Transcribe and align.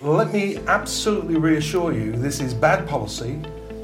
Let 0.00 0.32
me 0.32 0.58
absolutely 0.66 1.36
reassure 1.36 1.92
you 1.92 2.10
this 2.12 2.40
is 2.40 2.52
bad 2.52 2.88
policy 2.88 3.40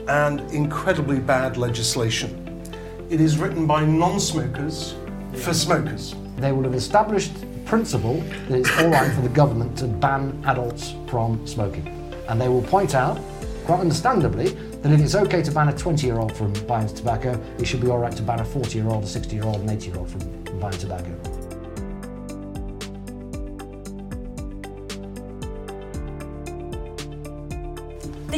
and 0.08 0.40
incredibly 0.50 1.20
bad 1.20 1.56
legislation. 1.56 2.60
It 3.08 3.20
is 3.20 3.38
written 3.38 3.64
by 3.64 3.84
non 3.84 4.18
smokers 4.18 4.96
for 5.34 5.54
smokers. 5.54 6.16
They 6.36 6.50
will 6.50 6.64
have 6.64 6.74
established 6.74 7.32
principle 7.64 8.20
that 8.48 8.58
it's 8.58 8.70
all 8.78 8.88
right 8.88 9.10
for 9.12 9.22
the 9.22 9.28
government 9.28 9.78
to 9.78 9.86
ban 9.86 10.42
adults 10.46 10.94
from 11.08 11.46
smoking. 11.46 11.86
And 12.28 12.40
they 12.40 12.48
will 12.48 12.62
point 12.62 12.96
out, 12.96 13.20
quite 13.64 13.78
understandably, 13.78 14.48
that 14.82 14.92
if 14.92 15.00
it's 15.00 15.14
okay 15.14 15.42
to 15.42 15.52
ban 15.52 15.68
a 15.68 15.72
20 15.72 16.06
year 16.06 16.18
old 16.18 16.36
from 16.36 16.52
buying 16.66 16.88
tobacco, 16.88 17.40
it 17.58 17.66
should 17.66 17.80
be 17.80 17.88
all 17.88 17.98
right 17.98 18.16
to 18.16 18.22
ban 18.22 18.40
a 18.40 18.44
40 18.44 18.76
year 18.76 18.88
old, 18.88 19.04
a 19.04 19.06
60 19.06 19.36
year 19.36 19.44
old, 19.44 19.60
an 19.60 19.70
80 19.70 19.86
year 19.86 19.96
old 19.96 20.10
from 20.10 20.58
buying 20.58 20.76
tobacco. 20.76 21.39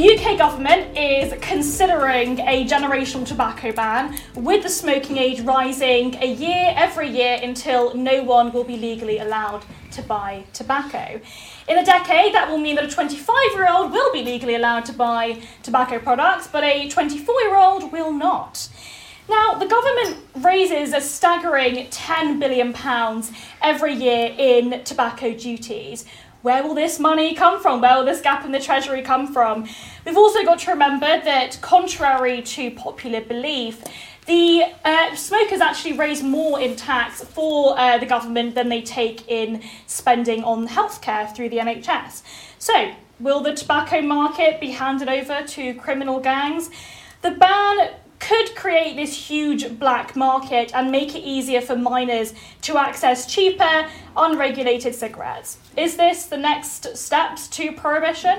The 0.02 0.16
UK 0.16 0.37
government 0.37 0.98
is 0.98 1.33
considering 1.41 2.41
a 2.41 2.66
generational 2.66 3.24
tobacco 3.24 3.70
ban, 3.70 4.19
with 4.34 4.65
the 4.65 4.69
smoking 4.69 5.16
age 5.16 5.42
rising 5.42 6.16
a 6.16 6.27
year 6.27 6.75
every 6.77 7.09
year 7.09 7.38
until 7.41 7.95
no 7.95 8.25
one 8.25 8.51
will 8.51 8.65
be 8.65 8.77
legally 8.77 9.19
allowed 9.19 9.65
to 9.92 10.02
buy 10.02 10.42
tobacco. 10.55 11.20
In 11.69 11.78
a 11.78 11.84
decade, 11.84 12.34
that 12.34 12.51
will 12.51 12.59
mean 12.59 12.75
that 12.75 12.84
a 12.84 12.88
25 12.88 13.37
year 13.52 13.69
old 13.70 13.92
will 13.92 14.12
be 14.12 14.25
legally 14.25 14.56
allowed 14.56 14.87
to 14.87 14.92
buy 14.92 15.41
tobacco 15.62 16.01
products, 16.01 16.48
but 16.48 16.64
a 16.64 16.89
24 16.89 17.41
year 17.42 17.56
old 17.56 17.92
will 17.92 18.11
not. 18.12 18.69
Now, 19.30 19.55
the 19.55 19.66
government 19.66 20.16
raises 20.45 20.92
a 20.92 21.00
staggering 21.00 21.87
£10 21.87 22.41
billion 22.41 22.75
every 23.62 23.95
year 23.95 24.34
in 24.37 24.83
tobacco 24.83 25.33
duties, 25.33 26.06
where 26.43 26.63
will 26.63 26.75
this 26.75 26.99
money 26.99 27.35
come 27.35 27.61
from? 27.61 27.81
Where 27.81 27.97
will 27.97 28.05
this 28.05 28.21
gap 28.21 28.45
in 28.45 28.53
the 28.53 28.61
treasury 28.61 29.03
come 29.03 29.33
from? 29.33 29.69
We've 30.05 30.17
also 30.17 30.45
got 30.45 30.59
to 30.61 30.73
remember 30.73 31.07
that, 31.07 31.59
contrary 31.61 32.43
to 32.43 32.71
popular 32.73 33.21
belief, 33.21 33.83
the 34.27 34.65
uh, 34.84 35.17
smokers 35.17 35.61
actually 35.61 35.95
raise 35.95 36.23
more 36.23 36.61
in 36.61 36.77
tax 36.77 37.25
for 37.25 37.79
uh, 37.79 37.99
the 37.99 38.07
government 38.07 38.55
than 38.55 38.69
they 38.69 38.83
take 38.83 39.29
in 39.29 39.62
spending 39.87 40.45
on 40.45 40.69
healthcare 40.69 41.34
through 41.34 41.49
the 41.49 41.59
NHS. 41.59 42.23
So, 42.59 42.93
will 43.19 43.41
the 43.41 43.55
tobacco 43.55 44.01
market 44.01 44.61
be 44.61 44.71
handed 44.71 45.09
over 45.09 45.43
to 45.47 45.75
criminal 45.75 46.21
gangs? 46.21 46.71
The 47.23 47.33
ban 47.33 47.91
could 48.23 48.55
create 48.55 48.95
this 48.95 49.28
huge 49.28 49.81
black 49.81 50.15
market 50.15 50.73
and 50.75 50.92
make 50.92 51.17
it 51.17 51.20
easier 51.20 51.61
for 51.61 51.75
minors 51.75 52.33
to 52.62 52.78
access 52.78 53.27
cheaper, 53.27 53.89
unregulated 54.17 54.95
cigarettes. 54.95 55.59
Is 55.77 55.97
this 55.97 56.27
the 56.27 56.37
next 56.37 56.97
steps 56.97 57.48
to 57.48 57.73
prohibition? 57.73 58.39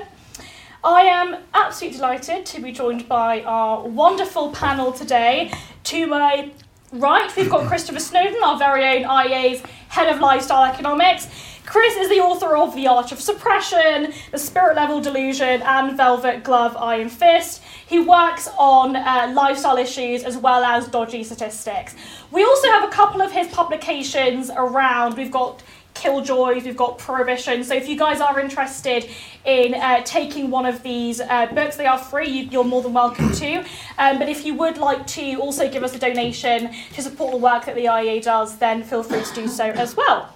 I 0.82 1.02
am 1.02 1.36
absolutely 1.52 1.98
delighted 1.98 2.46
to 2.46 2.62
be 2.62 2.72
joined 2.72 3.06
by 3.08 3.42
our 3.42 3.86
wonderful 3.86 4.52
panel 4.52 4.90
today. 4.90 5.52
To 5.84 6.06
my 6.06 6.50
right, 6.94 7.34
we've 7.36 7.50
got 7.50 7.66
Christopher 7.66 7.98
Snowdon, 7.98 8.42
our 8.42 8.58
very 8.58 8.84
own 8.84 9.08
IEA's 9.08 9.62
head 9.88 10.12
of 10.14 10.20
lifestyle 10.20 10.64
economics. 10.64 11.28
Chris 11.66 11.96
is 11.96 12.08
the 12.08 12.20
author 12.20 12.56
of 12.56 12.74
The 12.74 12.86
Art 12.86 13.10
of 13.10 13.20
Suppression, 13.20 14.12
The 14.30 14.38
Spirit 14.38 14.76
Level 14.76 15.00
Delusion, 15.00 15.62
and 15.62 15.96
Velvet 15.96 16.44
Glove 16.44 16.76
Iron 16.76 17.08
Fist. 17.08 17.62
He 17.86 17.98
works 17.98 18.48
on 18.58 18.96
uh, 18.96 19.32
lifestyle 19.34 19.78
issues 19.78 20.24
as 20.24 20.36
well 20.36 20.62
as 20.62 20.86
dodgy 20.88 21.24
statistics. 21.24 21.96
We 22.30 22.44
also 22.44 22.68
have 22.68 22.84
a 22.84 22.92
couple 22.92 23.22
of 23.22 23.32
his 23.32 23.48
publications 23.48 24.50
around. 24.54 25.16
We've 25.16 25.30
got 25.30 25.62
Killjoys, 25.94 26.64
we've 26.64 26.76
got 26.76 26.98
Prohibition. 26.98 27.64
So 27.64 27.74
if 27.74 27.88
you 27.88 27.96
guys 27.96 28.20
are 28.20 28.38
interested 28.38 29.08
in 29.44 29.74
uh, 29.74 30.02
taking 30.02 30.50
one 30.50 30.66
of 30.66 30.82
these 30.82 31.20
uh, 31.20 31.46
books, 31.46 31.76
they 31.76 31.86
are 31.86 31.98
free. 31.98 32.28
You, 32.28 32.60
are 32.60 32.64
more 32.64 32.82
than 32.82 32.92
welcome 32.92 33.32
to. 33.32 33.64
Um, 33.98 34.18
but 34.18 34.28
if 34.28 34.44
you 34.44 34.54
would 34.54 34.76
like 34.76 35.06
to 35.08 35.36
also 35.36 35.70
give 35.70 35.82
us 35.82 35.94
a 35.94 35.98
donation 35.98 36.74
to 36.92 37.02
support 37.02 37.30
the 37.30 37.38
work 37.38 37.64
that 37.66 37.74
the 37.74 37.86
IEA 37.86 38.22
does, 38.22 38.58
then 38.58 38.82
feel 38.82 39.02
free 39.02 39.22
to 39.22 39.34
do 39.34 39.48
so 39.48 39.64
as 39.64 39.96
well. 39.96 40.34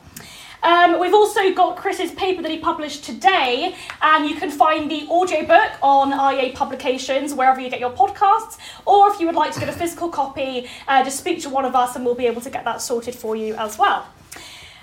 Um, 0.62 0.98
we've 0.98 1.14
also 1.14 1.52
got 1.52 1.76
Chris's 1.76 2.12
paper 2.12 2.42
that 2.42 2.50
he 2.50 2.58
published 2.58 3.04
today, 3.04 3.76
and 4.02 4.28
you 4.28 4.36
can 4.36 4.50
find 4.50 4.90
the 4.90 5.06
audiobook 5.08 5.70
on 5.82 6.12
IA 6.12 6.52
Publications 6.52 7.32
wherever 7.32 7.60
you 7.60 7.70
get 7.70 7.80
your 7.80 7.92
podcasts. 7.92 8.58
Or 8.84 9.12
if 9.12 9.20
you 9.20 9.26
would 9.26 9.36
like 9.36 9.52
to 9.52 9.60
get 9.60 9.68
a 9.68 9.72
physical 9.72 10.08
copy, 10.08 10.68
uh, 10.88 11.04
just 11.04 11.18
speak 11.18 11.42
to 11.42 11.48
one 11.48 11.64
of 11.64 11.76
us 11.76 11.94
and 11.94 12.04
we'll 12.04 12.14
be 12.14 12.26
able 12.26 12.40
to 12.40 12.50
get 12.50 12.64
that 12.64 12.82
sorted 12.82 13.14
for 13.14 13.36
you 13.36 13.54
as 13.54 13.78
well. 13.78 14.06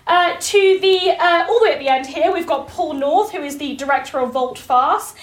Uh, 0.08 0.36
to 0.40 0.80
the 0.82 1.16
uh, 1.20 1.46
all 1.50 1.60
the 1.60 1.66
way 1.66 1.74
at 1.74 1.80
the 1.80 1.88
end 1.88 2.06
here, 2.06 2.32
we've 2.32 2.46
got 2.48 2.68
Paul 2.68 2.94
North, 2.94 3.32
who 3.32 3.42
is 3.42 3.58
the 3.58 3.76
director 3.76 4.20
of 4.20 4.34
Volteface. 4.34 5.16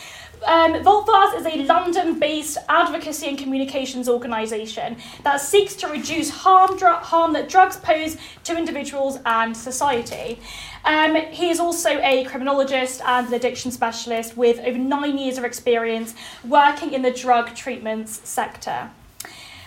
Um, 0.44 0.74
Volteface 0.82 1.38
is 1.38 1.46
a 1.46 1.64
London 1.66 2.18
based 2.18 2.58
advocacy 2.68 3.28
and 3.28 3.38
communications 3.38 4.08
organisation 4.08 4.96
that 5.22 5.40
seeks 5.40 5.76
to 5.76 5.86
reduce 5.86 6.30
harm, 6.30 6.76
dr- 6.76 7.00
harm 7.00 7.32
that 7.34 7.48
drugs 7.48 7.76
pose 7.76 8.16
to 8.42 8.58
individuals 8.58 9.18
and 9.24 9.56
society. 9.56 10.40
Um, 10.84 11.14
he 11.14 11.50
is 11.50 11.60
also 11.60 12.00
a 12.00 12.24
criminologist 12.24 13.02
and 13.02 13.28
an 13.28 13.34
addiction 13.34 13.70
specialist 13.70 14.36
with 14.36 14.58
over 14.58 14.78
nine 14.78 15.16
years 15.16 15.38
of 15.38 15.44
experience 15.44 16.12
working 16.44 16.92
in 16.92 17.02
the 17.02 17.12
drug 17.12 17.54
treatments 17.54 18.28
sector. 18.28 18.90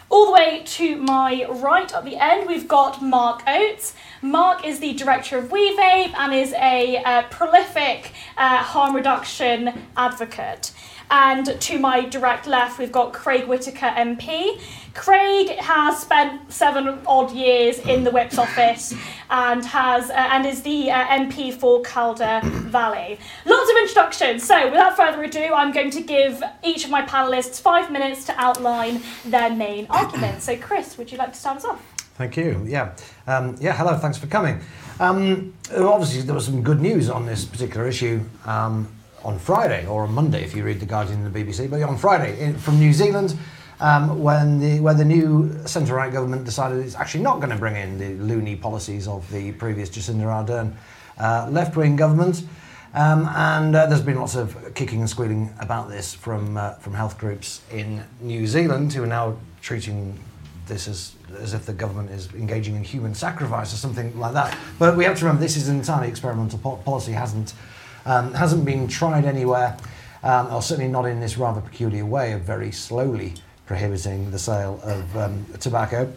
All 0.10 0.28
the 0.28 0.32
way 0.34 0.62
to 0.64 0.98
my 0.98 1.46
right 1.50 1.92
at 1.92 2.06
the 2.06 2.16
end, 2.16 2.48
we've 2.48 2.68
got 2.68 3.02
Mark 3.02 3.42
Oates. 3.48 3.96
Mark 4.22 4.64
is 4.64 4.80
the 4.80 4.94
director 4.94 5.40
of 5.40 5.46
WeVape 5.46 6.14
and 6.16 6.34
is 6.34 6.54
a 6.54 6.98
uh, 6.98 7.24
prolific 7.24 8.14
uh, 8.38 8.58
harm 8.58 8.96
reduction 8.96 9.88
advocate. 9.98 10.72
And 11.12 11.60
to 11.62 11.80
my 11.80 12.06
direct 12.06 12.48
left, 12.48 12.80
we've 12.80 12.92
got 12.92 13.14
Craig 13.14 13.48
Whittaker 13.48 13.88
MP. 13.88 14.60
Craig 14.94 15.50
has 15.58 16.00
spent 16.00 16.52
seven 16.52 17.00
odd 17.06 17.32
years 17.32 17.80
in 17.80 18.04
the 18.04 18.12
Whip's 18.12 18.38
office 18.38 18.94
and 19.30 19.64
has 19.66 20.10
uh, 20.10 20.14
and 20.14 20.46
is 20.46 20.62
the 20.62 20.90
uh, 20.90 21.06
MP 21.08 21.54
for 21.54 21.82
Calder 21.82 22.40
Valley. 22.44 23.20
Lots 23.46 23.72
of 23.72 23.78
introductions. 23.78 24.44
So, 24.44 24.70
without 24.70 24.96
further 24.96 25.22
ado, 25.22 25.54
I'm 25.54 25.74
going 25.74 25.92
to 25.92 26.02
give 26.02 26.42
each 26.64 26.86
of 26.86 26.92
my 26.92 27.02
panelists 27.02 27.62
five 27.62 27.92
minutes 27.92 28.26
to 28.26 28.40
outline 28.40 29.02
their 29.26 29.54
main 29.54 29.86
arguments. 29.90 30.46
So, 30.46 30.58
Chris, 30.58 30.98
would 30.98 31.12
you 31.12 31.18
like 31.18 31.34
to 31.34 31.40
start 31.40 31.58
us 31.58 31.66
off? 31.66 31.82
Thank 32.16 32.38
you. 32.38 32.64
Yeah. 32.66 32.96
Um, 33.28 33.58
yeah, 33.60 33.76
hello, 33.76 33.98
thanks 33.98 34.18
for 34.18 34.28
coming. 34.28 34.62
Um, 35.02 35.54
obviously, 35.76 36.22
there 36.22 36.34
was 36.34 36.46
some 36.46 36.64
good 36.64 36.80
news 36.80 37.10
on 37.10 37.26
this 37.26 37.44
particular 37.44 37.86
issue 37.86 38.22
um, 38.46 38.88
on 39.26 39.40
Friday, 39.40 39.86
or 39.88 40.04
on 40.04 40.14
Monday 40.14 40.44
if 40.44 40.56
you 40.56 40.64
read 40.64 40.80
The 40.80 40.86
Guardian 40.86 41.26
and 41.26 41.34
the 41.34 41.44
BBC, 41.44 41.70
but 41.70 41.82
on 41.82 41.98
Friday 41.98 42.40
in, 42.40 42.58
from 42.58 42.80
New 42.80 42.94
Zealand. 42.94 43.38
Um, 43.78 44.24
when 44.24 44.62
the, 44.62 44.80
where 44.80 44.94
the 44.94 45.04
new 45.04 45.54
centre 45.66 45.96
right 45.96 46.10
government 46.10 46.46
decided 46.46 46.78
it's 46.78 46.96
actually 46.96 47.26
not 47.26 47.40
going 47.42 47.50
to 47.50 47.58
bring 47.58 47.76
in 47.76 47.98
the 47.98 48.14
loony 48.24 48.56
policies 48.56 49.06
of 49.06 49.30
the 49.34 49.52
previous 49.52 49.90
Jacinda 49.90 50.24
Ardern 50.24 50.74
uh, 51.18 51.50
left 51.52 51.76
wing 51.76 51.98
government. 51.98 52.44
Um, 52.94 53.28
and 53.36 53.76
uh, 53.76 53.88
there's 53.88 54.02
been 54.02 54.18
lots 54.18 54.36
of 54.36 54.74
kicking 54.76 55.02
and 55.02 55.10
squealing 55.10 55.54
about 55.60 55.90
this 55.90 56.14
from, 56.14 56.56
uh, 56.56 56.76
from 56.76 56.94
health 56.94 57.18
groups 57.18 57.64
in 57.70 58.02
New 58.22 58.48
Zealand 58.48 58.94
who 58.94 59.04
are 59.04 59.08
now 59.08 59.36
treating 59.62 60.18
this 60.68 60.88
as, 60.88 61.14
as 61.38 61.54
if 61.54 61.66
the 61.66 61.74
government 61.74 62.12
is 62.12 62.34
engaging 62.34 62.78
in 62.78 62.84
human 62.86 63.14
sacrifice 63.14 63.74
or 63.74 63.78
something 63.78 64.18
like 64.18 64.34
that. 64.36 64.58
But 64.80 64.96
we 64.96 65.04
have 65.04 65.18
to 65.20 65.26
remember 65.26 65.42
this 65.42 65.58
is 65.58 65.68
an 65.68 65.80
entirely 65.80 66.08
experimental 66.08 66.60
po- 66.60 66.78
policy, 66.78 67.12
hasn't, 67.12 67.54
um, 68.06 68.34
hasn't 68.34 68.66
been 68.66 68.88
tried 68.88 69.26
anywhere, 69.26 69.78
um, 70.24 70.54
or 70.54 70.62
certainly 70.62 70.92
not 70.92 71.06
in 71.06 71.20
this 71.20 71.38
rather 71.38 71.62
peculiar 71.62 72.06
way 72.06 72.32
of 72.32 72.42
very 72.42 72.72
slowly 72.72 73.34
prohibiting 73.66 74.32
the 74.32 74.40
sale 74.40 74.80
of 74.84 75.18
um, 75.18 75.46
tobacco. 75.60 76.12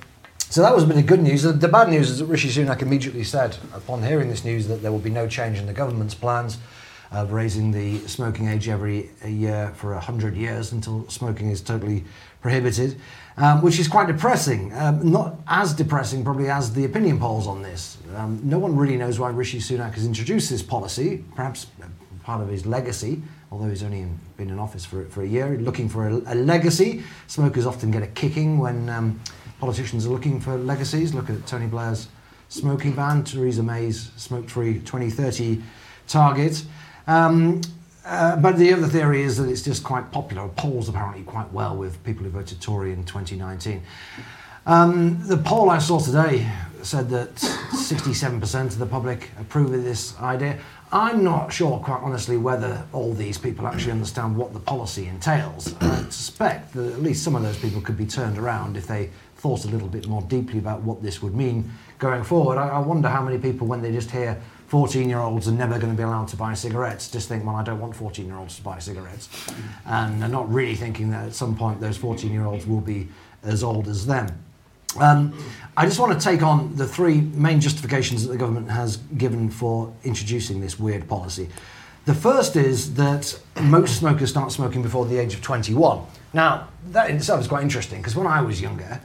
So 0.50 0.62
that 0.62 0.75
was 0.75 0.84
a 0.84 0.87
bit 0.87 0.97
of 0.97 1.06
good 1.06 1.21
news. 1.21 1.43
The, 1.43 1.53
the 1.53 1.69
bad 1.69 1.91
news 1.91 2.09
is 2.09 2.19
that 2.19 2.26
Rishi 2.26 2.49
Sunak 2.49 2.81
immediately 2.81 3.25
said, 3.25 3.56
upon 3.75 4.03
hearing 4.03 4.28
this 4.28 4.44
news, 4.44 4.66
that 4.69 4.82
there 4.82 4.91
will 4.91 4.99
be 4.99 5.10
no 5.10 5.28
change 5.28 5.59
in 5.59 5.66
the 5.66 5.75
government's 5.75 6.15
plans 6.15 6.59
of 7.10 7.32
raising 7.32 7.71
the 7.71 7.99
smoking 8.00 8.49
age 8.49 8.69
every 8.69 9.11
year 9.26 9.73
for 9.76 9.93
100 9.93 10.37
years 10.37 10.73
until 10.73 11.08
smoking 11.08 11.50
is 11.50 11.61
totally 11.61 12.05
prohibited 12.41 12.99
um, 13.38 13.62
which 13.62 13.79
is 13.79 13.88
quite 13.88 14.08
depressing. 14.08 14.73
Um, 14.75 15.12
not 15.12 15.37
as 15.46 15.73
depressing, 15.73 16.25
probably, 16.25 16.50
as 16.50 16.73
the 16.73 16.85
opinion 16.85 17.19
polls 17.19 17.46
on 17.46 17.62
this. 17.62 17.99
Um, 18.17 18.40
no 18.43 18.58
one 18.58 18.76
really 18.76 18.96
knows 18.96 19.19
why 19.19 19.31
Rishi 19.31 19.58
Sunak 19.58 19.94
has 19.94 20.05
introduced 20.05 20.50
this 20.50 20.62
policy, 20.62 21.25
perhaps 21.35 21.67
part 22.25 22.43
of 22.43 22.49
his 22.49 22.67
legacy, 22.67 23.23
although 23.50 23.69
he's 23.69 23.82
only 23.82 24.00
in, 24.00 24.19
been 24.37 24.50
in 24.50 24.58
office 24.58 24.85
for, 24.85 25.05
for 25.06 25.23
a 25.23 25.26
year, 25.26 25.56
looking 25.61 25.88
for 25.88 26.08
a, 26.08 26.14
a 26.26 26.35
legacy. 26.35 27.02
Smokers 27.29 27.64
often 27.64 27.90
get 27.90 28.02
a 28.02 28.08
kicking 28.08 28.58
when 28.58 28.88
um, 28.88 29.20
politicians 29.61 30.05
are 30.05 30.11
looking 30.11 30.41
for 30.41 30.56
legacies. 30.56 31.14
Look 31.14 31.31
at 31.31 31.46
Tony 31.46 31.67
Blair's 31.67 32.08
smoking 32.49 32.93
ban, 32.93 33.25
Theresa 33.25 33.62
May's 33.62 34.11
smoke 34.17 34.49
free 34.49 34.75
2030 34.81 35.62
target. 36.06 36.64
Um, 37.06 37.61
uh, 38.08 38.37
but 38.37 38.56
the 38.56 38.72
other 38.72 38.87
theory 38.87 39.22
is 39.22 39.37
that 39.37 39.49
it's 39.49 39.62
just 39.62 39.84
quite 39.84 40.10
popular. 40.10 40.46
It 40.46 40.56
polls 40.56 40.88
apparently 40.88 41.22
quite 41.25 41.52
well 41.52 41.76
with 41.76 42.02
people 42.05 42.25
who 42.25 42.31
voted 42.31 42.60
Tory 42.60 42.93
in 42.93 43.05
2019. 43.05 43.82
Um, 44.66 45.26
the 45.26 45.37
poll 45.37 45.70
I 45.70 45.78
saw 45.78 45.99
today 45.99 46.50
said 46.82 47.10
that 47.10 47.34
67% 47.34 48.64
of 48.66 48.78
the 48.78 48.87
public 48.87 49.31
approve 49.38 49.72
of 49.72 49.84
this 49.84 50.19
idea. 50.20 50.58
I'm 50.90 51.22
not 51.22 51.52
sure, 51.52 51.78
quite 51.81 52.00
honestly, 52.02 52.38
whether 52.38 52.82
all 52.94 53.12
these 53.12 53.37
people 53.37 53.66
actually 53.66 53.93
understand 53.93 54.37
what 54.37 54.55
the 54.55 54.60
policy 54.60 55.06
entails. 55.06 55.75
I 55.81 56.05
suspect 56.08 56.72
that 56.75 56.93
at 56.93 57.02
least 57.02 57.22
some 57.22 57.37
of 57.37 57.43
those 57.43 57.58
people 57.58 57.82
could 57.82 57.99
be 57.99 58.06
turned 58.06 58.38
around 58.38 58.76
if 58.76 58.87
they 58.87 59.10
thought 59.37 59.64
a 59.64 59.69
little 59.69 59.88
bit 59.88 60.08
more 60.08 60.22
deeply 60.22 60.58
about 60.58 60.81
what 60.82 61.02
this 61.02 61.22
would 61.22 61.34
mean 61.34 61.70
going 61.99 62.25
forward. 62.25 62.56
I, 62.56 62.69
I 62.69 62.78
wonder 62.78 63.08
how 63.08 63.22
many 63.22 63.38
people, 63.38 63.66
when 63.66 63.82
they 63.82 63.93
just 63.93 64.10
hear 64.10 64.40
14 64.69 65.09
year 65.09 65.19
olds 65.19 65.49
are 65.49 65.53
never 65.53 65.79
going 65.79 65.91
to 65.91 65.97
be 65.97 66.03
allowed 66.03 66.29
to 66.29 66.37
buy 66.37 66.55
cigarettes, 66.55 67.11
just 67.11 67.29
think, 67.29 67.44
well, 67.44 67.56
I 67.56 67.65
don't 67.65 67.81
want 67.81 67.97
14 67.97 68.26
year 68.26 68.37
olds 68.37 68.56
to 68.56 68.62
buy 68.62 68.79
cigarettes. 68.79 69.29
And 69.87 70.20
they're 70.20 70.29
not 70.29 70.53
really 70.53 70.75
thinking 70.75 71.11
that 71.11 71.26
at 71.26 71.35
some 71.35 71.56
point 71.56 71.81
those 71.81 71.97
14 71.97 72.31
year 72.31 72.44
olds 72.44 72.67
will 72.67 72.82
be 72.82 73.09
as 73.43 73.65
old 73.65 73.88
as 73.88 74.06
them. 74.06 74.29
Um, 74.99 75.32
I 75.76 75.87
just 75.87 75.99
want 75.99 76.19
to 76.19 76.23
take 76.23 76.43
on 76.43 76.76
the 76.76 76.87
three 76.87 77.20
main 77.20 77.61
justifications 77.61 78.26
that 78.26 78.32
the 78.32 78.38
government 78.38 78.70
has 78.70 78.99
given 79.17 79.49
for 79.50 79.93
introducing 80.05 80.61
this 80.61 80.79
weird 80.79 81.09
policy. 81.09 81.49
The 82.05 82.15
first 82.15 82.56
is 82.56 82.94
that 82.94 83.38
most 83.61 83.99
smokers 83.99 84.31
start 84.31 84.53
smoking 84.53 84.82
before 84.82 85.06
the 85.06 85.19
age 85.19 85.35
of 85.35 85.43
21. 85.43 86.05
Now, 86.32 86.69
that 86.91 87.11
in 87.11 87.17
itself 87.17 87.41
is 87.41 87.49
quite 87.49 87.62
interesting 87.62 88.00
because 88.00 88.17
when 88.17 88.26
I 88.26 88.43
was 88.43 88.61
younger, 88.61 89.00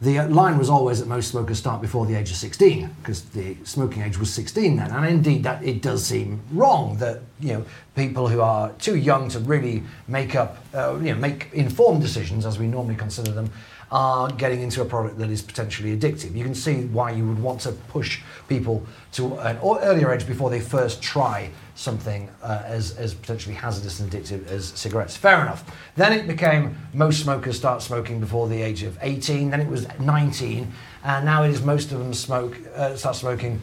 the 0.00 0.22
line 0.28 0.56
was 0.56 0.70
always 0.70 0.98
that 1.00 1.08
most 1.08 1.28
smokers 1.28 1.58
start 1.58 1.82
before 1.82 2.06
the 2.06 2.14
age 2.14 2.30
of 2.30 2.36
16 2.36 2.88
because 3.00 3.22
the 3.24 3.56
smoking 3.64 4.02
age 4.02 4.18
was 4.18 4.32
16 4.32 4.76
then. 4.76 4.90
And 4.90 5.04
indeed, 5.06 5.42
that 5.42 5.62
it 5.62 5.82
does 5.82 6.04
seem 6.04 6.40
wrong 6.52 6.96
that 6.98 7.20
you 7.38 7.52
know 7.52 7.66
people 7.94 8.28
who 8.28 8.40
are 8.40 8.72
too 8.72 8.96
young 8.96 9.28
to 9.28 9.38
really 9.40 9.82
make 10.08 10.34
up, 10.34 10.64
uh, 10.74 10.96
you 11.02 11.12
know, 11.12 11.16
make 11.16 11.50
informed 11.52 12.00
decisions 12.00 12.46
as 12.46 12.58
we 12.58 12.66
normally 12.66 12.96
consider 12.96 13.30
them 13.32 13.50
are 13.92 14.30
getting 14.30 14.60
into 14.60 14.82
a 14.82 14.84
product 14.84 15.18
that 15.18 15.30
is 15.30 15.42
potentially 15.42 15.96
addictive. 15.96 16.34
You 16.36 16.44
can 16.44 16.54
see 16.54 16.84
why 16.86 17.10
you 17.10 17.26
would 17.26 17.40
want 17.40 17.60
to 17.62 17.72
push 17.72 18.20
people 18.48 18.86
to 19.12 19.36
an 19.38 19.58
earlier 19.62 20.12
age 20.12 20.26
before 20.26 20.48
they 20.48 20.60
first 20.60 21.02
try 21.02 21.50
something 21.74 22.28
uh, 22.42 22.62
as, 22.64 22.96
as 22.96 23.14
potentially 23.14 23.54
hazardous 23.54 23.98
and 24.00 24.10
addictive 24.10 24.46
as 24.46 24.66
cigarettes. 24.66 25.16
Fair 25.16 25.40
enough. 25.42 25.64
Then 25.96 26.12
it 26.12 26.28
became 26.28 26.76
most 26.94 27.20
smokers 27.20 27.56
start 27.56 27.82
smoking 27.82 28.20
before 28.20 28.48
the 28.48 28.62
age 28.62 28.82
of 28.84 28.96
18, 29.00 29.50
then 29.50 29.60
it 29.60 29.68
was 29.68 29.86
19, 29.98 30.70
and 31.02 31.24
now 31.24 31.42
it 31.42 31.50
is 31.50 31.62
most 31.62 31.90
of 31.90 31.98
them 31.98 32.14
smoke 32.14 32.56
uh, 32.76 32.94
start 32.94 33.16
smoking 33.16 33.60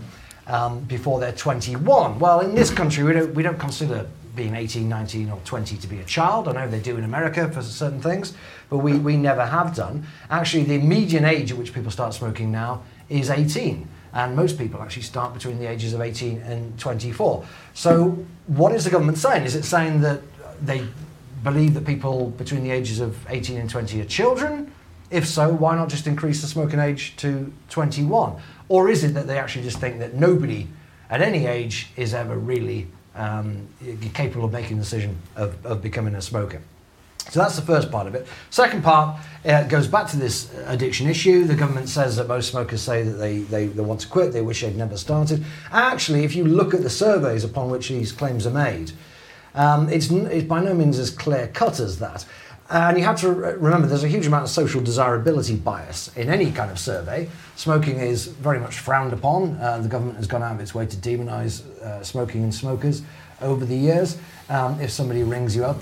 um, 0.48 0.80
before 0.82 1.20
they're 1.20 1.32
21. 1.32 2.20
Well, 2.20 2.40
in 2.42 2.56
this 2.56 2.72
country, 2.72 3.04
we 3.04 3.14
don't, 3.14 3.34
we 3.34 3.44
don't 3.44 3.60
consider 3.60 4.08
being 4.38 4.56
18, 4.56 4.88
19, 4.88 5.30
or 5.30 5.42
20 5.44 5.76
to 5.76 5.88
be 5.88 6.00
a 6.00 6.04
child. 6.06 6.48
I 6.48 6.54
know 6.54 6.70
they 6.70 6.80
do 6.80 6.96
in 6.96 7.04
America 7.04 7.52
for 7.52 7.62
certain 7.62 8.02
things, 8.02 8.34
but 8.70 8.78
we, 8.78 8.94
we 8.98 9.18
never 9.18 9.46
have 9.46 9.76
done. 9.76 10.06
Actually, 10.30 10.64
the 10.64 10.78
median 10.78 11.26
age 11.26 11.52
at 11.52 11.58
which 11.58 11.74
people 11.74 11.92
start 11.92 12.14
smoking 12.14 12.52
now 12.52 12.84
is 13.10 13.30
18. 13.30 13.90
And 14.14 14.36
most 14.36 14.58
people 14.58 14.82
actually 14.82 15.04
start 15.04 15.34
between 15.34 15.60
the 15.60 15.66
ages 15.66 15.94
of 15.94 16.00
18 16.00 16.40
and 16.42 16.80
24. 16.80 17.46
So, 17.74 18.26
what 18.48 18.72
is 18.72 18.86
the 18.86 18.90
government 18.90 19.18
saying? 19.18 19.44
Is 19.44 19.56
it 19.56 19.64
saying 19.64 20.02
that 20.02 20.22
they 20.62 20.88
believe 21.44 21.74
that 21.74 21.86
people 21.86 22.30
between 22.32 22.64
the 22.64 22.72
ages 22.72 23.00
of 23.00 23.18
18 23.30 23.58
and 23.58 23.70
20 23.70 24.02
are 24.02 24.06
children? 24.06 24.72
If 25.10 25.28
so, 25.28 25.50
why 25.50 25.76
not 25.76 25.90
just 25.90 26.08
increase 26.08 26.42
the 26.42 26.48
smoking 26.48 26.80
age 26.80 27.16
to 27.18 27.52
21? 27.70 28.42
Or 28.70 28.90
is 28.90 29.04
it 29.04 29.10
that 29.10 29.28
they 29.28 29.38
actually 29.38 29.64
just 29.64 29.80
think 29.80 30.00
that 30.00 30.14
nobody 30.14 30.68
at 31.10 31.22
any 31.22 31.46
age 31.46 31.90
is 31.96 32.14
ever 32.14 32.38
really 32.38 32.88
um, 33.18 33.68
capable 34.14 34.46
of 34.46 34.54
making 34.54 34.78
the 34.78 34.84
decision 34.84 35.18
of, 35.36 35.66
of 35.66 35.82
becoming 35.82 36.16
a 36.16 36.22
smoker. 36.22 36.62
So 37.30 37.42
that's 37.42 37.58
the 37.58 37.62
first 37.62 37.92
part 37.92 38.08
of 38.08 38.16
it. 38.16 38.26
Second 38.52 38.84
part 38.84 39.20
uh, 39.44 39.64
goes 39.64 39.88
back 39.88 40.08
to 40.12 40.18
this 40.18 40.54
addiction 40.66 41.08
issue. 41.08 41.44
The 41.44 41.56
government 41.56 41.90
says 41.90 42.16
that 42.16 42.28
most 42.28 42.52
smokers 42.52 42.82
say 42.82 43.04
that 43.04 43.18
they, 43.18 43.40
they, 43.40 43.66
they 43.66 43.82
want 43.82 44.00
to 44.02 44.08
quit, 44.08 44.32
they 44.32 44.42
wish 44.42 44.62
they'd 44.62 44.78
never 44.78 44.96
started. 44.96 45.44
Actually, 45.72 46.24
if 46.24 46.36
you 46.36 46.46
look 46.46 46.74
at 46.74 46.84
the 46.84 46.90
surveys 46.90 47.44
upon 47.44 47.70
which 47.70 47.90
these 47.90 48.14
claims 48.14 48.48
are 48.48 48.52
made, 48.52 48.92
um, 49.56 49.90
it's, 49.90 50.10
it's 50.10 50.48
by 50.48 50.62
no 50.62 50.74
means 50.74 51.00
as 51.00 51.10
clear 51.10 51.50
cut 51.50 51.80
as 51.80 52.00
that. 52.00 52.26
And 52.70 52.98
you 52.98 53.04
have 53.06 53.20
to 53.22 53.32
remember 53.32 53.88
there's 53.88 54.04
a 54.04 54.10
huge 54.10 54.28
amount 54.28 54.44
of 54.44 54.50
social 54.50 54.82
desirability 54.82 55.56
bias 55.56 56.16
in 56.18 56.30
any 56.30 56.52
kind 56.52 56.70
of 56.70 56.78
survey. 56.78 57.30
Smoking 57.56 58.00
is 58.00 58.28
very 58.28 58.60
much 58.60 58.80
frowned 58.80 59.14
upon. 59.14 59.56
Uh, 59.56 59.78
the 59.78 59.88
government 59.88 60.18
has 60.18 60.28
gone 60.28 60.44
out 60.44 60.56
of 60.56 60.60
its 60.60 60.76
way 60.76 60.86
to 60.86 60.98
demonise 60.98 61.66
uh, 61.66 62.04
smoking 62.04 62.44
and 62.44 62.54
smokers 62.54 63.04
over 63.42 63.64
the 63.64 63.76
years. 63.76 64.18
Um, 64.50 64.80
if 64.82 64.92
somebody 64.92 65.24
rings 65.24 65.56
you 65.56 65.64
up 65.64 65.82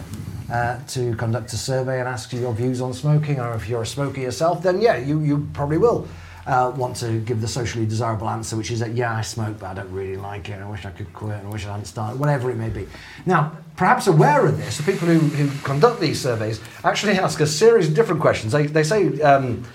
uh, 0.52 0.78
to 0.90 1.16
conduct 1.16 1.54
a 1.54 1.58
survey 1.58 2.00
and 2.00 2.08
asks 2.08 2.32
you 2.34 2.42
your 2.42 2.54
views 2.54 2.82
on 2.82 2.94
smoking, 2.94 3.40
or 3.40 3.56
if 3.56 3.68
you're 3.68 3.82
a 3.82 3.88
smoker 3.88 4.22
yourself, 4.22 4.62
then 4.62 4.80
yeah, 4.80 4.98
you, 4.98 5.22
you 5.22 5.48
probably 5.54 5.80
will 5.80 6.08
uh, 6.48 6.72
want 6.76 6.96
to 6.98 7.20
give 7.20 7.42
the 7.42 7.48
socially 7.48 7.86
desirable 7.86 8.30
answer, 8.30 8.56
which 8.56 8.72
is 8.72 8.80
that, 8.80 8.94
yeah, 8.94 9.16
I 9.16 9.22
smoke, 9.22 9.60
but 9.60 9.68
I 9.68 9.74
don't 9.74 9.92
really 9.92 10.18
like 10.18 10.50
it. 10.50 10.62
I 10.62 10.70
wish 10.70 10.86
I 10.86 10.92
could 10.92 11.12
quit. 11.14 11.38
And 11.38 11.48
I 11.48 11.52
wish 11.52 11.66
I 11.66 11.72
hadn't 11.72 11.86
started, 11.86 12.20
whatever 12.20 12.52
it 12.52 12.56
may 12.56 12.70
be. 12.70 12.88
Now, 13.26 13.58
perhaps 13.76 14.08
aware 14.08 14.46
of 14.46 14.58
this, 14.58 14.78
the 14.78 14.84
people 14.84 15.08
who, 15.08 15.20
who 15.20 15.64
conduct 15.64 16.00
these 16.00 16.22
surveys 16.22 16.60
actually 16.84 17.14
ask 17.14 17.40
a 17.40 17.48
series 17.48 17.88
of 17.88 17.96
different 17.96 18.22
questions. 18.22 18.54
They, 18.54 18.68
they 18.68 18.84
say, 18.84 19.22
um, 19.22 19.66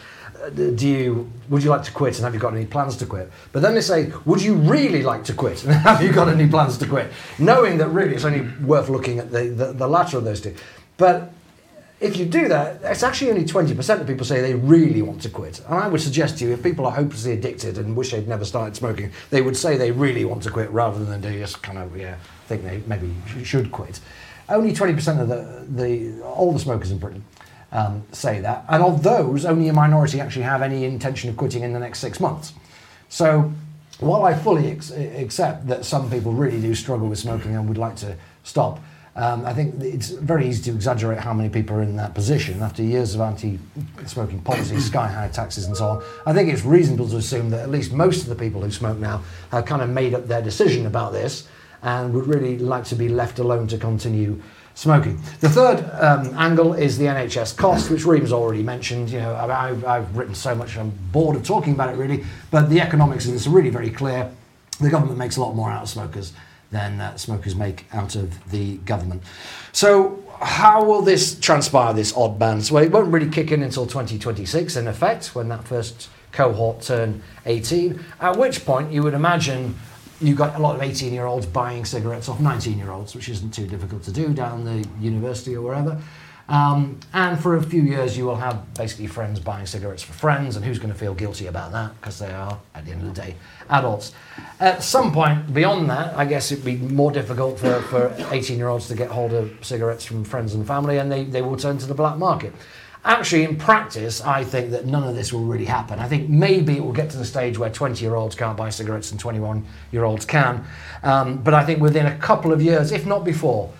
do 0.54 0.88
you 0.88 1.30
would 1.50 1.62
you 1.62 1.68
like 1.68 1.82
to 1.82 1.92
quit 1.92 2.16
and 2.16 2.24
have 2.24 2.32
you 2.32 2.40
got 2.40 2.54
any 2.54 2.64
plans 2.64 2.96
to 2.96 3.04
quit 3.04 3.30
but 3.52 3.60
then 3.60 3.74
they 3.74 3.80
say 3.82 4.10
would 4.24 4.40
you 4.40 4.54
really 4.54 5.02
like 5.02 5.22
to 5.22 5.34
quit 5.34 5.62
and 5.64 5.72
have 5.88 6.02
you 6.02 6.10
got 6.10 6.28
any 6.28 6.48
plans 6.48 6.78
to 6.78 6.86
quit 6.86 7.12
knowing 7.38 7.76
that 7.76 7.88
really 7.88 8.14
it's 8.14 8.24
only 8.24 8.48
worth 8.64 8.88
looking 8.88 9.18
at 9.18 9.30
the, 9.30 9.48
the, 9.48 9.72
the 9.74 9.86
latter 9.86 10.16
of 10.16 10.24
those 10.24 10.40
two 10.40 10.54
but 10.96 11.30
if 12.00 12.16
you 12.16 12.24
do 12.24 12.48
that, 12.48 12.80
it's 12.82 13.02
actually 13.02 13.30
only 13.30 13.44
20% 13.44 14.00
of 14.00 14.06
people 14.06 14.24
say 14.24 14.40
they 14.40 14.54
really 14.54 15.02
want 15.02 15.20
to 15.22 15.28
quit. 15.28 15.60
And 15.66 15.74
I 15.74 15.86
would 15.86 16.00
suggest 16.00 16.38
to 16.38 16.44
you, 16.46 16.52
if 16.52 16.62
people 16.62 16.86
are 16.86 16.92
hopelessly 16.92 17.32
addicted 17.32 17.76
and 17.76 17.94
wish 17.94 18.12
they'd 18.12 18.26
never 18.26 18.46
started 18.46 18.74
smoking, 18.74 19.12
they 19.28 19.42
would 19.42 19.56
say 19.56 19.76
they 19.76 19.90
really 19.90 20.24
want 20.24 20.42
to 20.44 20.50
quit 20.50 20.70
rather 20.70 21.04
than 21.04 21.20
they 21.20 21.38
just 21.38 21.62
kind 21.62 21.78
of, 21.78 21.94
yeah, 21.96 22.16
think 22.46 22.64
they 22.64 22.82
maybe 22.86 23.14
should 23.44 23.70
quit. 23.70 24.00
Only 24.48 24.72
20% 24.72 25.20
of 25.20 25.28
the, 25.28 25.66
the 25.68 26.22
all 26.22 26.52
the 26.52 26.58
smokers 26.58 26.90
in 26.90 26.98
Britain 26.98 27.22
um, 27.70 28.02
say 28.12 28.40
that. 28.40 28.64
And 28.68 28.82
of 28.82 29.02
those, 29.02 29.44
only 29.44 29.68
a 29.68 29.72
minority 29.72 30.20
actually 30.20 30.42
have 30.42 30.62
any 30.62 30.84
intention 30.84 31.28
of 31.28 31.36
quitting 31.36 31.62
in 31.62 31.72
the 31.72 31.78
next 31.78 32.00
six 32.00 32.18
months. 32.18 32.54
So 33.10 33.52
while 34.00 34.24
I 34.24 34.34
fully 34.34 34.70
ex- 34.70 34.90
accept 34.90 35.66
that 35.68 35.84
some 35.84 36.10
people 36.10 36.32
really 36.32 36.60
do 36.60 36.74
struggle 36.74 37.08
with 37.08 37.18
smoking 37.18 37.54
and 37.54 37.68
would 37.68 37.78
like 37.78 37.96
to 37.96 38.16
stop, 38.42 38.80
um, 39.20 39.44
I 39.44 39.52
think 39.52 39.82
it's 39.82 40.08
very 40.08 40.48
easy 40.48 40.62
to 40.70 40.70
exaggerate 40.70 41.18
how 41.18 41.34
many 41.34 41.50
people 41.50 41.76
are 41.76 41.82
in 41.82 41.96
that 41.96 42.14
position 42.14 42.62
after 42.62 42.82
years 42.82 43.14
of 43.14 43.20
anti-smoking 43.20 44.40
policies, 44.40 44.86
sky 44.86 45.08
high 45.08 45.28
taxes, 45.28 45.66
and 45.66 45.76
so 45.76 45.88
on. 45.88 46.04
I 46.24 46.32
think 46.32 46.50
it's 46.50 46.64
reasonable 46.64 47.06
to 47.10 47.18
assume 47.18 47.50
that 47.50 47.60
at 47.60 47.70
least 47.70 47.92
most 47.92 48.22
of 48.22 48.30
the 48.30 48.34
people 48.34 48.62
who 48.62 48.70
smoke 48.70 48.96
now 48.96 49.22
have 49.50 49.66
kind 49.66 49.82
of 49.82 49.90
made 49.90 50.14
up 50.14 50.26
their 50.26 50.40
decision 50.40 50.86
about 50.86 51.12
this 51.12 51.46
and 51.82 52.14
would 52.14 52.26
really 52.26 52.56
like 52.58 52.84
to 52.84 52.94
be 52.94 53.10
left 53.10 53.38
alone 53.38 53.66
to 53.68 53.76
continue 53.76 54.40
smoking. 54.74 55.20
The 55.40 55.50
third 55.50 55.84
um, 56.00 56.34
angle 56.38 56.72
is 56.72 56.96
the 56.96 57.04
NHS 57.04 57.58
cost, 57.58 57.90
which 57.90 58.06
Reem's 58.06 58.32
already 58.32 58.62
mentioned. 58.62 59.10
You 59.10 59.18
know, 59.18 59.34
I've, 59.34 59.84
I've 59.84 60.16
written 60.16 60.34
so 60.34 60.54
much, 60.54 60.78
I'm 60.78 60.94
bored 61.12 61.36
of 61.36 61.44
talking 61.44 61.74
about 61.74 61.92
it 61.92 61.98
really, 61.98 62.24
but 62.50 62.70
the 62.70 62.80
economics 62.80 63.26
of 63.26 63.32
this 63.32 63.46
are 63.46 63.50
really 63.50 63.68
very 63.68 63.90
clear. 63.90 64.32
The 64.80 64.88
government 64.88 65.18
makes 65.18 65.36
a 65.36 65.42
lot 65.42 65.54
more 65.54 65.70
out 65.70 65.82
of 65.82 65.90
smokers 65.90 66.32
than 66.70 67.00
uh, 67.00 67.16
smokers 67.16 67.54
make 67.54 67.86
out 67.92 68.14
of 68.14 68.50
the 68.50 68.76
government. 68.78 69.22
So, 69.72 70.22
how 70.40 70.84
will 70.84 71.02
this 71.02 71.38
transpire, 71.38 71.92
this 71.92 72.16
odd 72.16 72.38
ban? 72.38 72.62
Well, 72.70 72.82
it 72.82 72.90
won't 72.90 73.12
really 73.12 73.28
kick 73.28 73.52
in 73.52 73.62
until 73.62 73.86
2026, 73.86 74.76
in 74.76 74.88
effect, 74.88 75.34
when 75.34 75.48
that 75.48 75.64
first 75.64 76.08
cohort 76.32 76.82
turn 76.82 77.22
18, 77.46 78.02
at 78.20 78.36
which 78.36 78.64
point 78.64 78.92
you 78.92 79.02
would 79.02 79.14
imagine 79.14 79.74
you've 80.20 80.38
got 80.38 80.54
a 80.54 80.58
lot 80.58 80.76
of 80.76 80.82
18 80.82 81.12
year 81.12 81.26
olds 81.26 81.46
buying 81.46 81.84
cigarettes 81.84 82.28
off 82.28 82.40
19 82.40 82.78
year 82.78 82.90
olds, 82.90 83.14
which 83.14 83.28
isn't 83.28 83.52
too 83.52 83.66
difficult 83.66 84.02
to 84.04 84.12
do 84.12 84.32
down 84.32 84.64
the 84.64 84.86
university 85.00 85.56
or 85.56 85.62
wherever. 85.62 86.00
Um, 86.50 86.98
and 87.12 87.40
for 87.40 87.54
a 87.54 87.62
few 87.62 87.80
years, 87.80 88.18
you 88.18 88.26
will 88.26 88.36
have 88.36 88.74
basically 88.74 89.06
friends 89.06 89.38
buying 89.38 89.66
cigarettes 89.66 90.02
for 90.02 90.12
friends, 90.12 90.56
and 90.56 90.64
who's 90.64 90.80
going 90.80 90.92
to 90.92 90.98
feel 90.98 91.14
guilty 91.14 91.46
about 91.46 91.70
that? 91.70 91.94
Because 92.00 92.18
they 92.18 92.32
are, 92.32 92.58
at 92.74 92.84
the 92.84 92.90
end 92.90 93.02
of 93.02 93.14
the 93.14 93.22
day, 93.22 93.36
adults. 93.68 94.12
At 94.58 94.82
some 94.82 95.12
point 95.12 95.54
beyond 95.54 95.88
that, 95.90 96.16
I 96.16 96.24
guess 96.24 96.50
it'd 96.50 96.64
be 96.64 96.76
more 96.76 97.12
difficult 97.12 97.60
for, 97.60 97.80
for 97.82 98.12
18 98.32 98.58
year 98.58 98.66
olds 98.66 98.88
to 98.88 98.96
get 98.96 99.10
hold 99.10 99.32
of 99.32 99.64
cigarettes 99.64 100.04
from 100.04 100.24
friends 100.24 100.52
and 100.52 100.66
family, 100.66 100.98
and 100.98 101.10
they, 101.10 101.22
they 101.22 101.40
will 101.40 101.56
turn 101.56 101.78
to 101.78 101.86
the 101.86 101.94
black 101.94 102.18
market. 102.18 102.52
Actually, 103.04 103.44
in 103.44 103.56
practice, 103.56 104.20
I 104.20 104.42
think 104.42 104.72
that 104.72 104.86
none 104.86 105.04
of 105.04 105.14
this 105.14 105.32
will 105.32 105.44
really 105.44 105.64
happen. 105.64 106.00
I 106.00 106.08
think 106.08 106.28
maybe 106.28 106.76
it 106.76 106.84
will 106.84 106.92
get 106.92 107.10
to 107.10 107.16
the 107.16 107.24
stage 107.24 107.58
where 107.58 107.70
20 107.70 108.04
year 108.04 108.16
olds 108.16 108.34
can't 108.34 108.56
buy 108.56 108.70
cigarettes 108.70 109.12
and 109.12 109.18
21 109.18 109.64
year 109.92 110.04
olds 110.04 110.26
can. 110.26 110.66
Um, 111.04 111.38
but 111.38 111.54
I 111.54 111.64
think 111.64 111.80
within 111.80 112.06
a 112.06 112.18
couple 112.18 112.52
of 112.52 112.60
years, 112.60 112.92
if 112.92 113.06
not 113.06 113.24
before, 113.24 113.72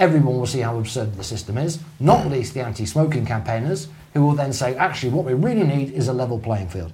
everyone 0.00 0.38
will 0.38 0.46
see 0.46 0.60
how 0.60 0.78
absurd 0.78 1.14
the 1.14 1.22
system 1.22 1.58
is, 1.58 1.78
not 2.00 2.26
least 2.26 2.54
the 2.54 2.64
anti 2.64 2.86
smoking 2.86 3.26
campaigners, 3.26 3.86
who 4.14 4.24
will 4.24 4.34
then 4.34 4.52
say, 4.52 4.74
actually, 4.74 5.12
what 5.12 5.26
we 5.26 5.34
really 5.34 5.62
need 5.62 5.92
is 5.92 6.08
a 6.08 6.12
level 6.12 6.38
playing 6.38 6.68
field. 6.68 6.92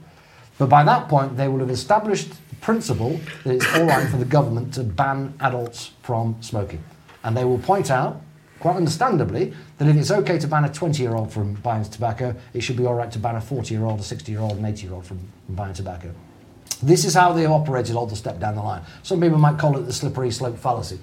But 0.58 0.68
by 0.68 0.82
that 0.84 1.08
point, 1.08 1.36
they 1.36 1.48
will 1.48 1.60
have 1.60 1.70
established 1.70 2.30
the 2.50 2.56
principle 2.56 3.18
that 3.44 3.54
it's 3.54 3.74
all 3.74 3.84
right 3.84 4.08
for 4.08 4.16
the 4.16 4.24
government 4.24 4.74
to 4.74 4.82
ban 4.82 5.34
adults 5.40 5.92
from 6.02 6.36
smoking. 6.40 6.82
And 7.22 7.36
they 7.36 7.44
will 7.44 7.58
point 7.58 7.90
out, 7.90 8.20
quite 8.58 8.76
understandably, 8.76 9.54
that 9.78 9.88
if 9.88 9.96
it's 9.96 10.10
okay 10.10 10.38
to 10.38 10.48
ban 10.48 10.64
a 10.64 10.72
20 10.72 11.02
year 11.02 11.14
old 11.14 11.32
from 11.32 11.54
buying 11.54 11.84
tobacco, 11.84 12.34
it 12.54 12.62
should 12.62 12.76
be 12.76 12.86
all 12.86 12.94
right 12.94 13.12
to 13.12 13.18
ban 13.18 13.36
a 13.36 13.40
40 13.40 13.72
year 13.72 13.84
old, 13.84 14.00
a 14.00 14.02
60 14.02 14.32
year 14.32 14.40
old, 14.40 14.58
an 14.58 14.64
80 14.64 14.86
year 14.86 14.94
old 14.94 15.06
from 15.06 15.20
buying 15.50 15.74
tobacco. 15.74 16.12
This 16.82 17.04
is 17.04 17.14
how 17.14 17.32
they 17.32 17.42
have 17.42 17.52
operated 17.52 17.94
all 17.94 18.06
the 18.06 18.16
step 18.16 18.40
down 18.40 18.56
the 18.56 18.62
line. 18.62 18.82
Some 19.02 19.20
people 19.20 19.38
might 19.38 19.58
call 19.58 19.78
it 19.78 19.82
the 19.82 19.92
slippery 19.92 20.30
slope 20.30 20.58
fallacy. 20.58 20.98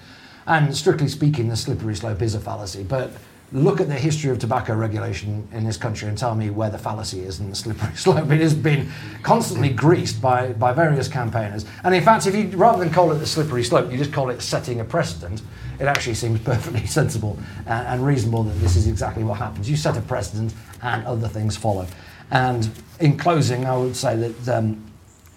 And 0.47 0.75
strictly 0.75 1.07
speaking, 1.07 1.47
the 1.49 1.55
slippery 1.55 1.95
slope 1.95 2.21
is 2.21 2.35
a 2.35 2.39
fallacy. 2.39 2.83
But 2.83 3.11
look 3.53 3.79
at 3.79 3.87
the 3.87 3.93
history 3.93 4.31
of 4.31 4.39
tobacco 4.39 4.73
regulation 4.73 5.47
in 5.51 5.63
this 5.63 5.77
country 5.77 6.09
and 6.09 6.17
tell 6.17 6.33
me 6.33 6.49
where 6.49 6.71
the 6.71 6.77
fallacy 6.77 7.19
is 7.19 7.39
in 7.39 7.49
the 7.49 7.55
slippery 7.55 7.93
slope. 7.95 8.29
It 8.31 8.41
has 8.41 8.53
been 8.53 8.91
constantly 9.21 9.69
greased 9.69 10.21
by, 10.21 10.53
by 10.53 10.73
various 10.73 11.07
campaigners. 11.07 11.65
And 11.83 11.93
in 11.93 12.03
fact, 12.03 12.25
if 12.25 12.35
you 12.35 12.47
rather 12.57 12.83
than 12.83 12.91
call 12.91 13.11
it 13.11 13.19
the 13.19 13.27
slippery 13.27 13.63
slope, 13.63 13.91
you 13.91 13.97
just 13.97 14.11
call 14.11 14.31
it 14.31 14.41
setting 14.41 14.79
a 14.79 14.83
precedent, 14.83 15.43
it 15.79 15.85
actually 15.85 16.15
seems 16.15 16.39
perfectly 16.43 16.85
sensible 16.87 17.37
and, 17.67 17.87
and 17.87 18.05
reasonable 18.05 18.43
that 18.43 18.59
this 18.59 18.75
is 18.75 18.87
exactly 18.87 19.23
what 19.23 19.37
happens. 19.37 19.69
You 19.69 19.77
set 19.77 19.97
a 19.97 20.01
precedent 20.01 20.53
and 20.81 21.05
other 21.05 21.27
things 21.27 21.55
follow. 21.55 21.85
And 22.31 22.69
in 22.99 23.17
closing, 23.17 23.65
I 23.65 23.77
would 23.77 23.95
say 23.95 24.15
that 24.15 24.57
um, 24.57 24.83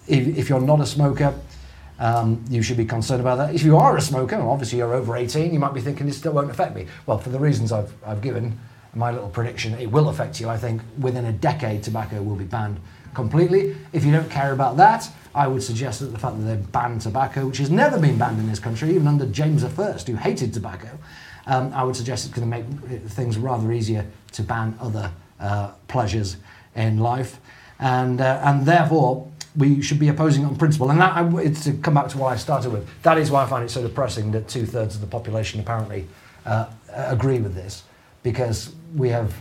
if, 0.09 0.27
if 0.39 0.49
you're 0.49 0.61
not 0.61 0.81
a 0.81 0.87
smoker, 0.87 1.35
um, 1.99 2.45
you 2.49 2.63
should 2.63 2.77
be 2.77 2.85
concerned 2.85 3.21
about 3.21 3.39
that. 3.39 3.55
If 3.55 3.63
you 3.63 3.77
are 3.77 3.97
a 3.97 4.01
smoker, 4.01 4.37
obviously 4.37 4.79
you're 4.79 4.95
over 4.95 5.17
18, 5.17 5.53
you 5.53 5.59
might 5.59 5.75
be 5.75 5.81
thinking 5.81 6.07
this 6.07 6.19
still 6.19 6.33
won't 6.33 6.51
affect 6.51 6.75
me. 6.75 6.87
Well, 7.07 7.19
for 7.19 7.31
the 7.31 7.39
reasons 7.39 7.73
I've, 7.73 7.93
I've 8.05 8.21
given, 8.21 8.59
my 8.95 9.11
little 9.11 9.29
prediction, 9.29 9.75
it 9.75 9.91
will 9.91 10.09
affect 10.09 10.41
you. 10.41 10.49
I 10.49 10.57
think 10.57 10.81
within 10.99 11.27
a 11.27 11.33
decade, 11.33 11.83
tobacco 11.83 12.23
will 12.23 12.37
be 12.37 12.45
banned 12.45 12.81
completely. 13.15 13.77
If 13.93 14.05
you 14.05 14.13
don't 14.13 14.31
care 14.31 14.53
about 14.53 14.77
that, 14.79 15.09
I 15.35 15.49
would 15.49 15.63
suggest 15.63 16.01
that 16.01 16.07
the 16.07 16.19
fact 16.19 16.39
that 16.39 16.45
they've 16.45 16.73
banned 16.73 17.03
tobacco, 17.03 17.47
which 17.47 17.59
has 17.59 17.71
never 17.71 17.99
been 17.99 18.19
banned 18.19 18.39
in 18.39 18.49
this 18.49 18.59
country, 18.59 18.91
even 18.91 19.07
under 19.07 19.27
James 19.27 19.65
I, 19.65 19.69
who 19.69 20.15
hated 20.15 20.55
tobacco, 20.55 20.99
um, 21.47 21.73
I 21.75 21.85
would 21.85 21.95
suggest 21.95 22.27
it's 22.27 22.35
going 22.35 22.51
to 22.51 22.57
make 22.57 23.03
things 23.11 23.39
rather 23.39 23.71
easier 23.73 24.07
to 24.33 24.43
ban 24.43 24.77
other 24.81 25.11
uh, 25.39 25.73
pleasures 25.89 26.39
in 26.75 26.99
life. 26.99 27.39
And, 27.79 28.21
uh, 28.21 28.41
and 28.43 28.65
therefore, 28.65 29.31
we 29.57 29.81
should 29.81 29.99
be 29.99 30.09
opposing 30.09 30.43
it 30.43 30.47
on 30.47 30.57
principle. 30.57 30.91
And 30.91 31.01
that, 31.01 31.33
it's 31.45 31.65
to 31.65 31.73
come 31.75 31.95
back 31.95 32.09
to 32.09 32.19
what 32.19 32.33
I 32.33 32.37
started 32.37 32.73
with. 32.73 32.87
That 33.03 33.19
is 33.19 33.31
why 33.31 33.43
I 33.43 33.47
find 33.47 33.65
it 33.65 33.71
so 33.71 33.83
depressing 33.83 34.33
that 34.33 34.49
two 34.49 34.67
thirds 34.67 34.95
of 34.95 35.01
the 35.01 35.07
population 35.07 35.61
apparently 35.61 36.07
uh, 36.45 36.67
agree 36.93 37.39
with 37.39 37.55
this, 37.55 37.83
because 38.23 38.75
we 38.95 39.09
have. 39.11 39.35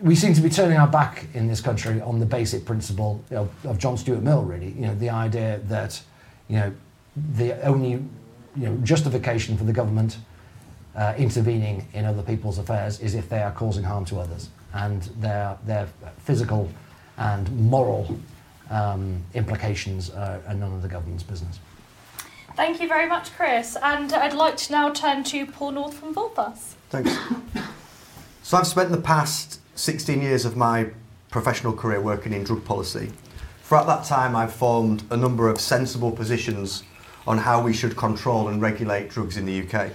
We 0.00 0.16
seem 0.16 0.34
to 0.34 0.40
be 0.40 0.50
turning 0.50 0.78
our 0.78 0.88
back 0.88 1.26
in 1.32 1.46
this 1.46 1.60
country 1.60 2.00
on 2.00 2.18
the 2.18 2.26
basic 2.26 2.64
principle 2.64 3.24
of 3.30 3.78
John 3.78 3.96
Stuart 3.96 4.22
Mill. 4.22 4.42
Really, 4.42 4.72
you 4.72 4.82
know, 4.82 4.94
the 4.96 5.10
idea 5.10 5.60
that 5.68 6.02
you 6.48 6.56
know 6.56 6.72
the 7.34 7.60
only 7.62 7.90
you 7.90 8.68
know 8.68 8.76
justification 8.78 9.56
for 9.56 9.64
the 9.64 9.72
government 9.72 10.18
uh, 10.96 11.14
intervening 11.16 11.86
in 11.94 12.04
other 12.04 12.22
people's 12.22 12.58
affairs 12.58 13.00
is 13.00 13.14
if 13.14 13.28
they 13.28 13.42
are 13.42 13.52
causing 13.52 13.84
harm 13.84 14.04
to 14.06 14.18
others, 14.18 14.48
and 14.74 15.02
their 15.20 15.56
their 15.66 15.88
physical 16.18 16.68
and 17.16 17.50
moral 17.70 18.18
um, 18.72 19.22
implications 19.34 20.10
are, 20.10 20.40
are 20.46 20.54
none 20.54 20.72
of 20.72 20.82
the 20.82 20.88
government's 20.88 21.22
business. 21.22 21.58
Thank 22.56 22.80
you 22.80 22.88
very 22.88 23.08
much, 23.08 23.32
Chris. 23.34 23.76
And 23.82 24.12
I'd 24.12 24.34
like 24.34 24.56
to 24.58 24.72
now 24.72 24.90
turn 24.90 25.24
to 25.24 25.46
Paul 25.46 25.72
North 25.72 25.94
from 25.94 26.14
Volpus. 26.14 26.74
Thanks. 26.90 27.16
So 28.42 28.58
I've 28.58 28.66
spent 28.66 28.90
the 28.90 29.00
past 29.00 29.60
16 29.76 30.20
years 30.20 30.44
of 30.44 30.56
my 30.56 30.90
professional 31.30 31.72
career 31.72 32.00
working 32.00 32.32
in 32.32 32.44
drug 32.44 32.64
policy. 32.64 33.12
Throughout 33.62 33.86
that 33.86 34.04
time, 34.04 34.36
I've 34.36 34.52
formed 34.52 35.04
a 35.10 35.16
number 35.16 35.48
of 35.48 35.60
sensible 35.60 36.10
positions 36.10 36.82
on 37.26 37.38
how 37.38 37.62
we 37.62 37.72
should 37.72 37.96
control 37.96 38.48
and 38.48 38.60
regulate 38.60 39.08
drugs 39.08 39.36
in 39.36 39.46
the 39.46 39.62
UK. 39.62 39.92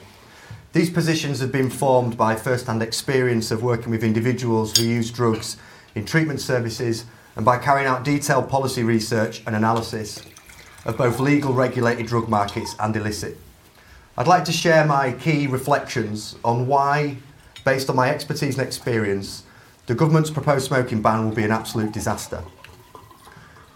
These 0.73 0.89
positions 0.89 1.39
have 1.39 1.51
been 1.51 1.69
formed 1.69 2.17
by 2.17 2.35
first-hand 2.35 2.81
experience 2.81 3.51
of 3.51 3.61
working 3.61 3.91
with 3.91 4.03
individuals 4.03 4.77
who 4.77 4.85
use 4.85 5.11
drugs 5.11 5.57
in 5.93 6.05
treatment 6.05 6.39
services 6.39 7.05
and 7.37 7.45
by 7.45 7.57
carrying 7.59 7.87
out 7.87 8.03
detailed 8.03 8.49
policy 8.49 8.83
research 8.83 9.43
and 9.45 9.55
analysis 9.55 10.23
of 10.85 10.97
both 10.97 11.19
legal 11.19 11.53
regulated 11.53 12.07
drug 12.07 12.27
markets 12.27 12.75
and 12.79 12.95
illicit. 12.95 13.37
I'd 14.17 14.27
like 14.27 14.43
to 14.45 14.51
share 14.51 14.85
my 14.85 15.11
key 15.11 15.45
reflections 15.45 16.35
on 16.43 16.65
why, 16.65 17.17
based 17.63 17.91
on 17.91 17.95
my 17.95 18.09
expertise 18.09 18.57
and 18.57 18.65
experience, 18.65 19.43
the 19.85 19.93
government's 19.93 20.31
proposed 20.31 20.65
smoking 20.65 21.03
ban 21.03 21.25
will 21.25 21.35
be 21.35 21.43
an 21.43 21.51
absolute 21.51 21.91
disaster. 21.91 22.43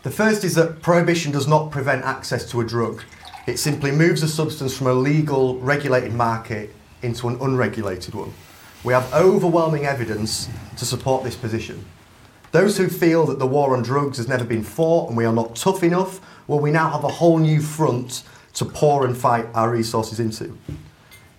The 0.01 0.09
first 0.09 0.43
is 0.43 0.55
that 0.55 0.81
prohibition 0.81 1.31
does 1.31 1.47
not 1.47 1.69
prevent 1.69 2.03
access 2.03 2.49
to 2.49 2.61
a 2.61 2.65
drug. 2.65 3.03
It 3.45 3.59
simply 3.59 3.91
moves 3.91 4.23
a 4.23 4.27
substance 4.27 4.75
from 4.75 4.87
a 4.87 4.93
legal, 4.93 5.59
regulated 5.59 6.13
market 6.13 6.73
into 7.03 7.27
an 7.27 7.37
unregulated 7.39 8.15
one. 8.15 8.33
We 8.83 8.93
have 8.93 9.13
overwhelming 9.13 9.85
evidence 9.85 10.49
to 10.77 10.85
support 10.85 11.23
this 11.23 11.35
position. 11.35 11.85
Those 12.51 12.77
who 12.77 12.89
feel 12.89 13.25
that 13.27 13.39
the 13.39 13.47
war 13.47 13.75
on 13.75 13.81
drugs 13.81 14.17
has 14.17 14.27
never 14.27 14.43
been 14.43 14.63
fought 14.63 15.07
and 15.07 15.17
we 15.17 15.25
are 15.25 15.33
not 15.33 15.55
tough 15.55 15.83
enough, 15.83 16.19
well, 16.47 16.59
we 16.59 16.71
now 16.71 16.89
have 16.89 17.03
a 17.03 17.09
whole 17.09 17.37
new 17.37 17.61
front 17.61 18.23
to 18.55 18.65
pour 18.65 19.05
and 19.05 19.17
fight 19.17 19.47
our 19.53 19.71
resources 19.71 20.19
into. 20.19 20.57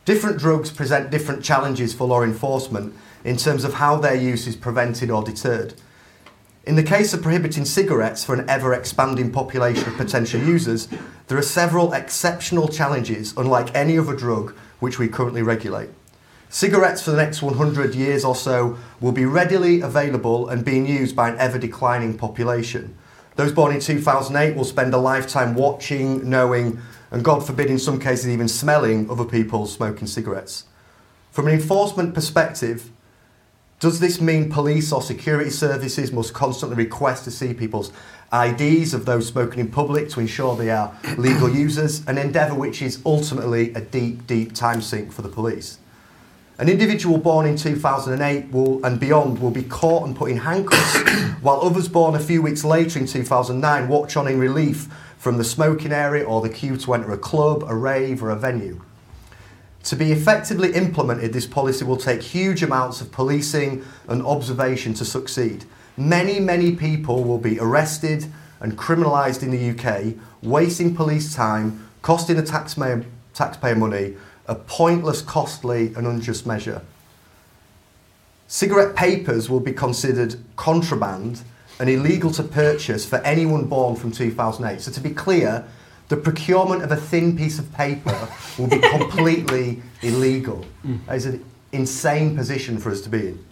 Different 0.04 0.38
drugs 0.38 0.71
present 0.71 1.11
different 1.11 1.45
challenges 1.45 1.92
for 1.92 2.07
law 2.07 2.23
enforcement 2.23 2.95
in 3.25 3.37
terms 3.37 3.62
of 3.62 3.75
how 3.75 3.97
their 3.97 4.14
use 4.14 4.47
is 4.47 4.57
prevented 4.57 5.11
or 5.11 5.23
deterred. 5.23 5.75
In 6.64 6.76
the 6.76 6.83
case 6.83 7.12
of 7.12 7.23
prohibiting 7.23 7.64
cigarettes 7.64 8.25
for 8.25 8.35
an 8.35 8.49
ever 8.49 8.73
expanding 8.73 9.31
population 9.31 9.88
of 9.88 9.97
potential 9.97 10.40
users, 10.40 10.88
there 11.26 11.37
are 11.37 11.42
several 11.42 11.92
exceptional 11.92 12.69
challenges, 12.69 13.35
unlike 13.37 13.75
any 13.75 13.99
other 13.99 14.16
drug 14.16 14.54
which 14.81 14.99
we 14.99 15.09
currently 15.09 15.42
regulate. 15.42 15.90
Cigarettes 16.52 17.00
for 17.00 17.12
the 17.12 17.16
next 17.16 17.40
100 17.40 17.94
years 17.94 18.26
or 18.26 18.37
so 18.37 18.76
will 19.00 19.11
be 19.11 19.25
readily 19.25 19.80
available 19.80 20.50
and 20.50 20.62
being 20.62 20.87
used 20.87 21.16
by 21.16 21.30
an 21.30 21.38
ever 21.38 21.59
declining 21.59 22.18
population. 22.18 22.94
Those 23.37 23.52
born 23.52 23.75
in 23.75 23.80
2008 23.80 24.54
will 24.54 24.66
spend 24.66 24.92
a 24.92 24.99
lifetime 24.99 25.54
watching, 25.54 26.28
knowing, 26.28 26.78
and 27.11 27.25
God 27.25 27.47
forbid, 27.47 27.71
in 27.71 27.78
some 27.78 27.99
cases, 27.99 28.28
even 28.28 28.49
smelling 28.49 29.11
other 29.11 29.25
people 29.25 29.66
smoking 29.66 30.06
cigarettes. 30.06 30.64
From 31.30 31.47
an 31.47 31.54
enforcement 31.54 32.12
perspective, 32.14 32.90
does 33.80 33.99
this 33.99 34.21
mean 34.21 34.50
police 34.50 34.92
or 34.92 35.00
security 35.00 35.49
services 35.49 36.12
must 36.12 36.35
constantly 36.35 36.76
request 36.76 37.25
to 37.25 37.30
see 37.30 37.54
people's 37.54 37.92
IDs 38.30 38.92
of 38.92 39.06
those 39.06 39.26
smoking 39.26 39.61
in 39.61 39.68
public 39.71 40.11
to 40.11 40.21
ensure 40.21 40.54
they 40.54 40.68
are 40.68 40.94
legal 41.16 41.49
users? 41.49 42.06
An 42.06 42.18
endeavour 42.18 42.54
which 42.54 42.82
is 42.82 43.00
ultimately 43.06 43.73
a 43.73 43.80
deep, 43.80 44.26
deep 44.26 44.54
time 44.54 44.82
sink 44.82 45.12
for 45.12 45.23
the 45.23 45.30
police. 45.30 45.78
An 46.59 46.68
individual 46.68 47.16
born 47.16 47.47
in 47.47 47.56
2008 47.56 48.52
will, 48.52 48.85
and 48.85 49.00
beyond 49.00 49.40
will 49.40 49.50
be 49.50 49.62
caught 49.62 50.06
and 50.06 50.14
put 50.14 50.30
in 50.30 50.37
handcuffs, 50.37 50.97
while 51.42 51.61
others 51.62 51.88
born 51.88 52.14
a 52.14 52.21
few 52.21 52.42
weeks 52.42 52.62
later 52.62 52.99
in 52.99 53.06
2009 53.06 53.88
watch 53.88 54.16
on 54.16 54.28
in 54.28 54.38
relief 54.38 54.88
from 55.16 55.38
the 55.38 55.44
smoking 55.44 55.92
area 55.92 56.25
or 56.25 56.42
the 56.42 56.50
queue 56.50 56.76
to 56.76 56.92
enter 56.92 57.11
a 57.12 57.18
club, 57.18 57.64
a 57.66 57.75
rave, 57.75 58.23
or 58.23 58.30
a 58.30 58.37
venue. 58.37 58.82
To 59.85 59.97
be 59.97 60.12
effectively 60.12 60.75
implemented, 60.75 61.32
this 61.32 61.47
policy 61.47 61.85
will 61.85 61.97
take 61.97 62.23
huge 62.23 62.62
amounts 62.62 63.00
of 63.00 63.11
policing 63.11 63.85
and 64.06 64.25
observation 64.25 64.94
to 64.94 65.04
succeed. 65.04 65.64
Many, 65.97 66.38
many 66.38 66.76
people 66.76 67.25
will 67.25 67.38
be 67.38 67.59
arrested 67.59 68.26
and 68.61 68.78
criminalised 68.78 69.42
in 69.42 69.50
the 69.50 69.71
UK, 69.71 70.14
wasting 70.42 70.94
police 70.94 71.35
time, 71.35 71.88
costing 72.02 72.37
the 72.37 72.42
taxpayer, 72.42 73.04
taxpayer 73.35 73.75
money, 73.75 74.16
a 74.46 74.54
pointless, 74.54 75.22
costly, 75.22 75.92
and 75.94 76.06
unjust 76.06 76.46
measure. 76.46 76.82
Cigarette 78.49 78.94
papers 78.94 79.49
will 79.49 79.61
be 79.61 79.72
considered 79.72 80.37
contraband 80.56 81.42
and 81.78 81.88
illegal 81.88 82.30
to 82.32 82.42
purchase 82.42 83.04
for 83.06 83.16
anyone 83.18 83.66
born 83.66 83.96
from 83.96 84.12
2008. 84.12 84.80
So, 84.80 84.92
to 84.92 85.00
be 85.00 85.11
clear, 85.11 85.64
the 86.08 86.16
procurement 86.16 86.82
of 86.82 86.92
a 86.92 86.96
thin 86.96 87.37
piece 87.37 87.58
of 87.58 87.72
paper 87.72 88.28
will 88.58 88.68
be 88.68 88.78
completely 88.78 89.82
illegal. 90.02 90.66
That 91.06 91.16
is 91.16 91.26
an 91.26 91.44
insane 91.72 92.37
position 92.37 92.78
for 92.78 92.90
us 92.90 93.00
to 93.02 93.08
be 93.08 93.28
in. 93.28 93.44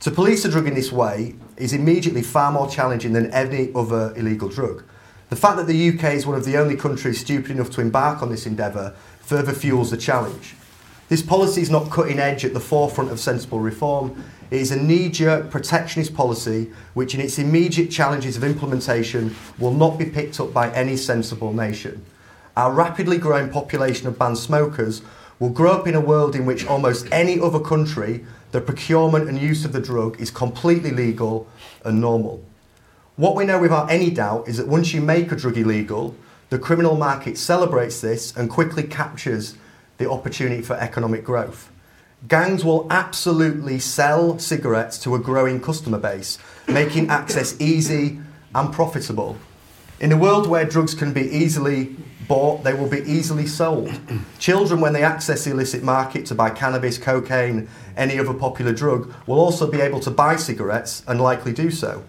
To 0.00 0.10
police 0.10 0.44
a 0.44 0.50
drug 0.50 0.66
in 0.66 0.74
this 0.74 0.92
way 0.92 1.34
is 1.56 1.72
immediately 1.72 2.22
far 2.22 2.52
more 2.52 2.68
challenging 2.68 3.12
than 3.12 3.30
any 3.30 3.70
other 3.74 4.14
illegal 4.16 4.48
drug. 4.48 4.84
The 5.30 5.36
fact 5.36 5.56
that 5.56 5.66
the 5.66 5.88
UK 5.90 6.14
is 6.14 6.26
one 6.26 6.36
of 6.36 6.44
the 6.44 6.56
only 6.56 6.76
countries 6.76 7.20
stupid 7.20 7.50
enough 7.50 7.70
to 7.70 7.80
embark 7.80 8.22
on 8.22 8.30
this 8.30 8.46
endeavour 8.46 8.94
further 9.24 9.52
fuels 9.52 9.90
the 9.90 9.96
challenge. 9.96 10.54
This 11.08 11.22
policy 11.22 11.60
is 11.60 11.70
not 11.70 11.90
cutting 11.90 12.18
edge 12.18 12.44
at 12.44 12.54
the 12.54 12.60
forefront 12.60 13.10
of 13.10 13.20
sensible 13.20 13.60
reform. 13.60 14.24
It 14.50 14.60
is 14.60 14.70
a 14.70 14.82
knee 14.82 15.08
jerk 15.08 15.50
protectionist 15.50 16.14
policy 16.14 16.72
which, 16.94 17.14
in 17.14 17.20
its 17.20 17.38
immediate 17.38 17.90
challenges 17.90 18.36
of 18.36 18.44
implementation, 18.44 19.34
will 19.58 19.74
not 19.74 19.98
be 19.98 20.06
picked 20.06 20.40
up 20.40 20.52
by 20.52 20.72
any 20.72 20.96
sensible 20.96 21.52
nation. 21.52 22.04
Our 22.56 22.72
rapidly 22.72 23.18
growing 23.18 23.50
population 23.50 24.06
of 24.06 24.18
banned 24.18 24.38
smokers 24.38 25.02
will 25.38 25.50
grow 25.50 25.72
up 25.72 25.86
in 25.86 25.94
a 25.94 26.00
world 26.00 26.34
in 26.36 26.46
which 26.46 26.66
almost 26.66 27.06
any 27.10 27.38
other 27.40 27.60
country, 27.60 28.24
the 28.52 28.60
procurement 28.60 29.28
and 29.28 29.38
use 29.38 29.64
of 29.64 29.72
the 29.72 29.80
drug 29.80 30.20
is 30.20 30.30
completely 30.30 30.90
legal 30.90 31.48
and 31.84 32.00
normal. 32.00 32.44
What 33.16 33.36
we 33.36 33.44
know 33.44 33.58
without 33.58 33.90
any 33.90 34.10
doubt 34.10 34.48
is 34.48 34.56
that 34.56 34.68
once 34.68 34.94
you 34.94 35.00
make 35.00 35.32
a 35.32 35.36
drug 35.36 35.56
illegal, 35.56 36.14
the 36.54 36.60
criminal 36.60 36.96
market 36.96 37.36
celebrates 37.36 38.00
this 38.00 38.32
and 38.36 38.48
quickly 38.48 38.84
captures 38.84 39.56
the 39.98 40.08
opportunity 40.08 40.62
for 40.62 40.74
economic 40.74 41.24
growth. 41.24 41.68
Gangs 42.28 42.64
will 42.64 42.86
absolutely 42.90 43.80
sell 43.80 44.38
cigarettes 44.38 44.96
to 44.98 45.16
a 45.16 45.18
growing 45.18 45.60
customer 45.60 45.98
base, 45.98 46.38
making 46.68 47.08
access 47.08 47.60
easy 47.60 48.20
and 48.54 48.72
profitable. 48.72 49.36
In 49.98 50.12
a 50.12 50.16
world 50.16 50.48
where 50.48 50.64
drugs 50.64 50.94
can 50.94 51.12
be 51.12 51.22
easily 51.22 51.96
bought, 52.28 52.62
they 52.62 52.72
will 52.72 52.88
be 52.88 53.00
easily 53.00 53.48
sold. 53.48 53.90
Children, 54.38 54.80
when 54.80 54.92
they 54.92 55.02
access 55.02 55.42
the 55.42 55.50
illicit 55.50 55.82
market 55.82 56.24
to 56.26 56.36
buy 56.36 56.50
cannabis, 56.50 56.98
cocaine, 56.98 57.68
any 57.96 58.16
other 58.16 58.32
popular 58.32 58.72
drug, 58.72 59.12
will 59.26 59.40
also 59.40 59.68
be 59.68 59.80
able 59.80 59.98
to 59.98 60.10
buy 60.12 60.36
cigarettes 60.36 61.02
and 61.08 61.20
likely 61.20 61.52
do 61.52 61.72
so. 61.72 62.04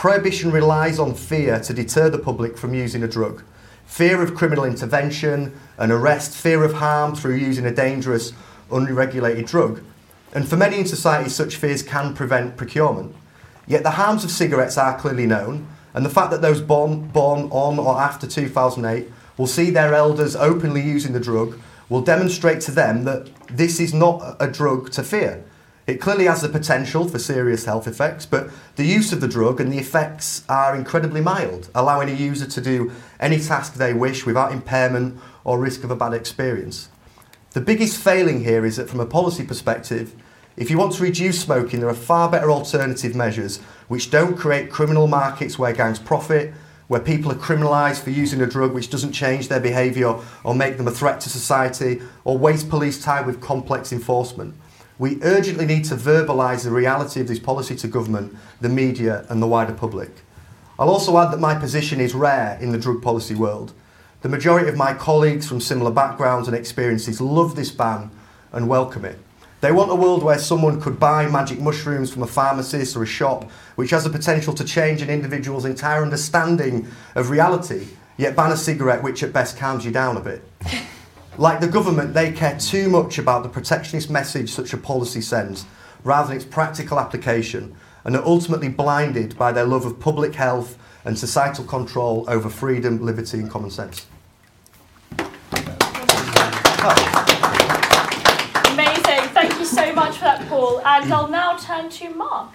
Prohibition 0.00 0.50
relies 0.50 0.98
on 0.98 1.14
fear 1.14 1.60
to 1.60 1.74
deter 1.74 2.08
the 2.08 2.16
public 2.16 2.56
from 2.56 2.72
using 2.72 3.02
a 3.02 3.06
drug. 3.06 3.44
Fear 3.84 4.22
of 4.22 4.34
criminal 4.34 4.64
intervention, 4.64 5.52
an 5.76 5.92
arrest, 5.92 6.34
fear 6.34 6.64
of 6.64 6.72
harm 6.72 7.14
through 7.14 7.34
using 7.34 7.66
a 7.66 7.70
dangerous, 7.70 8.32
unregulated 8.72 9.44
drug. 9.44 9.82
And 10.32 10.48
for 10.48 10.56
many 10.56 10.78
in 10.78 10.86
society, 10.86 11.28
such 11.28 11.56
fears 11.56 11.82
can 11.82 12.14
prevent 12.14 12.56
procurement. 12.56 13.14
Yet 13.66 13.82
the 13.82 13.90
harms 13.90 14.24
of 14.24 14.30
cigarettes 14.30 14.78
are 14.78 14.98
clearly 14.98 15.26
known, 15.26 15.68
and 15.92 16.02
the 16.02 16.08
fact 16.08 16.30
that 16.30 16.40
those 16.40 16.62
born, 16.62 17.08
born 17.08 17.50
on 17.50 17.78
or 17.78 18.00
after 18.00 18.26
2008 18.26 19.06
will 19.36 19.46
see 19.46 19.68
their 19.68 19.92
elders 19.92 20.34
openly 20.34 20.80
using 20.80 21.12
the 21.12 21.20
drug 21.20 21.60
will 21.90 22.00
demonstrate 22.00 22.62
to 22.62 22.70
them 22.70 23.04
that 23.04 23.28
this 23.48 23.78
is 23.78 23.92
not 23.92 24.38
a 24.40 24.50
drug 24.50 24.90
to 24.92 25.02
fear. 25.02 25.44
It 25.90 26.00
clearly 26.00 26.26
has 26.26 26.40
the 26.40 26.48
potential 26.48 27.08
for 27.08 27.18
serious 27.18 27.64
health 27.64 27.88
effects, 27.88 28.24
but 28.24 28.48
the 28.76 28.84
use 28.84 29.12
of 29.12 29.20
the 29.20 29.26
drug 29.26 29.60
and 29.60 29.72
the 29.72 29.78
effects 29.78 30.44
are 30.48 30.76
incredibly 30.76 31.20
mild, 31.20 31.68
allowing 31.74 32.08
a 32.08 32.12
user 32.12 32.46
to 32.46 32.60
do 32.60 32.92
any 33.18 33.40
task 33.40 33.74
they 33.74 33.92
wish 33.92 34.24
without 34.24 34.52
impairment 34.52 35.18
or 35.42 35.58
risk 35.58 35.82
of 35.82 35.90
a 35.90 35.96
bad 35.96 36.12
experience. 36.12 36.90
The 37.54 37.60
biggest 37.60 38.00
failing 38.00 38.44
here 38.44 38.64
is 38.64 38.76
that, 38.76 38.88
from 38.88 39.00
a 39.00 39.04
policy 39.04 39.44
perspective, 39.44 40.14
if 40.56 40.70
you 40.70 40.78
want 40.78 40.92
to 40.92 41.02
reduce 41.02 41.42
smoking, 41.42 41.80
there 41.80 41.88
are 41.88 41.94
far 41.94 42.30
better 42.30 42.52
alternative 42.52 43.16
measures 43.16 43.56
which 43.88 44.12
don't 44.12 44.38
create 44.38 44.70
criminal 44.70 45.08
markets 45.08 45.58
where 45.58 45.72
gangs 45.72 45.98
profit, 45.98 46.54
where 46.86 47.00
people 47.00 47.32
are 47.32 47.46
criminalised 47.46 48.04
for 48.04 48.10
using 48.10 48.40
a 48.40 48.46
drug 48.46 48.72
which 48.74 48.90
doesn't 48.90 49.10
change 49.12 49.48
their 49.48 49.58
behaviour 49.58 50.14
or 50.44 50.54
make 50.54 50.76
them 50.76 50.86
a 50.86 50.92
threat 50.92 51.20
to 51.22 51.28
society, 51.28 52.00
or 52.22 52.38
waste 52.38 52.68
police 52.68 53.02
time 53.02 53.26
with 53.26 53.40
complex 53.40 53.92
enforcement. 53.92 54.54
We 55.00 55.18
urgently 55.22 55.64
need 55.64 55.86
to 55.86 55.96
verbalise 55.96 56.64
the 56.64 56.70
reality 56.70 57.22
of 57.22 57.26
this 57.26 57.38
policy 57.38 57.74
to 57.74 57.88
government, 57.88 58.36
the 58.60 58.68
media, 58.68 59.24
and 59.30 59.40
the 59.42 59.46
wider 59.46 59.72
public. 59.72 60.10
I'll 60.78 60.90
also 60.90 61.16
add 61.16 61.32
that 61.32 61.40
my 61.40 61.54
position 61.54 62.00
is 62.00 62.14
rare 62.14 62.58
in 62.60 62.70
the 62.70 62.76
drug 62.76 63.00
policy 63.00 63.34
world. 63.34 63.72
The 64.20 64.28
majority 64.28 64.68
of 64.68 64.76
my 64.76 64.92
colleagues 64.92 65.48
from 65.48 65.62
similar 65.62 65.90
backgrounds 65.90 66.48
and 66.48 66.54
experiences 66.54 67.18
love 67.18 67.56
this 67.56 67.70
ban 67.70 68.10
and 68.52 68.68
welcome 68.68 69.06
it. 69.06 69.18
They 69.62 69.72
want 69.72 69.90
a 69.90 69.94
world 69.94 70.22
where 70.22 70.38
someone 70.38 70.82
could 70.82 71.00
buy 71.00 71.26
magic 71.30 71.60
mushrooms 71.60 72.12
from 72.12 72.22
a 72.22 72.26
pharmacist 72.26 72.94
or 72.94 73.02
a 73.02 73.06
shop, 73.06 73.50
which 73.76 73.92
has 73.92 74.04
the 74.04 74.10
potential 74.10 74.52
to 74.52 74.64
change 74.64 75.00
an 75.00 75.08
individual's 75.08 75.64
entire 75.64 76.02
understanding 76.02 76.86
of 77.14 77.30
reality, 77.30 77.86
yet 78.18 78.36
ban 78.36 78.52
a 78.52 78.56
cigarette 78.56 79.02
which 79.02 79.22
at 79.22 79.32
best 79.32 79.56
calms 79.56 79.82
you 79.82 79.92
down 79.92 80.18
a 80.18 80.20
bit. 80.20 80.44
Like 81.40 81.60
the 81.60 81.68
government, 81.68 82.12
they 82.12 82.32
care 82.32 82.58
too 82.58 82.90
much 82.90 83.16
about 83.16 83.42
the 83.44 83.48
protectionist 83.48 84.10
message 84.10 84.52
such 84.52 84.74
a 84.74 84.76
policy 84.76 85.22
sends, 85.22 85.64
rather 86.04 86.28
than 86.28 86.36
its 86.36 86.44
practical 86.44 87.00
application, 87.00 87.74
and 88.04 88.14
are 88.14 88.24
ultimately 88.26 88.68
blinded 88.68 89.38
by 89.38 89.50
their 89.50 89.64
love 89.64 89.86
of 89.86 89.98
public 89.98 90.34
health 90.34 90.76
and 91.02 91.18
societal 91.18 91.64
control 91.64 92.26
over 92.28 92.50
freedom, 92.50 93.02
liberty, 93.02 93.38
and 93.38 93.50
common 93.50 93.70
sense. 93.70 94.04
Amazing. 98.66 99.24
Thank 99.32 99.58
you 99.58 99.64
so 99.64 99.94
much 99.94 100.16
for 100.16 100.24
that, 100.24 100.46
Paul. 100.46 100.82
And 100.84 101.10
I'll 101.10 101.28
now 101.28 101.56
turn 101.56 101.88
to 101.88 102.10
Mark. 102.10 102.52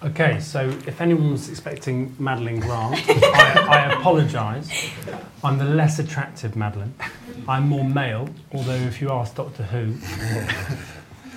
Okay, 0.00 0.38
so 0.38 0.68
if 0.86 1.00
anyone 1.00 1.32
was 1.32 1.48
expecting 1.48 2.14
Madeline 2.20 2.60
Grant, 2.60 3.02
I, 3.08 3.66
I 3.68 3.92
apologise. 3.94 4.70
I'm 5.42 5.58
the 5.58 5.64
less 5.64 5.98
attractive 5.98 6.54
Madeline. 6.54 6.94
I'm 7.48 7.68
more 7.68 7.82
male, 7.82 8.28
although 8.52 8.76
if 8.76 9.00
you 9.00 9.10
ask 9.10 9.34
Doctor 9.34 9.64
Who, 9.64 9.94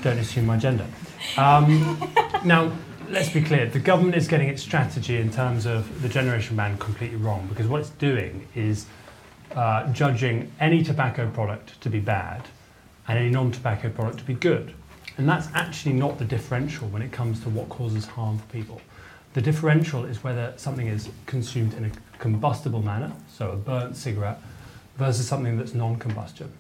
don't 0.03 0.19
assume 0.19 0.45
my 0.45 0.57
gender. 0.57 0.85
Um, 1.37 2.07
now, 2.45 2.71
let's 3.09 3.29
be 3.29 3.41
clear 3.41 3.65
the 3.65 3.79
government 3.79 4.15
is 4.15 4.27
getting 4.27 4.47
its 4.47 4.61
strategy 4.61 5.17
in 5.17 5.31
terms 5.31 5.65
of 5.65 6.03
the 6.03 6.09
generation 6.09 6.55
ban 6.55 6.77
completely 6.77 7.17
wrong 7.17 7.47
because 7.47 7.67
what 7.67 7.81
it's 7.81 7.89
doing 7.89 8.47
is 8.53 8.85
uh, 9.55 9.91
judging 9.91 10.51
any 10.59 10.83
tobacco 10.83 11.27
product 11.31 11.81
to 11.81 11.89
be 11.89 11.99
bad 11.99 12.47
and 13.07 13.17
any 13.17 13.31
non 13.31 13.51
tobacco 13.51 13.89
product 13.89 14.19
to 14.19 14.23
be 14.23 14.35
good. 14.35 14.75
And 15.21 15.29
that's 15.29 15.49
actually 15.53 15.93
not 15.93 16.17
the 16.17 16.25
differential 16.25 16.87
when 16.87 17.03
it 17.03 17.11
comes 17.11 17.41
to 17.41 17.49
what 17.51 17.69
causes 17.69 18.07
harm 18.07 18.39
for 18.39 18.45
people. 18.47 18.81
The 19.35 19.41
differential 19.41 20.03
is 20.03 20.23
whether 20.23 20.51
something 20.57 20.87
is 20.87 21.09
consumed 21.27 21.75
in 21.75 21.85
a 21.85 21.91
combustible 22.17 22.81
manner, 22.81 23.11
so 23.31 23.51
a 23.51 23.55
burnt 23.55 23.95
cigarette, 23.95 24.39
versus 24.97 25.27
something 25.27 25.59
that's 25.59 25.75
non 25.75 25.97
combustion. 25.97 26.51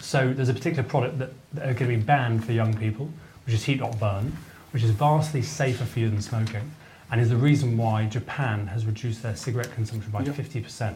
So 0.00 0.32
there's 0.32 0.48
a 0.48 0.54
particular 0.54 0.84
product 0.84 1.18
that, 1.18 1.30
that 1.54 1.62
are 1.62 1.74
going 1.74 1.90
to 1.90 1.96
be 1.96 2.00
banned 2.00 2.44
for 2.44 2.52
young 2.52 2.72
people, 2.76 3.10
which 3.44 3.56
is 3.56 3.64
heat 3.64 3.80
not 3.80 3.98
burn, 3.98 4.36
which 4.70 4.84
is 4.84 4.92
vastly 4.92 5.42
safer 5.42 5.84
for 5.84 5.98
you 5.98 6.08
than 6.08 6.22
smoking, 6.22 6.70
and 7.10 7.20
is 7.20 7.30
the 7.30 7.36
reason 7.36 7.76
why 7.76 8.04
Japan 8.04 8.68
has 8.68 8.86
reduced 8.86 9.24
their 9.24 9.34
cigarette 9.34 9.74
consumption 9.74 10.12
by 10.12 10.22
Yep. 10.22 10.36
50% 10.36 10.94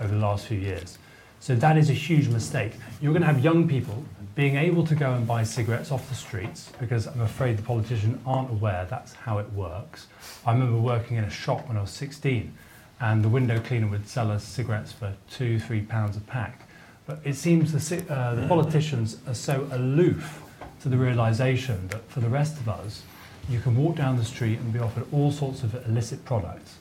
over 0.00 0.14
the 0.14 0.20
last 0.20 0.48
few 0.48 0.58
years. 0.58 0.98
So 1.40 1.54
that 1.54 1.78
is 1.78 1.88
a 1.88 1.94
huge 1.94 2.28
mistake. 2.28 2.72
You're 3.00 3.14
going 3.14 3.22
to 3.22 3.32
have 3.32 3.42
young 3.42 3.66
people 3.66 4.04
being 4.34 4.56
able 4.56 4.86
to 4.86 4.94
go 4.94 5.12
and 5.12 5.26
buy 5.26 5.42
cigarettes 5.42 5.90
off 5.90 6.08
the 6.08 6.14
streets 6.14 6.70
because 6.80 7.06
I'm 7.06 7.20
afraid 7.20 7.58
the 7.58 7.62
politicians 7.62 8.18
aren't 8.26 8.50
aware 8.50 8.86
that's 8.88 9.12
how 9.12 9.38
it 9.38 9.52
works. 9.52 10.06
I 10.46 10.52
remember 10.52 10.78
working 10.78 11.18
in 11.18 11.24
a 11.24 11.30
shop 11.30 11.68
when 11.68 11.76
I 11.76 11.82
was 11.82 11.90
16 11.90 12.52
and 13.00 13.22
the 13.22 13.28
window 13.28 13.60
cleaner 13.60 13.88
would 13.88 14.08
sell 14.08 14.30
us 14.30 14.44
cigarettes 14.44 14.92
for 14.92 15.12
two, 15.30 15.58
three 15.58 15.82
pounds 15.82 16.16
a 16.16 16.20
pack. 16.20 16.68
But 17.06 17.18
it 17.24 17.34
seems 17.34 17.72
the, 17.72 18.12
uh, 18.12 18.36
the 18.36 18.46
politicians 18.46 19.18
are 19.26 19.34
so 19.34 19.68
aloof 19.72 20.40
to 20.82 20.88
the 20.88 20.96
realization 20.96 21.88
that 21.88 22.08
for 22.08 22.20
the 22.20 22.28
rest 22.28 22.56
of 22.58 22.68
us, 22.68 23.02
you 23.48 23.60
can 23.60 23.76
walk 23.76 23.96
down 23.96 24.16
the 24.16 24.24
street 24.24 24.58
and 24.60 24.72
be 24.72 24.78
offered 24.78 25.04
all 25.12 25.32
sorts 25.32 25.62
of 25.62 25.74
illicit 25.86 26.24
products. 26.24 26.76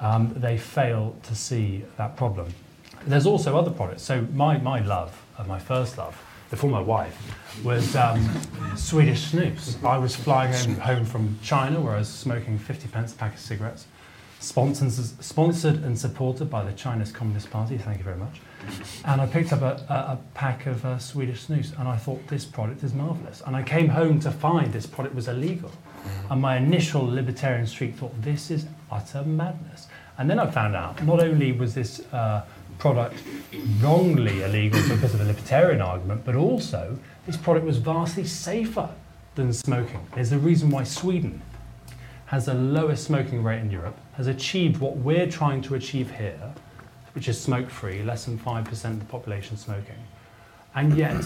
Um, 0.00 0.32
they 0.36 0.56
fail 0.56 1.16
to 1.24 1.34
see 1.34 1.84
that 1.96 2.16
problem. 2.16 2.54
There's 3.06 3.26
also 3.26 3.58
other 3.58 3.70
products. 3.70 4.02
So 4.02 4.26
my, 4.32 4.58
my 4.58 4.80
love, 4.80 5.20
uh, 5.36 5.44
my 5.44 5.58
first 5.58 5.98
love, 5.98 6.20
before 6.54 6.70
my 6.70 6.80
wife, 6.80 7.16
was 7.64 7.96
um, 7.96 8.24
Swedish 8.76 9.32
snus. 9.32 9.82
I 9.84 9.98
was 9.98 10.14
flying 10.14 10.76
home, 10.76 11.04
from 11.04 11.36
China 11.42 11.80
where 11.80 11.94
I 11.94 11.98
was 11.98 12.08
smoking 12.08 12.60
50 12.60 12.86
pence 12.88 13.12
a 13.12 13.16
pack 13.16 13.34
of 13.34 13.40
cigarettes, 13.40 13.88
sponsored, 14.38 14.92
sponsored 14.92 15.82
and 15.82 15.98
supported 15.98 16.44
by 16.44 16.62
the 16.62 16.72
Chinese 16.74 17.10
Communist 17.10 17.50
Party, 17.50 17.76
thank 17.76 17.98
you 17.98 18.04
very 18.04 18.18
much. 18.18 18.40
And 19.04 19.20
I 19.20 19.26
picked 19.26 19.52
up 19.52 19.62
a, 19.62 19.84
a, 19.88 19.94
a 20.12 20.18
pack 20.34 20.66
of 20.66 20.84
uh, 20.84 20.96
Swedish 21.00 21.46
snus 21.46 21.76
and 21.76 21.88
I 21.88 21.96
thought 21.96 22.24
this 22.28 22.44
product 22.44 22.84
is 22.84 22.94
marvellous. 22.94 23.42
And 23.44 23.56
I 23.56 23.64
came 23.64 23.88
home 23.88 24.20
to 24.20 24.30
find 24.30 24.72
this 24.72 24.86
product 24.86 25.16
was 25.16 25.26
illegal. 25.26 25.72
And 26.30 26.40
my 26.40 26.56
initial 26.56 27.04
libertarian 27.04 27.66
streak 27.66 27.96
thought, 27.96 28.14
this 28.22 28.52
is 28.52 28.66
utter 28.92 29.24
madness. 29.24 29.88
And 30.18 30.30
then 30.30 30.38
I 30.38 30.48
found 30.48 30.76
out 30.76 31.02
not 31.02 31.18
only 31.18 31.50
was 31.50 31.74
this 31.74 32.00
uh, 32.12 32.44
product 32.78 33.22
wrongly 33.80 34.42
illegal 34.42 34.80
because 34.88 35.14
of 35.14 35.20
a 35.20 35.24
libertarian 35.24 35.80
argument, 35.80 36.24
but 36.24 36.34
also 36.34 36.98
this 37.26 37.36
product 37.36 37.66
was 37.66 37.78
vastly 37.78 38.24
safer 38.24 38.88
than 39.34 39.52
smoking. 39.52 40.06
There's 40.14 40.32
a 40.32 40.38
reason 40.38 40.70
why 40.70 40.84
Sweden 40.84 41.42
has 42.26 42.46
the 42.46 42.54
lowest 42.54 43.04
smoking 43.04 43.42
rate 43.42 43.60
in 43.60 43.70
Europe, 43.70 43.96
has 44.16 44.26
achieved 44.26 44.80
what 44.80 44.96
we're 44.96 45.26
trying 45.26 45.62
to 45.62 45.74
achieve 45.74 46.10
here, 46.10 46.54
which 47.14 47.28
is 47.28 47.40
smoke 47.40 47.70
free, 47.70 48.02
less 48.02 48.24
than 48.24 48.38
5% 48.38 48.84
of 48.84 48.98
the 48.98 49.04
population 49.06 49.56
smoking. 49.56 49.96
And 50.74 50.96
yet, 50.96 51.24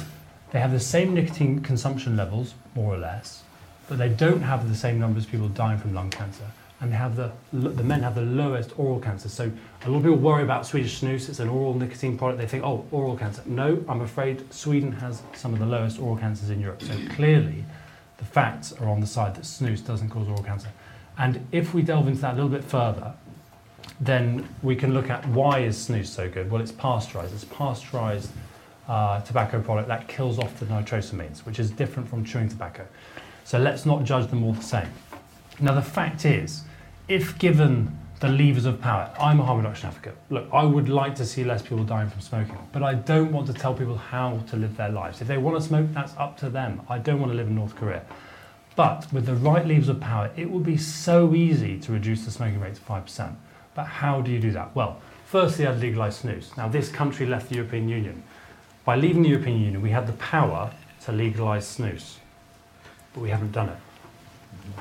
they 0.51 0.61
have 0.61 0.73
the 0.73 0.81
same 0.81 1.15
nicotine 1.15 1.61
consumption 1.61 2.17
levels, 2.17 2.55
more 2.75 2.95
or 2.95 2.99
less, 2.99 3.43
but 3.89 3.99
they 3.99 4.09
don't 4.09 4.43
have 4.43 4.69
the 4.69 4.75
same 4.75 4.99
numbers 4.99 5.25
of 5.25 5.31
people 5.31 5.49
dying 5.49 5.79
from 5.79 5.95
lung 5.95 6.11
cancer. 6.11 6.45
And 6.81 6.93
they 6.93 6.97
have 6.97 7.17
the, 7.17 7.33
the 7.53 7.83
men 7.83 8.03
have 8.03 8.15
the 8.15 8.23
lowest 8.23 8.79
oral 8.79 9.01
cancer. 9.01 9.29
So 9.29 9.51
a 9.85 9.91
lot 9.91 9.99
of 9.99 10.03
people 10.05 10.19
worry 10.19 10.45
about 10.45 10.65
Swedish 10.65 11.01
snus. 11.01 11.29
It's 11.29 11.41
an 11.41 11.49
oral 11.49 11.75
nicotine 11.75 12.17
product. 12.17 12.39
They 12.39 12.47
think, 12.47 12.63
oh, 12.63 12.87
oral 12.93 13.17
cancer. 13.17 13.43
No, 13.47 13.85
I'm 13.89 14.01
afraid 14.01 14.53
Sweden 14.53 14.93
has 14.93 15.23
some 15.35 15.53
of 15.53 15.59
the 15.59 15.67
lowest 15.67 15.99
oral 15.99 16.17
cancers 16.17 16.51
in 16.51 16.61
Europe. 16.61 16.81
So 16.83 16.95
clearly, 17.11 17.65
the 18.19 18.25
facts 18.25 18.73
are 18.75 18.89
on 18.89 19.01
the 19.01 19.07
side 19.07 19.35
that 19.35 19.43
snus 19.43 19.85
doesn't 19.85 20.11
cause 20.11 20.29
oral 20.29 20.43
cancer. 20.43 20.69
And 21.19 21.45
if 21.51 21.75
we 21.75 21.83
delve 21.83 22.07
into 22.07 22.21
that 22.21 22.35
a 22.35 22.37
little 22.37 22.51
bit 22.51 22.63
further, 22.63 23.13
then 24.01 24.49
we 24.63 24.77
can 24.77 24.95
look 24.95 25.11
at 25.11 25.27
why 25.29 25.61
is 25.61 25.77
snus 25.77 26.07
so 26.07 26.29
good? 26.29 26.49
Well, 26.49 26.63
it's 26.63 26.71
pasteurized. 26.71 27.35
It's 27.35 27.45
pasteurized 27.45 28.31
uh, 28.89 29.21
tobacco 29.23 29.61
product 29.61 29.89
that 29.89 30.07
kills 30.07 30.39
off 30.39 30.59
the 30.61 30.67
nitrosamines, 30.67 31.41
which 31.41 31.59
is 31.59 31.71
different 31.71 32.09
from 32.09 32.25
chewing 32.25 32.49
tobacco. 32.49 32.87
So 33.45 33.59
let's 33.59 33.85
not 33.85 34.05
judge 34.05 34.29
them 34.29 34.45
all 34.45 34.53
the 34.53 34.63
same. 34.63 34.89
Now, 35.61 35.75
the 35.75 35.83
fact 35.83 36.25
is, 36.25 36.63
if 37.09 37.39
given 37.39 37.99
the 38.21 38.29
levers 38.29 38.67
of 38.67 38.81
power, 38.81 39.11
I'm 39.19 39.41
a 39.41 39.45
harm 39.45 39.59
reduction 39.59 39.89
advocate. 39.89 40.17
Look, 40.29 40.49
I 40.53 40.65
would 40.65 40.89
like 40.89 41.15
to 41.17 41.25
see 41.25 41.45
less 41.45 41.63
people 41.63 41.85
dying 41.85 42.11
from 42.11 42.21
smoking, 42.21 42.59
but 42.73 42.83
I 42.83 42.95
don't 42.95 43.33
want 43.33 43.47
to 43.47 43.55
tell 43.55 43.75
people 43.75 43.97
how 43.97 44.39
to 44.49 44.57
live 44.57 44.77
their 44.77 44.91
lives. 44.91 45.21
If 45.21 45.29
they 45.29 45.39
want 45.39 45.57
to 45.57 45.67
smoke, 45.67 45.87
that's 45.93 46.15
up 46.17 46.37
to 46.39 46.51
them. 46.51 46.83
I 46.89 46.99
don't 46.99 47.21
want 47.21 47.33
to 47.33 47.37
live 47.37 47.47
in 47.47 47.55
North 47.55 47.77
Korea. 47.77 48.03
But 48.77 49.11
with 49.13 49.27
the 49.27 49.35
right 49.35 49.67
levers 49.67 49.89
of 49.89 50.01
power, 50.01 50.31
it 50.37 50.51
would 50.51 50.65
be 50.65 50.77
so 50.77 51.35
easy 51.35 51.79
to 51.81 51.93
reduce 51.93 52.25
the 52.25 52.31
smoking 52.31 52.61
rate 52.61 52.75
to 52.75 52.81
5%. 52.81 53.35
But 53.75 53.85
how 53.85 54.21
do 54.21 54.31
you 54.31 54.39
do 54.39 54.51
that? 54.53 54.75
Well, 54.75 55.01
firstly, 55.27 55.67
I'd 55.67 55.81
legalise 55.81 56.23
snus. 56.23 56.57
Now, 56.57 56.69
this 56.69 56.89
country 56.89 57.27
left 57.27 57.49
the 57.49 57.57
European 57.57 57.89
Union. 57.89 58.23
By 58.85 58.97
leaving 58.97 59.23
the 59.23 59.31
European 59.31 59.61
Union, 59.61 59.83
we 59.83 59.91
had 59.91 60.07
the 60.07 60.13
power 60.15 60.71
to 61.05 61.13
legalise 61.13 61.79
snus, 61.79 62.17
but 63.15 63.21
we 63.21 63.31
haven't 63.31 63.53
done 63.53 63.69
it. 63.71 63.77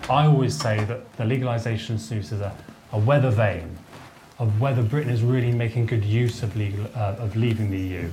I 0.10 0.26
always 0.26 0.58
say 0.58 0.84
that 0.86 1.18
the 1.18 1.24
legalisation 1.24 1.92
of 1.92 2.00
snus 2.00 2.32
is 2.32 2.42
a, 2.42 2.56
a 2.92 2.98
weather 2.98 3.30
vane 3.30 3.78
of 4.40 4.62
whether 4.62 4.84
Britain 4.84 5.12
is 5.12 5.24
really 5.24 5.52
making 5.52 5.86
good 5.86 6.06
use 6.06 6.44
of, 6.44 6.56
legal, 6.56 6.86
uh, 6.96 7.16
of 7.18 7.36
leaving 7.36 7.72
the 7.72 7.78
EU, 7.78 8.10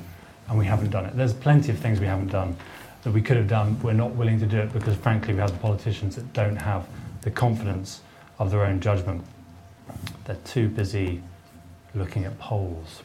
and 0.48 0.58
we 0.58 0.64
haven't 0.64 0.90
done 0.90 1.04
it. 1.04 1.16
There's 1.16 1.34
plenty 1.34 1.70
of 1.70 1.78
things 1.78 2.00
we 2.00 2.06
haven't 2.06 2.28
done 2.28 2.56
that 3.02 3.12
we 3.12 3.20
could 3.20 3.36
have 3.36 3.48
done. 3.48 3.80
We're 3.82 3.92
not 3.92 4.12
willing 4.12 4.40
to 4.40 4.46
do 4.46 4.58
it 4.58 4.72
because, 4.72 4.96
frankly, 4.96 5.34
we 5.34 5.40
have 5.40 5.52
the 5.52 5.58
politicians 5.58 6.16
that 6.16 6.32
don't 6.32 6.56
have 6.56 6.86
the 7.20 7.30
confidence 7.30 8.00
of 8.38 8.50
their 8.50 8.64
own 8.64 8.80
judgment. 8.80 9.22
They're 10.24 10.36
too 10.44 10.68
busy 10.68 11.22
looking 11.94 12.24
at 12.24 12.38
polls. 12.38 13.02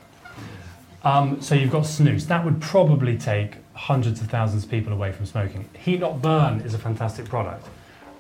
Um, 1.04 1.42
so 1.42 1.56
you've 1.56 1.72
got 1.72 1.84
snus. 1.84 2.28
That 2.28 2.44
would 2.44 2.62
probably 2.62 3.18
take 3.18 3.58
hundreds 3.74 4.22
of 4.22 4.28
thousands 4.28 4.64
of 4.64 4.72
people 4.72 4.92
away 4.92 5.12
from 5.12 5.26
smoking. 5.26 5.70
Heat 5.78 6.00
Not 6.00 6.22
Burn 6.22 6.62
is 6.62 6.74
a 6.74 6.78
fantastic 6.80 7.26
product 7.26 7.68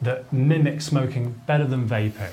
that 0.01 0.31
mimics 0.31 0.85
smoking 0.85 1.39
better 1.45 1.65
than 1.65 1.87
vaping, 1.87 2.31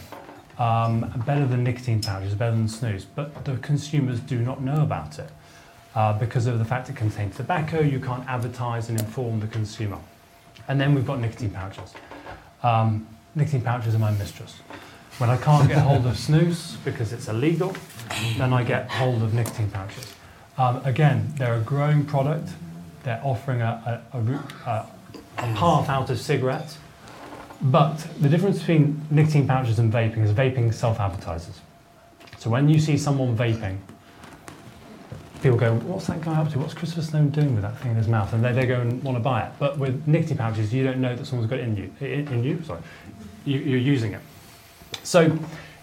um, 0.58 1.12
better 1.26 1.46
than 1.46 1.64
nicotine 1.64 2.00
pouches, 2.00 2.34
better 2.34 2.52
than 2.52 2.66
snus, 2.66 3.04
but 3.14 3.44
the 3.44 3.56
consumers 3.58 4.20
do 4.20 4.38
not 4.38 4.62
know 4.62 4.82
about 4.82 5.18
it. 5.18 5.30
Uh, 5.94 6.12
because 6.18 6.46
of 6.46 6.58
the 6.58 6.64
fact 6.64 6.90
it 6.90 6.96
contains 6.96 7.36
tobacco, 7.36 7.80
you 7.80 7.98
can't 7.98 8.26
advertise 8.28 8.90
and 8.90 9.00
inform 9.00 9.40
the 9.40 9.46
consumer. 9.46 9.98
And 10.68 10.80
then 10.80 10.94
we've 10.94 11.06
got 11.06 11.20
nicotine 11.20 11.50
pouches. 11.50 11.94
Um, 12.62 13.06
nicotine 13.34 13.62
pouches 13.62 13.94
are 13.94 13.98
my 13.98 14.10
mistress. 14.12 14.56
When 15.18 15.30
I 15.30 15.38
can't 15.38 15.66
get 15.66 15.78
hold 15.78 16.04
of 16.04 16.12
snus 16.16 16.76
because 16.84 17.14
it's 17.14 17.28
illegal, 17.28 17.74
then 18.36 18.52
I 18.52 18.62
get 18.62 18.90
hold 18.90 19.22
of 19.22 19.32
nicotine 19.32 19.70
pouches. 19.70 20.14
Um, 20.58 20.82
again, 20.84 21.32
they're 21.36 21.54
a 21.54 21.60
growing 21.60 22.04
product. 22.04 22.50
They're 23.02 23.20
offering 23.22 23.62
a, 23.62 24.02
a, 24.12 24.18
a, 24.18 24.86
a, 25.38 25.54
path 25.54 25.88
out 25.88 26.10
of 26.10 26.18
cigarettes. 26.18 26.78
But 27.62 27.96
the 28.20 28.28
difference 28.28 28.58
between 28.58 29.06
nicotine 29.10 29.46
pouches 29.46 29.78
and 29.78 29.92
vaping 29.92 30.22
is 30.24 30.32
vaping 30.32 30.72
self 30.72 31.00
advertises. 31.00 31.60
So 32.38 32.50
when 32.50 32.68
you 32.68 32.78
see 32.78 32.98
someone 32.98 33.36
vaping, 33.36 33.78
people 35.42 35.58
go, 35.58 35.74
What's 35.74 36.06
that 36.08 36.20
guy 36.20 36.34
up 36.34 36.50
to? 36.52 36.58
What's 36.58 36.74
Christopher 36.74 37.02
Stone 37.02 37.30
doing 37.30 37.54
with 37.54 37.62
that 37.62 37.78
thing 37.78 37.92
in 37.92 37.96
his 37.96 38.08
mouth? 38.08 38.32
And 38.32 38.44
they, 38.44 38.52
they 38.52 38.66
go 38.66 38.80
and 38.80 39.02
want 39.02 39.16
to 39.16 39.22
buy 39.22 39.46
it. 39.46 39.52
But 39.58 39.78
with 39.78 40.06
nicotine 40.06 40.36
pouches, 40.36 40.72
you 40.72 40.84
don't 40.84 41.00
know 41.00 41.16
that 41.16 41.24
someone's 41.24 41.50
got 41.50 41.58
it 41.58 41.64
in 41.64 41.76
you. 41.76 41.92
In, 42.00 42.44
you, 42.44 42.62
sorry. 42.62 42.82
You, 43.44 43.58
you're 43.60 43.78
using 43.78 44.12
it. 44.12 44.20
So 45.02 45.38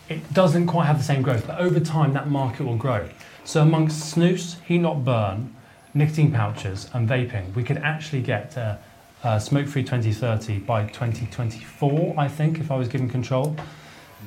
it 0.10 0.34
doesn't 0.34 0.68
quite 0.68 0.86
have 0.86 0.98
the 0.98 1.04
same 1.04 1.22
growth, 1.22 1.48
but 1.48 1.60
over 1.60 1.80
time 1.80 2.14
that 2.14 2.30
market 2.30 2.66
will 2.66 2.78
grow. 2.78 3.10
So 3.46 3.62
amongst 3.62 4.16
snus, 4.16 4.62
heat 4.64 4.80
not 4.80 5.04
burn, 5.04 5.56
nicotine 5.94 6.32
pouches, 6.32 6.90
and 6.94 7.08
vaping, 7.08 7.54
we 7.56 7.64
could 7.64 7.78
actually 7.78 8.22
get 8.22 8.58
uh, 8.58 8.78
uh, 9.24 9.40
smoke-free 9.40 9.84
2030 9.84 10.60
by 10.60 10.86
2024, 10.88 12.16
I 12.18 12.28
think, 12.28 12.60
if 12.60 12.72
I 12.72 12.76
was 12.76 12.88
given 12.88 13.10
control. 13.10 13.56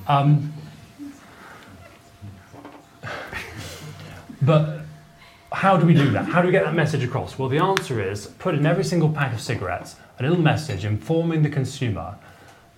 Um, 0.08 0.52
but 4.42 4.80
how 5.52 5.76
do 5.76 5.86
we 5.86 5.94
do 5.94 6.10
that? 6.10 6.26
How 6.26 6.40
do 6.40 6.46
we 6.46 6.52
get 6.52 6.64
that 6.64 6.74
message 6.74 7.04
across? 7.04 7.38
Well, 7.38 7.48
the 7.48 7.58
answer 7.58 8.02
is 8.02 8.26
put 8.26 8.54
in 8.54 8.66
every 8.66 8.84
single 8.84 9.08
pack 9.08 9.32
of 9.32 9.40
cigarettes 9.40 9.96
a 10.18 10.22
little 10.22 10.38
message 10.38 10.84
informing 10.84 11.42
the 11.42 11.50
consumer 11.50 12.16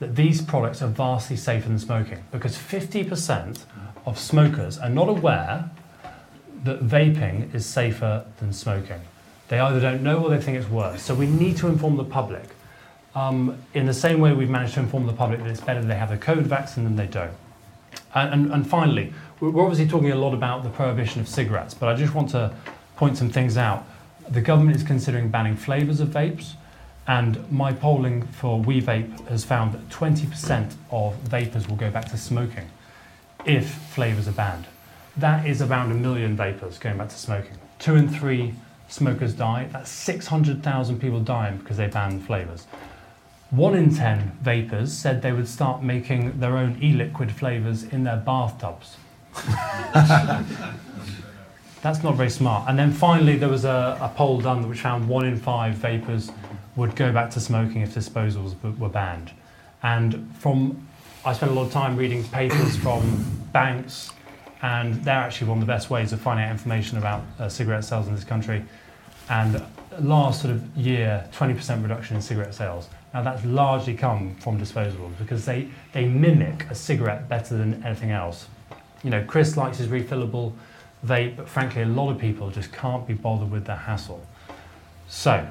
that 0.00 0.16
these 0.16 0.42
products 0.42 0.82
are 0.82 0.88
vastly 0.88 1.36
safer 1.36 1.68
than 1.68 1.78
smoking 1.78 2.22
because 2.30 2.56
50% 2.56 3.64
of 4.06 4.18
smokers 4.18 4.78
are 4.78 4.88
not 4.88 5.08
aware 5.08 5.70
that 6.64 6.80
vaping 6.80 7.52
is 7.54 7.64
safer 7.66 8.24
than 8.38 8.52
smoking. 8.52 9.00
They 9.48 9.58
either 9.58 9.80
don't 9.80 10.02
know 10.02 10.22
or 10.22 10.30
they 10.30 10.40
think 10.40 10.58
it's 10.58 10.68
worse. 10.68 11.02
So 11.02 11.14
we 11.14 11.26
need 11.26 11.56
to 11.58 11.68
inform 11.68 11.96
the 11.96 12.04
public. 12.04 12.44
Um, 13.14 13.58
in 13.74 13.86
the 13.86 13.94
same 13.94 14.20
way 14.20 14.32
we've 14.32 14.50
managed 14.50 14.74
to 14.74 14.80
inform 14.80 15.06
the 15.06 15.12
public 15.12 15.40
that 15.40 15.48
it's 15.48 15.60
better 15.60 15.82
they 15.82 15.96
have 15.96 16.12
a 16.12 16.16
COVID 16.16 16.42
vaccine 16.42 16.84
than 16.84 16.96
they 16.96 17.06
don't. 17.06 17.32
And, 18.14 18.32
and, 18.32 18.52
and 18.52 18.68
finally, 18.68 19.12
we're 19.40 19.62
obviously 19.62 19.88
talking 19.88 20.12
a 20.12 20.16
lot 20.16 20.34
about 20.34 20.62
the 20.62 20.70
prohibition 20.70 21.20
of 21.20 21.28
cigarettes, 21.28 21.74
but 21.74 21.88
I 21.88 21.94
just 21.94 22.14
want 22.14 22.30
to 22.30 22.54
point 22.96 23.16
some 23.16 23.30
things 23.30 23.56
out. 23.56 23.86
The 24.28 24.40
government 24.40 24.76
is 24.76 24.82
considering 24.82 25.30
banning 25.30 25.56
flavours 25.56 26.00
of 26.00 26.08
vapes. 26.08 26.54
And 27.08 27.50
my 27.50 27.72
polling 27.72 28.26
for 28.26 28.62
WeVape 28.62 29.28
has 29.28 29.42
found 29.42 29.72
that 29.72 29.88
20% 29.88 30.74
of 30.90 31.14
vapors 31.16 31.66
will 31.66 31.76
go 31.76 31.90
back 31.90 32.10
to 32.10 32.18
smoking 32.18 32.68
if 33.46 33.70
flavours 33.70 34.28
are 34.28 34.32
banned. 34.32 34.66
That 35.16 35.46
is 35.46 35.62
around 35.62 35.90
a 35.90 35.94
million 35.94 36.36
vapors 36.36 36.78
going 36.78 36.98
back 36.98 37.08
to 37.08 37.16
smoking. 37.16 37.56
Two 37.78 37.96
in 37.96 38.10
three 38.10 38.54
smokers 38.88 39.34
die. 39.34 39.68
That's 39.72 39.90
600,000 39.90 41.00
people 41.00 41.20
dying 41.20 41.58
because 41.58 41.76
they 41.76 41.86
banned 41.86 42.26
flavours. 42.26 42.66
One 43.50 43.74
in 43.74 43.94
10 43.94 44.38
vapors 44.42 44.92
said 44.92 45.22
they 45.22 45.32
would 45.32 45.48
start 45.48 45.82
making 45.82 46.38
their 46.40 46.56
own 46.56 46.78
e 46.82 46.92
liquid 46.92 47.32
flavours 47.32 47.84
in 47.84 48.04
their 48.04 48.16
bathtubs. 48.16 48.96
That's 51.80 52.02
not 52.02 52.16
very 52.16 52.28
smart. 52.28 52.68
And 52.68 52.78
then 52.78 52.92
finally, 52.92 53.36
there 53.36 53.48
was 53.48 53.64
a, 53.64 53.96
a 54.00 54.12
poll 54.14 54.40
done 54.40 54.68
which 54.68 54.80
found 54.80 55.08
one 55.08 55.24
in 55.24 55.38
five 55.38 55.74
vapors 55.74 56.30
would 56.76 56.94
go 56.96 57.12
back 57.12 57.30
to 57.30 57.40
smoking 57.40 57.82
if 57.82 57.94
disposals 57.94 58.54
were 58.78 58.88
banned. 58.88 59.30
And 59.82 60.34
from, 60.38 60.86
I 61.24 61.32
spent 61.32 61.52
a 61.52 61.54
lot 61.54 61.66
of 61.66 61.72
time 61.72 61.96
reading 61.96 62.24
papers 62.24 62.76
from 62.76 63.24
banks, 63.52 64.10
and 64.62 64.94
they're 65.04 65.14
actually 65.14 65.48
one 65.48 65.58
of 65.58 65.66
the 65.66 65.72
best 65.72 65.90
ways 65.90 66.12
of 66.12 66.20
finding 66.20 66.44
out 66.44 66.50
information 66.50 66.98
about 66.98 67.24
uh, 67.38 67.48
cigarette 67.48 67.84
sales 67.84 68.08
in 68.08 68.14
this 68.14 68.24
country. 68.24 68.64
And 69.30 69.62
last 70.00 70.42
sort 70.42 70.54
of 70.54 70.76
year, 70.76 71.28
20% 71.32 71.82
reduction 71.82 72.16
in 72.16 72.22
cigarette 72.22 72.54
sales. 72.54 72.88
Now 73.14 73.22
that's 73.22 73.44
largely 73.44 73.94
come 73.94 74.34
from 74.36 74.60
disposables 74.60 75.16
because 75.18 75.44
they, 75.44 75.68
they 75.92 76.06
mimic 76.06 76.70
a 76.70 76.74
cigarette 76.74 77.28
better 77.28 77.56
than 77.56 77.82
anything 77.84 78.10
else. 78.10 78.48
You 79.02 79.10
know, 79.10 79.24
Chris 79.24 79.56
likes 79.56 79.78
his 79.78 79.88
refillable 79.88 80.52
vape, 81.06 81.36
but 81.36 81.48
frankly, 81.48 81.82
a 81.82 81.86
lot 81.86 82.10
of 82.10 82.18
people 82.18 82.50
just 82.50 82.72
can't 82.72 83.06
be 83.06 83.14
bothered 83.14 83.50
with 83.50 83.64
the 83.64 83.76
hassle. 83.76 84.24
So, 85.08 85.46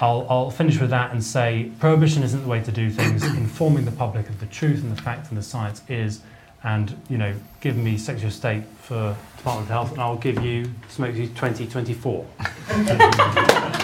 I'll, 0.00 0.26
I'll 0.28 0.50
finish 0.50 0.80
with 0.80 0.90
that 0.90 1.12
and 1.12 1.22
say 1.22 1.70
prohibition 1.78 2.24
isn't 2.24 2.42
the 2.42 2.48
way 2.48 2.60
to 2.60 2.72
do 2.72 2.90
things. 2.90 3.22
Informing 3.24 3.84
the 3.84 3.92
public 3.92 4.28
of 4.28 4.40
the 4.40 4.46
truth 4.46 4.82
and 4.82 4.94
the 4.94 5.00
facts 5.00 5.28
and 5.28 5.38
the 5.38 5.42
science 5.42 5.82
is, 5.88 6.22
and 6.64 6.96
you 7.08 7.18
know, 7.18 7.34
give 7.60 7.76
me 7.76 7.98
Secretary 7.98 8.28
of 8.28 8.34
State 8.34 8.64
for 8.80 9.16
Department 9.36 9.68
of 9.68 9.68
Health, 9.68 9.92
and 9.92 10.00
I'll 10.00 10.16
give 10.16 10.42
you 10.44 10.70
Smoky 10.88 11.28
2024. 11.28 12.26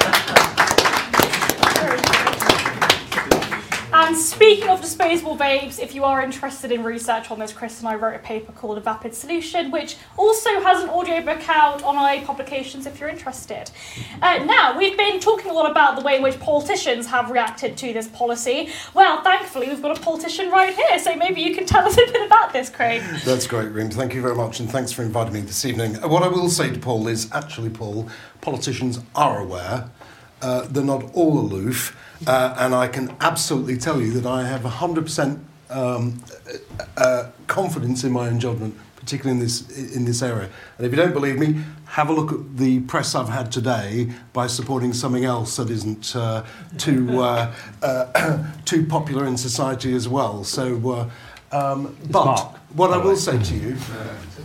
And 4.08 4.16
speaking 4.16 4.70
of 4.70 4.80
disposable 4.80 5.36
vapes, 5.36 5.78
if 5.78 5.94
you 5.94 6.02
are 6.02 6.22
interested 6.22 6.72
in 6.72 6.82
research 6.82 7.30
on 7.30 7.38
this, 7.38 7.52
Chris 7.52 7.80
and 7.80 7.88
I 7.90 7.94
wrote 7.94 8.14
a 8.14 8.18
paper 8.20 8.52
called 8.52 8.78
A 8.78 8.80
Vapid 8.80 9.14
Solution, 9.14 9.70
which 9.70 9.98
also 10.16 10.48
has 10.62 10.82
an 10.82 10.88
audiobook 10.88 11.46
out 11.46 11.82
on 11.82 11.94
our 11.94 12.18
Publications 12.24 12.86
if 12.86 12.98
you're 12.98 13.10
interested. 13.10 13.70
Uh, 14.22 14.38
now, 14.46 14.78
we've 14.78 14.96
been 14.96 15.20
talking 15.20 15.50
a 15.50 15.52
lot 15.52 15.70
about 15.70 15.98
the 15.98 16.02
way 16.02 16.16
in 16.16 16.22
which 16.22 16.40
politicians 16.40 17.06
have 17.08 17.30
reacted 17.30 17.76
to 17.76 17.92
this 17.92 18.08
policy. 18.08 18.70
Well, 18.94 19.22
thankfully, 19.22 19.68
we've 19.68 19.82
got 19.82 19.98
a 19.98 20.00
politician 20.00 20.50
right 20.50 20.74
here, 20.74 20.98
so 20.98 21.14
maybe 21.14 21.42
you 21.42 21.54
can 21.54 21.66
tell 21.66 21.84
us 21.84 21.92
a 21.92 22.06
bit 22.10 22.24
about 22.24 22.54
this, 22.54 22.70
Craig. 22.70 23.02
That's 23.26 23.46
great, 23.46 23.72
Reem. 23.72 23.90
Thank 23.90 24.14
you 24.14 24.22
very 24.22 24.34
much, 24.34 24.58
and 24.58 24.70
thanks 24.70 24.90
for 24.90 25.02
inviting 25.02 25.34
me 25.34 25.42
this 25.42 25.66
evening. 25.66 26.02
Uh, 26.02 26.08
What 26.08 26.22
I 26.22 26.28
will 26.28 26.48
say 26.48 26.70
to 26.70 26.78
Paul 26.78 27.08
is 27.08 27.30
actually, 27.30 27.68
Paul, 27.68 28.08
politicians 28.40 29.00
are 29.14 29.38
aware. 29.38 29.90
Uh, 30.40 30.62
they're 30.70 30.82
not 30.82 31.12
all 31.12 31.38
aloof, 31.38 31.94
uh, 32.26 32.54
and 32.59 32.74
I 32.74 32.88
can 32.88 33.14
absolutely 33.20 33.76
tell 33.76 34.00
you 34.00 34.12
that 34.12 34.26
I 34.26 34.46
have 34.46 34.62
100% 34.62 35.40
um, 35.70 36.22
uh, 36.78 36.85
uh, 36.96 37.31
confidence 37.46 38.04
in 38.04 38.12
my 38.12 38.28
own 38.28 38.40
judgment, 38.40 38.76
particularly 38.96 39.38
in 39.38 39.44
this 39.44 39.94
in 39.96 40.04
this 40.04 40.22
area. 40.22 40.48
And 40.76 40.87
if 40.87 40.92
you 40.92 40.96
don't 40.96 41.12
believe 41.12 41.38
me, 41.38 41.62
have 41.87 42.09
a 42.09 42.12
look 42.12 42.33
at 42.33 42.57
the 42.57 42.81
press 42.81 43.14
I've 43.14 43.28
had 43.28 43.52
today 43.52 44.11
by 44.33 44.46
supporting 44.46 44.92
something 44.92 45.24
else 45.24 45.57
that 45.57 45.70
isn't 45.70 46.14
uh, 46.16 46.44
too 46.76 47.20
uh, 47.20 47.54
uh, 47.83 48.44
too 48.64 48.87
popular 48.87 49.26
in 49.26 49.37
society 49.37 49.94
as 49.94 50.09
well. 50.09 50.44
So, 50.44 50.90
uh, 50.90 51.11
um, 51.52 51.96
but 52.11 52.24
Mark, 52.24 52.57
what 52.74 52.92
I 52.92 52.98
will 52.98 53.11
way. 53.11 53.16
say 53.16 53.42
to 53.42 53.54
you, 53.54 53.76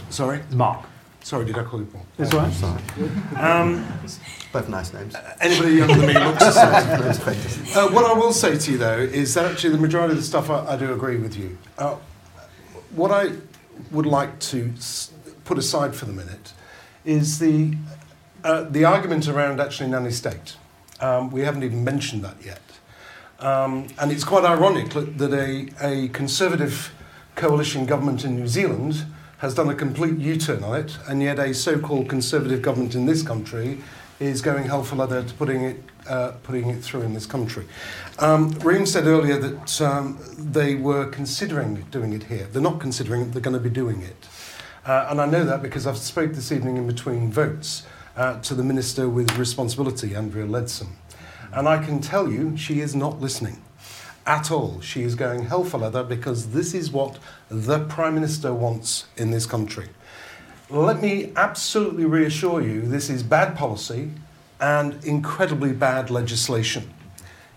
sorry, 0.09 0.41
Mark. 0.51 0.85
Sorry, 1.23 1.45
did 1.45 1.57
I 1.57 1.63
call 1.63 1.79
you 1.79 1.85
Paul? 1.85 2.05
That's 2.17 2.33
right. 2.33 2.53
Sorry. 2.53 2.81
Um, 3.37 3.85
Both 4.51 4.69
nice 4.69 4.93
names. 4.93 5.15
anybody 5.41 5.75
younger 5.75 5.95
than 5.95 6.07
me 6.07 6.13
looks 6.13 6.39
the 6.39 6.51
same. 7.13 7.63
Uh, 7.75 7.89
what 7.89 8.05
I 8.05 8.13
will 8.13 8.33
say 8.33 8.55
to 8.57 8.71
you 8.71 8.77
though 8.77 8.99
is 8.99 9.33
that 9.33 9.45
actually 9.49 9.71
the 9.71 9.79
majority 9.81 10.11
of 10.11 10.17
the 10.17 10.23
stuff 10.23 10.49
I, 10.49 10.73
I 10.73 10.77
do 10.77 10.93
agree 10.93 11.17
with 11.17 11.35
you. 11.35 11.57
Uh, 11.77 11.95
what 12.91 13.09
I 13.11 13.31
would 13.91 14.05
like 14.05 14.39
to 14.51 14.71
s- 14.77 15.11
put 15.43 15.57
aside 15.57 15.95
for 15.95 16.05
the 16.05 16.13
minute 16.13 16.53
is 17.03 17.39
the 17.39 17.75
uh, 18.43 18.63
the 18.69 18.85
argument 18.85 19.27
around 19.27 19.59
actually 19.59 19.89
nanny 19.89 20.11
state. 20.11 20.57
Um, 20.99 21.31
we 21.31 21.41
haven't 21.41 21.63
even 21.63 21.83
mentioned 21.83 22.23
that 22.23 22.35
yet, 22.45 22.61
um, 23.39 23.87
and 23.97 24.11
it's 24.11 24.23
quite 24.23 24.43
ironic 24.45 24.91
that 24.91 25.17
that 25.17 25.33
a, 25.33 25.69
a 25.81 26.09
conservative 26.09 26.93
coalition 27.35 27.85
government 27.87 28.23
in 28.23 28.35
New 28.35 28.47
Zealand 28.47 29.05
has 29.43 29.53
done 29.53 29.67
a 29.67 29.75
complete 29.75 30.17
U-turn 30.19 30.63
on 30.63 30.73
it, 30.73 30.97
and 31.05 31.21
yet 31.21 31.37
a 31.37 31.53
so-called 31.53 32.07
conservative 32.07 32.61
government 32.61 32.95
in 32.95 33.05
this 33.05 33.21
country 33.21 33.77
is 34.21 34.41
going 34.41 34.63
hell 34.63 34.85
for 34.85 34.95
leather 34.95 35.21
to 35.21 35.33
putting 35.33 35.65
it, 35.65 35.83
uh, 36.07 36.31
putting 36.43 36.69
it 36.69 36.81
through 36.81 37.01
in 37.01 37.13
this 37.13 37.25
country. 37.25 37.65
Um, 38.19 38.51
Reem 38.59 38.85
said 38.85 39.05
earlier 39.05 39.37
that 39.37 39.81
um, 39.81 40.17
they 40.37 40.75
were 40.75 41.07
considering 41.07 41.81
doing 41.91 42.13
it 42.13 42.23
here. 42.23 42.47
They're 42.53 42.61
not 42.61 42.79
considering 42.79 43.23
it, 43.23 43.33
they're 43.33 43.41
going 43.41 43.53
to 43.53 43.59
be 43.59 43.69
doing 43.69 44.01
it. 44.01 44.15
Uh, 44.85 45.07
and 45.09 45.19
I 45.19 45.25
know 45.25 45.43
that 45.43 45.61
because 45.61 45.85
I've 45.87 45.97
spoke 45.97 46.31
this 46.31 46.53
evening 46.53 46.77
in 46.77 46.87
between 46.87 47.29
votes 47.29 47.85
uh, 48.15 48.39
to 48.43 48.55
the 48.55 48.63
Minister 48.63 49.09
with 49.09 49.37
responsibility, 49.37 50.15
Andrea 50.15 50.45
Leadsom. 50.45 50.87
And 51.51 51.67
I 51.67 51.83
can 51.83 51.99
tell 51.99 52.31
you, 52.31 52.55
she 52.55 52.79
is 52.79 52.95
not 52.95 53.19
listening 53.19 53.61
at 54.25 54.51
all. 54.51 54.81
She 54.81 55.03
is 55.03 55.15
going 55.15 55.45
hell 55.45 55.63
for 55.63 55.77
leather 55.77 56.03
because 56.03 56.51
this 56.51 56.73
is 56.73 56.91
what 56.91 57.19
the 57.49 57.79
Prime 57.85 58.15
Minister 58.15 58.53
wants 58.53 59.05
in 59.17 59.31
this 59.31 59.45
country. 59.45 59.89
Let 60.69 61.01
me 61.01 61.31
absolutely 61.35 62.05
reassure 62.05 62.61
you 62.61 62.81
this 62.81 63.09
is 63.09 63.21
bad 63.21 63.55
policy 63.55 64.11
and 64.59 65.03
incredibly 65.03 65.73
bad 65.73 66.09
legislation. 66.09 66.91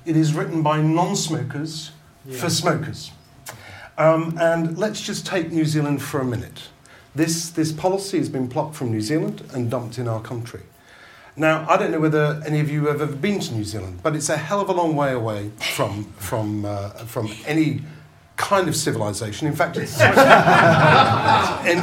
It 0.05 0.17
is 0.17 0.35
written 0.35 0.63
by 0.63 0.83
non 0.83 1.17
smokers 1.17 1.93
yeah. 2.27 2.39
for 2.39 2.51
smokers. 2.51 3.13
Um, 3.99 4.37
and 4.39 4.77
let's 4.77 5.01
just 5.01 5.27
take 5.27 5.51
New 5.51 5.65
Zealand 5.65 6.03
for 6.03 6.21
a 6.21 6.25
minute. 6.25 6.69
This, 7.15 7.49
this 7.49 7.73
policy 7.73 8.19
has 8.19 8.29
been 8.29 8.49
plucked 8.49 8.75
from 8.75 8.91
New 8.91 9.01
Zealand 9.01 9.43
and 9.55 9.71
dumped 9.71 9.99
in 9.99 10.07
our 10.07 10.21
country. 10.21 10.63
Now, 11.39 11.67
I 11.69 11.77
don't 11.77 11.91
know 11.91 12.01
whether 12.01 12.43
any 12.47 12.61
of 12.61 12.71
you 12.71 12.87
have 12.87 13.03
ever 13.03 13.15
been 13.15 13.41
to 13.41 13.55
New 13.55 13.65
Zealand, 13.65 14.01
but 14.03 14.17
it's 14.17 14.31
a 14.31 14.39
hell 14.39 14.61
of 14.61 14.71
a 14.71 14.73
long 14.73 14.97
way 14.97 15.13
away 15.13 15.51
from, 15.75 16.05
from, 16.15 16.65
uh, 16.65 16.89
from 17.05 17.31
any 17.47 17.83
kind 18.37 18.69
of 18.69 18.77
civilization. 18.77 19.47
In 19.47 19.55
fact, 19.55 19.77
it's. 19.77 20.01
and, 20.01 20.15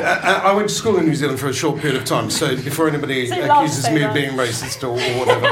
uh, 0.02 0.42
I 0.44 0.54
went 0.54 0.70
to 0.70 0.74
school 0.74 0.98
in 0.98 1.06
New 1.06 1.14
Zealand 1.14 1.40
for 1.40 1.50
a 1.50 1.54
short 1.54 1.80
period 1.80 2.02
of 2.02 2.06
time, 2.06 2.32
so 2.32 2.56
before 2.56 2.88
anybody 2.88 3.28
so 3.28 3.44
accuses 3.44 3.90
me 3.92 4.04
of 4.04 4.14
being 4.14 4.32
racist 4.32 4.84
or, 4.84 5.00
or 5.00 5.20
whatever. 5.20 5.48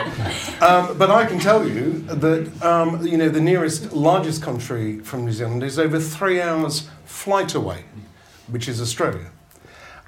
um, 0.65 0.97
but 0.97 1.11
I 1.11 1.25
can 1.25 1.39
tell 1.39 1.67
you 1.67 2.01
that 2.01 2.63
um, 2.63 3.05
you 3.05 3.17
know 3.17 3.29
the 3.29 3.41
nearest 3.41 3.93
largest 3.93 4.41
country 4.41 4.99
from 4.99 5.25
New 5.25 5.31
Zealand 5.31 5.63
is 5.63 5.77
over 5.77 5.99
three 5.99 6.41
hours 6.41 6.89
flight 7.05 7.53
away, 7.55 7.85
which 8.47 8.67
is 8.67 8.81
Australia. 8.81 9.31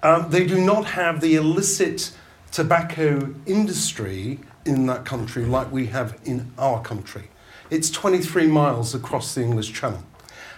Um, 0.04 0.30
they 0.30 0.46
do 0.46 0.60
not 0.60 0.86
have 0.86 1.22
the 1.22 1.36
illicit 1.36 2.12
tobacco 2.54 3.34
industry 3.48 4.40
in 4.64 4.86
that 4.86 5.04
country 5.04 5.44
like 5.44 5.72
we 5.72 5.88
have 5.88 6.18
in 6.24 6.54
our 6.60 6.80
country. 6.82 7.24
It's 7.72 7.90
23 7.90 8.46
miles 8.46 8.94
across 8.94 9.34
the 9.34 9.42
English 9.42 9.74
Channel. 9.74 10.04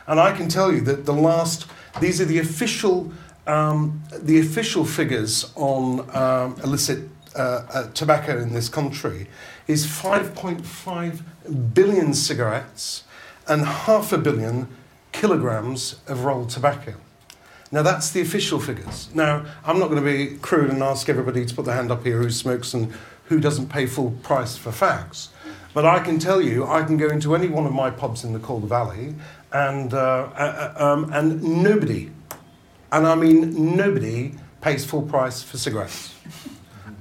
And 0.05 0.19
I 0.19 0.33
can 0.33 0.49
tell 0.49 0.73
you 0.73 0.81
that 0.81 1.05
the 1.05 1.13
last, 1.13 1.67
these 2.01 2.19
are 2.19 2.25
the 2.25 2.39
official, 2.39 3.13
um, 3.47 4.03
the 4.11 4.39
official 4.39 4.83
figures 4.83 5.51
on 5.55 6.01
um, 6.15 6.59
illicit 6.61 7.09
uh, 7.33 7.63
uh, 7.73 7.91
tobacco 7.91 8.39
in 8.39 8.53
this 8.53 8.67
country 8.67 9.27
is 9.67 9.87
5.5 9.87 11.73
billion 11.73 12.13
cigarettes 12.13 13.05
and 13.47 13.65
half 13.65 14.11
a 14.11 14.17
billion 14.17 14.67
kilograms 15.13 16.01
of 16.07 16.25
rolled 16.25 16.49
tobacco. 16.49 16.95
Now, 17.75 17.81
that's 17.81 18.11
the 18.11 18.21
official 18.21 18.61
figures. 18.61 19.13
Now, 19.13 19.45
I'm 19.65 19.79
not 19.79 19.89
going 19.89 20.01
to 20.01 20.09
be 20.09 20.37
crude 20.37 20.69
and 20.69 20.81
ask 20.81 21.09
everybody 21.09 21.45
to 21.45 21.53
put 21.53 21.65
their 21.65 21.75
hand 21.75 21.91
up 21.91 22.05
here 22.05 22.19
who 22.19 22.29
smokes 22.29 22.73
and 22.73 22.93
who 23.25 23.41
doesn't 23.41 23.67
pay 23.67 23.85
full 23.85 24.11
price 24.23 24.55
for 24.55 24.71
fags. 24.71 25.27
But 25.73 25.83
I 25.83 25.99
can 25.99 26.17
tell 26.17 26.41
you, 26.41 26.65
I 26.65 26.83
can 26.83 26.95
go 26.95 27.09
into 27.09 27.35
any 27.35 27.49
one 27.49 27.65
of 27.65 27.73
my 27.73 27.89
pubs 27.89 28.23
in 28.23 28.31
the 28.31 28.39
Calder 28.39 28.67
Valley 28.67 29.15
and, 29.51 29.93
uh, 29.93 29.97
uh, 29.97 30.73
uh, 30.79 30.85
um, 30.85 31.11
and 31.11 31.43
nobody, 31.63 32.11
and 32.93 33.05
I 33.05 33.15
mean 33.15 33.75
nobody, 33.75 34.35
pays 34.61 34.85
full 34.85 35.01
price 35.01 35.43
for 35.43 35.57
cigarettes. 35.57 36.15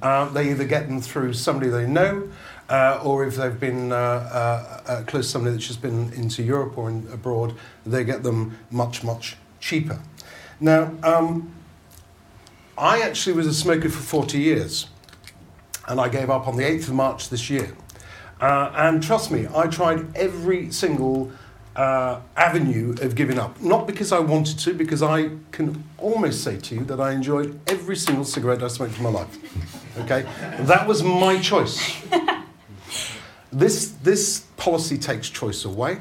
Uh, 0.01 0.25
they 0.25 0.51
either 0.51 0.65
get 0.65 0.89
them 0.89 0.99
through 0.99 1.31
somebody 1.35 1.69
they 1.69 1.87
know, 1.87 2.27
uh, 2.67 2.99
or 3.01 3.25
if 3.25 3.37
they've 3.37 3.61
been 3.61 3.93
uh, 3.93 4.83
uh, 4.85 5.03
close 5.03 5.27
to 5.27 5.31
somebody 5.31 5.55
that's 5.55 5.67
just 5.67 5.81
been 5.81 6.11
into 6.11 6.43
Europe 6.43 6.77
or 6.77 6.89
in, 6.89 7.07
abroad, 7.13 7.55
they 7.85 8.03
get 8.03 8.23
them 8.23 8.57
much, 8.71 9.05
much 9.05 9.37
cheaper. 9.61 10.01
Now, 10.59 10.91
um, 11.03 11.51
I 12.77 13.01
actually 13.01 13.33
was 13.33 13.47
a 13.47 13.53
smoker 13.53 13.89
for 13.89 14.01
40 14.01 14.39
years, 14.39 14.87
and 15.87 15.99
I 15.99 16.09
gave 16.09 16.29
up 16.29 16.47
on 16.47 16.57
the 16.57 16.63
8th 16.63 16.87
of 16.87 16.93
March 16.93 17.29
this 17.29 17.49
year. 17.49 17.75
Uh, 18.39 18.71
and 18.75 19.01
trust 19.01 19.31
me, 19.31 19.47
I 19.55 19.67
tried 19.67 20.15
every 20.15 20.71
single 20.71 21.31
uh, 21.75 22.19
avenue 22.35 22.95
of 23.01 23.15
giving 23.15 23.39
up. 23.39 23.59
Not 23.61 23.87
because 23.87 24.11
I 24.11 24.19
wanted 24.19 24.59
to, 24.59 24.73
because 24.73 25.01
I 25.01 25.31
can 25.51 25.83
almost 25.97 26.43
say 26.43 26.57
to 26.57 26.75
you 26.75 26.85
that 26.85 26.99
I 26.99 27.11
enjoyed 27.11 27.59
every 27.67 27.95
single 27.95 28.25
cigarette 28.25 28.63
I 28.63 28.67
smoked 28.67 28.97
in 28.97 29.03
my 29.03 29.09
life. 29.09 29.37
Okay? 29.99 30.23
that 30.61 30.87
was 30.87 31.03
my 31.03 31.39
choice. 31.39 31.95
this, 33.51 33.89
this 34.03 34.41
policy 34.57 34.97
takes 34.97 35.29
choice 35.29 35.65
away. 35.65 35.99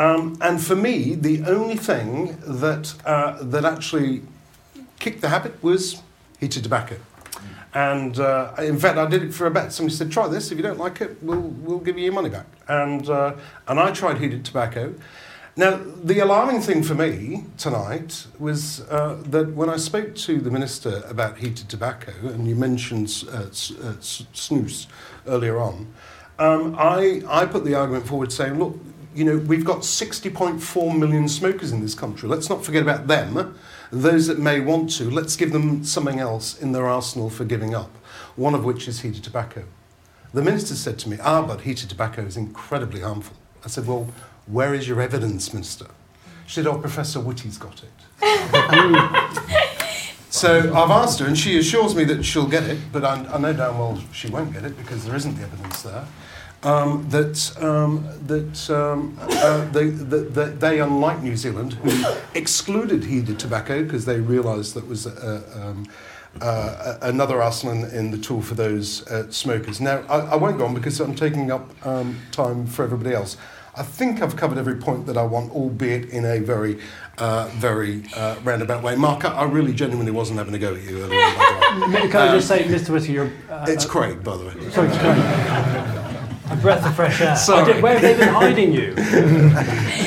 Um, 0.00 0.38
and 0.40 0.58
for 0.62 0.74
me, 0.74 1.14
the 1.14 1.44
only 1.44 1.76
thing 1.76 2.38
that, 2.40 2.94
uh, 3.04 3.36
that 3.42 3.66
actually 3.66 4.22
kicked 4.98 5.20
the 5.20 5.28
habit 5.28 5.62
was 5.62 6.00
heated 6.38 6.62
tobacco. 6.62 6.96
And 7.74 8.18
uh, 8.18 8.54
in 8.58 8.78
fact, 8.78 8.96
I 8.96 9.06
did 9.06 9.22
it 9.22 9.34
for 9.34 9.46
a 9.46 9.50
bet. 9.50 9.74
Somebody 9.74 9.94
said, 9.94 10.10
"Try 10.10 10.26
this. 10.26 10.50
If 10.50 10.56
you 10.56 10.62
don't 10.62 10.78
like 10.78 11.00
it, 11.02 11.22
we'll 11.22 11.40
we'll 11.40 11.78
give 11.78 11.96
you 11.98 12.04
your 12.04 12.12
money 12.12 12.30
back." 12.30 12.46
And 12.66 13.08
uh, 13.08 13.34
and 13.68 13.78
I 13.78 13.92
tried 13.92 14.18
heated 14.18 14.44
tobacco. 14.44 14.94
Now, 15.56 15.80
the 16.02 16.18
alarming 16.18 16.62
thing 16.62 16.82
for 16.82 16.94
me 16.94 17.44
tonight 17.58 18.26
was 18.40 18.80
uh, 18.90 19.22
that 19.26 19.52
when 19.54 19.68
I 19.68 19.76
spoke 19.76 20.16
to 20.16 20.40
the 20.40 20.50
minister 20.50 21.02
about 21.06 21.38
heated 21.38 21.68
tobacco, 21.68 22.12
and 22.24 22.48
you 22.48 22.56
mentioned 22.56 23.24
uh, 23.30 23.36
uh, 23.36 24.00
snus 24.00 24.86
earlier 25.26 25.58
on, 25.58 25.94
um, 26.40 26.74
I 26.76 27.22
I 27.28 27.46
put 27.46 27.64
the 27.64 27.74
argument 27.76 28.06
forward 28.08 28.32
saying, 28.32 28.58
"Look, 28.58 28.80
you 29.14 29.24
know, 29.24 29.38
we've 29.38 29.64
got 29.64 29.78
60.4 29.78 30.98
million 30.98 31.28
smokers 31.28 31.72
in 31.72 31.80
this 31.80 31.94
country. 31.94 32.28
Let's 32.28 32.48
not 32.48 32.64
forget 32.64 32.82
about 32.82 33.08
them. 33.08 33.56
Those 33.90 34.28
that 34.28 34.38
may 34.38 34.60
want 34.60 34.90
to, 34.98 35.10
let's 35.10 35.36
give 35.36 35.52
them 35.52 35.84
something 35.84 36.20
else 36.20 36.60
in 36.60 36.72
their 36.72 36.86
arsenal 36.86 37.28
for 37.28 37.44
giving 37.44 37.74
up, 37.74 37.90
one 38.36 38.54
of 38.54 38.64
which 38.64 38.86
is 38.86 39.00
heated 39.00 39.24
tobacco. 39.24 39.64
The 40.32 40.42
minister 40.42 40.76
said 40.76 40.98
to 41.00 41.08
me, 41.08 41.18
Ah, 41.20 41.42
but 41.42 41.62
heated 41.62 41.88
tobacco 41.88 42.22
is 42.22 42.36
incredibly 42.36 43.00
harmful. 43.00 43.36
I 43.64 43.68
said, 43.68 43.88
Well, 43.88 44.06
where 44.46 44.74
is 44.74 44.86
your 44.86 45.00
evidence, 45.00 45.52
minister? 45.52 45.86
She 46.46 46.54
said, 46.54 46.68
Oh, 46.68 46.78
Professor 46.78 47.18
Whitty's 47.18 47.58
got 47.58 47.82
it. 47.82 47.90
so 50.30 50.72
I've 50.72 50.90
asked 50.90 51.18
her, 51.18 51.26
and 51.26 51.36
she 51.36 51.58
assures 51.58 51.96
me 51.96 52.04
that 52.04 52.22
she'll 52.22 52.46
get 52.46 52.62
it, 52.62 52.78
but 52.92 53.04
I, 53.04 53.24
I 53.24 53.38
know 53.38 53.52
damn 53.52 53.76
well 53.76 54.00
she 54.12 54.28
won't 54.28 54.52
get 54.52 54.64
it 54.64 54.76
because 54.76 55.04
there 55.04 55.16
isn't 55.16 55.34
the 55.34 55.42
evidence 55.42 55.82
there 55.82 56.06
um, 56.62 57.08
that, 57.08 57.56
um, 57.62 58.06
that, 58.26 58.70
um, 58.70 59.16
uh, 59.20 59.64
they, 59.70 59.88
that, 59.88 60.34
that, 60.34 60.60
they, 60.60 60.80
unlike 60.80 61.22
New 61.22 61.36
Zealand, 61.36 61.74
who 61.74 62.04
excluded 62.38 63.04
heated 63.04 63.38
tobacco 63.38 63.82
because 63.82 64.04
they 64.04 64.20
realised 64.20 64.74
that 64.74 64.86
was 64.86 65.06
uh, 65.06 65.42
um, 65.54 65.86
uh, 66.40 66.98
another 67.02 67.42
arsenal 67.42 67.84
in, 67.84 67.90
in, 67.94 68.10
the 68.10 68.18
tool 68.18 68.42
for 68.42 68.54
those 68.54 69.06
uh, 69.08 69.30
smokers. 69.30 69.80
Now, 69.80 70.04
I, 70.08 70.18
I, 70.18 70.36
won't 70.36 70.58
go 70.58 70.66
on 70.66 70.74
because 70.74 71.00
I'm 71.00 71.14
taking 71.14 71.50
up 71.50 71.68
um, 71.86 72.18
time 72.30 72.66
for 72.66 72.84
everybody 72.84 73.14
else. 73.14 73.36
I 73.74 73.82
think 73.82 74.20
I've 74.20 74.36
covered 74.36 74.58
every 74.58 74.76
point 74.76 75.06
that 75.06 75.16
I 75.16 75.22
want, 75.22 75.52
albeit 75.52 76.10
in 76.10 76.24
a 76.24 76.40
very, 76.40 76.78
uh, 77.18 77.48
very 77.54 78.04
uh, 78.14 78.36
roundabout 78.42 78.82
way. 78.82 78.96
Mark, 78.96 79.24
I 79.24 79.44
really 79.44 79.72
genuinely 79.72 80.12
wasn't 80.12 80.38
having 80.38 80.54
a 80.54 80.58
go 80.58 80.74
at 80.74 80.82
you 80.82 81.02
earlier. 81.02 81.20
Can 82.08 82.16
I 82.16 82.34
just 82.34 82.48
say, 82.48 82.64
Mr. 82.64 82.90
Whitty, 82.90 83.12
you're... 83.12 83.30
it's 83.68 83.86
Craig, 83.86 84.22
by 84.22 84.36
the 84.36 84.46
way. 84.46 84.70
Sorry, 84.70 84.88
it's 84.88 84.98
Craig. 84.98 85.79
A 86.50 86.56
breath 86.56 86.84
of 86.84 86.94
fresh 86.96 87.20
air. 87.20 87.36
Sorry. 87.50 87.72
Did, 87.72 87.82
where 87.82 87.98
have 87.98 88.02
they 88.02 88.16
been 88.16 88.34
hiding 88.34 88.72
you? 88.72 88.94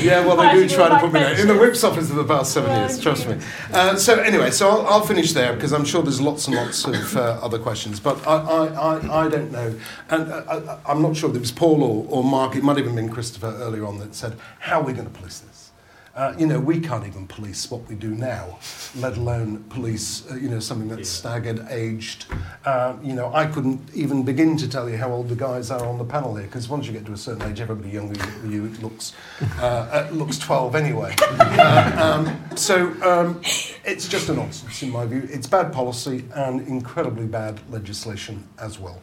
yeah, 0.02 0.26
well, 0.26 0.36
they 0.36 0.52
do 0.52 0.68
try 0.68 0.90
to 0.90 1.00
put 1.00 1.14
me 1.14 1.22
there. 1.22 1.40
In 1.40 1.48
the 1.48 1.58
whips 1.58 1.84
office 1.84 2.10
for 2.10 2.16
the 2.16 2.26
past 2.26 2.54
seven 2.54 2.70
years, 2.72 3.00
trust 3.00 3.28
me. 3.28 3.38
Uh, 3.72 3.96
so, 3.96 4.20
anyway, 4.20 4.52
so 4.52 4.70
I'll, 4.70 4.88
I'll, 4.88 5.04
finish 5.04 5.34
there 5.34 5.54
because 5.54 5.72
I'm 5.72 5.86
sure 5.86 6.02
there's 6.02 6.22
lots 6.22 6.48
and 6.48 6.56
lots 6.56 6.86
of 6.86 7.16
uh, 7.16 7.40
other 7.42 7.60
questions. 7.60 8.00
But 8.00 8.26
I, 8.28 8.36
I, 8.36 8.66
I, 8.68 9.26
I 9.26 9.30
don't 9.30 9.52
know. 9.52 9.76
And 10.10 10.32
uh, 10.32 10.78
I, 10.86 10.92
am 10.92 11.02
not 11.02 11.16
sure 11.16 11.30
if 11.30 11.36
it 11.36 11.40
was 11.40 11.52
Paul 11.52 11.82
or, 11.84 12.06
or 12.10 12.24
Mark, 12.24 12.56
it 12.56 12.64
might 12.64 12.78
have 12.78 12.86
even 12.86 12.96
been 12.96 13.10
Christopher 13.10 13.56
earlier 13.60 13.86
on 13.86 14.00
that 14.00 14.14
said, 14.14 14.38
How 14.60 14.82
are 14.82 14.84
we 14.84 14.94
going 14.94 15.08
to 15.08 15.14
police 15.14 15.40
this? 15.40 15.53
Uh, 16.16 16.32
you 16.38 16.46
know, 16.46 16.60
we 16.60 16.80
can't 16.80 17.08
even 17.08 17.26
police 17.26 17.72
what 17.72 17.88
we 17.88 17.96
do 17.96 18.10
now, 18.10 18.60
let 18.98 19.18
alone 19.18 19.64
police, 19.70 20.30
uh, 20.30 20.36
you 20.36 20.48
know, 20.48 20.60
something 20.60 20.88
that's 20.88 21.10
yeah. 21.10 21.20
staggered, 21.20 21.66
aged. 21.72 22.26
Uh, 22.66 22.94
you 23.02 23.14
know, 23.14 23.34
I 23.34 23.48
couldn't 23.48 23.82
even 23.96 24.22
begin 24.22 24.56
to 24.58 24.70
tell 24.70 24.88
you 24.88 24.96
how 24.96 25.12
old 25.12 25.28
the 25.28 25.36
guys 25.36 25.72
are 25.72 25.84
on 25.84 25.98
the 25.98 26.06
panel 26.06 26.36
here, 26.36 26.46
because 26.46 26.70
once 26.70 26.86
you 26.86 26.94
get 26.94 27.04
to 27.08 27.14
a 27.14 27.18
certain 27.18 27.50
age, 27.50 27.60
everybody 27.60 27.90
younger 27.90 28.14
than 28.14 28.52
you 28.52 28.70
looks 28.80 29.14
uh, 29.58 29.66
uh, 29.66 30.10
looks 30.12 30.38
12 30.38 30.76
anyway. 30.76 31.16
Uh, 31.64 32.18
um, 32.18 32.58
so 32.58 32.88
um, 33.04 33.40
it's 33.86 34.08
just 34.08 34.28
a 34.30 34.34
nonsense 34.34 34.82
in 34.82 34.90
my 34.90 35.06
view. 35.06 35.28
It's 35.30 35.48
bad 35.48 35.72
policy 35.72 36.26
and 36.36 36.68
incredibly 36.68 37.26
bad 37.26 37.60
legislation 37.72 38.48
as 38.60 38.80
well. 38.80 39.02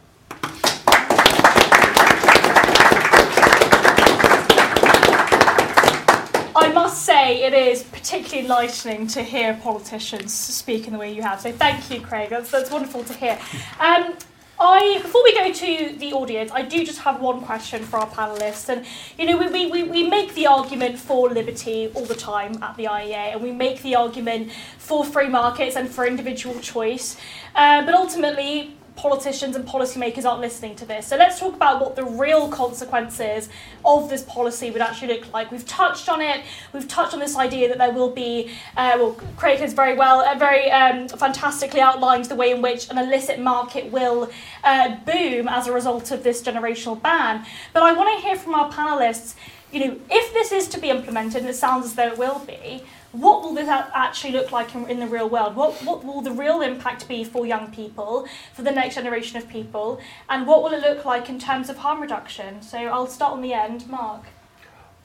I 6.53 6.71
must 6.73 7.05
say, 7.21 7.43
it 7.43 7.53
is 7.53 7.83
particularly 7.83 8.41
enlightening 8.41 9.07
to 9.07 9.21
hear 9.21 9.53
politicians 9.61 10.33
speak 10.33 10.87
in 10.87 10.93
the 10.93 10.99
way 10.99 11.13
you 11.13 11.21
have. 11.21 11.39
So 11.39 11.51
thank 11.51 11.89
you, 11.91 12.01
Craig. 12.01 12.29
That's, 12.29 12.49
that's 12.49 12.71
wonderful 12.71 13.03
to 13.03 13.13
hear. 13.13 13.37
Um, 13.79 14.15
I, 14.59 14.99
before 15.01 15.23
we 15.23 15.33
go 15.33 15.51
to 15.51 15.95
the 15.97 16.13
audience, 16.13 16.51
I 16.51 16.61
do 16.63 16.85
just 16.85 16.99
have 16.99 17.19
one 17.19 17.41
question 17.41 17.83
for 17.83 17.97
our 17.97 18.07
panelists. 18.07 18.69
And, 18.69 18.85
you 19.17 19.25
know, 19.25 19.37
we, 19.37 19.65
we, 19.67 19.83
we 19.83 20.07
make 20.07 20.33
the 20.35 20.47
argument 20.47 20.99
for 20.99 21.29
liberty 21.29 21.91
all 21.95 22.05
the 22.05 22.15
time 22.15 22.61
at 22.61 22.75
the 22.77 22.85
IEA, 22.85 23.33
and 23.33 23.41
we 23.41 23.51
make 23.51 23.81
the 23.81 23.95
argument 23.95 24.51
for 24.77 25.03
free 25.03 25.29
markets 25.29 25.75
and 25.75 25.89
for 25.89 26.05
individual 26.05 26.59
choice. 26.59 27.17
Uh, 27.55 27.83
but 27.85 27.93
ultimately, 27.95 28.75
politicians 28.95 29.55
and 29.55 29.65
policymakers 29.67 30.25
aren't 30.25 30.41
listening 30.41 30.75
to 30.75 30.85
this. 30.85 31.07
So 31.07 31.17
let's 31.17 31.39
talk 31.39 31.55
about 31.55 31.81
what 31.81 31.95
the 31.95 32.03
real 32.03 32.49
consequences 32.49 33.49
of 33.83 34.09
this 34.09 34.23
policy 34.23 34.69
would 34.69 34.81
actually 34.81 35.13
look 35.13 35.31
like. 35.33 35.51
We've 35.51 35.65
touched 35.65 36.09
on 36.09 36.21
it. 36.21 36.41
We've 36.73 36.87
touched 36.87 37.13
on 37.13 37.19
this 37.19 37.35
idea 37.35 37.67
that 37.69 37.77
there 37.77 37.91
will 37.91 38.11
be, 38.11 38.51
uh, 38.77 38.93
well, 38.97 39.13
Craig 39.37 39.59
has 39.59 39.73
very 39.73 39.95
well, 39.95 40.21
uh, 40.21 40.35
very 40.37 40.69
um, 40.71 41.07
fantastically 41.07 41.79
outlined 41.79 42.25
the 42.25 42.35
way 42.35 42.51
in 42.51 42.61
which 42.61 42.89
an 42.89 42.97
illicit 42.97 43.39
market 43.39 43.91
will 43.91 44.29
uh, 44.63 44.95
boom 45.05 45.47
as 45.47 45.67
a 45.67 45.73
result 45.73 46.11
of 46.11 46.23
this 46.23 46.41
generational 46.41 47.01
ban. 47.01 47.45
But 47.73 47.83
I 47.83 47.93
want 47.93 48.19
to 48.19 48.27
hear 48.27 48.35
from 48.35 48.55
our 48.55 48.71
panelists, 48.71 49.35
you 49.71 49.87
know, 49.87 49.97
if 50.09 50.33
this 50.33 50.51
is 50.51 50.67
to 50.69 50.79
be 50.79 50.89
implemented, 50.89 51.41
and 51.41 51.49
it 51.49 51.55
sounds 51.55 51.85
as 51.85 51.95
though 51.95 52.07
it 52.07 52.17
will 52.17 52.39
be, 52.39 52.83
what 53.11 53.41
will 53.41 53.53
this 53.53 53.67
actually 53.67 54.33
look 54.33 54.51
like 54.51 54.73
in, 54.73 54.87
in, 54.89 54.99
the 54.99 55.07
real 55.07 55.27
world? 55.27 55.55
What, 55.55 55.73
what 55.83 56.03
will 56.03 56.21
the 56.21 56.31
real 56.31 56.61
impact 56.61 57.07
be 57.07 57.23
for 57.23 57.45
young 57.45 57.71
people, 57.71 58.25
for 58.53 58.61
the 58.61 58.71
next 58.71 58.95
generation 58.95 59.37
of 59.37 59.49
people, 59.49 59.99
and 60.29 60.47
what 60.47 60.63
will 60.63 60.73
it 60.73 60.81
look 60.81 61.03
like 61.03 61.29
in 61.29 61.37
terms 61.37 61.69
of 61.69 61.77
harm 61.77 62.01
reduction? 62.01 62.61
So 62.61 62.77
I'll 62.77 63.07
start 63.07 63.33
on 63.33 63.41
the 63.41 63.53
end, 63.53 63.89
Mark. 63.89 64.23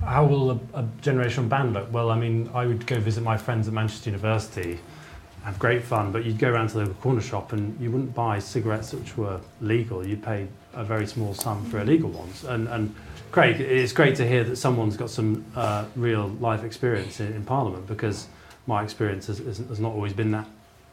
How 0.01 0.25
will 0.25 0.51
a, 0.51 0.61
a 0.75 0.83
generational 1.03 1.49
ban 1.49 1.73
look? 1.73 1.93
Well, 1.93 2.11
I 2.11 2.19
mean, 2.19 2.51
I 2.55 2.67
would 2.67 2.87
go 2.87 3.01
visit 3.01 3.23
my 3.23 3.37
friends 3.37 3.67
at 3.67 3.75
Manchester 3.75 4.11
University, 4.11 4.79
have 5.43 5.59
great 5.59 5.83
fun, 5.83 6.13
but 6.13 6.25
you'd 6.25 6.39
go 6.39 6.51
around 6.51 6.69
to 6.69 6.85
the 6.85 6.95
corner 6.95 7.21
shop 7.21 7.53
and 7.53 7.81
you 7.81 7.91
wouldn't 7.91 8.15
buy 8.15 8.39
cigarettes 8.39 8.93
which 8.93 9.17
were 9.17 9.41
legal. 9.61 10.07
You'd 10.07 10.23
pay 10.23 10.49
a 10.75 10.85
very 10.85 11.07
small 11.07 11.35
sum 11.35 11.65
for 11.65 11.81
illegal 11.81 12.11
ones. 12.11 12.45
And, 12.45 12.69
and 12.69 12.95
Craig, 13.31 13.61
it's 13.61 13.93
great 13.93 14.17
to 14.17 14.27
hear 14.27 14.45
that 14.45 14.57
someone's 14.57 14.97
got 14.97 15.11
some 15.11 15.45
uh, 15.55 15.85
real 15.95 16.29
life 16.41 16.65
experience 16.65 17.21
in, 17.21 17.33
in, 17.33 17.45
Parliament 17.45 17.87
because 17.87 18.29
my 18.67 18.83
experience 18.83 19.27
has, 19.27 19.39
has, 19.39 19.81
not 19.81 19.93
always 19.93 20.13
been 20.13 20.31
that 20.31 20.47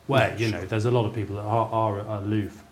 way. 0.08 0.36
You 0.38 0.52
know, 0.52 0.66
there's 0.66 0.86
a 0.86 0.92
lot 0.92 1.06
of 1.06 1.14
people 1.14 1.36
that 1.38 1.44
are, 1.44 1.70
are 1.70 2.00
aloof 2.18 2.64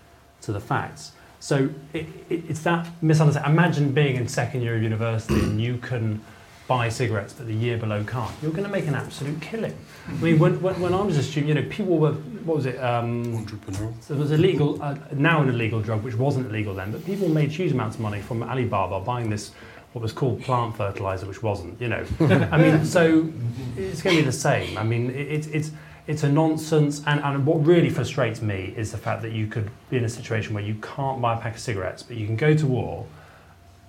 to 0.41 0.51
the 0.51 0.59
facts. 0.59 1.13
So 1.39 1.69
it, 1.93 2.05
it, 2.29 2.43
it's 2.49 2.61
that 2.61 2.87
misunderstanding. 3.01 3.51
Imagine 3.51 3.91
being 3.91 4.15
in 4.15 4.27
second 4.27 4.61
year 4.61 4.75
of 4.75 4.83
university 4.83 5.39
and 5.39 5.59
you 5.59 5.77
can 5.77 6.21
buy 6.67 6.87
cigarettes 6.87 7.33
but 7.33 7.47
the 7.47 7.53
year 7.53 7.77
below 7.77 8.03
can't. 8.03 8.31
You're 8.41 8.51
going 8.51 8.63
to 8.63 8.69
make 8.69 8.87
an 8.87 8.95
absolute 8.95 9.41
killing. 9.41 9.75
I 10.07 10.13
mean, 10.13 10.39
when, 10.39 10.61
when, 10.61 10.79
when 10.79 10.93
I 10.93 11.01
was 11.01 11.17
a 11.17 11.23
student, 11.23 11.47
you 11.49 11.55
know, 11.55 11.67
people 11.69 11.97
were, 11.97 12.15
what 12.45 12.57
was 12.57 12.65
it? 12.65 12.81
Um, 12.81 13.35
Entrepreneur. 13.35 13.93
So 14.01 14.13
it 14.15 14.19
was 14.19 14.31
illegal, 14.31 14.81
uh, 14.81 14.97
now 15.13 15.41
an 15.41 15.49
illegal 15.49 15.81
drug, 15.81 16.03
which 16.03 16.15
wasn't 16.15 16.47
illegal 16.47 16.73
then, 16.73 16.91
but 16.91 17.05
people 17.05 17.29
made 17.29 17.51
huge 17.51 17.71
amounts 17.71 17.95
of 17.95 18.01
money 18.01 18.21
from 18.21 18.43
Alibaba 18.43 18.99
buying 18.99 19.29
this, 19.29 19.51
what 19.93 20.01
was 20.01 20.13
called 20.13 20.41
plant 20.41 20.75
fertilizer, 20.75 21.25
which 21.25 21.43
wasn't, 21.43 21.79
you 21.81 21.87
know. 21.87 22.05
I 22.51 22.57
mean, 22.57 22.85
so 22.85 23.31
it's 23.77 24.01
going 24.01 24.15
to 24.15 24.21
be 24.21 24.25
the 24.25 24.31
same. 24.31 24.77
I 24.77 24.83
mean, 24.83 25.09
it, 25.11 25.27
it's, 25.27 25.47
it's, 25.47 25.71
it's 26.07 26.23
a 26.23 26.31
nonsense, 26.31 27.01
and, 27.05 27.21
and 27.21 27.45
what 27.45 27.65
really 27.65 27.89
frustrates 27.89 28.41
me 28.41 28.73
is 28.75 28.91
the 28.91 28.97
fact 28.97 29.21
that 29.21 29.31
you 29.31 29.47
could 29.47 29.69
be 29.89 29.97
in 29.97 30.05
a 30.05 30.09
situation 30.09 30.53
where 30.53 30.63
you 30.63 30.75
can't 30.75 31.21
buy 31.21 31.35
a 31.35 31.39
pack 31.39 31.55
of 31.55 31.59
cigarettes, 31.59 32.03
but 32.03 32.17
you 32.17 32.25
can 32.25 32.35
go 32.35 32.55
to 32.55 32.65
war 32.65 33.05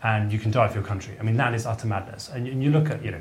and 0.03 0.33
you 0.33 0.39
can 0.39 0.51
die 0.51 0.69
for 0.69 0.75
your 0.75 0.85
country. 0.85 1.15
I 1.19 1.23
mean, 1.23 1.37
that 1.37 1.55
is 1.55 1.65
utter 1.65 1.87
madness. 1.87 2.29
And, 2.29 2.47
and 2.49 2.63
you 2.63 2.71
look 2.71 2.91
at, 2.91 3.05
you 3.05 3.13
know, 3.13 3.21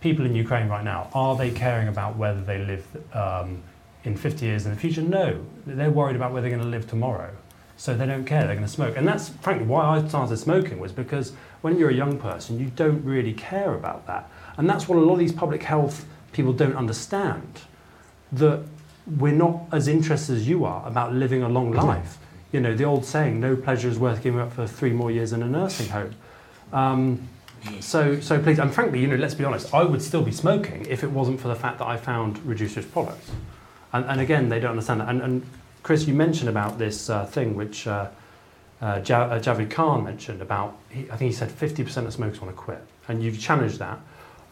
people 0.00 0.24
in 0.24 0.34
Ukraine 0.34 0.68
right 0.68 0.84
now, 0.84 1.10
are 1.14 1.36
they 1.36 1.50
caring 1.50 1.88
about 1.88 2.16
whether 2.16 2.40
they 2.40 2.58
live 2.58 2.86
um, 3.14 3.62
in 4.04 4.16
50 4.16 4.46
years 4.46 4.66
in 4.66 4.72
the 4.72 4.78
future? 4.78 5.02
No. 5.02 5.44
They're 5.66 5.90
worried 5.90 6.16
about 6.16 6.32
where 6.32 6.42
they're 6.42 6.50
going 6.50 6.62
to 6.62 6.68
live 6.68 6.88
tomorrow. 6.88 7.34
So 7.76 7.94
they 7.94 8.04
don't 8.04 8.26
care, 8.26 8.46
they're 8.46 8.56
going 8.56 8.66
to 8.66 8.72
smoke. 8.72 8.96
And 8.98 9.08
that's 9.08 9.30
frankly 9.30 9.66
why 9.66 9.96
I 9.96 10.06
started 10.06 10.36
smoking 10.36 10.78
was 10.78 10.92
because 10.92 11.32
when 11.62 11.78
you're 11.78 11.88
a 11.88 11.94
young 11.94 12.18
person, 12.18 12.60
you 12.60 12.66
don't 12.76 13.02
really 13.04 13.32
care 13.32 13.72
about 13.72 14.06
that. 14.06 14.30
And 14.58 14.68
that's 14.68 14.86
what 14.86 14.98
a 14.98 15.00
lot 15.00 15.14
of 15.14 15.18
these 15.18 15.32
public 15.32 15.62
health 15.62 16.04
people 16.32 16.52
don't 16.52 16.76
understand. 16.76 17.62
That 18.32 18.64
we're 19.18 19.32
not 19.32 19.62
as 19.72 19.88
interested 19.88 20.36
as 20.36 20.46
you 20.46 20.66
are 20.66 20.86
about 20.86 21.14
living 21.14 21.42
a 21.42 21.48
long 21.48 21.72
life. 21.72 22.18
You 22.52 22.60
know, 22.60 22.74
the 22.74 22.84
old 22.84 23.06
saying, 23.06 23.40
no 23.40 23.56
pleasure 23.56 23.88
is 23.88 23.98
worth 23.98 24.22
giving 24.22 24.40
up 24.40 24.52
for 24.52 24.66
three 24.66 24.92
more 24.92 25.10
years 25.10 25.32
in 25.32 25.42
a 25.42 25.46
nursing 25.46 25.88
home. 25.88 26.14
Um, 26.72 27.28
so, 27.80 28.20
so 28.20 28.40
please, 28.42 28.58
and 28.58 28.74
frankly, 28.74 29.00
you 29.00 29.06
know, 29.06 29.16
let's 29.16 29.34
be 29.34 29.44
honest, 29.44 29.72
I 29.72 29.84
would 29.84 30.02
still 30.02 30.22
be 30.22 30.32
smoking 30.32 30.86
if 30.86 31.02
it 31.02 31.10
wasn't 31.10 31.40
for 31.40 31.48
the 31.48 31.54
fact 31.54 31.78
that 31.78 31.86
I 31.86 31.96
found 31.96 32.44
reduced 32.44 32.76
risk 32.76 32.92
products. 32.92 33.30
And, 33.92 34.04
and 34.06 34.20
again, 34.20 34.48
they 34.48 34.60
don't 34.60 34.72
understand 34.72 35.00
that. 35.00 35.08
And, 35.08 35.22
and 35.22 35.46
Chris, 35.82 36.06
you 36.06 36.14
mentioned 36.14 36.48
about 36.48 36.78
this 36.78 37.10
uh, 37.10 37.26
thing 37.26 37.54
which 37.54 37.86
uh, 37.86 38.08
uh, 38.82 38.84
uh 38.84 39.00
Javed 39.00 39.70
Khan 39.70 40.04
mentioned 40.04 40.42
about, 40.42 40.76
he, 40.90 41.10
I 41.10 41.16
think 41.16 41.30
he 41.30 41.32
said 41.32 41.50
50% 41.50 42.06
of 42.06 42.12
smokers 42.12 42.40
want 42.40 42.54
to 42.54 42.60
quit. 42.60 42.82
And 43.08 43.22
you've 43.22 43.40
challenged 43.40 43.78
that. 43.78 43.98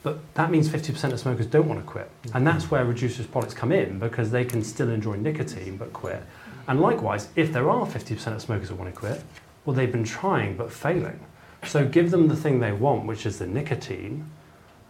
But 0.03 0.19
that 0.35 0.51
means 0.51 0.69
50% 0.69 1.13
of 1.13 1.21
smokers 1.21 1.47
don't 1.47 1.69
want 1.69 1.81
to 1.81 1.87
quit. 1.87 2.11
And 2.33 2.47
that's 2.47 2.71
where 2.71 2.85
reduced 2.85 3.19
risk 3.19 3.31
products 3.31 3.55
come 3.55 3.73
in 3.73 3.99
because 3.99 4.31
they 4.31 4.45
can 4.45 4.63
still 4.63 4.89
enjoy 4.91 5.17
nicotine 5.17 5.77
but 5.77 5.93
quit. 5.93 6.23
And 6.67 6.81
likewise, 6.81 7.29
if 7.35 7.53
there 7.53 7.69
are 7.69 7.87
50% 7.87 8.35
of 8.35 8.43
smokers 8.43 8.69
who 8.69 8.77
want 8.77 8.95
to 8.95 8.99
quit, 8.99 9.23
well, 9.65 9.75
they've 9.75 9.91
been 9.91 10.05
trying 10.05 10.57
but 10.57 10.73
failing. 10.73 11.21
So 11.65 11.87
give 11.87 12.11
them 12.11 12.29
the 12.29 12.37
thing 12.37 12.61
they 12.61 12.73
want, 12.73 13.07
which 13.07 13.27
is 13.27 13.39
the 13.39 13.47
nicotine. 13.47 14.31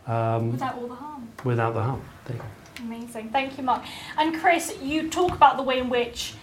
Um, 0.07 0.53
without 0.53 0.75
all 0.77 0.89
the 0.89 0.95
harm. 0.95 1.29
Without 1.45 1.75
the 1.75 1.83
harm. 1.83 2.03
Amazing. 2.81 3.31
Thank 3.31 3.59
you, 3.59 3.65
Mark. 3.65 3.85
And 4.17 4.39
Chris, 4.39 4.77
you 4.81 5.09
talk 5.09 5.33
about 5.33 5.57
the 5.57 5.63
way 5.63 5.79
in 5.79 5.89
which 5.89 6.35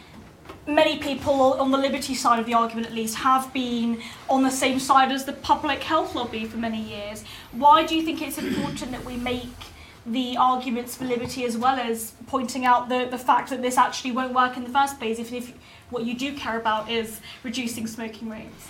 many 0.68 0.98
people 0.98 1.54
on 1.54 1.72
the 1.72 1.78
liberty 1.78 2.16
side 2.16 2.40
of 2.40 2.46
the 2.46 2.54
argument 2.54 2.88
at 2.88 2.94
least 2.94 3.16
have 3.16 3.52
been 3.54 4.02
on 4.30 4.44
the 4.44 4.52
same 4.52 4.80
side 4.80 5.12
as 5.12 5.26
the 5.26 5.34
public 5.34 5.84
health 5.84 6.16
lobby 6.16 6.46
for 6.46 6.58
many 6.58 6.82
years. 6.82 7.24
Why 7.52 7.86
do 7.86 7.96
you 7.96 8.02
think 8.02 8.22
it's 8.22 8.38
important 8.38 8.92
that 8.92 9.06
we 9.06 9.16
make 9.16 9.50
the 10.06 10.38
arguments 10.38 10.96
for 10.96 11.06
liberty 11.06 11.46
as 11.46 11.58
well 11.58 11.80
as 11.80 12.14
pointing 12.28 12.66
out 12.66 12.90
the, 12.90 13.08
the 13.10 13.18
fact 13.18 13.50
that 13.50 13.62
this 13.62 13.78
actually 13.78 14.12
won't 14.12 14.34
work 14.34 14.56
in 14.58 14.64
the 14.64 14.70
first 14.70 15.00
place 15.00 15.20
if, 15.20 15.34
if 15.34 15.54
what 15.90 16.04
you 16.04 16.16
do 16.16 16.36
care 16.36 16.60
about 16.60 16.90
is 16.90 17.22
reducing 17.44 17.88
smoking 17.88 18.30
rates? 18.30 18.68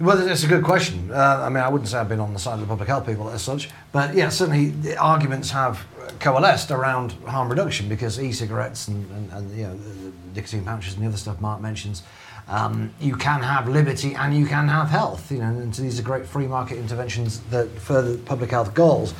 Well, 0.00 0.16
that's 0.16 0.42
a 0.42 0.48
good 0.48 0.64
question. 0.64 1.10
Uh, 1.12 1.42
I 1.42 1.48
mean, 1.48 1.62
I 1.62 1.68
wouldn't 1.68 1.88
say 1.88 1.98
I've 1.98 2.08
been 2.08 2.18
on 2.18 2.32
the 2.32 2.38
side 2.40 2.54
of 2.54 2.60
the 2.60 2.66
public 2.66 2.88
health 2.88 3.06
people 3.06 3.30
as 3.30 3.42
such, 3.42 3.70
but 3.92 4.12
yeah, 4.14 4.28
certainly 4.28 4.70
the 4.70 4.96
arguments 4.96 5.50
have 5.50 5.86
coalesced 6.18 6.72
around 6.72 7.12
harm 7.26 7.48
reduction 7.48 7.88
because 7.88 8.20
e-cigarettes 8.20 8.88
and, 8.88 9.08
and, 9.12 9.32
and 9.32 9.56
you 9.56 9.64
know, 9.64 9.76
the 9.76 10.12
nicotine 10.34 10.64
pouches 10.64 10.94
and 10.94 11.02
the 11.04 11.06
other 11.06 11.16
stuff 11.16 11.40
Mark 11.40 11.60
mentions, 11.60 12.02
um, 12.48 12.92
you 13.00 13.14
can 13.14 13.40
have 13.40 13.68
liberty 13.68 14.14
and 14.14 14.36
you 14.36 14.46
can 14.46 14.66
have 14.66 14.90
health. 14.90 15.30
You 15.30 15.38
know, 15.38 15.44
and 15.44 15.74
so 15.74 15.82
these 15.82 16.00
are 16.00 16.02
great 16.02 16.26
free 16.26 16.48
market 16.48 16.78
interventions 16.78 17.40
that 17.50 17.70
further 17.70 18.18
public 18.18 18.50
health 18.50 18.74
goals. 18.74 19.14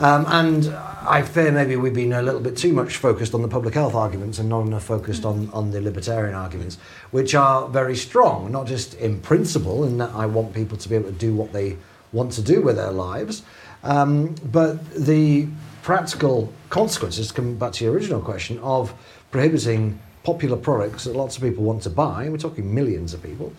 Um, 0.00 0.24
and 0.28 0.68
I 1.06 1.20
fear 1.20 1.52
maybe 1.52 1.76
we've 1.76 1.92
been 1.92 2.14
a 2.14 2.22
little 2.22 2.40
bit 2.40 2.56
too 2.56 2.72
much 2.72 2.96
focused 2.96 3.34
on 3.34 3.42
the 3.42 3.48
public 3.48 3.74
health 3.74 3.94
arguments 3.94 4.38
and 4.38 4.48
not 4.48 4.62
enough 4.62 4.84
focused 4.84 5.26
on, 5.26 5.50
on 5.52 5.72
the 5.72 5.80
libertarian 5.82 6.34
arguments, 6.34 6.78
which 7.10 7.34
are 7.34 7.68
very 7.68 7.94
strong, 7.94 8.50
not 8.50 8.66
just 8.66 8.94
in 8.94 9.20
principle, 9.20 9.84
in 9.84 9.98
that 9.98 10.10
I 10.14 10.24
want 10.24 10.54
people 10.54 10.78
to 10.78 10.88
be 10.88 10.94
able 10.94 11.10
to 11.10 11.18
do 11.18 11.34
what 11.34 11.52
they 11.52 11.76
want 12.12 12.32
to 12.32 12.42
do 12.42 12.62
with 12.62 12.76
their 12.76 12.92
lives, 12.92 13.42
um, 13.82 14.34
but 14.42 14.90
the 14.94 15.48
practical 15.82 16.50
consequences, 16.70 17.30
come 17.30 17.56
back 17.56 17.72
to 17.72 17.84
your 17.84 17.92
original 17.92 18.22
question, 18.22 18.58
of 18.60 18.94
prohibiting 19.30 20.00
popular 20.22 20.56
products 20.56 21.04
that 21.04 21.14
lots 21.14 21.36
of 21.36 21.42
people 21.42 21.62
want 21.62 21.82
to 21.82 21.90
buy, 21.90 22.26
we're 22.30 22.38
talking 22.38 22.74
millions 22.74 23.12
of 23.12 23.22
people, 23.22 23.52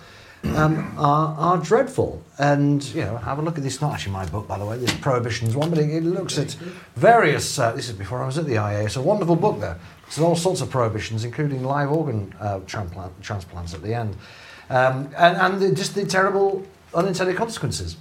um, 0.44 0.94
are, 0.98 1.36
are 1.38 1.58
dreadful. 1.58 2.24
And, 2.38 2.84
you 2.96 3.02
know, 3.02 3.18
have 3.18 3.40
a 3.40 3.42
look 3.42 3.58
at 3.58 3.64
this, 3.64 3.82
not 3.82 3.94
actually 3.94 4.14
my 4.14 4.26
book, 4.26 4.48
by 4.48 4.58
the 4.58 4.66
way, 4.66 4.78
this 4.78 4.94
Prohibitions 4.96 5.56
one, 5.56 5.70
but 5.70 5.80
it, 5.80 5.90
it 5.90 6.04
looks 6.04 6.38
at 6.38 6.54
various, 6.96 7.60
uh, 7.60 7.72
this 7.74 7.90
is 7.90 7.96
before 7.96 8.22
I 8.24 8.26
was 8.26 8.38
at 8.38 8.46
the 8.46 8.56
IEA, 8.56 8.86
it's 8.86 8.96
a 8.96 9.02
wonderful 9.02 9.36
book 9.36 9.60
there. 9.60 9.78
There's 10.06 10.20
all 10.20 10.36
sorts 10.36 10.62
of 10.62 10.70
prohibitions, 10.70 11.24
including 11.24 11.64
live 11.64 11.92
organ 11.92 12.34
uh, 12.39 12.60
transplant, 12.66 13.22
transplants 13.22 13.74
at 13.74 13.82
the 13.82 13.94
end. 13.94 14.18
Um, 14.70 15.10
and 15.18 15.38
and 15.38 15.62
the, 15.62 15.72
just 15.74 15.96
the 15.96 16.06
terrible 16.06 16.66
unintended 16.94 17.36
consequences 17.36 17.98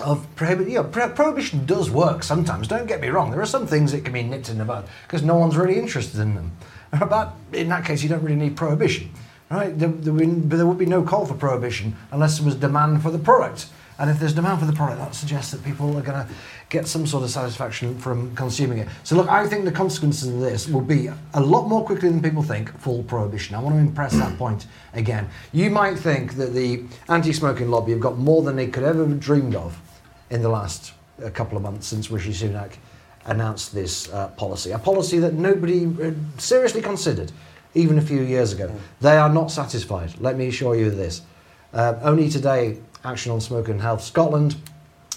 of 0.00 0.26
prohibition. 0.36 0.70
You 0.70 0.78
know, 0.78 0.84
pro- 0.84 1.10
prohibition 1.10 1.66
does 1.66 1.90
work 1.90 2.22
sometimes, 2.22 2.68
don't 2.68 2.86
get 2.86 3.00
me 3.00 3.08
wrong. 3.08 3.30
There 3.30 3.40
are 3.40 3.46
some 3.46 3.66
things 3.66 3.92
that 3.92 4.04
can 4.04 4.12
be 4.12 4.22
nipped 4.22 4.48
in 4.48 4.58
the 4.58 4.64
bud 4.64 4.88
because 5.06 5.22
no 5.22 5.36
one's 5.36 5.56
really 5.56 5.78
interested 5.78 6.20
in 6.20 6.34
them. 6.34 6.52
But 6.98 7.34
in 7.52 7.68
that 7.68 7.84
case, 7.84 8.02
you 8.02 8.08
don't 8.08 8.22
really 8.22 8.36
need 8.36 8.56
prohibition. 8.56 9.10
Right? 9.50 9.78
There, 9.78 9.88
there, 9.88 10.12
would, 10.12 10.50
there 10.50 10.66
would 10.66 10.78
be 10.78 10.86
no 10.86 11.02
call 11.02 11.24
for 11.24 11.34
prohibition 11.34 11.96
unless 12.10 12.38
there 12.38 12.46
was 12.46 12.56
demand 12.56 13.02
for 13.02 13.10
the 13.10 13.18
product. 13.18 13.66
And 13.98 14.10
if 14.10 14.18
there's 14.18 14.34
demand 14.34 14.60
for 14.60 14.66
the 14.66 14.72
product, 14.72 14.98
that 14.98 15.14
suggests 15.14 15.52
that 15.52 15.64
people 15.64 15.96
are 15.96 16.02
going 16.02 16.26
to 16.26 16.28
get 16.68 16.86
some 16.86 17.06
sort 17.06 17.24
of 17.24 17.30
satisfaction 17.30 17.98
from 17.98 18.34
consuming 18.36 18.78
it. 18.78 18.88
So, 19.04 19.16
look, 19.16 19.28
I 19.28 19.46
think 19.46 19.64
the 19.64 19.72
consequences 19.72 20.28
of 20.28 20.40
this 20.40 20.68
will 20.68 20.82
be 20.82 21.06
a 21.06 21.40
lot 21.40 21.66
more 21.66 21.82
quickly 21.82 22.10
than 22.10 22.20
people 22.20 22.42
think 22.42 22.78
full 22.78 23.04
prohibition. 23.04 23.56
I 23.56 23.60
want 23.60 23.74
to 23.74 23.80
impress 23.80 24.12
that 24.12 24.36
point 24.36 24.66
again. 24.92 25.28
You 25.52 25.70
might 25.70 25.98
think 25.98 26.34
that 26.34 26.52
the 26.52 26.84
anti 27.08 27.32
smoking 27.32 27.70
lobby 27.70 27.92
have 27.92 28.00
got 28.00 28.18
more 28.18 28.42
than 28.42 28.56
they 28.56 28.66
could 28.66 28.84
ever 28.84 29.06
have 29.06 29.18
dreamed 29.18 29.54
of 29.54 29.80
in 30.28 30.42
the 30.42 30.48
last 30.50 30.92
couple 31.32 31.56
of 31.56 31.62
months 31.62 31.86
since 31.86 32.10
Rishi 32.10 32.32
Sunak 32.32 32.72
announced 33.24 33.74
this 33.74 34.12
uh, 34.12 34.28
policy, 34.28 34.72
a 34.72 34.78
policy 34.78 35.18
that 35.18 35.34
nobody 35.34 35.86
uh, 35.86 36.12
seriously 36.38 36.82
considered 36.82 37.32
even 37.76 37.98
a 37.98 38.02
few 38.02 38.22
years 38.22 38.52
ago. 38.52 38.74
They 39.00 39.16
are 39.16 39.28
not 39.28 39.50
satisfied. 39.50 40.18
Let 40.18 40.36
me 40.36 40.48
assure 40.48 40.74
you 40.74 40.86
of 40.86 40.96
this. 40.96 41.22
Uh, 41.72 41.94
only 42.02 42.28
today, 42.28 42.78
Action 43.04 43.30
on 43.32 43.40
Smoke 43.40 43.68
and 43.68 43.80
Health 43.80 44.02
Scotland 44.02 44.56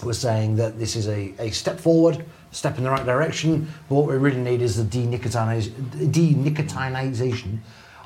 was 0.04 0.18
saying 0.18 0.56
that 0.56 0.78
this 0.78 0.94
is 0.94 1.08
a, 1.08 1.34
a 1.38 1.50
step 1.50 1.80
forward, 1.80 2.24
step 2.52 2.78
in 2.78 2.84
the 2.84 2.90
right 2.90 3.04
direction, 3.04 3.68
but 3.88 3.94
what 3.94 4.06
we 4.06 4.16
really 4.16 4.40
need 4.40 4.62
is 4.62 4.76
the 4.76 4.84
denicotiniz- 4.84 5.70
denicotinization 6.12 7.58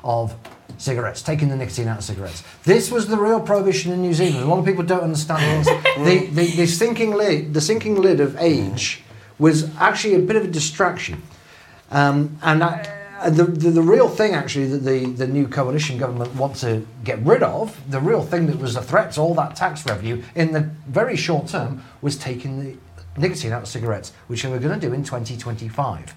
of 0.03 0.35
cigarettes, 0.77 1.21
taking 1.21 1.49
the 1.49 1.55
nicotine 1.55 1.87
out 1.87 1.99
of 1.99 2.03
cigarettes. 2.03 2.43
This 2.63 2.91
was 2.91 3.07
the 3.07 3.17
real 3.17 3.39
prohibition 3.39 3.91
in 3.91 4.01
New 4.01 4.13
Zealand. 4.13 4.43
A 4.43 4.47
lot 4.47 4.59
of 4.59 4.65
people 4.65 4.83
don't 4.83 5.01
understand 5.01 5.65
this. 5.65 5.83
the, 5.97 6.27
the, 6.27 6.55
the, 6.55 6.67
sinking 6.67 7.11
lid, 7.11 7.53
the 7.53 7.61
sinking 7.61 7.95
lid 7.95 8.19
of 8.19 8.37
age 8.37 9.01
was 9.39 9.75
actually 9.77 10.15
a 10.15 10.19
bit 10.19 10.35
of 10.35 10.43
a 10.43 10.47
distraction. 10.47 11.21
Um, 11.91 12.37
and 12.41 12.63
I, 12.63 12.94
Uh, 13.25 13.29
the, 13.31 13.43
the, 13.43 13.71
the 13.71 13.81
real 13.81 14.07
thing, 14.07 14.35
actually, 14.35 14.67
that 14.67 14.83
the, 14.83 15.07
the 15.07 15.25
new 15.25 15.47
coalition 15.47 15.97
government 15.97 16.35
want 16.35 16.55
to 16.55 16.85
get 17.03 17.17
rid 17.25 17.41
of, 17.41 17.81
the 17.89 17.99
real 17.99 18.21
thing 18.21 18.45
that 18.45 18.59
was 18.59 18.75
a 18.75 18.83
threat 18.83 19.11
to 19.13 19.19
all 19.19 19.33
that 19.33 19.55
tax 19.55 19.83
revenue 19.83 20.21
in 20.35 20.51
the 20.51 20.59
very 20.87 21.15
short 21.17 21.47
term, 21.47 21.83
was 22.03 22.17
taking 22.17 22.59
the 22.63 22.77
nicotine 23.17 23.51
out 23.51 23.63
of 23.63 23.67
cigarettes, 23.67 24.13
which 24.27 24.43
they 24.43 24.49
were 24.49 24.59
going 24.59 24.79
to 24.79 24.87
do 24.87 24.93
in 24.93 25.03
2025. 25.03 26.13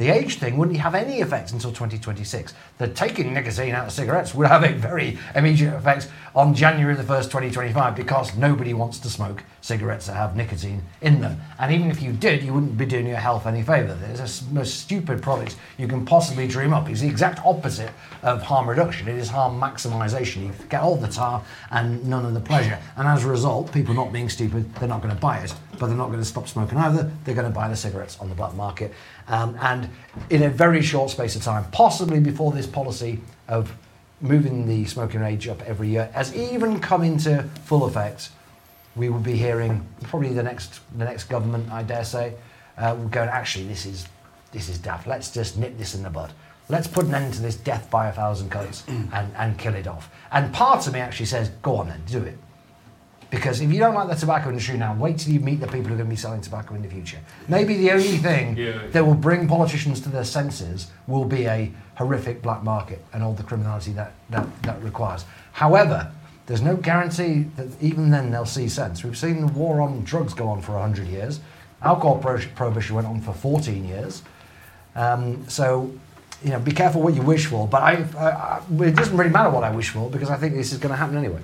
The 0.00 0.08
age 0.08 0.38
thing 0.38 0.56
wouldn't 0.56 0.78
have 0.78 0.94
any 0.94 1.20
effect 1.20 1.52
until 1.52 1.72
2026. 1.72 2.54
The 2.78 2.88
taking 2.88 3.34
nicotine 3.34 3.74
out 3.74 3.88
of 3.88 3.92
cigarettes 3.92 4.34
would 4.34 4.46
have 4.46 4.64
a 4.64 4.72
very 4.72 5.18
immediate 5.34 5.74
effect 5.74 6.08
on 6.34 6.54
January 6.54 6.94
the 6.94 7.02
1st, 7.02 7.24
2025, 7.24 7.96
because 7.96 8.34
nobody 8.34 8.72
wants 8.72 8.98
to 9.00 9.10
smoke 9.10 9.44
cigarettes 9.60 10.06
that 10.06 10.14
have 10.14 10.36
nicotine 10.36 10.82
in 11.02 11.20
them. 11.20 11.38
And 11.58 11.70
even 11.70 11.90
if 11.90 12.00
you 12.00 12.14
did, 12.14 12.42
you 12.42 12.54
wouldn't 12.54 12.78
be 12.78 12.86
doing 12.86 13.06
your 13.06 13.18
health 13.18 13.46
any 13.46 13.62
favour. 13.62 13.98
It's 14.10 14.40
the 14.40 14.54
most 14.54 14.80
stupid 14.80 15.20
product 15.20 15.56
you 15.76 15.86
can 15.86 16.06
possibly 16.06 16.48
dream 16.48 16.72
up. 16.72 16.88
It's 16.88 17.02
the 17.02 17.08
exact 17.08 17.44
opposite 17.44 17.90
of 18.22 18.40
harm 18.40 18.70
reduction. 18.70 19.06
It 19.06 19.16
is 19.16 19.28
harm 19.28 19.60
maximisation. 19.60 20.46
You 20.46 20.52
get 20.70 20.80
all 20.80 20.96
the 20.96 21.08
tar 21.08 21.44
and 21.72 22.02
none 22.08 22.24
of 22.24 22.32
the 22.32 22.40
pleasure. 22.40 22.78
And 22.96 23.06
as 23.06 23.26
a 23.26 23.28
result, 23.28 23.70
people 23.70 23.92
not 23.92 24.14
being 24.14 24.30
stupid, 24.30 24.74
they're 24.76 24.88
not 24.88 25.02
going 25.02 25.14
to 25.14 25.20
buy 25.20 25.40
it, 25.40 25.54
but 25.78 25.88
they're 25.88 25.96
not 25.96 26.06
going 26.06 26.20
to 26.20 26.24
stop 26.24 26.48
smoking 26.48 26.78
either. 26.78 27.10
They're 27.24 27.34
going 27.34 27.46
to 27.46 27.54
buy 27.54 27.68
the 27.68 27.76
cigarettes 27.76 28.18
on 28.18 28.30
the 28.30 28.34
black 28.34 28.54
market. 28.54 28.94
Um, 29.30 29.56
and 29.62 29.88
in 30.28 30.42
a 30.42 30.50
very 30.50 30.82
short 30.82 31.10
space 31.10 31.36
of 31.36 31.42
time, 31.42 31.64
possibly 31.70 32.18
before 32.18 32.50
this 32.50 32.66
policy 32.66 33.20
of 33.46 33.72
moving 34.20 34.66
the 34.66 34.84
smoking 34.84 35.22
age 35.22 35.48
up 35.48 35.62
every 35.62 35.88
year 35.88 36.10
has 36.12 36.34
even 36.34 36.80
come 36.80 37.02
into 37.02 37.44
full 37.64 37.84
effect, 37.84 38.30
we 38.96 39.08
will 39.08 39.20
be 39.20 39.36
hearing 39.36 39.86
probably 40.02 40.32
the 40.34 40.42
next 40.42 40.80
the 40.98 41.04
next 41.04 41.24
government, 41.24 41.70
I 41.70 41.84
dare 41.84 42.04
say, 42.04 42.34
uh, 42.76 42.96
will 42.98 43.08
go. 43.08 43.22
Actually, 43.22 43.68
this 43.68 43.86
is 43.86 44.08
this 44.50 44.68
is 44.68 44.78
daft. 44.78 45.06
Let's 45.06 45.30
just 45.30 45.56
nip 45.56 45.78
this 45.78 45.94
in 45.94 46.02
the 46.02 46.10
bud. 46.10 46.32
Let's 46.68 46.88
put 46.88 47.06
an 47.06 47.14
end 47.14 47.34
to 47.34 47.42
this 47.42 47.56
death 47.56 47.88
by 47.90 48.08
a 48.08 48.12
thousand 48.12 48.50
cuts 48.50 48.84
and, 49.12 49.32
and 49.36 49.58
kill 49.58 49.74
it 49.74 49.86
off. 49.86 50.10
And 50.30 50.52
part 50.52 50.86
of 50.86 50.92
me 50.92 51.00
actually 51.00 51.26
says, 51.26 51.50
go 51.62 51.76
on 51.76 51.88
then, 51.88 52.02
do 52.06 52.22
it. 52.22 52.38
Because 53.30 53.60
if 53.60 53.72
you 53.72 53.78
don't 53.78 53.94
like 53.94 54.08
the 54.08 54.16
tobacco 54.16 54.48
industry 54.48 54.76
now, 54.76 54.92
wait 54.94 55.18
till 55.18 55.32
you 55.32 55.38
meet 55.40 55.60
the 55.60 55.66
people 55.68 55.84
who 55.88 55.94
are 55.94 55.98
going 55.98 56.08
to 56.08 56.10
be 56.10 56.16
selling 56.16 56.40
tobacco 56.40 56.74
in 56.74 56.82
the 56.82 56.88
future. 56.88 57.18
Maybe 57.48 57.76
the 57.76 57.92
only 57.92 58.16
thing 58.18 58.56
Yeah. 58.56 58.88
that 58.90 59.06
will 59.06 59.14
bring 59.14 59.46
politicians 59.46 60.00
to 60.00 60.08
their 60.08 60.24
senses 60.24 60.88
will 61.06 61.24
be 61.24 61.46
a 61.46 61.70
horrific 61.94 62.42
black 62.42 62.64
market 62.64 63.04
and 63.12 63.22
all 63.22 63.32
the 63.34 63.44
criminality 63.44 63.92
that, 63.92 64.12
that, 64.30 64.46
that 64.64 64.82
requires. 64.82 65.24
However, 65.52 66.10
there's 66.46 66.62
no 66.62 66.74
guarantee 66.76 67.46
that 67.54 67.68
even 67.80 68.10
then 68.10 68.32
they'll 68.32 68.44
see 68.46 68.68
sense. 68.68 69.04
We've 69.04 69.16
seen 69.16 69.40
the 69.42 69.52
war 69.52 69.80
on 69.80 70.02
drugs 70.02 70.34
go 70.34 70.48
on 70.48 70.60
for 70.60 70.72
100 70.72 71.06
years. 71.06 71.38
Alcohol 71.82 72.18
pro- 72.18 72.40
prohibition 72.56 72.96
went 72.96 73.06
on 73.06 73.20
for 73.20 73.32
14 73.32 73.84
years. 73.86 74.22
Um, 74.96 75.48
so, 75.48 75.92
you 76.42 76.50
know, 76.50 76.58
be 76.58 76.72
careful 76.72 77.00
what 77.00 77.14
you 77.14 77.22
wish 77.22 77.46
for. 77.46 77.68
But 77.68 77.82
I, 77.82 78.04
I, 78.18 78.28
I, 78.30 78.62
it 78.86 78.96
doesn't 78.96 79.16
really 79.16 79.30
matter 79.30 79.50
what 79.50 79.62
I 79.62 79.70
wish 79.70 79.90
for 79.90 80.10
because 80.10 80.30
I 80.30 80.36
think 80.36 80.54
this 80.54 80.72
is 80.72 80.78
going 80.78 80.90
to 80.90 80.96
happen 80.96 81.16
anyway. 81.16 81.40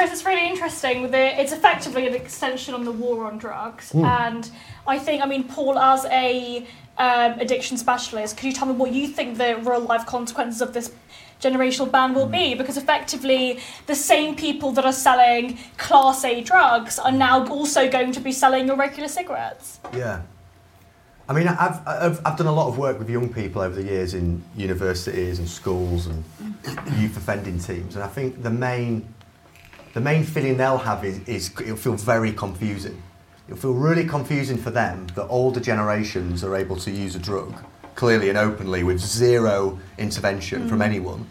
Chris, 0.00 0.12
it's 0.12 0.24
really 0.24 0.48
interesting. 0.48 1.02
With 1.02 1.14
it, 1.14 1.38
it's 1.38 1.52
effectively 1.52 2.06
an 2.06 2.14
extension 2.14 2.72
on 2.72 2.86
the 2.86 2.90
war 2.90 3.26
on 3.26 3.36
drugs, 3.36 3.90
Hmm. 3.92 4.06
and 4.06 4.50
I 4.86 4.98
think, 4.98 5.22
I 5.22 5.26
mean, 5.26 5.44
Paul, 5.44 5.78
as 5.78 6.06
a 6.06 6.66
um, 6.96 7.32
addiction 7.38 7.76
specialist, 7.76 8.38
could 8.38 8.46
you 8.46 8.54
tell 8.54 8.66
me 8.66 8.72
what 8.72 8.92
you 8.92 9.08
think 9.08 9.36
the 9.36 9.56
real 9.56 9.80
life 9.80 10.06
consequences 10.06 10.62
of 10.62 10.72
this 10.72 10.90
generational 11.42 11.90
ban 11.90 12.14
will 12.14 12.24
Hmm. 12.24 12.32
be? 12.32 12.54
Because 12.54 12.78
effectively, 12.78 13.60
the 13.88 13.94
same 13.94 14.36
people 14.36 14.72
that 14.72 14.86
are 14.86 14.92
selling 15.08 15.58
Class 15.76 16.24
A 16.24 16.40
drugs 16.40 16.98
are 16.98 17.12
now 17.12 17.46
also 17.48 17.90
going 17.90 18.12
to 18.12 18.20
be 18.20 18.32
selling 18.32 18.68
your 18.68 18.76
regular 18.76 19.08
cigarettes. 19.08 19.80
Yeah. 19.94 20.20
I 21.28 21.34
mean, 21.34 21.46
I've, 21.46 21.86
I've, 21.86 22.20
I've 22.24 22.38
done 22.38 22.46
a 22.46 22.52
lot 22.52 22.68
of 22.68 22.78
work 22.78 22.98
with 22.98 23.10
young 23.10 23.28
people 23.28 23.60
over 23.60 23.74
the 23.74 23.84
years 23.84 24.14
in 24.14 24.42
universities 24.56 25.38
and 25.38 25.46
schools 25.46 26.06
and 26.06 26.24
youth 26.98 27.18
offending 27.18 27.58
teams, 27.58 27.96
and 27.96 28.02
I 28.02 28.08
think 28.08 28.42
the 28.42 28.50
main, 28.50 29.06
the 29.92 30.00
main 30.00 30.24
feeling 30.24 30.56
they'll 30.56 30.78
have 30.78 31.04
is, 31.04 31.20
is 31.28 31.50
it'll 31.60 31.76
feel 31.76 31.94
very 31.94 32.32
confusing. 32.32 33.02
It'll 33.46 33.60
feel 33.60 33.74
really 33.74 34.06
confusing 34.06 34.56
for 34.56 34.70
them 34.70 35.08
that 35.16 35.26
older 35.26 35.58
generations 35.58 36.44
are 36.44 36.54
able 36.54 36.76
to 36.76 36.90
use 36.90 37.16
a 37.16 37.18
drug 37.18 37.52
clearly 37.96 38.28
and 38.28 38.38
openly 38.38 38.82
with 38.82 39.00
zero 39.00 39.78
intervention 39.98 40.68
from 40.68 40.78
mm. 40.78 40.84
anyone, 40.84 41.26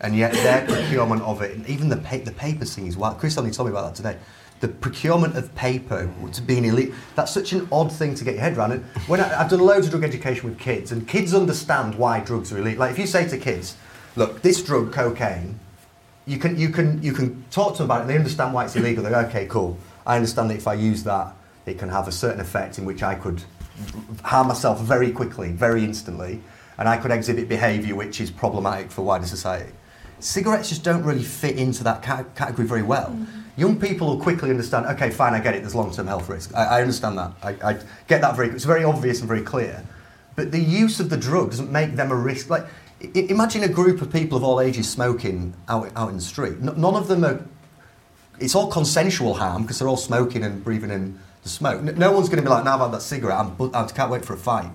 and 0.00 0.16
yet 0.16 0.32
their 0.32 0.64
procurement 0.64 1.20
of 1.22 1.42
it, 1.42 1.56
and 1.56 1.68
even 1.68 1.88
the, 1.88 1.96
pa- 1.96 2.24
the 2.24 2.32
paper 2.32 2.64
thing 2.64 2.86
is 2.86 2.96
wild. 2.96 3.18
Chris 3.18 3.36
only 3.36 3.50
told 3.50 3.68
me 3.68 3.72
about 3.72 3.88
that 3.88 3.96
today. 3.96 4.18
The 4.60 4.68
procurement 4.68 5.36
of 5.36 5.54
paper 5.54 6.10
to 6.32 6.42
being 6.42 6.64
elite, 6.64 6.94
that's 7.14 7.32
such 7.32 7.52
an 7.52 7.68
odd 7.70 7.92
thing 7.92 8.14
to 8.14 8.24
get 8.24 8.34
your 8.34 8.42
head 8.42 8.56
around. 8.56 8.72
And 8.72 8.84
when 9.08 9.20
I, 9.20 9.40
I've 9.40 9.50
done 9.50 9.60
loads 9.60 9.86
of 9.86 9.90
drug 9.90 10.04
education 10.04 10.48
with 10.48 10.58
kids, 10.58 10.92
and 10.92 11.06
kids 11.06 11.34
understand 11.34 11.96
why 11.96 12.20
drugs 12.20 12.52
are 12.52 12.58
elite. 12.58 12.78
Like 12.78 12.92
if 12.92 12.98
you 12.98 13.06
say 13.06 13.28
to 13.28 13.36
kids, 13.36 13.76
look, 14.14 14.40
this 14.40 14.62
drug, 14.62 14.92
cocaine, 14.92 15.58
you 16.26 16.38
can, 16.38 16.58
you 16.58 16.70
can, 16.70 17.02
you 17.02 17.12
can 17.12 17.44
talk 17.50 17.72
to 17.74 17.78
them 17.78 17.86
about 17.86 17.98
it 17.98 18.00
and 18.02 18.10
they 18.10 18.16
understand 18.16 18.52
why 18.52 18.64
it's 18.64 18.76
illegal. 18.76 19.04
They 19.04 19.10
go, 19.10 19.20
okay, 19.20 19.46
cool. 19.46 19.78
I 20.04 20.16
understand 20.16 20.50
that 20.50 20.56
if 20.56 20.66
I 20.66 20.74
use 20.74 21.04
that, 21.04 21.34
it 21.66 21.78
can 21.78 21.88
have 21.88 22.08
a 22.08 22.12
certain 22.12 22.40
effect 22.40 22.78
in 22.78 22.84
which 22.84 23.02
I 23.02 23.14
could 23.14 23.42
harm 24.22 24.48
myself 24.48 24.80
very 24.80 25.12
quickly, 25.12 25.52
very 25.52 25.84
instantly, 25.84 26.40
and 26.78 26.88
I 26.88 26.96
could 26.96 27.10
exhibit 27.10 27.48
behaviour 27.48 27.94
which 27.94 28.20
is 28.20 28.30
problematic 28.30 28.90
for 28.90 29.02
wider 29.02 29.26
society. 29.26 29.72
Cigarettes 30.18 30.68
just 30.68 30.82
don't 30.82 31.02
really 31.02 31.22
fit 31.22 31.58
into 31.58 31.84
that 31.84 32.02
category 32.02 32.66
very 32.66 32.82
well. 32.82 33.08
Mm-hmm. 33.08 33.40
Young 33.58 33.80
people 33.80 34.08
will 34.08 34.20
quickly 34.20 34.50
understand, 34.50 34.86
okay, 34.86 35.10
fine, 35.10 35.34
I 35.34 35.40
get 35.40 35.54
it, 35.54 35.60
there's 35.60 35.74
long 35.74 35.92
term 35.92 36.06
health 36.06 36.28
risk. 36.28 36.54
I, 36.54 36.78
I 36.78 36.80
understand 36.80 37.18
that. 37.18 37.32
I, 37.42 37.50
I 37.62 37.78
get 38.06 38.20
that 38.20 38.36
very, 38.36 38.50
it's 38.50 38.64
very 38.64 38.84
obvious 38.84 39.20
and 39.20 39.28
very 39.28 39.42
clear. 39.42 39.82
But 40.34 40.52
the 40.52 40.60
use 40.60 41.00
of 41.00 41.08
the 41.08 41.16
drug 41.16 41.50
doesn't 41.50 41.72
make 41.72 41.96
them 41.96 42.10
a 42.10 42.14
risk. 42.14 42.50
Like, 42.50 42.66
imagine 43.14 43.62
a 43.62 43.68
group 43.68 44.00
of 44.02 44.12
people 44.12 44.36
of 44.38 44.44
all 44.44 44.60
ages 44.60 44.88
smoking 44.88 45.54
out, 45.68 45.90
out 45.96 46.10
in 46.10 46.16
the 46.16 46.22
street. 46.22 46.54
N- 46.60 46.74
none 46.80 46.94
of 46.94 47.08
them 47.08 47.24
are 47.24 47.40
it's 48.38 48.54
all 48.54 48.70
consensual 48.70 49.34
harm 49.34 49.62
because 49.62 49.78
they're 49.78 49.88
all 49.88 49.96
smoking 49.96 50.44
and 50.44 50.62
breathing 50.62 50.90
in 50.90 51.18
the 51.42 51.48
smoke. 51.48 51.80
N- 51.80 51.94
No 51.98 52.12
one's 52.12 52.28
going 52.28 52.36
to 52.38 52.42
be 52.42 52.48
like, 52.50 52.64
now 52.64 52.74
I've 52.74 52.80
had 52.80 52.92
that 52.92 53.02
cigarette, 53.02 53.38
I'm, 53.38 53.54
bu- 53.54 53.70
I 53.72 53.84
can't 53.86 54.10
wait 54.10 54.24
for 54.24 54.34
a 54.34 54.38
fight. 54.38 54.68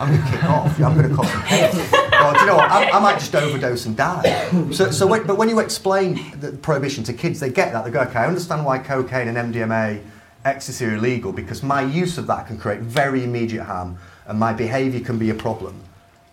I'm 0.00 0.10
going 0.14 0.22
to 0.22 0.30
kick 0.30 0.44
off. 0.44 0.80
I'm 0.80 0.94
going 0.96 1.08
to 1.08 1.14
cause 1.16 1.28
some 1.32 1.42
chaos. 1.42 1.74
Or, 1.74 2.32
do 2.34 2.40
you 2.40 2.46
know 2.46 2.54
what? 2.56 2.70
I, 2.70 2.90
I 2.90 3.00
might 3.00 3.18
just 3.18 3.34
overdose 3.34 3.84
and 3.86 3.96
die. 3.96 4.48
So, 4.72 4.92
so 4.92 5.08
when, 5.08 5.26
but 5.26 5.36
when 5.36 5.48
you 5.48 5.58
explain 5.58 6.38
the 6.38 6.52
prohibition 6.52 7.02
to 7.04 7.12
kids, 7.12 7.40
they 7.40 7.50
get 7.50 7.72
that. 7.72 7.84
They 7.84 7.90
go, 7.90 8.02
okay, 8.02 8.20
I 8.20 8.26
understand 8.28 8.64
why 8.64 8.78
cocaine 8.78 9.26
and 9.26 9.52
MDMA, 9.52 10.00
ecstasy 10.44 10.84
are 10.84 10.94
illegal 10.94 11.32
because 11.32 11.64
my 11.64 11.82
use 11.82 12.16
of 12.16 12.28
that 12.28 12.46
can 12.46 12.56
create 12.58 12.80
very 12.82 13.24
immediate 13.24 13.64
harm 13.64 13.98
and 14.28 14.38
my 14.38 14.52
behaviour 14.52 15.00
can 15.04 15.18
be 15.18 15.30
a 15.30 15.34
problem. 15.34 15.80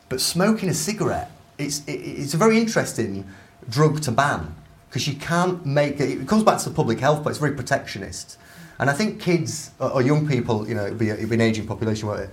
But 0.10 0.22
smoking 0.22 0.70
a 0.70 0.74
cigarette, 0.76 1.32
it's, 1.58 1.86
it, 1.86 1.93
it's 1.93 2.34
a 2.34 2.38
very 2.38 2.58
interesting 2.58 3.28
drug 3.70 4.01
to 4.01 4.12
ban 4.12 4.56
because 4.89 5.08
you 5.08 5.16
can't 5.16 5.66
make 5.66 5.99
it. 5.99 6.22
It 6.22 6.28
comes 6.28 6.43
back 6.43 6.60
to 6.62 6.70
public 6.70 6.99
health, 6.99 7.24
but 7.24 7.30
it's 7.30 7.39
very 7.39 7.53
protectionist. 7.53 8.38
And 8.80 8.89
I 8.89 8.93
think 8.93 9.20
kids 9.20 9.72
or, 9.80 9.91
or 9.91 10.01
young 10.01 10.28
people, 10.28 10.68
you 10.68 10.76
know, 10.76 10.86
it'll 10.86 10.97
be, 10.97 11.10
it'll 11.10 11.30
be 11.30 11.36
an 11.36 11.41
aging 11.41 11.68
population, 11.68 12.08
won't 12.08 12.22
it, 12.22 12.30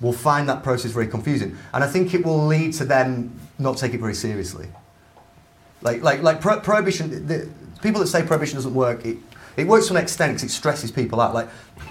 will 0.00 0.12
find 0.12 0.48
that 0.48 0.62
process 0.62 0.90
very 0.92 1.06
confusing. 1.06 1.56
And 1.72 1.82
I 1.82 1.86
think 1.86 2.12
it 2.14 2.24
will 2.24 2.46
lead 2.46 2.74
to 2.74 2.84
them 2.84 3.38
not 3.58 3.78
take 3.78 3.94
it 3.94 4.00
very 4.00 4.14
seriously. 4.14 4.68
Like, 5.82 6.02
like, 6.02 6.22
like 6.22 6.40
pro- 6.40 6.60
prohibition, 6.60 7.26
the, 7.26 7.48
people 7.82 8.00
that 8.00 8.08
say 8.08 8.22
prohibition 8.22 8.56
doesn't 8.56 8.74
work, 8.74 9.04
it, 9.04 9.18
it 9.56 9.66
works 9.66 9.86
to 9.88 9.94
an 9.94 10.02
extent 10.02 10.34
because 10.34 10.50
it 10.50 10.54
stresses 10.54 10.90
people 10.90 11.20
out. 11.20 11.34
Like, 11.34 11.48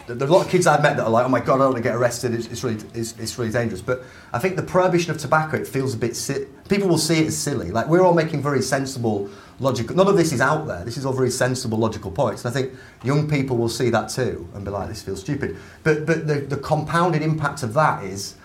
there 0.07 0.27
are 0.27 0.29
a 0.29 0.33
lot 0.33 0.45
of 0.45 0.51
kids 0.51 0.67
I've 0.67 0.83
met 0.83 0.97
that 0.97 1.03
are 1.03 1.09
like, 1.09 1.25
oh 1.25 1.29
my 1.29 1.39
God, 1.39 1.55
I 1.55 1.57
don't 1.57 1.73
want 1.73 1.77
to 1.77 1.83
get 1.83 1.95
arrested, 1.95 2.33
it's, 2.33 2.47
it's, 2.47 2.63
really, 2.63 2.83
it's, 2.93 3.17
it's 3.17 3.37
really 3.37 3.51
dangerous. 3.51 3.81
But 3.81 4.03
I 4.33 4.39
think 4.39 4.55
the 4.55 4.63
prohibition 4.63 5.11
of 5.11 5.17
tobacco, 5.17 5.57
it 5.57 5.67
feels 5.67 5.93
a 5.93 5.97
bit, 5.97 6.15
si- 6.15 6.45
people 6.69 6.87
will 6.87 6.97
see 6.97 7.19
it 7.19 7.27
as 7.27 7.37
silly. 7.37 7.71
Like, 7.71 7.87
we're 7.87 8.01
all 8.01 8.13
making 8.13 8.41
very 8.41 8.61
sensible, 8.61 9.29
logical, 9.59 9.95
none 9.95 10.07
of 10.07 10.15
this 10.15 10.31
is 10.31 10.41
out 10.41 10.67
there, 10.67 10.83
this 10.85 10.97
is 10.97 11.05
all 11.05 11.13
very 11.13 11.31
sensible, 11.31 11.77
logical 11.77 12.11
points. 12.11 12.45
And 12.45 12.55
I 12.55 12.59
think 12.59 12.73
young 13.03 13.27
people 13.27 13.57
will 13.57 13.69
see 13.69 13.89
that 13.89 14.09
too 14.09 14.47
and 14.53 14.63
be 14.63 14.71
like, 14.71 14.87
this 14.89 15.01
feels 15.01 15.21
stupid. 15.21 15.57
But, 15.83 16.05
but 16.05 16.27
the, 16.27 16.35
the 16.35 16.57
compounded 16.57 17.21
impact 17.21 17.63
of 17.63 17.73
that 17.73 18.03
is, 18.03 18.35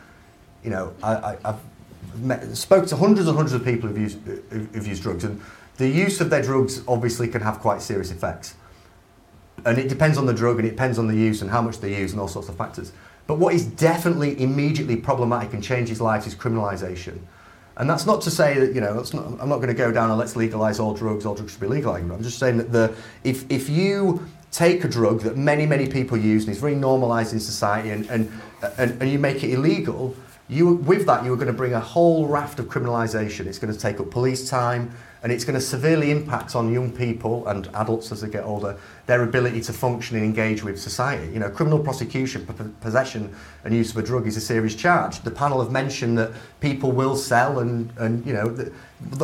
you 0.64 0.70
know, 0.70 0.94
I, 1.02 1.36
I've 1.44 1.60
met, 2.16 2.56
spoke 2.56 2.86
to 2.86 2.96
hundreds 2.96 3.28
and 3.28 3.36
hundreds 3.36 3.54
of 3.54 3.64
people 3.64 3.88
who've 3.88 3.98
used, 3.98 4.18
who've 4.50 4.86
used 4.86 5.02
drugs, 5.02 5.24
and 5.24 5.40
the 5.76 5.88
use 5.88 6.20
of 6.20 6.28
their 6.30 6.42
drugs 6.42 6.82
obviously 6.86 7.28
can 7.28 7.40
have 7.40 7.60
quite 7.60 7.80
serious 7.80 8.10
effects. 8.10 8.54
And 9.64 9.78
it 9.78 9.88
depends 9.88 10.18
on 10.18 10.26
the 10.26 10.34
drug, 10.34 10.58
and 10.58 10.66
it 10.66 10.72
depends 10.72 10.98
on 10.98 11.06
the 11.06 11.16
use 11.16 11.42
and 11.42 11.50
how 11.50 11.62
much 11.62 11.80
they 11.80 11.96
use, 11.96 12.12
and 12.12 12.20
all 12.20 12.28
sorts 12.28 12.48
of 12.48 12.56
factors. 12.56 12.92
But 13.26 13.38
what 13.38 13.54
is 13.54 13.64
definitely 13.64 14.40
immediately 14.42 14.96
problematic 14.96 15.52
and 15.52 15.62
changes 15.62 16.00
lives 16.00 16.26
is 16.26 16.34
criminalisation. 16.34 17.18
And 17.76 17.88
that's 17.88 18.04
not 18.04 18.20
to 18.22 18.30
say 18.30 18.58
that, 18.58 18.74
you 18.74 18.80
know, 18.80 18.94
not, 18.94 19.14
I'm 19.14 19.48
not 19.48 19.56
going 19.56 19.68
to 19.68 19.74
go 19.74 19.90
down 19.90 20.10
and 20.10 20.18
let's 20.18 20.36
legalise 20.36 20.78
all 20.78 20.92
drugs, 20.92 21.24
all 21.24 21.34
drugs 21.34 21.52
should 21.52 21.60
be 21.60 21.66
legalised. 21.66 22.10
I'm 22.10 22.22
just 22.22 22.38
saying 22.38 22.58
that 22.58 22.72
the, 22.72 22.94
if, 23.24 23.50
if 23.50 23.70
you 23.70 24.26
take 24.50 24.84
a 24.84 24.88
drug 24.88 25.20
that 25.20 25.36
many, 25.36 25.64
many 25.64 25.86
people 25.86 26.18
use 26.18 26.44
and 26.44 26.52
is 26.52 26.60
very 26.60 26.74
normalised 26.74 27.32
in 27.32 27.40
society 27.40 27.90
and, 27.90 28.04
and, 28.10 28.30
and, 28.76 29.00
and 29.00 29.10
you 29.10 29.18
make 29.18 29.42
it 29.44 29.50
illegal, 29.50 30.14
you, 30.48 30.74
with 30.74 31.06
that, 31.06 31.24
you 31.24 31.32
are 31.32 31.36
going 31.36 31.46
to 31.46 31.52
bring 31.52 31.72
a 31.72 31.80
whole 31.80 32.26
raft 32.26 32.58
of 32.58 32.66
criminalisation. 32.66 33.46
It's 33.46 33.58
going 33.58 33.72
to 33.72 33.78
take 33.78 34.00
up 34.00 34.10
police 34.10 34.50
time, 34.50 34.90
and 35.22 35.30
it's 35.30 35.44
going 35.44 35.54
to 35.54 35.60
severely 35.60 36.10
impact 36.10 36.56
on 36.56 36.72
young 36.72 36.90
people 36.90 37.46
and 37.48 37.68
adults 37.74 38.10
as 38.10 38.22
they 38.22 38.28
get 38.28 38.44
older 38.44 38.78
their 39.06 39.22
ability 39.22 39.60
to 39.60 39.72
function 39.72 40.16
and 40.16 40.24
engage 40.24 40.62
with 40.62 40.80
society. 40.80 41.32
You 41.32 41.40
know, 41.40 41.50
criminal 41.50 41.78
prosecution, 41.78 42.46
p- 42.46 42.64
possession, 42.80 43.34
and 43.64 43.74
use 43.74 43.90
of 43.90 43.96
a 43.98 44.02
drug 44.02 44.26
is 44.26 44.36
a 44.36 44.40
serious 44.40 44.74
charge. 44.74 45.20
The 45.22 45.30
panel 45.30 45.60
have 45.62 45.72
mentioned 45.72 46.16
that 46.18 46.30
people 46.60 46.92
will 46.92 47.16
sell, 47.16 47.58
and 47.58 47.92
and 47.98 48.24
you 48.24 48.32
know, 48.32 48.70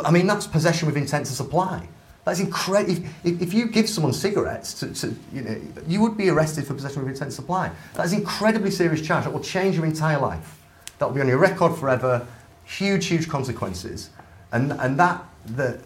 I 0.05 0.11
mean 0.11 0.27
that's 0.27 0.47
possession 0.47 0.87
with 0.87 0.97
intent 0.97 1.27
to 1.27 1.33
supply. 1.33 1.89
That's 2.27 2.41
incredible. 2.41 3.05
If, 3.23 3.41
if 3.41 3.55
you 3.55 3.69
give 3.69 3.89
someone 3.89 4.13
cigarettes, 4.13 4.75
to, 4.81 4.93
to, 4.95 5.15
you 5.33 5.43
know, 5.43 5.61
you 5.87 6.01
would 6.01 6.17
be 6.17 6.29
arrested 6.29 6.67
for 6.67 6.75
possession 6.75 7.03
with 7.03 7.13
intent 7.13 7.31
to 7.31 7.37
supply. 7.37 7.71
That 7.95 8.05
is 8.05 8.13
incredibly 8.13 8.73
serious 8.73 9.01
charge. 9.01 9.25
That 9.25 9.33
will 9.33 9.39
change 9.39 9.77
your 9.77 9.87
entire 9.87 10.19
life. 10.19 10.61
That 10.99 11.07
will 11.07 11.15
be 11.15 11.21
on 11.21 11.29
your 11.29 11.39
record 11.39 11.77
forever. 11.77 12.27
Huge, 12.65 13.07
huge 13.07 13.29
consequences. 13.29 14.11
And, 14.51 14.73
and 14.73 14.99
that, 14.99 15.25
the, 15.47 15.79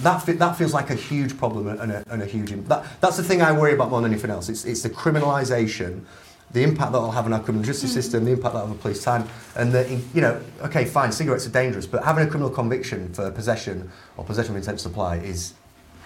that, 0.00 0.26
that 0.26 0.56
feels 0.56 0.74
like 0.74 0.90
a 0.90 0.94
huge 0.94 1.36
problem 1.38 1.68
and 1.68 1.92
a, 1.92 2.04
and 2.10 2.22
a 2.22 2.26
huge... 2.26 2.50
That, 2.68 2.84
that's 3.00 3.16
the 3.16 3.22
thing 3.22 3.42
I 3.42 3.52
worry 3.52 3.74
about 3.74 3.90
more 3.90 4.00
than 4.00 4.12
anything 4.12 4.30
else. 4.30 4.48
It's, 4.48 4.64
it's 4.64 4.82
the 4.82 4.90
criminalisation 4.90 6.04
the 6.52 6.62
impact 6.62 6.92
that 6.92 6.98
will 6.98 7.12
have 7.12 7.26
on 7.26 7.32
our 7.32 7.40
criminal 7.40 7.64
justice 7.64 7.90
mm. 7.90 7.94
system, 7.94 8.24
the 8.24 8.32
impact 8.32 8.54
that 8.54 8.60
will 8.60 8.68
have 8.68 8.76
on 8.76 8.78
police 8.78 9.02
time, 9.02 9.28
and 9.54 9.72
the, 9.72 10.00
you 10.14 10.20
know, 10.20 10.40
okay, 10.62 10.84
fine, 10.84 11.12
cigarettes 11.12 11.46
are 11.46 11.50
dangerous, 11.50 11.86
but 11.86 12.02
having 12.04 12.26
a 12.26 12.28
criminal 12.28 12.50
conviction 12.50 13.12
for 13.12 13.30
possession 13.30 13.90
or 14.16 14.24
possession 14.24 14.54
with 14.54 14.62
intent 14.62 14.78
to 14.78 14.82
supply 14.82 15.16
is 15.18 15.54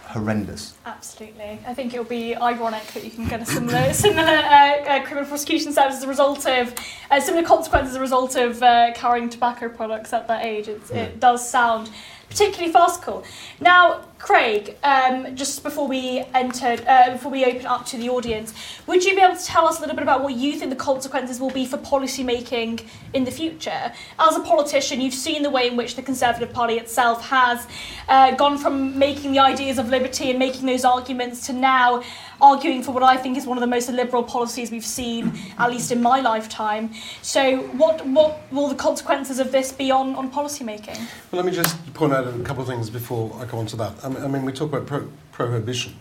horrendous. 0.09 0.75
Absolutely. 0.85 1.59
I 1.67 1.75
think 1.75 1.95
it'll 1.95 2.05
be 2.05 2.37
ironic 2.37 2.87
that 2.89 3.05
you 3.05 3.11
can 3.11 3.27
get 3.27 3.41
a 3.41 3.47
similar, 3.47 3.93
similar 3.95 4.29
uh, 4.29 4.85
uh, 4.85 5.05
criminal 5.05 5.29
prosecution 5.29 5.73
service 5.73 5.97
as 5.97 6.03
a 6.03 6.09
result 6.09 6.47
of 6.47 6.75
uh, 7.11 7.21
similar 7.21 7.45
consequences 7.45 7.93
as 7.93 7.97
a 7.97 8.01
result 8.01 8.37
of 8.37 8.63
uh, 8.63 8.93
carrying 8.95 9.31
tobacco 9.31 9.69
products 9.69 10.13
at 10.13 10.29
that 10.29 10.45
age. 10.45 10.69
It's, 10.69 10.91
yeah. 10.91 11.05
It 11.05 11.21
does 11.21 11.49
sound 11.49 11.91
particularly 12.35 12.73
farcical. 12.73 13.23
Now, 13.61 14.07
Craig, 14.19 14.77
um, 14.83 15.37
just 15.37 15.63
before 15.63 15.87
we 15.87 16.25
entered, 16.35 16.85
uh, 16.85 17.13
before 17.13 17.31
we 17.31 17.45
open 17.45 17.67
up 17.67 17.87
to 17.87 17.97
the 17.97 18.09
audience, 18.09 18.53
would 18.89 19.05
you 19.05 19.15
be 19.15 19.21
able 19.21 19.37
to 19.37 19.45
tell 19.45 19.69
us 19.69 19.79
a 19.79 19.81
little 19.83 19.95
bit 19.95 20.03
about 20.03 20.25
what 20.25 20.35
you 20.35 20.55
think 20.59 20.71
the 20.71 20.77
consequences 20.77 21.39
will 21.39 21.53
be 21.53 21.65
for 21.65 21.77
policy 21.77 22.25
making 22.25 22.81
in 23.13 23.25
the 23.25 23.31
future? 23.31 23.93
As 24.19 24.35
a 24.35 24.41
politician, 24.41 25.01
you've 25.01 25.15
seen 25.15 25.45
the 25.45 25.51
way 25.51 25.69
in 25.69 25.77
which 25.77 25.95
the 25.95 26.03
Conservative 26.03 26.53
Party 26.53 26.75
itself 26.75 27.29
has 27.29 27.69
uh, 28.09 28.33
gone 28.33 28.59
from 28.59 28.99
making 28.99 29.31
the 29.31 29.39
ideas 29.39 29.79
of 29.79 29.89
liberty 29.89 30.31
and 30.31 30.39
making 30.39 30.67
those 30.67 30.85
arguments 30.85 31.47
to 31.47 31.53
now 31.53 32.03
arguing 32.45 32.83
for 32.83 32.93
what 32.93 33.03
I 33.03 33.17
think 33.17 33.39
is 33.39 33.47
one 33.47 33.57
of 33.57 33.63
the 33.63 33.67
most 33.67 33.89
liberal 33.89 34.23
policies 34.23 34.71
we've 34.71 34.85
seen, 34.85 35.33
at 35.59 35.71
least 35.71 35.91
in 35.91 36.03
my 36.03 36.21
lifetime. 36.21 36.93
So, 37.23 37.61
what 37.81 38.07
what 38.07 38.41
will 38.53 38.69
the 38.69 38.75
consequences 38.75 39.39
of 39.39 39.51
this 39.51 39.73
be 39.73 39.91
on, 39.91 40.15
on 40.15 40.31
policy 40.31 40.63
making? 40.63 40.97
Well, 41.31 41.43
let 41.43 41.47
me 41.47 41.53
just 41.53 41.75
point 41.95 42.13
out 42.13 42.27
a 42.27 42.39
couple 42.43 42.63
of 42.63 42.69
things 42.69 42.91
before 42.91 43.35
I 43.41 43.47
come 43.47 43.61
on 43.61 43.67
to 43.67 43.77
that. 43.77 43.93
I 44.05 44.09
mean, 44.09 44.23
I 44.23 44.29
mean 44.29 44.45
we 44.45 44.53
talk 44.53 44.69
about 44.69 44.87
pro- 44.87 45.11
prohibition. 45.33 45.99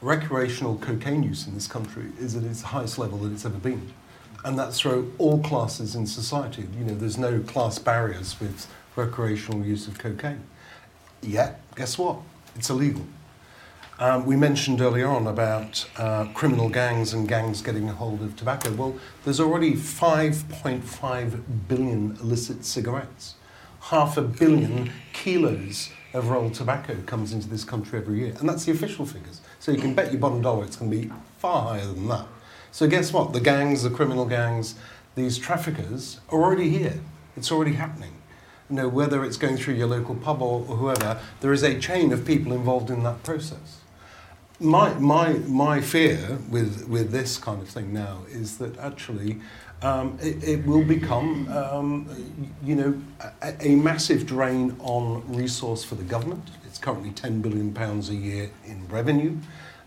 Recreational 0.00 0.76
cocaine 0.76 1.22
use 1.22 1.46
in 1.46 1.54
this 1.54 1.66
country 1.66 2.06
is 2.20 2.36
at 2.36 2.44
its 2.44 2.62
highest 2.62 2.98
level 2.98 3.18
that 3.18 3.32
it's 3.32 3.44
ever 3.44 3.58
been. 3.58 3.92
And 4.44 4.58
that's 4.58 4.78
through 4.78 5.12
all 5.16 5.40
classes 5.42 5.94
in 5.94 6.06
society. 6.06 6.66
You 6.78 6.84
know, 6.84 6.94
there's 6.94 7.16
no 7.16 7.40
class 7.40 7.78
barriers 7.78 8.38
with 8.38 8.68
recreational 8.94 9.64
use 9.64 9.88
of 9.88 9.98
cocaine. 9.98 10.42
Yet, 11.22 11.62
guess 11.74 11.96
what? 11.96 12.18
It's 12.54 12.68
illegal. 12.68 13.06
Um, 13.96 14.26
we 14.26 14.34
mentioned 14.34 14.80
earlier 14.80 15.06
on 15.06 15.28
about 15.28 15.88
uh, 15.96 16.24
criminal 16.34 16.68
gangs 16.68 17.12
and 17.12 17.28
gangs 17.28 17.62
getting 17.62 17.88
a 17.88 17.92
hold 17.92 18.22
of 18.22 18.34
tobacco. 18.34 18.72
Well, 18.72 18.96
there's 19.24 19.38
already 19.38 19.74
5.5 19.74 21.42
billion 21.68 22.16
illicit 22.20 22.64
cigarettes. 22.64 23.36
Half 23.82 24.16
a 24.16 24.22
billion 24.22 24.90
kilos 25.12 25.90
of 26.12 26.28
rolled 26.28 26.54
tobacco 26.54 26.96
comes 27.06 27.32
into 27.32 27.48
this 27.48 27.62
country 27.62 28.00
every 28.00 28.18
year. 28.18 28.34
And 28.40 28.48
that's 28.48 28.64
the 28.64 28.72
official 28.72 29.06
figures. 29.06 29.40
So 29.60 29.70
you 29.70 29.80
can 29.80 29.94
bet 29.94 30.10
your 30.10 30.20
bottom 30.20 30.42
dollar 30.42 30.64
it's 30.64 30.74
going 30.74 30.90
to 30.90 30.96
be 30.96 31.12
far 31.38 31.62
higher 31.62 31.86
than 31.86 32.08
that. 32.08 32.26
So 32.72 32.88
guess 32.88 33.12
what? 33.12 33.32
The 33.32 33.40
gangs, 33.40 33.84
the 33.84 33.90
criminal 33.90 34.24
gangs, 34.24 34.74
these 35.14 35.38
traffickers 35.38 36.18
are 36.30 36.42
already 36.42 36.68
here. 36.68 36.98
It's 37.36 37.52
already 37.52 37.74
happening. 37.74 38.14
You 38.68 38.74
know, 38.74 38.88
whether 38.88 39.24
it's 39.24 39.36
going 39.36 39.56
through 39.56 39.74
your 39.74 39.86
local 39.86 40.16
pub 40.16 40.42
or, 40.42 40.66
or 40.66 40.76
whoever, 40.78 41.20
there 41.40 41.52
is 41.52 41.62
a 41.62 41.78
chain 41.78 42.12
of 42.12 42.24
people 42.24 42.52
involved 42.52 42.90
in 42.90 43.04
that 43.04 43.22
process 43.22 43.82
my, 44.60 44.94
my, 44.94 45.32
my 45.46 45.80
fear 45.80 46.38
with, 46.48 46.88
with 46.88 47.10
this 47.10 47.38
kind 47.38 47.60
of 47.60 47.68
thing 47.68 47.92
now 47.92 48.20
is 48.30 48.58
that 48.58 48.78
actually 48.78 49.40
um, 49.82 50.18
it, 50.22 50.42
it 50.42 50.66
will 50.66 50.84
become, 50.84 51.48
um, 51.48 52.08
you 52.62 52.74
know, 52.74 53.02
a, 53.42 53.54
a 53.60 53.74
massive 53.74 54.26
drain 54.26 54.76
on 54.78 55.24
resource 55.28 55.84
for 55.84 55.96
the 55.96 56.04
government. 56.04 56.50
It's 56.64 56.78
currently 56.78 57.10
10 57.10 57.42
billion 57.42 57.74
pounds 57.74 58.08
a 58.08 58.14
year 58.14 58.50
in 58.64 58.86
revenue. 58.88 59.36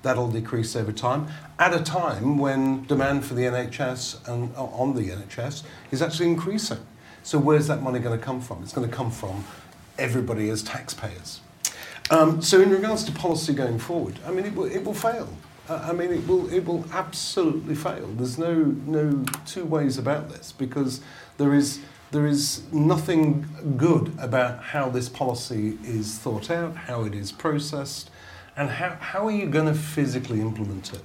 That'll 0.03 0.29
decrease 0.29 0.75
over 0.75 0.91
time 0.91 1.27
at 1.57 1.73
a 1.73 1.81
time 1.81 2.37
when 2.37 2.85
demand 2.85 3.25
for 3.25 3.33
the 3.33 3.43
NHS 3.43 4.27
and 4.27 4.55
uh, 4.55 4.65
on 4.65 4.95
the 4.95 5.09
NHS 5.09 5.63
is 5.91 6.01
actually 6.01 6.27
increasing. 6.27 6.85
So 7.23 7.39
where's 7.39 7.67
that 7.67 7.81
money 7.81 7.99
going 7.99 8.17
to 8.17 8.23
come 8.23 8.39
from? 8.39 8.61
It's 8.63 8.73
going 8.73 8.87
to 8.87 8.95
come 8.95 9.11
from 9.11 9.43
everybody 9.97 10.49
as 10.49 10.61
taxpayers. 10.61 11.41
Um, 12.09 12.41
so 12.41 12.61
in 12.61 12.69
regards 12.69 13.03
to 13.05 13.11
policy 13.11 13.53
going 13.53 13.79
forward, 13.79 14.19
I 14.25 14.31
mean, 14.31 14.45
it 14.45 14.55
will, 14.55 14.65
it 14.65 14.83
will 14.83 14.93
fail. 14.93 15.27
Uh, 15.67 15.87
I 15.89 15.91
mean, 15.91 16.11
it 16.13 16.25
will, 16.25 16.51
it 16.53 16.65
will 16.65 16.85
absolutely 16.93 17.75
fail. 17.75 18.07
There's 18.15 18.37
no, 18.37 18.53
no 18.85 19.25
two 19.45 19.65
ways 19.65 19.97
about 19.97 20.29
this 20.29 20.53
because 20.53 21.01
there 21.37 21.53
is, 21.53 21.79
there 22.11 22.25
is 22.25 22.61
nothing 22.71 23.45
good 23.75 24.13
about 24.19 24.63
how 24.63 24.89
this 24.89 25.09
policy 25.09 25.77
is 25.83 26.17
thought 26.17 26.49
out, 26.49 26.75
how 26.75 27.03
it 27.03 27.13
is 27.13 27.33
processed, 27.33 28.09
and 28.55 28.69
how, 28.69 28.95
how 28.95 29.27
are 29.27 29.31
you 29.31 29.45
going 29.45 29.65
to 29.65 29.77
physically 29.77 30.39
implement 30.39 30.93
it? 30.93 31.03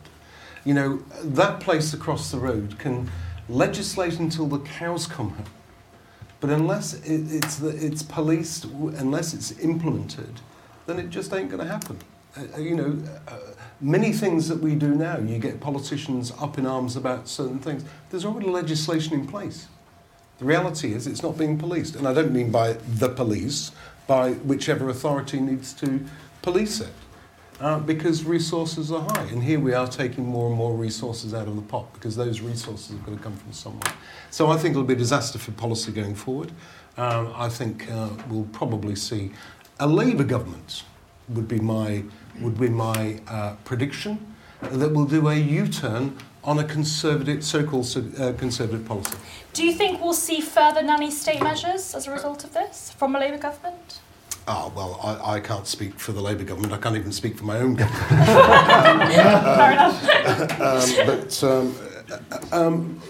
You 0.64 0.74
know, 0.74 1.02
that 1.24 1.58
place 1.58 1.92
across 1.92 2.30
the 2.30 2.38
road 2.38 2.78
can 2.78 3.10
legislate 3.48 4.20
until 4.20 4.46
the 4.46 4.60
cows 4.60 5.08
come 5.08 5.30
home. 5.30 5.46
But 6.38 6.50
unless 6.50 6.94
it, 6.94 7.32
it's, 7.32 7.56
the, 7.56 7.70
it's 7.70 8.04
policed, 8.04 8.64
unless 8.64 9.34
it's 9.34 9.58
implemented, 9.58 10.40
then 10.86 10.98
it 10.98 11.10
just 11.10 11.32
ain't 11.32 11.50
going 11.50 11.66
to 11.66 11.70
happen. 11.70 11.98
Uh, 12.36 12.58
you 12.58 12.74
know, 12.74 12.98
uh, 13.28 13.36
many 13.80 14.12
things 14.12 14.48
that 14.48 14.58
we 14.58 14.74
do 14.74 14.94
now, 14.94 15.18
you 15.18 15.38
get 15.38 15.60
politicians 15.60 16.32
up 16.40 16.58
in 16.58 16.66
arms 16.66 16.96
about 16.96 17.28
certain 17.28 17.58
things. 17.58 17.84
There's 18.10 18.24
already 18.24 18.48
legislation 18.48 19.14
in 19.14 19.26
place. 19.26 19.68
The 20.38 20.44
reality 20.46 20.92
is 20.92 21.06
it's 21.06 21.22
not 21.22 21.36
being 21.36 21.58
policed. 21.58 21.94
And 21.94 22.08
I 22.08 22.14
don't 22.14 22.32
mean 22.32 22.50
by 22.50 22.72
the 22.72 23.08
police, 23.08 23.72
by 24.06 24.32
whichever 24.32 24.88
authority 24.88 25.40
needs 25.40 25.72
to 25.74 26.04
police 26.40 26.80
it. 26.80 26.92
Uh, 27.60 27.78
because 27.78 28.24
resources 28.24 28.90
are 28.90 29.02
high. 29.02 29.22
And 29.30 29.40
here 29.40 29.60
we 29.60 29.72
are 29.72 29.86
taking 29.86 30.26
more 30.26 30.48
and 30.48 30.56
more 30.56 30.74
resources 30.74 31.32
out 31.32 31.46
of 31.46 31.54
the 31.54 31.62
pot 31.62 31.92
because 31.92 32.16
those 32.16 32.40
resources 32.40 32.88
have 32.88 33.06
got 33.06 33.16
to 33.16 33.22
come 33.22 33.36
from 33.36 33.52
somewhere. 33.52 33.94
So 34.32 34.48
I 34.48 34.56
think 34.56 34.72
it'll 34.72 34.82
be 34.82 34.94
a 34.94 34.96
disaster 34.96 35.38
for 35.38 35.52
policy 35.52 35.92
going 35.92 36.16
forward. 36.16 36.50
Um, 36.96 37.32
I 37.36 37.48
think 37.48 37.88
uh, 37.88 38.08
we'll 38.28 38.48
probably 38.52 38.96
see 38.96 39.30
a 39.78 39.86
Labour 39.86 40.24
government 40.24 40.84
would 41.28 41.48
be 41.48 41.58
my, 41.58 42.04
would 42.40 42.58
be 42.58 42.68
my 42.68 43.20
uh, 43.28 43.54
prediction 43.64 44.34
that 44.60 44.92
will 44.92 45.06
do 45.06 45.28
a 45.28 45.34
U-turn 45.34 46.16
on 46.44 46.58
a 46.58 46.64
conservative, 46.64 47.44
so-called 47.44 47.86
uh, 48.18 48.32
conservative 48.34 48.84
policy. 48.86 49.16
Do 49.52 49.64
you 49.64 49.72
think 49.72 50.00
we'll 50.00 50.14
see 50.14 50.40
further 50.40 50.82
nanny 50.82 51.10
state 51.10 51.42
measures 51.42 51.94
as 51.94 52.06
a 52.06 52.12
result 52.12 52.44
of 52.44 52.52
this 52.52 52.90
from 52.90 53.14
a 53.14 53.20
Labour 53.20 53.38
government? 53.38 54.00
Oh, 54.48 54.72
well, 54.74 54.98
I, 55.02 55.34
I 55.34 55.40
can't 55.40 55.68
speak 55.68 56.00
for 56.00 56.10
the 56.10 56.20
Labour 56.20 56.42
government. 56.42 56.72
I 56.72 56.78
can't 56.78 56.96
even 56.96 57.12
speak 57.12 57.36
for 57.38 57.44
my 57.44 57.58
own 57.58 57.74
government. 57.74 58.08
Fair 58.08 59.72
enough. 59.72 60.60
um, 60.60 61.06
but, 61.06 61.44
um, 61.44 61.76
um, 62.50 63.00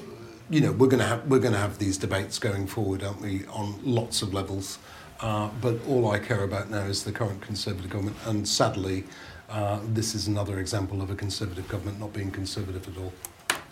you 0.50 0.60
know, 0.60 0.72
we're 0.72 0.88
going 0.88 1.00
to 1.00 1.06
have 1.06 1.26
we're 1.26 1.38
going 1.38 1.54
to 1.54 1.58
have 1.58 1.78
these 1.78 1.96
debates 1.96 2.38
going 2.38 2.66
forward, 2.66 3.02
aren't 3.02 3.22
we, 3.22 3.46
on 3.46 3.80
lots 3.82 4.20
of 4.20 4.34
levels. 4.34 4.78
Uh, 5.22 5.48
but 5.60 5.76
all 5.86 6.10
I 6.10 6.18
care 6.18 6.42
about 6.42 6.68
now 6.68 6.82
is 6.82 7.04
the 7.04 7.12
current 7.12 7.40
Conservative 7.40 7.88
government, 7.88 8.16
and 8.26 8.46
sadly, 8.46 9.04
uh, 9.48 9.78
this 9.84 10.16
is 10.16 10.26
another 10.26 10.58
example 10.58 11.00
of 11.00 11.10
a 11.10 11.14
Conservative 11.14 11.68
government 11.68 12.00
not 12.00 12.12
being 12.12 12.32
Conservative 12.32 12.88
at 12.88 12.96
all. 13.00 13.12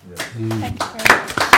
Yeah. 0.08 0.16
Mm. 0.16 0.60
Thank 0.60 0.80
you 0.80 0.86
very 0.86 1.08
much. 1.18 1.50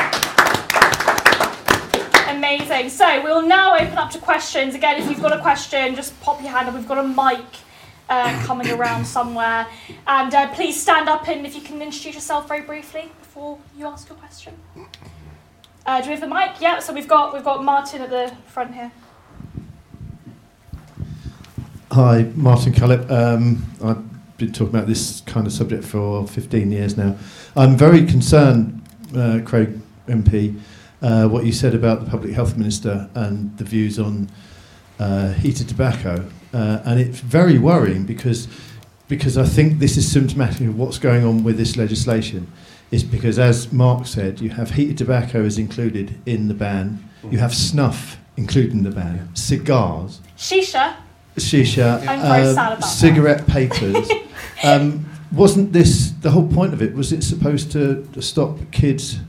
Amazing. 2.28 2.88
So 2.88 3.22
we'll 3.22 3.47
now 3.47 3.74
open 3.74 3.99
up 3.99 4.11
to 4.12 4.18
questions. 4.18 4.74
Again, 4.74 5.01
if 5.01 5.11
you've 5.11 5.20
got 5.20 5.36
a 5.36 5.40
question, 5.43 5.95
just 5.95 6.18
pop 6.22 6.40
your 6.40 6.51
hand 6.51 6.68
up. 6.68 6.74
We've 6.74 6.88
got 6.88 6.99
a 6.99 7.03
mic 7.07 7.45
uh, 8.09 8.43
coming 8.47 8.70
around 8.70 9.05
somewhere. 9.05 9.66
And 10.07 10.34
uh, 10.34 10.53
please 10.55 10.80
stand 10.80 11.09
up 11.09 11.28
and 11.28 11.47
if 11.47 11.55
you 11.55 11.61
can 11.61 11.82
introduce 11.82 12.14
yourself 12.14 12.49
very 12.49 12.62
briefly 12.62 13.12
before 13.20 13.59
you 13.76 13.86
ask 13.86 14.09
your 14.09 14.16
question. 14.18 14.55
Uh, 15.84 16.01
do 16.01 16.07
we 16.07 16.12
have 16.12 16.20
the 16.20 16.26
mic? 16.26 16.61
Yeah. 16.61 16.78
So 16.78 16.93
we've 16.95 17.09
got 17.09 17.34
we've 17.34 17.45
got 17.45 17.62
Martin 17.62 18.03
at 18.03 18.11
the 18.11 18.34
front 18.47 18.74
here. 18.74 18.90
Hi, 21.93 22.22
Martin 22.36 22.72
Cullip. 22.72 23.11
Um, 23.11 23.70
I've 23.84 24.38
been 24.38 24.51
talking 24.51 24.74
about 24.74 24.86
this 24.86 25.20
kind 25.26 25.47
of 25.47 25.53
subject 25.53 25.84
for 25.84 26.26
15 26.26 26.72
years 26.72 26.97
now. 26.97 27.18
I'm 27.55 27.76
very 27.76 28.07
concerned, 28.07 28.82
uh, 29.14 29.40
Craig 29.45 29.78
MP, 30.07 30.59
uh, 31.03 31.28
what 31.28 31.45
you 31.45 31.53
said 31.53 31.74
about 31.74 32.03
the 32.03 32.11
Public 32.11 32.32
Health 32.32 32.57
Minister 32.57 33.11
and 33.14 33.55
the 33.59 33.64
views 33.64 33.99
on 33.99 34.30
uh, 34.99 35.34
heated 35.34 35.68
tobacco. 35.68 36.26
Uh, 36.55 36.80
and 36.86 36.99
it's 36.99 37.20
very 37.20 37.59
worrying 37.59 38.07
because, 38.07 38.49
because 39.09 39.36
I 39.36 39.45
think 39.45 39.78
this 39.78 39.99
is 39.99 40.11
symptomatic 40.11 40.68
of 40.68 40.78
what's 40.78 40.97
going 40.97 41.26
on 41.26 41.45
with 41.45 41.59
this 41.59 41.76
legislation. 41.76 42.51
Is 42.90 43.05
because, 43.05 43.38
as 43.38 43.70
Mark 43.70 44.07
said, 44.07 44.40
you 44.40 44.49
have 44.49 44.70
heated 44.70 44.97
tobacco 44.97 45.45
is 45.45 45.59
included 45.59 46.18
in 46.24 46.49
the 46.49 46.55
ban, 46.55 47.07
you 47.30 47.36
have 47.36 47.55
snuff 47.55 48.16
included 48.38 48.72
in 48.72 48.82
the 48.82 48.90
ban, 48.90 49.28
cigars, 49.34 50.22
Shisha. 50.38 50.97
Shisha, 51.37 52.07
uh, 52.07 52.80
cigarette 52.80 53.47
papers. 53.49 54.11
um, 54.64 55.07
wasn't 55.33 55.72
this 55.72 56.11
the 56.20 56.30
whole 56.30 56.47
point 56.47 56.72
of 56.74 56.83
it? 56.83 56.95
Was 56.95 57.12
it 57.12 57.22
supposed 57.22 57.72
to, 57.72 58.07
to 58.12 58.20
stop 58.22 58.59
kids 58.70 59.20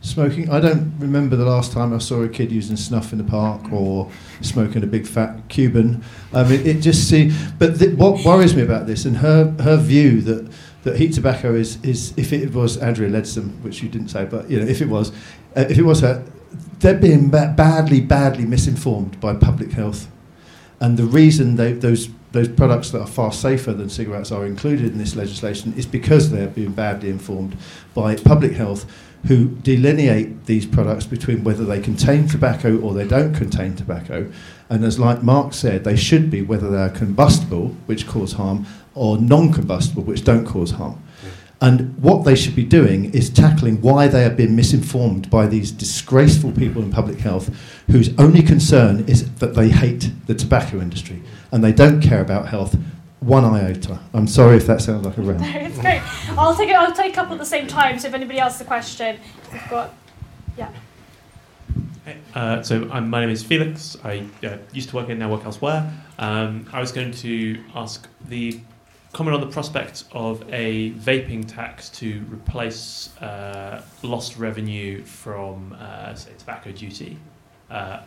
smoking? 0.00 0.48
I 0.50 0.60
don't 0.60 0.94
remember 0.98 1.34
the 1.36 1.44
last 1.44 1.72
time 1.72 1.92
I 1.92 1.98
saw 1.98 2.22
a 2.22 2.28
kid 2.28 2.52
using 2.52 2.76
snuff 2.76 3.12
in 3.12 3.18
the 3.18 3.24
park 3.24 3.72
or 3.72 4.10
smoking 4.40 4.84
a 4.84 4.86
big 4.86 5.06
fat 5.06 5.48
Cuban. 5.48 6.04
I 6.32 6.44
mean, 6.44 6.64
it 6.64 6.80
just 6.80 7.08
see. 7.08 7.32
But 7.58 7.78
th- 7.78 7.96
what 7.96 8.24
worries 8.24 8.54
me 8.54 8.62
about 8.62 8.86
this 8.86 9.04
and 9.04 9.16
her 9.18 9.50
her 9.60 9.76
view 9.76 10.20
that. 10.22 10.50
That 10.84 10.96
heat 10.96 11.12
tobacco 11.12 11.54
is, 11.56 11.76
is 11.84 12.14
if 12.16 12.32
it 12.32 12.54
was 12.54 12.76
Andrea 12.76 13.10
Leadsom, 13.10 13.60
which 13.62 13.82
you 13.82 13.88
didn't 13.88 14.08
say, 14.08 14.24
but 14.24 14.48
you 14.48 14.60
know 14.60 14.66
if 14.66 14.80
it 14.80 14.88
was, 14.88 15.10
uh, 15.56 15.64
if 15.68 15.76
it 15.76 15.82
was 15.82 16.00
her, 16.00 16.24
they're 16.78 16.94
being 16.96 17.30
ba- 17.30 17.52
badly, 17.54 18.00
badly 18.00 18.46
misinformed 18.46 19.20
by 19.20 19.34
public 19.34 19.72
health 19.72 20.06
and 20.80 20.96
the 20.96 21.04
reason 21.04 21.56
they, 21.56 21.72
those 21.72 22.08
those 22.32 22.48
products 22.48 22.90
that 22.90 23.00
are 23.00 23.06
far 23.06 23.32
safer 23.32 23.72
than 23.72 23.88
cigarettes 23.88 24.30
are 24.30 24.44
included 24.44 24.92
in 24.92 24.98
this 24.98 25.16
legislation 25.16 25.72
is 25.76 25.86
because 25.86 26.30
they're 26.30 26.46
being 26.46 26.72
badly 26.72 27.08
informed 27.08 27.56
by 27.94 28.14
public 28.16 28.52
health, 28.52 28.84
who 29.26 29.48
delineate 29.48 30.44
these 30.46 30.66
products 30.66 31.06
between 31.06 31.42
whether 31.42 31.64
they 31.64 31.80
contain 31.80 32.28
tobacco 32.28 32.78
or 32.80 32.92
they 32.94 33.06
don't 33.06 33.34
contain 33.34 33.74
tobacco. 33.74 34.30
And 34.68 34.84
as 34.84 34.98
like 34.98 35.22
Mark 35.22 35.54
said, 35.54 35.84
they 35.84 35.96
should 35.96 36.30
be 36.30 36.42
whether 36.42 36.70
they're 36.70 36.90
combustible, 36.90 37.68
which 37.86 38.06
cause 38.06 38.34
harm, 38.34 38.66
or 38.94 39.18
non-combustible, 39.18 40.02
which 40.02 40.24
don't 40.24 40.46
cause 40.46 40.72
harm. 40.72 41.02
And 41.60 42.00
what 42.00 42.24
they 42.24 42.36
should 42.36 42.54
be 42.54 42.64
doing 42.64 43.12
is 43.12 43.30
tackling 43.30 43.80
why 43.80 44.06
they 44.06 44.24
are 44.24 44.30
being 44.30 44.54
misinformed 44.54 45.28
by 45.28 45.46
these 45.46 45.72
disgraceful 45.72 46.52
people 46.52 46.82
in 46.82 46.90
public 46.90 47.18
health 47.18 47.50
whose 47.90 48.16
only 48.18 48.42
concern 48.42 49.04
is 49.08 49.34
that 49.36 49.54
they 49.54 49.68
hate 49.68 50.12
the 50.26 50.34
tobacco 50.34 50.80
industry 50.80 51.20
and 51.50 51.64
they 51.64 51.72
don't 51.72 52.00
care 52.00 52.20
about 52.20 52.48
health 52.48 52.76
one 53.20 53.44
iota. 53.44 53.98
I'm 54.14 54.28
sorry 54.28 54.56
if 54.56 54.66
that 54.68 54.80
sounds 54.80 55.04
like 55.04 55.18
a 55.18 55.22
rant. 55.22 55.40
No, 55.40 55.48
it's 55.54 55.78
great. 55.78 56.00
I'll 56.38 56.54
take 56.54 56.68
it. 56.68 56.76
I'll 56.76 56.94
take 56.94 57.12
a 57.12 57.14
couple 57.14 57.32
at 57.32 57.38
the 57.38 57.46
same 57.46 57.66
time. 57.66 57.98
So 57.98 58.08
if 58.08 58.14
anybody 58.14 58.38
else 58.38 58.54
has 58.54 58.60
a 58.62 58.64
question, 58.64 59.18
we've 59.52 59.68
got. 59.68 59.94
Yeah. 60.56 60.70
Uh, 62.34 62.62
so 62.62 62.88
I'm, 62.90 63.10
my 63.10 63.20
name 63.20 63.30
is 63.30 63.42
Felix. 63.42 63.96
I 64.04 64.24
uh, 64.44 64.56
used 64.72 64.90
to 64.90 64.96
work 64.96 65.08
in 65.08 65.18
now 65.18 65.30
work 65.30 65.44
elsewhere. 65.44 65.92
Um, 66.18 66.66
I 66.72 66.80
was 66.80 66.92
going 66.92 67.12
to 67.12 67.62
ask 67.74 68.08
the 68.28 68.60
comment 69.12 69.34
on 69.34 69.40
the 69.40 69.52
prospect 69.52 70.04
of 70.12 70.42
a 70.52 70.90
vaping 70.92 71.46
tax 71.46 71.88
to 71.88 72.24
replace 72.30 73.16
uh, 73.18 73.82
lost 74.02 74.36
revenue 74.36 75.02
from, 75.04 75.76
uh, 75.78 76.14
say, 76.14 76.30
tobacco 76.38 76.72
duty. 76.72 77.18
Uh, 77.70 78.00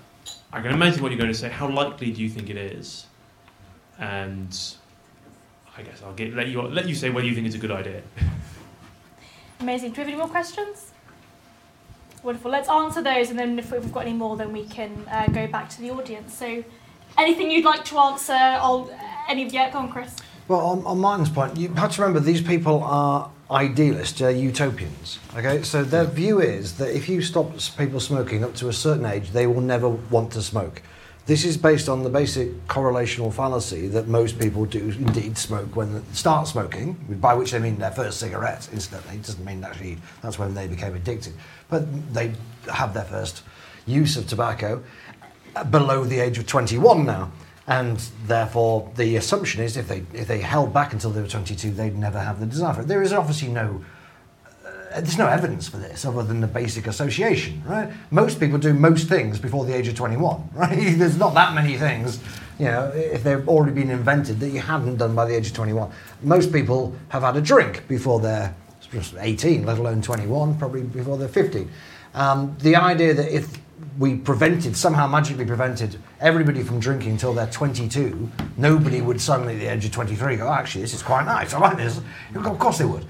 I 0.53 0.61
can 0.61 0.71
imagine 0.71 1.01
what 1.01 1.11
you're 1.11 1.19
going 1.19 1.31
to 1.31 1.37
say. 1.37 1.49
How 1.49 1.67
likely 1.69 2.11
do 2.11 2.21
you 2.21 2.29
think 2.29 2.49
it 2.49 2.57
is? 2.57 3.05
And 3.97 4.57
I 5.77 5.81
guess 5.81 6.01
I'll 6.03 6.13
get, 6.13 6.33
let 6.33 6.47
you 6.47 6.61
let 6.61 6.87
you 6.87 6.95
say 6.95 7.09
whether 7.09 7.27
you 7.27 7.33
think 7.33 7.47
it's 7.47 7.55
a 7.55 7.59
good 7.59 7.71
idea. 7.71 8.01
Amazing. 9.59 9.91
Do 9.91 9.97
we 9.97 9.99
have 9.99 10.07
any 10.09 10.17
more 10.17 10.27
questions? 10.27 10.91
Wonderful. 12.23 12.51
Let's 12.51 12.69
answer 12.69 13.01
those, 13.01 13.29
and 13.31 13.39
then 13.39 13.57
if 13.57 13.71
we've 13.71 13.91
got 13.91 14.01
any 14.01 14.13
more, 14.13 14.37
then 14.37 14.51
we 14.53 14.65
can 14.65 15.05
uh, 15.09 15.27
go 15.27 15.47
back 15.47 15.69
to 15.69 15.81
the 15.81 15.89
audience. 15.89 16.33
So, 16.35 16.63
anything 17.17 17.49
you'd 17.49 17.65
like 17.65 17.83
to 17.85 17.97
answer? 17.97 18.33
I'll, 18.33 18.91
any 19.27 19.45
of 19.45 19.53
yeah, 19.53 19.71
go 19.71 19.79
on, 19.79 19.91
Chris. 19.91 20.15
Well, 20.51 20.65
on, 20.65 20.85
on 20.85 20.99
Martin's 20.99 21.29
point, 21.29 21.55
you 21.55 21.69
have 21.75 21.93
to 21.93 22.01
remember 22.01 22.19
these 22.19 22.41
people 22.41 22.83
are 22.83 23.31
idealists, 23.49 24.19
they're 24.19 24.31
utopians. 24.31 25.17
Okay, 25.33 25.63
so 25.63 25.81
their 25.81 26.03
view 26.03 26.41
is 26.41 26.75
that 26.75 26.93
if 26.93 27.07
you 27.07 27.21
stop 27.21 27.53
people 27.77 28.01
smoking 28.01 28.43
up 28.43 28.53
to 28.55 28.67
a 28.67 28.73
certain 28.73 29.05
age, 29.05 29.29
they 29.29 29.47
will 29.47 29.61
never 29.61 29.87
want 29.87 30.33
to 30.33 30.41
smoke. 30.41 30.81
This 31.25 31.45
is 31.45 31.55
based 31.55 31.87
on 31.87 32.03
the 32.03 32.09
basic 32.09 32.67
correlational 32.67 33.31
fallacy 33.31 33.87
that 33.87 34.09
most 34.09 34.37
people 34.39 34.65
do 34.65 34.89
indeed 34.89 35.37
smoke 35.37 35.73
when 35.77 35.93
they 35.93 36.01
start 36.11 36.49
smoking, 36.49 36.97
by 37.21 37.33
which 37.33 37.51
they 37.51 37.59
mean 37.59 37.77
their 37.77 37.91
first 37.91 38.19
cigarette, 38.19 38.67
incidentally. 38.73 39.15
It 39.15 39.23
doesn't 39.23 39.45
mean 39.45 39.63
actually 39.63 39.99
that's 40.21 40.37
when 40.37 40.53
they 40.53 40.67
became 40.67 40.95
addicted. 40.95 41.31
But 41.69 42.13
they 42.13 42.33
have 42.69 42.93
their 42.93 43.05
first 43.05 43.43
use 43.85 44.17
of 44.17 44.27
tobacco 44.27 44.83
uh, 45.55 45.63
below 45.63 46.03
the 46.03 46.19
age 46.19 46.37
of 46.37 46.45
21 46.45 47.05
now. 47.05 47.31
And 47.67 47.97
therefore, 48.25 48.91
the 48.95 49.15
assumption 49.15 49.63
is 49.63 49.77
if 49.77 49.87
they, 49.87 50.03
if 50.13 50.27
they 50.27 50.39
held 50.39 50.73
back 50.73 50.93
until 50.93 51.11
they 51.11 51.21
were 51.21 51.27
22, 51.27 51.71
they'd 51.71 51.97
never 51.97 52.19
have 52.19 52.39
the 52.39 52.45
desire 52.45 52.73
for 52.73 52.81
it. 52.81 52.87
There 52.87 53.03
is 53.03 53.13
obviously 53.13 53.49
no 53.49 53.83
uh, 54.91 54.99
there's 54.99 55.17
no 55.17 55.27
evidence 55.27 55.69
for 55.69 55.77
this 55.77 56.03
other 56.03 56.23
than 56.23 56.41
the 56.41 56.47
basic 56.47 56.85
association, 56.85 57.63
right? 57.65 57.89
Most 58.09 58.39
people 58.39 58.57
do 58.57 58.73
most 58.73 59.07
things 59.07 59.39
before 59.39 59.63
the 59.63 59.73
age 59.73 59.87
of 59.87 59.95
21, 59.95 60.49
right? 60.53 60.97
There's 60.97 61.17
not 61.17 61.33
that 61.35 61.53
many 61.53 61.77
things, 61.77 62.19
you 62.59 62.65
know, 62.65 62.91
if 62.93 63.23
they've 63.23 63.47
already 63.47 63.73
been 63.73 63.89
invented 63.89 64.39
that 64.41 64.49
you 64.49 64.59
hadn't 64.59 64.97
done 64.97 65.15
by 65.15 65.25
the 65.25 65.35
age 65.35 65.47
of 65.47 65.53
21. 65.53 65.89
Most 66.23 66.51
people 66.51 66.93
have 67.09 67.23
had 67.23 67.37
a 67.37 67.41
drink 67.41 67.87
before 67.87 68.19
they're 68.19 68.53
just 68.91 69.15
18, 69.17 69.65
let 69.65 69.77
alone 69.77 70.01
21, 70.01 70.57
probably 70.57 70.81
before 70.81 71.17
they're 71.17 71.29
15. 71.29 71.71
Um, 72.13 72.57
the 72.59 72.75
idea 72.75 73.13
that 73.13 73.33
if 73.33 73.57
we 73.97 74.15
prevented, 74.15 74.75
somehow 74.77 75.07
magically 75.07 75.45
prevented 75.45 75.97
everybody 76.19 76.63
from 76.63 76.79
drinking 76.79 77.11
until 77.11 77.33
they're 77.33 77.47
22, 77.47 78.29
nobody 78.57 79.01
would 79.01 79.19
suddenly 79.19 79.53
at 79.55 79.59
the 79.59 79.67
age 79.67 79.85
of 79.85 79.91
23 79.91 80.37
go, 80.37 80.47
"Oh, 80.47 80.53
actually, 80.53 80.81
this 80.81 80.93
is 80.93 81.03
quite 81.03 81.25
nice, 81.25 81.53
I 81.53 81.59
like 81.59 81.77
this. 81.77 81.99
Of 82.33 82.59
course 82.59 82.77
they 82.77 82.85
would. 82.85 83.05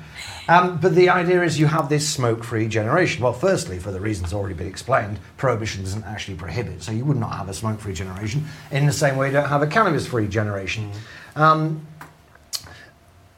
Um, 0.47 0.79
but 0.79 0.95
the 0.95 1.09
idea 1.09 1.43
is 1.43 1.59
you 1.59 1.67
have 1.67 1.87
this 1.87 2.07
smoke-free 2.09 2.67
generation. 2.67 3.23
Well, 3.23 3.33
firstly, 3.33 3.77
for 3.79 3.91
the 3.91 4.01
reasons 4.01 4.33
already 4.33 4.55
been 4.55 4.67
explained, 4.67 5.19
prohibition 5.37 5.83
doesn't 5.83 6.03
actually 6.03 6.35
prohibit, 6.35 6.81
so 6.81 6.91
you 6.91 7.05
would 7.05 7.17
not 7.17 7.33
have 7.33 7.47
a 7.47 7.53
smoke-free 7.53 7.93
generation 7.93 8.45
in 8.71 8.85
the 8.85 8.91
same 8.91 9.17
way 9.17 9.27
you 9.27 9.33
don't 9.33 9.49
have 9.49 9.61
a 9.61 9.67
cannabis-free 9.67 10.27
generation. 10.27 10.91
Um, 11.35 11.85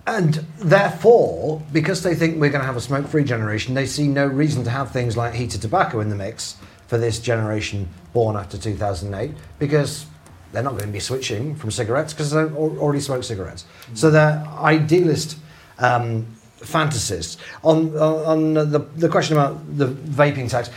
and 0.05 0.45
therefore, 0.59 1.61
because 1.71 2.03
they 2.03 2.15
think 2.15 2.39
we're 2.39 2.49
going 2.49 2.61
to 2.61 2.67
have 2.67 2.75
a 2.75 2.81
smoke-free 2.81 3.23
generation, 3.25 3.73
they 3.73 3.85
see 3.85 4.07
no 4.07 4.25
reason 4.25 4.63
to 4.63 4.69
have 4.69 4.91
things 4.91 5.15
like 5.15 5.33
heated 5.33 5.61
tobacco 5.61 5.99
in 5.99 6.09
the 6.09 6.15
mix 6.15 6.57
for 6.87 6.97
this 6.97 7.19
generation 7.19 7.89
born 8.13 8.35
after 8.35 8.57
2008, 8.57 9.31
because 9.59 10.05
they're 10.51 10.63
not 10.63 10.73
going 10.73 10.85
to 10.85 10.91
be 10.91 10.99
switching 10.99 11.55
from 11.55 11.71
cigarettes 11.71 12.13
because 12.13 12.31
they 12.31 12.43
already 12.43 12.99
smoke 12.99 13.23
cigarettes. 13.23 13.65
So 13.95 14.11
they're 14.11 14.45
idealist 14.59 15.37
um, 15.79 16.27
fantasists. 16.59 17.37
On, 17.63 17.95
on 17.97 18.57
on 18.57 18.71
the, 18.71 18.79
the 18.95 19.09
question 19.09 19.35
about 19.35 19.77
the 19.77 19.87
vaping 19.87 20.49
tax, 20.49 20.69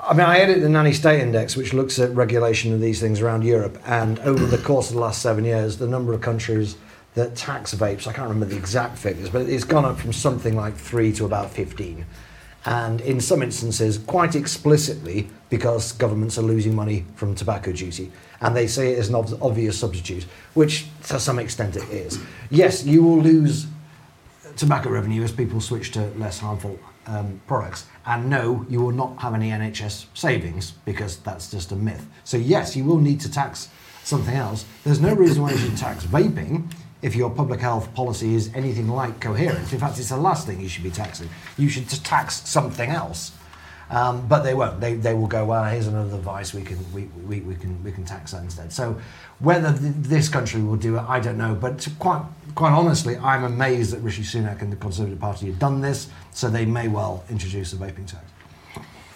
I 0.00 0.12
mean, 0.12 0.26
I 0.26 0.38
edit 0.38 0.60
the 0.60 0.68
Nanny 0.68 0.92
State 0.92 1.20
Index, 1.20 1.56
which 1.56 1.72
looks 1.72 1.98
at 1.98 2.14
regulation 2.14 2.72
of 2.72 2.80
these 2.80 3.00
things 3.00 3.20
around 3.20 3.42
Europe, 3.42 3.80
and 3.86 4.18
over 4.20 4.44
the 4.44 4.58
course 4.58 4.90
of 4.90 4.94
the 4.94 5.00
last 5.00 5.22
seven 5.22 5.44
years, 5.44 5.78
the 5.78 5.86
number 5.86 6.12
of 6.12 6.20
countries 6.20 6.76
that 7.14 7.36
tax 7.36 7.74
vapes, 7.74 8.06
I 8.06 8.12
can't 8.12 8.28
remember 8.28 8.46
the 8.46 8.56
exact 8.56 8.98
figures, 8.98 9.30
but 9.30 9.48
it's 9.48 9.64
gone 9.64 9.84
up 9.84 9.98
from 9.98 10.12
something 10.12 10.56
like 10.56 10.74
three 10.74 11.12
to 11.14 11.24
about 11.24 11.50
15. 11.50 12.04
And 12.66 13.00
in 13.02 13.20
some 13.20 13.42
instances, 13.42 13.98
quite 13.98 14.34
explicitly, 14.34 15.28
because 15.50 15.92
governments 15.92 16.38
are 16.38 16.42
losing 16.42 16.74
money 16.74 17.04
from 17.14 17.34
tobacco 17.34 17.72
duty. 17.72 18.10
And 18.40 18.56
they 18.56 18.66
say 18.66 18.92
it 18.92 18.98
is 18.98 19.08
an 19.08 19.14
ob- 19.14 19.38
obvious 19.42 19.78
substitute, 19.78 20.24
which 20.54 20.86
to 21.08 21.20
some 21.20 21.38
extent 21.38 21.76
it 21.76 21.88
is. 21.90 22.18
Yes, 22.50 22.84
you 22.84 23.02
will 23.02 23.20
lose 23.20 23.66
tobacco 24.56 24.90
revenue 24.90 25.22
as 25.22 25.32
people 25.32 25.60
switch 25.60 25.90
to 25.92 26.06
less 26.16 26.38
harmful 26.38 26.78
um, 27.06 27.40
products. 27.46 27.86
And 28.06 28.30
no, 28.30 28.64
you 28.68 28.80
will 28.80 28.92
not 28.92 29.20
have 29.20 29.34
any 29.34 29.50
NHS 29.50 30.06
savings 30.14 30.72
because 30.84 31.18
that's 31.18 31.50
just 31.50 31.72
a 31.72 31.76
myth. 31.76 32.06
So, 32.24 32.36
yes, 32.36 32.76
you 32.76 32.84
will 32.84 32.98
need 32.98 33.20
to 33.20 33.30
tax 33.30 33.68
something 34.04 34.34
else. 34.34 34.64
There's 34.84 35.00
no 35.00 35.14
reason 35.14 35.42
why 35.42 35.52
you 35.52 35.58
should 35.58 35.76
tax 35.76 36.04
vaping 36.04 36.70
if 37.04 37.14
your 37.14 37.28
public 37.28 37.60
health 37.60 37.94
policy 37.94 38.34
is 38.34 38.50
anything 38.54 38.88
like 38.88 39.20
coherent. 39.20 39.70
In 39.74 39.78
fact, 39.78 39.98
it's 39.98 40.08
the 40.08 40.16
last 40.16 40.46
thing 40.46 40.58
you 40.58 40.68
should 40.68 40.82
be 40.82 40.90
taxing. 40.90 41.28
You 41.58 41.68
should 41.68 41.86
tax 41.86 42.48
something 42.48 42.88
else. 42.88 43.32
Um, 43.90 44.26
but 44.26 44.42
they 44.42 44.54
won't. 44.54 44.80
They, 44.80 44.94
they 44.94 45.12
will 45.12 45.26
go, 45.26 45.44
well, 45.44 45.64
here's 45.64 45.86
another 45.86 46.12
device 46.12 46.54
we 46.54 46.62
can, 46.62 46.78
we, 46.94 47.02
we, 47.28 47.40
we 47.40 47.56
can, 47.56 47.84
we 47.84 47.92
can 47.92 48.06
tax 48.06 48.32
that 48.32 48.42
instead. 48.42 48.72
So 48.72 48.98
whether 49.38 49.70
th- 49.70 49.92
this 49.98 50.30
country 50.30 50.62
will 50.62 50.76
do 50.76 50.96
it, 50.96 51.02
I 51.06 51.20
don't 51.20 51.36
know. 51.36 51.54
But 51.54 51.86
quite, 51.98 52.24
quite 52.54 52.72
honestly, 52.72 53.18
I'm 53.18 53.44
amazed 53.44 53.92
that 53.92 54.00
Rishi 54.00 54.22
Sunak 54.22 54.62
and 54.62 54.72
the 54.72 54.76
Conservative 54.76 55.20
Party 55.20 55.46
have 55.48 55.58
done 55.58 55.82
this, 55.82 56.08
so 56.32 56.48
they 56.48 56.64
may 56.64 56.88
well 56.88 57.22
introduce 57.28 57.74
a 57.74 57.76
vaping 57.76 58.06
tax. 58.06 58.24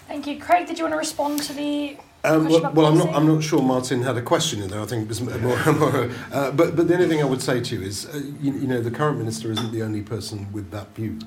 Thank 0.07 0.27
you. 0.27 0.39
Craig, 0.39 0.67
did 0.67 0.77
you 0.77 0.83
want 0.83 0.93
to 0.93 0.99
respond 0.99 1.41
to 1.41 1.53
the 1.53 1.97
Um, 2.23 2.49
well, 2.49 2.71
well, 2.73 2.85
I'm 2.87 2.97
not. 2.97 3.15
I'm 3.15 3.27
not 3.27 3.43
sure 3.43 3.61
Martin 3.61 4.03
had 4.03 4.17
a 4.17 4.21
question 4.21 4.61
in 4.61 4.69
there. 4.69 4.81
I 4.81 4.85
think 4.85 5.03
it 5.03 5.07
was 5.07 5.21
more. 5.21 5.37
more 5.73 6.09
uh, 6.33 6.51
but 6.51 6.75
but 6.75 6.87
the 6.87 6.95
only 6.95 7.07
thing 7.07 7.21
I 7.21 7.25
would 7.25 7.41
say 7.41 7.61
to 7.61 7.75
you 7.75 7.81
is, 7.81 8.07
uh, 8.07 8.17
you, 8.41 8.53
you 8.53 8.67
know, 8.67 8.81
the 8.81 8.91
current 8.91 9.17
minister 9.17 9.51
isn't 9.51 9.71
the 9.71 9.83
only 9.83 10.01
person 10.01 10.51
with 10.51 10.69
that 10.71 10.93
view. 10.95 11.17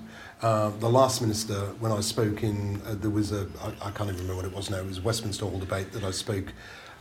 Uh, 0.43 0.71
the 0.81 0.91
last 0.91 1.23
minister, 1.23 1.55
when 1.79 1.93
I 1.93 2.01
spoke 2.01 2.43
in, 2.43 2.83
uh, 2.85 2.95
there 2.95 3.11
was 3.11 3.33
a. 3.33 3.47
I, 3.63 3.89
I 3.89 3.91
can't 3.93 4.11
even 4.11 4.17
remember 4.17 4.37
what 4.37 4.45
it 4.45 4.55
was 4.55 4.69
now. 4.69 4.79
It 4.79 4.87
was 4.87 5.01
Westminster 5.01 5.47
Hall 5.47 5.59
debate 5.59 5.93
that 5.93 6.05
I 6.05 6.11
spoke. 6.11 6.53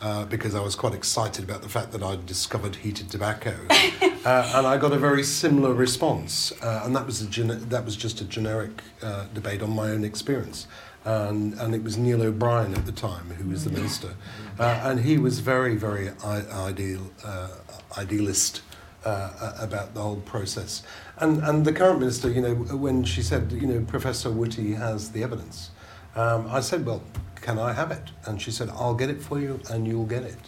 Uh, 0.02 0.26
because 0.26 0.56
I 0.56 0.60
was 0.62 0.76
quite 0.76 0.96
excited 0.96 1.46
about 1.46 1.62
the 1.62 1.70
fact 1.70 1.92
that 1.92 2.02
I'd 2.02 2.26
discovered 2.26 2.76
heated 2.76 3.12
tobacco, 3.12 3.56
uh, 3.70 4.52
and 4.56 4.66
I 4.66 4.76
got 4.80 4.94
a 4.94 4.98
very 4.98 5.22
similar 5.22 5.76
response, 5.76 6.52
uh, 6.64 6.82
and 6.84 6.96
that 6.96 7.06
was 7.06 7.22
a 7.22 7.28
that 7.28 7.86
was 7.86 7.96
just 7.96 8.20
a 8.20 8.26
generic 8.26 8.82
uh, 9.04 9.28
debate 9.36 9.62
on 9.62 9.70
my 9.70 9.92
own 9.92 10.04
experience 10.04 10.66
and, 11.06 11.54
and 11.56 11.74
it 11.74 11.84
was 11.84 11.98
Neil 11.98 12.22
O'Brien 12.22 12.74
at 12.76 12.86
the 12.86 12.92
time 12.92 13.30
who 13.32 13.50
was 13.50 13.64
the 13.64 13.72
minister, 13.72 14.16
uh, 14.60 14.82
and 14.84 15.00
he 15.00 15.18
was 15.18 15.40
very, 15.40 15.76
very 15.76 16.12
I- 16.24 16.68
ideal, 16.70 17.12
uh, 17.24 17.50
idealist 17.98 18.62
uh, 19.06 19.54
about 19.60 19.94
the 19.94 20.02
whole 20.02 20.22
process. 20.22 20.84
And 21.18 21.44
and 21.44 21.66
the 21.66 21.74
current 21.74 22.00
minister, 22.00 22.30
you 22.30 22.42
know, 22.42 22.54
when 22.56 23.04
she 23.04 23.22
said, 23.22 23.52
you 23.52 23.68
know, 23.68 23.84
Professor 23.86 24.30
Whitty 24.32 24.74
has 24.74 25.12
the 25.12 25.24
evidence, 25.24 25.72
um, 26.16 26.48
I 26.50 26.60
said, 26.60 26.86
well, 26.86 27.02
can 27.42 27.58
I 27.58 27.74
have 27.74 27.92
it? 27.92 28.12
And 28.26 28.42
she 28.42 28.52
said, 28.52 28.70
I'll 28.70 28.94
get 28.94 29.10
it 29.10 29.22
for 29.22 29.40
you, 29.40 29.60
and 29.70 29.88
you'll 29.88 30.06
get 30.06 30.24
it. 30.24 30.40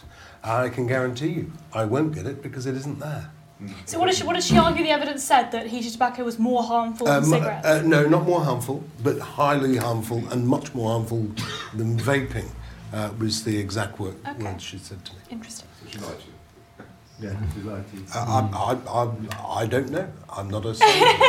I 0.43 0.69
can 0.69 0.87
guarantee 0.87 1.29
you, 1.29 1.51
I 1.73 1.85
won't 1.85 2.13
get 2.13 2.25
it 2.25 2.43
because 2.43 2.65
it 2.65 2.75
isn't 2.75 2.99
there. 2.99 3.31
So 3.85 3.99
what 3.99 4.07
did 4.07 4.15
she 4.15 4.23
what 4.23 4.33
did 4.35 4.43
she 4.43 4.57
argue 4.57 4.83
the 4.83 4.89
evidence 4.91 5.23
said 5.23 5.51
that 5.51 5.67
heated 5.67 5.91
tobacco 5.93 6.23
was 6.23 6.39
more 6.39 6.63
harmful 6.63 7.05
than 7.07 7.17
Um, 7.17 7.23
cigarettes? 7.25 7.65
uh, 7.65 7.81
no, 7.85 8.07
not 8.07 8.23
more 8.25 8.43
harmful, 8.43 8.83
but 9.03 9.19
highly 9.19 9.77
harmful 9.77 10.23
and 10.31 10.47
much 10.47 10.73
more 10.73 10.89
harmful 10.91 11.27
than 11.73 11.97
vaping 11.99 12.47
uh, 12.93 13.09
was 13.19 13.43
the 13.43 13.57
exact 13.57 13.99
word, 13.99 14.15
Okay. 14.27 14.43
words 14.43 14.63
she 14.63 14.77
said 14.77 15.03
to 15.05 15.13
me. 15.13 15.19
Interesting. 15.31 15.67
So, 15.83 15.89
she 15.91 15.97
likes 15.99 16.23
you? 16.25 16.33
Yeah. 17.19 17.35
Uh, 18.15 18.47
I, 18.53 18.77
I, 18.91 19.01
I, 19.03 19.61
I 19.61 19.65
don't 19.67 19.89
know. 19.91 20.07
I'm 20.29 20.49
not 20.49 20.65
a 20.65 20.73
scientist. 20.75 21.21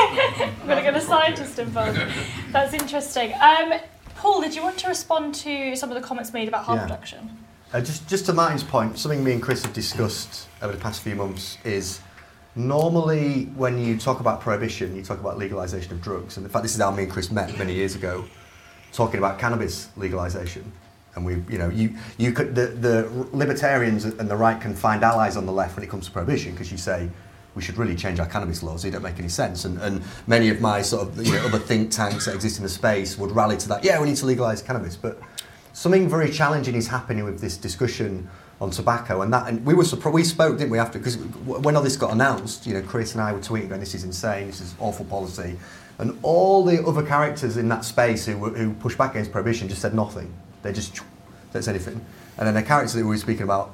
I'm 0.42 0.66
going 0.66 0.76
to 0.78 0.82
get 0.82 0.96
a 0.96 1.00
scientist 1.00 1.58
involved. 1.58 2.00
That's 2.52 2.72
interesting. 2.74 3.32
Um, 3.34 3.74
Paul, 4.16 4.40
did 4.40 4.54
you 4.54 4.62
want 4.62 4.78
to 4.78 4.88
respond 4.88 5.34
to 5.36 5.76
some 5.76 5.90
of 5.90 5.94
the 6.00 6.06
comments 6.06 6.32
made 6.32 6.48
about 6.48 6.64
harm 6.64 6.78
Yeah. 6.78 6.84
reduction? 6.84 7.38
Uh, 7.72 7.80
just, 7.80 8.08
just 8.08 8.26
to 8.26 8.32
Martin's 8.32 8.62
point, 8.64 8.98
something 8.98 9.22
me 9.22 9.32
and 9.32 9.42
Chris 9.42 9.62
have 9.62 9.72
discussed 9.74 10.48
over 10.62 10.72
the 10.72 10.78
past 10.80 11.02
few 11.02 11.14
months 11.14 11.58
is 11.64 12.00
normally 12.56 13.46
when 13.56 13.78
you 13.78 13.96
talk 13.96 14.20
about 14.20 14.40
prohibition, 14.40 14.94
you 14.94 15.02
talk 15.02 15.20
about 15.20 15.38
legalisation 15.38 15.92
of 15.92 16.00
drugs. 16.00 16.36
And 16.36 16.46
in 16.46 16.52
fact, 16.52 16.62
this 16.62 16.74
is 16.74 16.80
how 16.80 16.90
me 16.90 17.04
and 17.04 17.12
Chris 17.12 17.30
met 17.30 17.56
many 17.58 17.74
years 17.74 17.94
ago, 17.94 18.24
talking 18.92 19.18
about 19.18 19.38
cannabis 19.38 19.88
legalisation. 19.96 20.64
And 21.16 21.24
we, 21.24 21.34
you 21.48 21.58
know, 21.58 21.68
you, 21.68 21.94
you 22.18 22.32
could, 22.32 22.54
the, 22.54 22.66
the 22.66 23.28
libertarians 23.32 24.04
and 24.04 24.28
the 24.28 24.36
right 24.36 24.60
can 24.60 24.74
find 24.74 25.04
allies 25.04 25.36
on 25.36 25.46
the 25.46 25.52
left 25.52 25.76
when 25.76 25.84
it 25.84 25.90
comes 25.90 26.06
to 26.06 26.12
prohibition 26.12 26.52
because 26.52 26.72
you 26.72 26.78
say 26.78 27.08
we 27.54 27.62
should 27.62 27.76
really 27.76 27.94
change 27.94 28.18
our 28.18 28.26
cannabis 28.26 28.62
laws. 28.64 28.82
They 28.82 28.90
don't 28.90 29.02
make 29.02 29.18
any 29.18 29.28
sense. 29.28 29.64
And, 29.64 29.80
and 29.80 30.02
many 30.26 30.48
of 30.48 30.60
my 30.60 30.82
sort 30.82 31.08
of 31.08 31.24
you 31.24 31.32
know, 31.32 31.46
other 31.46 31.58
think 31.58 31.92
tanks 31.92 32.26
that 32.26 32.34
exist 32.34 32.58
in 32.58 32.64
the 32.64 32.68
space 32.68 33.16
would 33.16 33.30
rally 33.30 33.56
to 33.58 33.68
that. 33.68 33.84
Yeah, 33.84 34.00
we 34.00 34.08
need 34.08 34.16
to 34.16 34.26
legalise 34.26 34.60
cannabis. 34.60 34.96
But 34.96 35.20
something 35.72 36.08
very 36.08 36.30
challenging 36.30 36.74
is 36.74 36.88
happening 36.88 37.24
with 37.24 37.40
this 37.40 37.56
discussion 37.56 38.28
on 38.64 38.70
tobacco, 38.70 39.22
and 39.22 39.32
that 39.32 39.48
and 39.48 39.64
we 39.64 39.74
were 39.74 39.84
surprised. 39.84 40.14
We 40.14 40.24
spoke, 40.24 40.58
didn't 40.58 40.70
we? 40.70 40.78
After 40.78 40.98
because 40.98 41.16
when 41.16 41.76
all 41.76 41.82
this 41.82 41.96
got 41.96 42.12
announced, 42.12 42.66
you 42.66 42.74
know, 42.74 42.82
Chris 42.82 43.12
and 43.14 43.22
I 43.22 43.32
were 43.32 43.38
tweeting, 43.38 43.68
going, 43.68 43.80
"This 43.80 43.94
is 43.94 44.04
insane. 44.04 44.46
This 44.46 44.60
is 44.60 44.74
awful 44.80 45.04
policy," 45.04 45.58
and 45.98 46.18
all 46.22 46.64
the 46.64 46.84
other 46.84 47.02
characters 47.02 47.56
in 47.56 47.68
that 47.68 47.84
space 47.84 48.26
who 48.26 48.36
who 48.36 48.72
pushed 48.74 48.98
back 48.98 49.12
against 49.12 49.30
prohibition 49.30 49.68
just 49.68 49.82
said 49.82 49.94
nothing. 49.94 50.32
They 50.62 50.72
just 50.72 51.00
don't 51.52 51.62
say 51.62 51.70
anything. 51.70 52.04
And 52.38 52.46
then 52.46 52.54
the 52.54 52.62
characters 52.62 52.94
that 52.94 53.00
we 53.00 53.10
were 53.10 53.16
speaking 53.18 53.44
about 53.44 53.72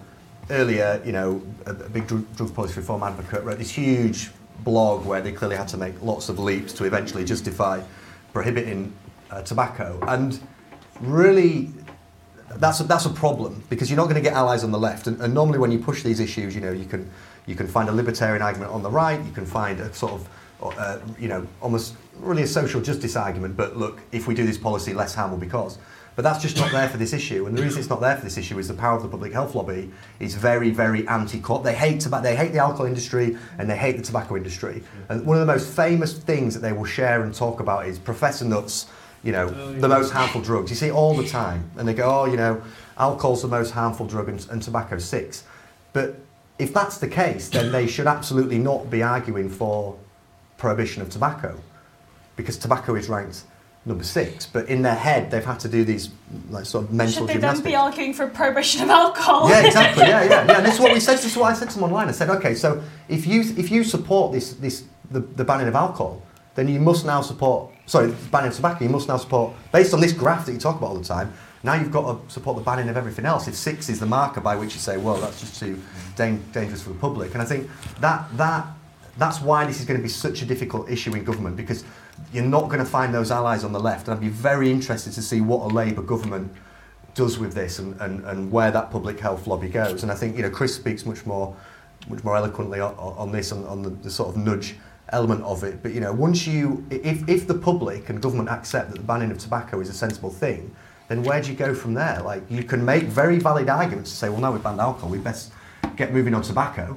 earlier, 0.51 1.01
you 1.05 1.13
know, 1.13 1.41
a, 1.65 1.71
a 1.71 1.89
big 1.89 2.07
drug, 2.07 2.37
drug 2.37 2.55
policy 2.55 2.75
reform 2.75 3.03
advocate 3.03 3.45
wrote 3.45 3.59
this 3.59 3.71
huge 3.71 4.31
blog 4.65 5.07
where 5.07 5.23
they 5.23 5.33
clearly 5.33 5.57
had 5.57 5.69
to 5.69 5.79
make 5.79 5.95
lots 6.03 6.29
of 6.29 6.39
leaps 6.39 6.73
to 6.75 6.85
eventually 6.85 7.25
justify 7.25 7.81
prohibiting 8.33 8.93
uh, 9.31 9.41
tobacco, 9.43 9.99
and 10.09 10.41
really 11.01 11.71
that's 12.57 12.81
a, 12.81 12.85
that's 12.85 13.07
a 13.07 13.11
problem 13.11 13.63
because 13.69 13.91
you're 13.91 13.97
not 13.97 14.05
going 14.05 14.17
to 14.17 14.21
get 14.21 14.33
allies 14.33 14.65
on 14.65 14.71
the 14.71 14.79
left. 14.79 15.07
And, 15.07 15.21
and 15.21 15.33
normally, 15.33 15.59
when 15.59 15.71
you 15.71 15.79
push 15.79 16.03
these 16.03 16.21
issues, 16.21 16.55
you 16.55 16.61
know, 16.61 16.73
you 16.73 16.85
can 16.85 17.11
you 17.47 17.55
can 17.55 17.67
find 17.67 17.89
a 17.89 17.93
libertarian 17.93 18.43
argument 18.43 18.73
on 18.73 18.83
the 18.83 18.91
right. 18.91 19.23
You 19.25 19.33
can 19.33 19.47
find 19.47 19.81
a 19.81 19.93
sort 19.95 20.13
of 20.13 20.29
uh, 20.63 20.99
you 21.19 21.29
know 21.29 21.47
almost 21.61 21.95
really 22.19 22.43
a 22.43 22.47
social 22.47 22.81
justice 22.81 23.17
argument. 23.17 23.57
But 23.57 23.77
look, 23.77 24.01
if 24.13 24.27
we 24.27 24.35
do 24.35 24.45
this 24.45 24.59
policy, 24.59 24.95
less 24.95 25.15
harm 25.15 25.31
will 25.31 25.39
be 25.39 25.47
caused. 25.47 25.79
But 26.17 26.23
that's 26.25 26.43
just 26.43 26.57
not 26.57 26.73
there 26.73 26.89
for 26.89 26.99
this 26.99 27.13
issue. 27.13 27.47
And 27.47 27.57
the 27.57 27.63
reason 27.63 27.79
it's 27.79 27.89
not 27.89 28.01
there 28.01 28.17
for 28.17 28.25
this 28.25 28.37
issue 28.37 28.59
is 28.59 28.69
the 28.69 28.75
power 28.75 28.97
of 28.97 29.03
the 29.03 29.09
public 29.09 29.33
health 29.33 29.55
lobby 29.55 29.91
is 30.19 30.35
very, 30.35 30.71
very 30.71 31.07
anti-corp. 31.09 31.63
They 31.63 31.75
hate 31.75 32.01
tobacco. 32.01 32.25
They 32.25 32.37
hate 32.37 32.53
the 32.53 32.59
alcohol 32.59 32.87
industry 32.87 33.39
and 33.59 33.71
they 33.71 33.77
hate 33.77 33.97
the 33.97 34.03
tobacco 34.03 34.37
industry. 34.37 34.83
And 35.09 35.25
one 35.25 35.39
of 35.39 35.47
the 35.47 35.51
most 35.51 35.75
famous 35.75 36.13
things 36.19 36.53
that 36.53 36.61
they 36.61 36.73
will 36.73 36.85
share 36.85 37.23
and 37.23 37.33
talk 37.33 37.61
about 37.61 37.87
is 37.87 37.99
Professor 37.99 38.45
Nutt's 38.45 38.87
you 39.23 39.33
know, 39.33 39.49
oh, 39.49 39.73
the 39.73 39.89
most 39.89 40.13
harmful 40.13 40.41
drugs. 40.41 40.71
You 40.71 40.77
see 40.77 40.89
it 40.89 40.93
all 40.93 41.15
the 41.15 41.27
time. 41.27 41.71
And 41.77 41.87
they 41.87 41.95
go, 41.95 42.23
oh, 42.23 42.25
you 42.25 42.37
know, 42.37 42.63
alcohol's 42.99 43.43
the 43.43 43.49
most 43.49 43.71
harmful 43.71 44.07
drug 44.07 44.29
and, 44.29 44.47
and 44.51 44.63
tobacco's 44.63 45.05
six. 45.05 45.45
But 45.93 46.17
if 46.59 46.73
that's 46.73 46.99
the 46.99 47.09
case, 47.09 47.49
then 47.49 47.73
they 47.73 47.87
should 47.87 48.07
absolutely 48.07 48.59
not 48.59 48.91
be 48.91 49.03
arguing 49.03 49.49
for 49.49 49.99
prohibition 50.59 51.03
of 51.03 51.11
tobacco 51.11 51.59
because 52.37 52.57
tobacco 52.57 52.95
is 52.95 53.09
ranked 53.09 53.45
number 53.85 54.05
six. 54.05 54.47
But 54.47 54.69
in 54.69 54.83
their 54.83 54.95
head, 54.95 55.31
they've 55.31 55.45
had 55.45 55.61
to 55.61 55.69
do 55.69 55.85
these 55.85 56.11
like 56.51 56.67
sort 56.67 56.85
of 56.85 56.93
mental 56.93 57.15
Should 57.15 57.29
they 57.29 57.33
then 57.35 57.41
gymnastics. 57.41 57.67
be 57.67 57.75
arguing 57.75 58.15
for 58.15 58.27
prohibition 58.27 58.83
of 58.83 58.91
alcohol? 58.91 59.49
Yeah, 59.49 59.67
exactly. 59.67 60.05
Yeah, 60.05 60.25
yeah, 60.25 60.47
yeah. 60.47 60.57
And 60.59 60.67
this 60.67 60.75
is 60.75 60.81
what 60.81 60.93
we 60.93 61.01
said. 61.01 61.17
This 61.17 61.27
is 61.27 61.37
what 61.37 61.51
I 61.51 61.55
said 61.55 61.71
to 61.71 61.75
them 61.75 61.85
online. 61.85 62.09
I 62.09 62.13
said, 62.13 62.31
okay, 62.31 62.55
so 62.55 62.83
if 63.09 63.27
you 63.27 63.41
if 63.57 63.71
you 63.71 63.85
support 63.85 64.33
this 64.33 64.55
this 64.55 64.85
the, 65.11 65.21
the 65.21 65.45
banning 65.45 65.69
of 65.69 65.75
alcohol, 65.75 66.23
then 66.55 66.69
you 66.69 66.79
must 66.79 67.05
now 67.05 67.21
support 67.21 67.73
sorry 67.91 68.15
banning 68.31 68.51
of 68.51 68.55
tobacco. 68.55 68.85
You 68.85 68.91
must 68.91 69.09
now 69.09 69.17
support 69.17 69.53
based 69.73 69.93
on 69.93 70.01
this 70.01 70.13
graph 70.13 70.47
that 70.47 70.53
you 70.53 70.59
talk 70.59 70.77
about 70.79 70.91
all 70.91 70.99
the 70.99 71.05
time. 71.05 71.33
Now 71.65 71.75
you've 71.75 71.91
got 71.91 72.29
to 72.29 72.33
support 72.33 72.57
the 72.57 72.63
banning 72.63 72.89
of 72.89 72.97
everything 72.97 73.27
else. 73.27 73.49
If 73.49 73.55
six 73.57 73.89
is 73.89 73.99
the 73.99 74.07
marker 74.07 74.41
by 74.41 74.55
which 74.55 74.75
you 74.75 74.81
say, 74.81 74.97
well, 74.97 75.17
that's 75.17 75.41
just 75.41 75.59
too 75.59 75.83
dan- 76.17 76.43
dangerous 76.53 76.83
for 76.83 76.91
the 76.91 76.99
public. 76.99 77.35
And 77.35 77.43
I 77.43 77.45
think 77.45 77.69
that 77.99 78.29
that 78.37 78.67
that's 79.19 79.41
why 79.41 79.67
this 79.67 79.81
is 79.81 79.87
going 79.87 79.99
to 79.99 80.03
be 80.03 80.09
such 80.09 80.41
a 80.41 80.47
difficult 80.47 80.89
issue 80.89 81.15
in 81.15 81.25
government 81.25 81.57
because 81.57 81.83
you're 82.33 82.45
not 82.45 82.67
going 82.69 82.79
to 82.79 82.85
find 82.85 83.13
those 83.13 83.33
allies 83.33 83.65
on 83.65 83.73
the 83.73 83.81
left. 83.81 84.07
And 84.07 84.15
I'd 84.15 84.21
be 84.21 84.29
very 84.29 84.71
interested 84.71 85.13
to 85.15 85.23
see 85.23 85.41
what 85.41 85.71
a 85.71 85.75
Labour 85.75 86.03
government 86.03 86.53
does 87.15 87.41
with 87.41 87.55
this 87.55 87.81
and, 87.81 88.01
and, 88.01 88.25
and 88.25 88.53
where 88.53 88.71
that 88.71 88.93
public 88.93 89.19
health 89.19 89.49
lobby 89.49 89.69
goes. 89.69 90.05
And 90.05 90.13
I 90.13 90.15
think 90.15 90.37
you 90.37 90.43
know 90.43 90.51
Chris 90.51 90.77
speaks 90.77 91.05
much 91.05 91.27
more 91.27 91.57
much 92.09 92.23
more 92.23 92.37
eloquently 92.37 92.79
on, 92.79 92.95
on 92.95 93.33
this 93.33 93.51
on, 93.51 93.67
on 93.67 93.83
the, 93.83 93.91
the 93.91 94.11
sort 94.11 94.29
of 94.29 94.37
nudge 94.37 94.77
element 95.13 95.43
of 95.43 95.65
it. 95.65 95.83
But 95.83 95.93
you 95.93 96.01
know, 96.01 96.13
once 96.13 96.47
you 96.47 96.85
if, 96.91 97.29
if 97.29 97.47
the 97.47 97.55
public 97.55 98.09
and 98.09 98.21
government 98.21 98.49
accept 98.49 98.91
that 98.91 98.97
the 98.99 99.05
banning 99.05 99.31
of 99.31 99.39
tobacco 99.39 99.81
is 99.81 99.89
a 99.89 99.95
sensible 99.95 100.31
thing, 100.31 100.75
then 101.09 101.23
where 101.23 101.43
do 101.43 101.51
you 101.51 101.57
go 101.57 101.75
from 101.75 101.95
there? 101.95 102.21
Like 102.23 102.43
you 102.51 102.63
can 102.63 102.85
make 102.85 103.05
very 103.05 103.39
valid 103.39 103.69
arguments 103.69 104.11
to 104.11 104.17
say, 104.17 104.29
well, 104.29 104.41
now 104.41 104.53
we've 104.53 104.63
banned 104.63 104.81
alcohol, 104.81 105.11
we 105.11 105.19
best 105.19 105.53
get 105.97 106.13
moving 106.13 106.35
on 106.35 106.43
tobacco 106.43 106.97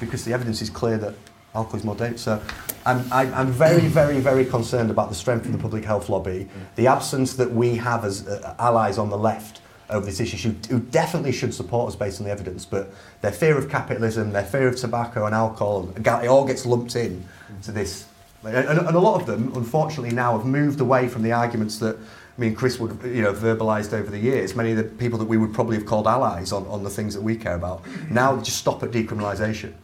because 0.00 0.24
the 0.24 0.32
evidence 0.32 0.62
is 0.62 0.70
clear 0.70 0.98
that 0.98 1.14
alcohol 1.54 1.78
is 1.78 1.84
more 1.84 1.94
dangerous. 1.94 2.22
So 2.22 2.42
I'm, 2.86 3.12
I'm, 3.12 3.52
very, 3.52 3.86
very, 3.86 4.20
very 4.20 4.44
concerned 4.44 4.90
about 4.90 5.08
the 5.08 5.14
strength 5.14 5.46
of 5.46 5.52
the 5.52 5.58
public 5.58 5.84
health 5.84 6.08
lobby, 6.08 6.48
the 6.76 6.86
absence 6.86 7.34
that 7.34 7.50
we 7.50 7.76
have 7.76 8.04
as 8.04 8.26
uh, 8.26 8.54
allies 8.58 8.98
on 8.98 9.10
the 9.10 9.18
left 9.18 9.61
over 9.92 10.06
this 10.06 10.20
issue 10.20 10.36
who, 10.50 10.76
who 10.76 10.80
definitely 10.80 11.32
should 11.32 11.54
support 11.54 11.88
us 11.88 11.96
based 11.96 12.20
on 12.20 12.26
the 12.26 12.32
evidence, 12.32 12.64
but 12.64 12.92
their 13.20 13.32
fear 13.32 13.56
of 13.56 13.68
capitalism, 13.68 14.32
their 14.32 14.44
fear 14.44 14.68
of 14.68 14.76
tobacco 14.76 15.26
and 15.26 15.34
alcohol, 15.34 15.92
it 15.96 16.06
all 16.08 16.46
gets 16.46 16.66
lumped 16.66 16.96
in 16.96 17.24
to 17.62 17.72
this. 17.72 18.06
And, 18.44 18.56
and 18.56 18.96
a 18.96 18.98
lot 18.98 19.20
of 19.20 19.26
them, 19.26 19.52
unfortunately, 19.54 20.14
now 20.14 20.36
have 20.36 20.46
moved 20.46 20.80
away 20.80 21.08
from 21.08 21.22
the 21.22 21.32
arguments 21.32 21.78
that 21.78 21.96
I 21.96 22.40
mean, 22.40 22.54
Chris 22.54 22.80
would, 22.80 22.98
you 23.04 23.22
know, 23.22 23.34
verbalised 23.34 23.92
over 23.92 24.10
the 24.10 24.18
years. 24.18 24.56
Many 24.56 24.70
of 24.70 24.78
the 24.78 24.84
people 24.84 25.18
that 25.18 25.26
we 25.26 25.36
would 25.36 25.52
probably 25.52 25.76
have 25.76 25.84
called 25.84 26.06
allies 26.06 26.50
on, 26.50 26.66
on 26.66 26.82
the 26.82 26.90
things 26.90 27.14
that 27.14 27.20
we 27.20 27.36
care 27.36 27.54
about 27.54 27.86
now 28.10 28.38
just 28.38 28.56
stop 28.56 28.82
at 28.82 28.90
decriminalisation, 28.90 29.74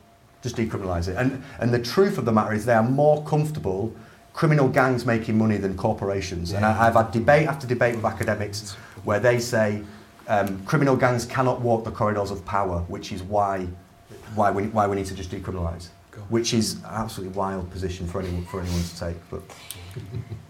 just 0.42 0.56
decriminalise 0.56 1.08
it. 1.08 1.16
And 1.16 1.42
and 1.60 1.74
the 1.74 1.78
truth 1.78 2.16
of 2.16 2.24
the 2.24 2.32
matter 2.32 2.54
is, 2.54 2.64
they 2.64 2.72
are 2.72 2.82
more 2.82 3.22
comfortable 3.24 3.94
criminal 4.32 4.68
gangs 4.68 5.04
making 5.04 5.36
money 5.36 5.56
than 5.56 5.76
corporations. 5.76 6.52
And 6.52 6.64
I, 6.64 6.86
I've 6.86 6.94
had 6.94 7.10
debate 7.10 7.48
after 7.48 7.66
debate 7.66 7.96
with 7.96 8.04
academics 8.04 8.74
where 9.04 9.20
they 9.20 9.40
say 9.40 9.82
um, 10.28 10.64
criminal 10.64 10.96
gangs 10.96 11.24
cannot 11.24 11.60
walk 11.60 11.84
the 11.84 11.90
corridors 11.90 12.30
of 12.30 12.44
power, 12.44 12.80
which 12.88 13.12
is 13.12 13.22
why 13.22 13.66
why 14.34 14.50
we 14.50 14.64
why 14.68 14.86
we 14.86 14.96
need 14.96 15.06
to 15.06 15.14
just 15.14 15.30
decriminalise. 15.30 15.88
which 16.28 16.52
is 16.52 16.74
an 16.74 16.84
absolutely 16.90 17.36
wild 17.36 17.70
position 17.70 18.06
for 18.06 18.20
anyone 18.20 18.44
for 18.46 18.60
anyone 18.60 18.82
to 18.82 18.98
take. 18.98 19.16
But 19.30 19.42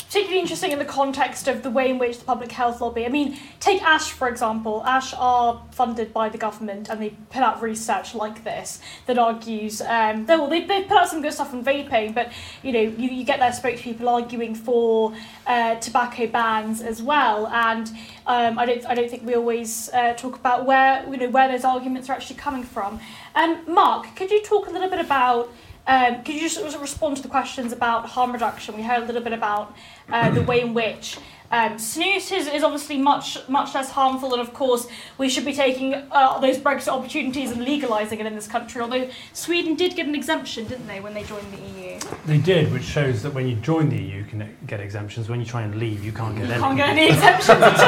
particularly 0.09 0.41
interesting 0.41 0.73
in 0.73 0.79
the 0.79 0.87
context 0.87 1.49
of 1.49 1.63
the 1.63 1.69
way 1.69 1.91
in 1.91 1.99
which 1.99 2.19
the 2.19 2.25
public 2.25 2.51
health 2.51 2.81
lobby. 2.81 3.05
I 3.05 3.11
mean, 3.11 3.37
take 3.61 3.83
ASH 3.83 4.11
for 4.13 4.27
example. 4.27 4.83
ASH 4.87 5.13
are 5.13 5.63
funded 5.73 6.15
by 6.15 6.31
the 6.31 6.39
government, 6.39 6.89
and 6.89 7.03
they 7.03 7.11
put 7.29 7.43
out 7.43 7.61
research 7.61 8.15
like 8.15 8.43
this 8.43 8.81
that 9.05 9.19
argues. 9.19 9.83
Um, 9.83 10.25
they, 10.25 10.37
well, 10.37 10.49
they 10.49 10.65
they 10.65 10.85
put 10.85 10.97
out 10.97 11.09
some 11.11 11.21
good 11.21 11.35
stuff 11.35 11.53
on 11.53 11.63
vaping, 11.63 12.15
but 12.15 12.33
you 12.63 12.73
know, 12.73 12.81
you, 12.81 13.11
you 13.11 13.25
get 13.25 13.39
their 13.39 13.51
spokespeople 13.51 14.07
arguing 14.07 14.55
for 14.55 15.13
uh, 15.47 15.75
tobacco 15.75 16.27
bans 16.27 16.81
as 16.81 17.03
well. 17.03 17.47
And 17.49 17.89
um, 18.27 18.59
I 18.59 18.65
don't 18.65 18.87
I 18.87 18.95
don't 18.95 19.11
think 19.11 19.27
we 19.27 19.35
always 19.35 19.91
uh, 19.91 20.15
talk 20.15 20.37
about 20.37 20.65
where 20.65 21.07
you 21.11 21.19
know 21.19 21.29
where 21.29 21.49
those 21.49 21.65
arguments 21.65 22.09
are 22.09 22.15
actually 22.15 22.37
coming 22.37 22.63
from. 22.63 22.99
Um, 23.35 23.63
Mark, 23.69 24.17
could 24.17 24.31
you 24.31 24.43
talk 24.43 24.69
a 24.69 24.71
little 24.71 24.89
bit 24.89 25.01
about 25.01 25.53
um, 25.89 26.23
could 26.23 26.35
you 26.35 26.43
just 26.43 26.61
respond 26.79 27.17
to 27.17 27.23
the 27.23 27.31
questions 27.31 27.73
about 27.73 28.05
harm 28.05 28.33
reduction? 28.33 28.77
We 28.77 28.83
heard 28.83 29.05
a 29.05 29.07
little 29.07 29.23
bit 29.23 29.33
about 29.33 29.75
uh, 30.11 30.31
the 30.31 30.43
way 30.43 30.61
in 30.61 30.75
which 30.75 31.19
um, 31.51 31.77
snus 31.77 32.31
is, 32.31 32.47
is 32.47 32.63
obviously 32.63 32.99
much 32.99 33.39
much 33.49 33.75
less 33.75 33.91
harmful, 33.91 34.33
and 34.35 34.41
of 34.43 34.53
course 34.53 34.87
we 35.17 35.31
should 35.31 35.47
be 35.47 35.55
taking 35.55 35.95
uh, 35.95 36.39
those 36.41 36.59
Brexit 36.59 36.89
opportunities 36.89 37.51
and 37.51 37.67
legalising 37.67 38.21
it 38.21 38.27
in 38.27 38.35
this 38.35 38.47
country. 38.47 38.83
Although 38.83 39.09
Sweden 39.33 39.75
did 39.75 39.97
get 39.97 40.07
an 40.07 40.15
exemption, 40.15 40.67
didn't 40.67 40.87
they, 40.87 41.01
when 41.01 41.15
they 41.15 41.25
joined 41.25 41.51
the 41.51 41.57
EU? 41.57 41.99
They 42.27 42.37
did, 42.39 42.71
which 42.71 42.83
shows 42.85 43.23
that 43.23 43.33
when 43.33 43.49
you 43.49 43.57
join 43.57 43.89
the 43.89 43.97
EU, 43.97 44.19
you 44.19 44.25
can 44.25 44.57
get 44.67 44.81
exemptions. 44.81 45.31
When 45.31 45.41
you 45.41 45.47
try 45.47 45.63
and 45.63 45.75
leave, 45.77 46.05
you 46.05 46.13
can't 46.13 46.37
get 46.37 46.49
You 46.49 46.53
any. 46.53 46.63
can't 46.63 46.77
get 46.77 46.89
any 46.91 47.07
exemptions 47.09 47.63
at 47.63 47.81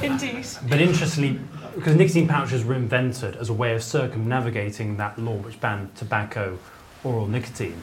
all. 0.00 0.02
Indeed. 0.02 0.46
But 0.68 0.80
interestingly, 0.80 1.38
because 1.76 1.94
nicotine 1.94 2.26
pouches 2.26 2.64
were 2.64 2.74
invented 2.74 3.36
as 3.36 3.50
a 3.50 3.52
way 3.54 3.74
of 3.74 3.84
circumnavigating 3.84 4.96
that 4.96 5.16
law 5.16 5.36
which 5.36 5.60
banned 5.60 5.94
tobacco, 5.94 6.58
oral 7.04 7.28
nicotine. 7.28 7.80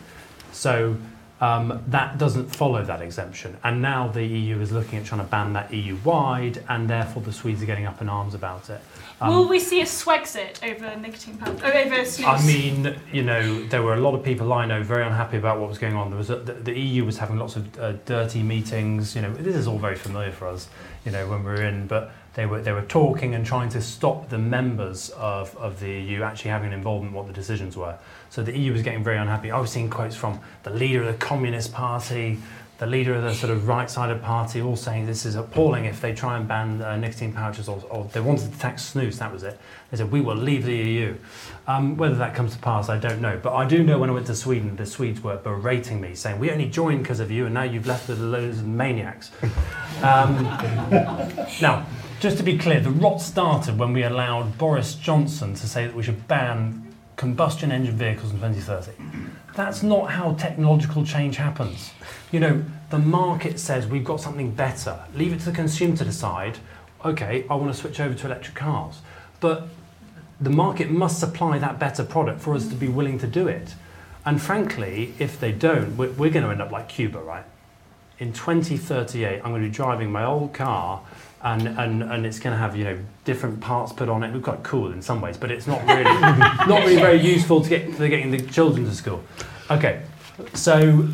So 0.51 0.97
um, 1.43 1.83
that 1.87 2.17
doesn't 2.17 2.55
follow 2.55 2.85
that 2.85 3.01
exemption. 3.01 3.57
And 3.65 3.81
now 3.81 4.07
the 4.07 4.23
EU 4.23 4.61
is 4.61 4.71
looking 4.71 4.97
at 4.97 5.05
trying 5.05 5.19
to 5.19 5.27
ban 5.27 5.51
that 5.53 5.73
EU 5.73 5.97
wide, 5.97 6.63
and 6.69 6.89
therefore 6.89 7.21
the 7.21 7.33
Swedes 7.33 7.61
are 7.61 7.65
getting 7.65 7.85
up 7.85 8.01
in 8.01 8.07
arms 8.07 8.33
about 8.33 8.69
it. 8.69 8.79
Um, 9.23 9.33
Will 9.33 9.47
we 9.47 9.61
see 9.61 9.79
a 9.79 9.85
Swexit 9.85 10.61
over 10.69 10.97
nicotine 10.97 11.37
pouch? 11.37 11.57
Oh, 11.63 11.71
over 11.71 11.95
snus? 12.01 12.25
I 12.25 12.45
mean, 12.45 12.99
you 13.13 13.23
know, 13.23 13.63
there 13.67 13.81
were 13.81 13.93
a 13.93 13.99
lot 14.01 14.15
of 14.15 14.21
people 14.21 14.51
I 14.51 14.65
know 14.65 14.83
very 14.83 15.05
unhappy 15.05 15.37
about 15.37 15.61
what 15.61 15.69
was 15.69 15.77
going 15.77 15.95
on. 15.95 16.09
There 16.09 16.17
was 16.17 16.29
a, 16.29 16.35
the, 16.35 16.51
the 16.51 16.77
EU 16.77 17.05
was 17.05 17.17
having 17.17 17.37
lots 17.37 17.55
of 17.55 17.79
uh, 17.79 17.93
dirty 18.03 18.43
meetings. 18.43 19.15
You 19.15 19.21
know, 19.21 19.33
this 19.33 19.55
is 19.55 19.65
all 19.65 19.79
very 19.79 19.95
familiar 19.95 20.33
for 20.33 20.49
us. 20.49 20.67
You 21.05 21.13
know, 21.13 21.25
when 21.29 21.39
we 21.39 21.51
were 21.51 21.63
in, 21.63 21.87
but 21.87 22.11
they 22.33 22.45
were 22.45 22.61
they 22.61 22.73
were 22.73 22.81
talking 22.81 23.33
and 23.33 23.45
trying 23.45 23.69
to 23.69 23.81
stop 23.81 24.27
the 24.27 24.37
members 24.37 25.09
of, 25.11 25.55
of 25.55 25.79
the 25.79 25.89
EU 25.89 26.23
actually 26.23 26.51
having 26.51 26.67
an 26.67 26.73
involvement 26.73 27.11
in 27.11 27.17
what 27.17 27.27
the 27.27 27.33
decisions 27.33 27.77
were. 27.77 27.97
So 28.29 28.43
the 28.43 28.57
EU 28.57 28.73
was 28.73 28.81
getting 28.81 29.05
very 29.05 29.17
unhappy. 29.17 29.51
I 29.51 29.59
was 29.59 29.71
seeing 29.71 29.89
quotes 29.89 30.17
from 30.17 30.41
the 30.63 30.71
leader 30.71 31.01
of 31.01 31.07
the 31.07 31.25
Communist 31.25 31.71
Party, 31.71 32.39
the 32.79 32.87
leader 32.87 33.13
of 33.13 33.21
the 33.21 33.33
sort 33.33 33.51
of 33.51 33.67
right-sided 33.67 34.21
party, 34.21 34.61
all 34.61 34.75
saying 34.75 35.05
this 35.05 35.25
is 35.25 35.35
appalling 35.35 35.85
if 35.85 36.01
they 36.01 36.13
try 36.13 36.37
and 36.37 36.47
ban 36.47 36.81
uh, 36.81 36.97
nicotine 36.97 37.31
pouches 37.31 37.69
or, 37.69 37.81
or 37.89 38.05
they 38.05 38.19
wanted 38.19 38.51
to 38.51 38.59
tax 38.59 38.93
snus. 38.93 39.19
That 39.19 39.31
was 39.31 39.43
it. 39.43 39.59
They 39.91 39.97
said 39.97 40.11
we 40.11 40.21
will 40.21 40.35
leave 40.35 40.65
the 40.65 40.75
EU. 40.75 41.15
Um, 41.67 41.97
whether 41.97 42.15
that 42.15 42.33
comes 42.33 42.53
to 42.53 42.59
pass, 42.59 42.89
I 42.89 42.97
don't 42.97 43.21
know. 43.21 43.39
But 43.41 43.53
I 43.53 43.65
do 43.65 43.83
know 43.83 43.99
when 43.99 44.09
I 44.09 44.13
went 44.13 44.27
to 44.27 44.35
Sweden, 44.35 44.75
the 44.75 44.85
Swedes 44.85 45.21
were 45.21 45.37
berating 45.37 46.01
me, 46.01 46.15
saying 46.15 46.39
we 46.39 46.49
only 46.51 46.67
joined 46.67 47.03
because 47.03 47.19
of 47.19 47.29
you, 47.29 47.45
and 47.45 47.53
now 47.53 47.63
you've 47.63 47.87
left 47.87 48.09
with 48.09 48.19
loads 48.19 48.59
of 48.59 48.67
maniacs. 48.67 49.31
Um, 50.01 50.43
now, 51.61 51.85
just 52.19 52.35
to 52.37 52.43
be 52.43 52.57
clear, 52.57 52.81
the 52.81 52.89
rot 52.89 53.21
started 53.21 53.79
when 53.79 53.93
we 53.93 54.03
allowed 54.03 54.57
Boris 54.57 54.95
Johnson 54.95 55.53
to 55.53 55.67
say 55.67 55.85
that 55.85 55.95
we 55.95 56.03
should 56.03 56.27
ban 56.27 56.82
combustion 57.15 57.71
engine 57.71 57.95
vehicles 57.95 58.31
in 58.31 58.37
2030. 58.37 58.91
That's 59.55 59.83
not 59.83 60.11
how 60.11 60.33
technological 60.33 61.05
change 61.05 61.37
happens. 61.37 61.91
You 62.31 62.39
know, 62.39 62.63
the 62.89 62.99
market 62.99 63.59
says 63.59 63.87
we've 63.87 64.03
got 64.03 64.19
something 64.19 64.51
better. 64.51 64.99
Leave 65.13 65.33
it 65.33 65.39
to 65.39 65.45
the 65.45 65.51
consumer 65.51 65.95
to 65.97 66.05
decide, 66.05 66.57
okay, 67.05 67.45
I 67.49 67.55
want 67.55 67.73
to 67.73 67.79
switch 67.79 67.99
over 67.99 68.13
to 68.15 68.25
electric 68.25 68.55
cars. 68.55 69.01
But 69.39 69.67
the 70.41 70.49
market 70.49 70.89
must 70.89 71.19
supply 71.19 71.59
that 71.59 71.79
better 71.79 72.03
product 72.03 72.41
for 72.41 72.55
us 72.55 72.67
to 72.67 72.75
be 72.75 72.87
willing 72.87 73.19
to 73.19 73.27
do 73.27 73.47
it. 73.47 73.75
And 74.25 74.41
frankly, 74.41 75.13
if 75.19 75.39
they 75.39 75.51
don't, 75.51 75.97
we're, 75.97 76.29
going 76.29 76.43
to 76.43 76.49
end 76.49 76.61
up 76.61 76.71
like 76.71 76.89
Cuba, 76.89 77.19
right? 77.19 77.45
In 78.19 78.31
2038, 78.31 79.41
I'm 79.43 79.51
going 79.51 79.61
to 79.61 79.67
be 79.67 79.73
driving 79.73 80.11
my 80.11 80.23
old 80.23 80.53
car 80.53 81.01
and, 81.43 81.67
and, 81.67 82.03
and 82.03 82.25
it's 82.25 82.39
going 82.39 82.53
to 82.53 82.57
have 82.57 82.75
you 82.75 82.85
know 82.85 82.97
different 83.25 83.59
parts 83.59 83.91
put 83.93 84.09
on 84.09 84.23
it. 84.23 84.33
We're 84.33 84.41
quite 84.41 84.63
cool 84.63 84.91
in 84.91 85.01
some 85.01 85.21
ways, 85.21 85.37
but 85.37 85.51
it's 85.51 85.67
not 85.67 85.81
really 85.87 86.03
not 86.21 86.83
really 86.83 86.95
very 86.95 87.21
useful 87.21 87.61
to 87.61 87.69
get 87.69 87.93
for 87.95 88.07
getting 88.07 88.31
the 88.31 88.41
children 88.41 88.85
to 88.85 88.93
school. 88.95 89.23
Okay, 89.69 90.03
so 90.53 91.07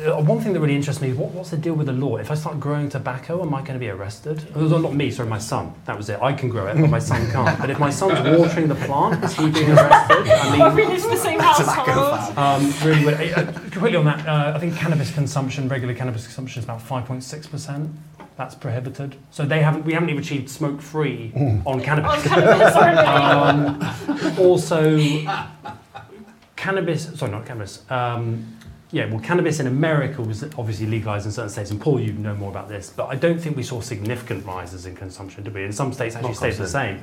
uh, 0.00 0.20
one 0.20 0.40
thing 0.40 0.52
that 0.52 0.60
really 0.60 0.74
interests 0.74 1.00
me 1.00 1.10
is 1.10 1.16
what, 1.16 1.30
what's 1.30 1.50
the 1.50 1.56
deal 1.56 1.74
with 1.74 1.86
the 1.86 1.92
law? 1.92 2.16
If 2.16 2.30
I 2.30 2.34
start 2.34 2.58
growing 2.58 2.88
tobacco, 2.88 3.40
am 3.42 3.54
I 3.54 3.60
going 3.60 3.74
to 3.74 3.78
be 3.78 3.88
arrested? 3.88 4.44
Well, 4.54 4.80
not 4.80 4.94
me, 4.94 5.10
sorry, 5.10 5.28
my 5.28 5.38
son. 5.38 5.72
That 5.84 5.96
was 5.96 6.08
it. 6.08 6.20
I 6.20 6.32
can 6.32 6.48
grow 6.48 6.66
it, 6.66 6.74
but 6.80 6.90
my 6.90 6.98
son 6.98 7.30
can't. 7.30 7.58
But 7.60 7.70
if 7.70 7.78
my 7.78 7.90
son's 7.90 8.18
watering 8.38 8.66
the 8.66 8.74
plant, 8.74 9.22
is 9.22 9.34
he 9.34 9.50
being 9.50 9.70
arrested? 9.70 10.28
I 10.28 10.58
Well, 10.58 10.68
if 10.70 10.74
we 10.74 10.82
mean, 10.82 10.90
live 10.90 11.04
in 11.04 11.10
the 11.10 11.16
same 11.16 11.38
household. 11.38 12.36
um, 12.36 12.72
really. 12.82 13.32
Uh, 13.32 13.52
completely 13.70 13.96
on 13.96 14.04
that. 14.06 14.26
Uh, 14.26 14.52
I 14.54 14.58
think 14.58 14.74
cannabis 14.74 15.14
consumption, 15.14 15.68
regular 15.68 15.94
cannabis 15.94 16.24
consumption, 16.24 16.58
is 16.60 16.64
about 16.64 16.80
5.6 16.80 17.50
percent. 17.50 17.90
That's 18.36 18.54
prohibited. 18.54 19.16
So 19.30 19.44
they 19.44 19.62
haven't. 19.62 19.84
We 19.84 19.92
haven't 19.92 20.10
even 20.10 20.22
achieved 20.22 20.50
smoke-free 20.50 21.32
on 21.36 21.62
On 21.66 21.80
cannabis. 21.80 22.22
cannabis. 22.26 22.74
Um, 22.76 24.38
also, 24.38 24.98
cannabis. 26.56 27.16
Sorry, 27.18 27.30
not 27.30 27.46
cannabis. 27.46 27.88
Um, 27.90 28.56
yeah, 28.90 29.06
well, 29.06 29.20
cannabis 29.20 29.58
in 29.60 29.66
America 29.66 30.22
was 30.22 30.44
obviously 30.56 30.86
legalized 30.86 31.26
in 31.26 31.32
certain 31.32 31.50
states, 31.50 31.70
and 31.70 31.80
Paul, 31.80 31.98
you 32.00 32.12
know 32.12 32.34
more 32.34 32.50
about 32.50 32.68
this, 32.68 32.90
but 32.90 33.06
I 33.06 33.16
don't 33.16 33.38
think 33.40 33.56
we 33.56 33.62
saw 33.64 33.80
significant 33.80 34.46
rises 34.46 34.86
in 34.86 34.94
consumption, 34.94 35.42
did 35.42 35.52
we? 35.52 35.64
In 35.64 35.72
some 35.72 35.92
states, 35.92 36.14
actually 36.14 36.30
Not 36.30 36.36
stayed 36.36 36.54
the 36.54 36.68
same. 36.68 37.02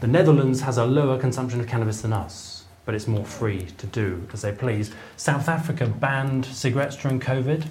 The 0.00 0.06
Netherlands 0.06 0.60
has 0.60 0.76
a 0.76 0.84
lower 0.84 1.18
consumption 1.18 1.58
of 1.60 1.66
cannabis 1.66 2.02
than 2.02 2.12
us, 2.12 2.64
but 2.84 2.94
it's 2.94 3.06
more 3.06 3.24
free 3.24 3.62
to 3.78 3.86
do 3.86 4.26
as 4.34 4.42
they 4.42 4.52
please. 4.52 4.90
South 5.16 5.48
Africa 5.48 5.86
banned 5.86 6.44
cigarettes 6.44 6.96
during 6.96 7.18
COVID. 7.18 7.66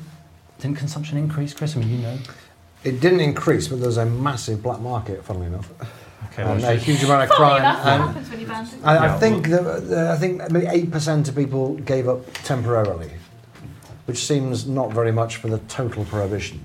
Didn't 0.60 0.78
consumption 0.78 1.18
increase, 1.18 1.54
Chris? 1.54 1.76
I 1.76 1.80
mean, 1.80 1.90
you 1.90 1.98
know. 2.00 2.18
It 2.86 3.00
didn't 3.02 3.22
increase, 3.22 3.68
but 3.68 3.82
there's 3.82 3.98
a 3.98 4.06
massive 4.06 4.62
black 4.62 4.80
market, 4.80 5.24
funnily 5.26 5.48
ove 5.48 5.70
Okay, 6.32 6.44
and 6.44 6.62
well, 6.62 6.72
a 6.72 6.76
huge 6.76 7.04
amount 7.04 7.24
of 7.24 7.30
crime. 7.30 7.62
enough, 7.62 7.86
and 7.86 8.04
happens 8.04 8.30
when 8.30 8.40
you 8.40 8.46
ban 8.48 8.66
things? 8.66 8.84
I, 8.84 8.98
I 8.98 9.06
Yeah, 9.06 9.20
think 9.20 9.48
that 9.50 9.64
uh, 10.10 10.14
I 10.14 10.18
think 10.18 10.52
maybe 10.52 10.68
eight 10.68 10.92
percent 10.92 11.28
of 11.30 11.36
people 11.36 11.76
gave 11.76 12.08
up 12.08 12.20
temporarily, 12.44 13.12
which 14.06 14.20
seems 14.26 14.68
not 14.68 14.92
very 14.94 15.12
much 15.12 15.38
for 15.38 15.48
the 15.48 15.58
total 15.80 16.06
prohibition. 16.06 16.64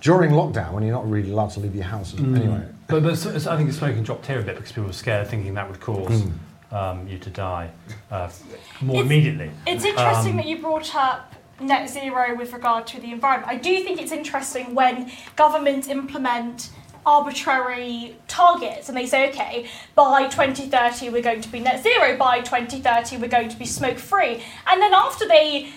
During 0.00 0.30
lockdown, 0.30 0.72
when 0.72 0.82
you're 0.84 0.94
not 0.94 1.08
really 1.10 1.30
allowed 1.32 1.50
to 1.50 1.60
leave 1.60 1.74
your 1.74 1.84
house 1.84 2.12
Mm. 2.14 2.36
anyway. 2.36 2.62
But, 2.86 3.02
but 3.02 3.16
so, 3.18 3.36
so 3.38 3.52
I 3.52 3.56
think 3.56 3.68
the 3.68 3.74
smoking 3.74 4.02
dropped 4.02 4.26
here 4.26 4.38
a 4.40 4.42
bit 4.42 4.56
because 4.56 4.72
people 4.72 4.84
were 4.86 4.92
scared, 4.92 5.26
thinking 5.28 5.54
that 5.54 5.68
would 5.68 5.80
cause 5.80 6.22
Mm. 6.22 6.32
um, 6.72 7.08
you 7.08 7.18
to 7.18 7.30
die 7.30 7.70
uh, 8.10 8.28
more 8.80 8.96
It's- 8.96 9.06
immediately. 9.06 9.50
It's 9.66 9.84
interesting 9.84 10.32
Um, 10.32 10.36
that 10.38 10.46
you 10.46 10.58
brought 10.60 10.94
up 10.94 11.34
net 11.60 11.88
zero 11.88 12.36
with 12.36 12.52
regard 12.52 12.86
to 12.88 13.00
the 13.00 13.12
environment. 13.12 13.50
I 13.50 13.56
do 13.56 13.82
think 13.84 14.00
it's 14.00 14.12
interesting 14.12 14.74
when 14.74 15.10
governments 15.36 15.88
implement 15.88 16.70
arbitrary 17.06 18.16
targets 18.28 18.88
and 18.88 18.96
they 18.96 19.06
say, 19.06 19.28
okay, 19.30 19.66
by 19.94 20.28
2030 20.28 21.10
we're 21.10 21.22
going 21.22 21.40
to 21.40 21.48
be 21.48 21.60
net 21.60 21.82
zero, 21.82 22.16
by 22.16 22.40
2030 22.40 23.16
we're 23.16 23.28
going 23.28 23.48
to 23.48 23.56
be 23.56 23.66
smoke 23.66 23.98
free. 23.98 24.42
And 24.66 24.80
then 24.82 24.92
after 24.92 25.26
they 25.26 25.70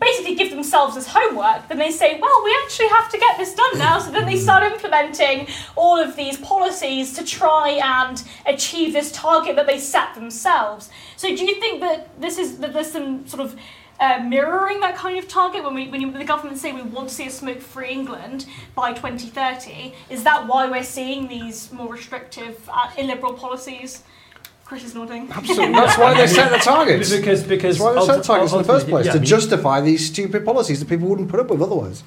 basically 0.00 0.34
give 0.34 0.50
themselves 0.50 0.96
as 0.96 1.06
homework, 1.08 1.68
then 1.68 1.78
they 1.78 1.90
say, 1.90 2.18
well, 2.20 2.44
we 2.44 2.56
actually 2.64 2.88
have 2.88 3.08
to 3.10 3.18
get 3.18 3.38
this 3.38 3.54
done 3.54 3.78
now. 3.78 3.98
So 3.98 4.10
then 4.10 4.26
they 4.26 4.34
mm. 4.34 4.42
start 4.42 4.64
implementing 4.64 5.46
all 5.76 5.98
of 5.98 6.16
these 6.16 6.36
policies 6.38 7.14
to 7.14 7.24
try 7.24 7.80
and 7.82 8.22
achieve 8.46 8.92
this 8.92 9.12
target 9.12 9.56
that 9.56 9.66
they 9.66 9.78
set 9.78 10.14
themselves. 10.14 10.90
So 11.16 11.28
do 11.28 11.44
you 11.44 11.60
think 11.60 11.80
that 11.80 12.20
this 12.20 12.38
is 12.38 12.58
that 12.58 12.72
there's 12.72 12.90
some 12.90 13.26
sort 13.26 13.42
of 13.42 13.56
uh, 14.00 14.20
mirroring 14.26 14.80
that 14.80 14.96
kind 14.96 15.18
of 15.18 15.28
target 15.28 15.64
when 15.64 15.74
we 15.74 15.88
when, 15.88 16.00
you, 16.00 16.08
when 16.08 16.18
the 16.18 16.24
government 16.24 16.58
say 16.58 16.72
we 16.72 16.82
want 16.82 17.08
to 17.08 17.14
see 17.14 17.26
a 17.26 17.30
smoke-free 17.30 17.88
England 17.88 18.46
by 18.74 18.92
2030? 18.92 19.94
Is 20.10 20.22
that 20.24 20.46
why 20.46 20.68
we're 20.70 20.84
seeing 20.84 21.28
these 21.28 21.72
more 21.72 21.92
restrictive, 21.92 22.68
uh, 22.72 22.90
illiberal 22.96 23.34
policies? 23.34 24.02
Chris 24.64 24.84
is 24.84 24.94
nodding. 24.94 25.30
Absolutely. 25.32 25.72
That's 25.72 25.96
why 25.96 26.12
they 26.14 26.26
set 26.26 26.50
the 26.50 26.58
targets. 26.58 27.10
Because 27.10 27.42
because 27.42 27.78
That's 27.78 27.84
why 27.84 27.94
they 27.94 28.06
set 28.06 28.16
the 28.16 28.22
ulti- 28.22 28.26
targets 28.26 28.52
in 28.52 28.58
the 28.58 28.64
first 28.64 28.86
place 28.86 29.06
yeah, 29.06 29.12
to 29.12 29.18
justify 29.18 29.80
these 29.80 30.06
stupid 30.06 30.44
policies 30.44 30.78
that 30.80 30.88
people 30.88 31.08
wouldn't 31.08 31.30
put 31.30 31.40
up 31.40 31.48
with 31.48 31.62
otherwise. 31.62 32.02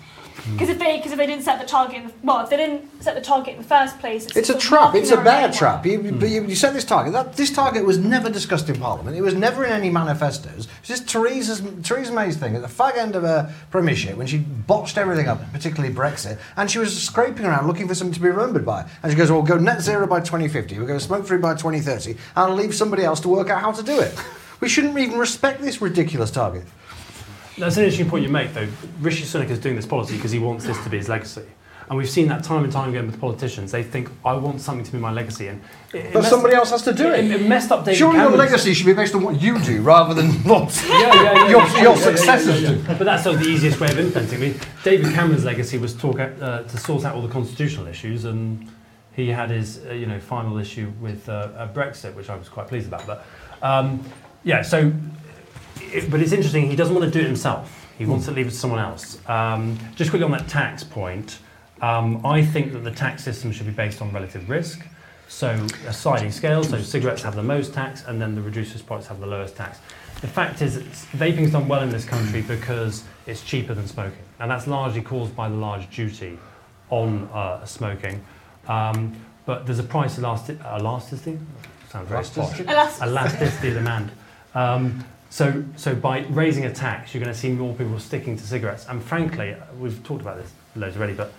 Because 0.53 0.69
if 0.69 0.79
they 0.79 0.97
because 0.97 1.11
if 1.11 1.17
they 1.17 1.27
didn't 1.27 1.43
set 1.43 1.59
the 1.59 1.67
target, 1.67 1.97
in 1.97 2.07
the, 2.07 2.13
well, 2.23 2.43
if 2.43 2.49
they 2.49 2.57
didn't 2.57 3.03
set 3.03 3.15
the 3.15 3.21
target 3.21 3.55
in 3.55 3.61
the 3.61 3.67
first 3.67 3.99
place, 3.99 4.25
it's, 4.25 4.35
It's 4.35 4.49
a 4.49 4.57
trap. 4.57 4.95
It's 4.95 5.11
a 5.11 5.15
their 5.15 5.23
bear 5.23 5.45
own 5.47 5.53
trap. 5.53 5.85
You, 5.85 5.99
but 5.99 6.11
hmm. 6.11 6.25
you, 6.25 6.45
you 6.45 6.55
set 6.55 6.73
this 6.73 6.85
target. 6.85 7.13
That, 7.13 7.35
this 7.35 7.51
target 7.51 7.85
was 7.85 7.97
never 7.97 8.29
discussed 8.29 8.69
in 8.69 8.79
Parliament. 8.79 9.15
It 9.15 9.21
was 9.21 9.33
never 9.33 9.65
in 9.65 9.71
any 9.71 9.89
manifestos. 9.89 10.67
It's 10.79 10.87
just 10.87 11.07
Theresa's, 11.07 11.61
Theresa 11.83 12.11
May's 12.11 12.37
thing 12.37 12.55
at 12.55 12.61
the 12.61 12.67
fag 12.67 12.97
end 12.97 13.15
of 13.15 13.23
her 13.23 13.53
premiership 13.69 14.17
when 14.17 14.27
she 14.27 14.39
botched 14.39 14.97
everything 14.97 15.27
up, 15.27 15.39
particularly 15.51 15.93
Brexit, 15.93 16.39
and 16.57 16.69
she 16.69 16.79
was 16.79 17.01
scraping 17.01 17.45
around 17.45 17.67
looking 17.67 17.87
for 17.87 17.95
something 17.95 18.13
to 18.13 18.19
be 18.19 18.29
remembered 18.29 18.65
by. 18.65 18.89
And 19.03 19.11
she 19.11 19.17
goes, 19.17 19.29
"Well, 19.29 19.41
we'll 19.41 19.57
go 19.57 19.61
net 19.61 19.81
zero 19.81 20.07
by 20.07 20.19
2050. 20.19 20.77
We're 20.79 20.87
going 20.87 20.99
to 20.99 21.05
smoke 21.05 21.25
free 21.25 21.37
by 21.37 21.53
2030, 21.53 22.11
and 22.11 22.19
I'll 22.35 22.55
leave 22.55 22.73
somebody 22.73 23.03
else 23.03 23.19
to 23.21 23.29
work 23.29 23.49
out 23.49 23.61
how 23.61 23.71
to 23.71 23.83
do 23.83 23.99
it." 23.99 24.19
We 24.61 24.69
shouldn't 24.69 24.95
even 24.95 25.17
respect 25.17 25.59
this 25.61 25.81
ridiculous 25.81 26.29
target. 26.29 26.65
That's 27.57 27.77
an 27.77 27.83
interesting 27.83 28.09
point 28.09 28.23
you 28.23 28.29
make, 28.29 28.53
though. 28.53 28.67
Rishi 28.99 29.23
Sunak 29.23 29.49
is 29.49 29.59
doing 29.59 29.75
this 29.75 29.85
policy 29.85 30.15
because 30.15 30.31
he 30.31 30.39
wants 30.39 30.65
this 30.65 30.81
to 30.83 30.89
be 30.89 30.97
his 30.97 31.09
legacy. 31.09 31.43
And 31.89 31.97
we've 31.97 32.09
seen 32.09 32.29
that 32.29 32.41
time 32.45 32.63
and 32.63 32.71
time 32.71 32.87
again 32.89 33.05
with 33.05 33.19
politicians. 33.19 33.73
They 33.73 33.83
think, 33.83 34.09
I 34.23 34.31
want 34.33 34.61
something 34.61 34.85
to 34.85 34.91
be 34.93 34.97
my 34.97 35.11
legacy. 35.11 35.47
And 35.49 35.61
it, 35.91 35.97
it 35.97 36.13
But 36.13 36.19
messed- 36.19 36.29
somebody 36.29 36.55
else 36.55 36.69
has 36.71 36.83
to 36.83 36.93
do 36.93 37.11
it. 37.11 37.25
It, 37.25 37.31
it 37.41 37.47
messed 37.49 37.69
up 37.69 37.83
David 37.83 37.97
Surely 37.97 38.17
your 38.19 38.29
legacy 38.31 38.73
should 38.73 38.85
be 38.85 38.93
based 38.93 39.13
on 39.13 39.23
what 39.23 39.41
you 39.41 39.59
do 39.59 39.81
rather 39.81 40.13
than 40.13 40.31
what 40.49 40.81
Yeah, 40.87 40.99
yeah, 40.99 41.23
yeah, 41.33 41.49
your, 41.49 41.83
your 41.83 41.97
successors 41.97 42.61
do. 42.61 42.81
But 42.87 42.99
that's 42.99 43.23
sort 43.23 43.35
of 43.35 43.43
the 43.43 43.49
easiest 43.49 43.81
way 43.81 43.91
of 43.91 43.99
implementing. 43.99 44.37
I 44.37 44.41
mean, 44.41 44.59
David 44.85 45.13
Cameron's 45.13 45.43
legacy 45.43 45.77
was 45.77 45.93
talk 45.93 46.17
uh, 46.21 46.63
to 46.63 46.77
sort 46.77 47.03
out 47.03 47.13
all 47.15 47.21
the 47.21 47.27
constitutional 47.33 47.87
issues, 47.87 48.23
and 48.23 48.71
he 49.11 49.27
had 49.27 49.49
his 49.49 49.81
uh, 49.85 49.91
you 49.91 50.05
know 50.05 50.19
final 50.21 50.57
issue 50.59 50.93
with 51.01 51.27
uh, 51.27 51.67
Brexit, 51.73 52.15
which 52.15 52.29
I 52.29 52.37
was 52.37 52.47
quite 52.47 52.69
pleased 52.69 52.87
about. 52.87 53.05
But 53.05 53.25
um, 53.61 54.01
yeah, 54.45 54.61
so 54.61 54.93
it, 55.93 56.11
but 56.11 56.21
it's 56.21 56.31
interesting. 56.31 56.69
He 56.69 56.75
doesn't 56.75 56.95
want 56.95 57.11
to 57.11 57.19
do 57.19 57.23
it 57.23 57.27
himself. 57.27 57.87
He 57.97 58.05
wants 58.05 58.25
to 58.25 58.31
leave 58.31 58.47
it 58.47 58.51
to 58.51 58.55
someone 58.55 58.79
else. 58.79 59.19
Um, 59.29 59.77
just 59.95 60.09
quickly 60.09 60.25
on 60.25 60.31
that 60.31 60.47
tax 60.47 60.83
point, 60.83 61.39
um, 61.81 62.25
I 62.25 62.43
think 62.43 62.73
that 62.73 62.79
the 62.79 62.91
tax 62.91 63.23
system 63.23 63.51
should 63.51 63.67
be 63.67 63.71
based 63.71 64.01
on 64.01 64.11
relative 64.11 64.49
risk. 64.49 64.81
So 65.27 65.49
a 65.87 65.93
sliding 65.93 66.31
scale, 66.31 66.63
so 66.63 66.81
cigarettes 66.81 67.23
have 67.23 67.35
the 67.35 67.43
most 67.43 67.73
tax 67.73 68.03
and 68.05 68.21
then 68.21 68.35
the 68.35 68.41
reduced 68.41 68.73
risk 68.73 68.85
products 68.85 69.07
have 69.07 69.19
the 69.19 69.27
lowest 69.27 69.55
tax. 69.55 69.79
The 70.19 70.27
fact 70.27 70.61
is 70.61 70.75
that 70.75 70.83
vaping's 71.17 71.51
done 71.51 71.67
well 71.67 71.81
in 71.81 71.89
this 71.89 72.05
country 72.05 72.41
because 72.41 73.03
it's 73.27 73.41
cheaper 73.41 73.73
than 73.73 73.87
smoking. 73.87 74.19
And 74.39 74.51
that's 74.51 74.67
largely 74.67 75.01
caused 75.01 75.35
by 75.35 75.47
the 75.47 75.55
large 75.55 75.89
duty 75.95 76.37
on 76.89 77.29
uh, 77.33 77.65
smoking. 77.65 78.23
Um, 78.67 79.15
but 79.45 79.65
there's 79.65 79.79
a 79.79 79.83
price 79.83 80.17
elasti- 80.17 80.59
elasticity, 80.77 81.39
sounds 81.89 82.09
very 82.09 82.23
posh. 82.23 82.59
Elasticity. 82.59 83.09
Elasticity 83.09 83.67
of 83.69 83.73
demand. 83.73 84.11
Um, 84.53 85.05
so, 85.31 85.63
so 85.77 85.95
by 85.95 86.25
raising 86.29 86.65
a 86.65 86.73
tax, 86.73 87.13
you're 87.13 87.23
going 87.23 87.33
to 87.33 87.39
see 87.39 87.51
more 87.51 87.73
people 87.73 87.97
sticking 87.99 88.35
to 88.35 88.43
cigarettes. 88.45 88.85
And 88.89 89.01
frankly, 89.01 89.55
we've 89.79 90.03
talked 90.03 90.21
about 90.21 90.37
this 90.37 90.51
loads 90.75 90.97
already, 90.97 91.13
but 91.13 91.31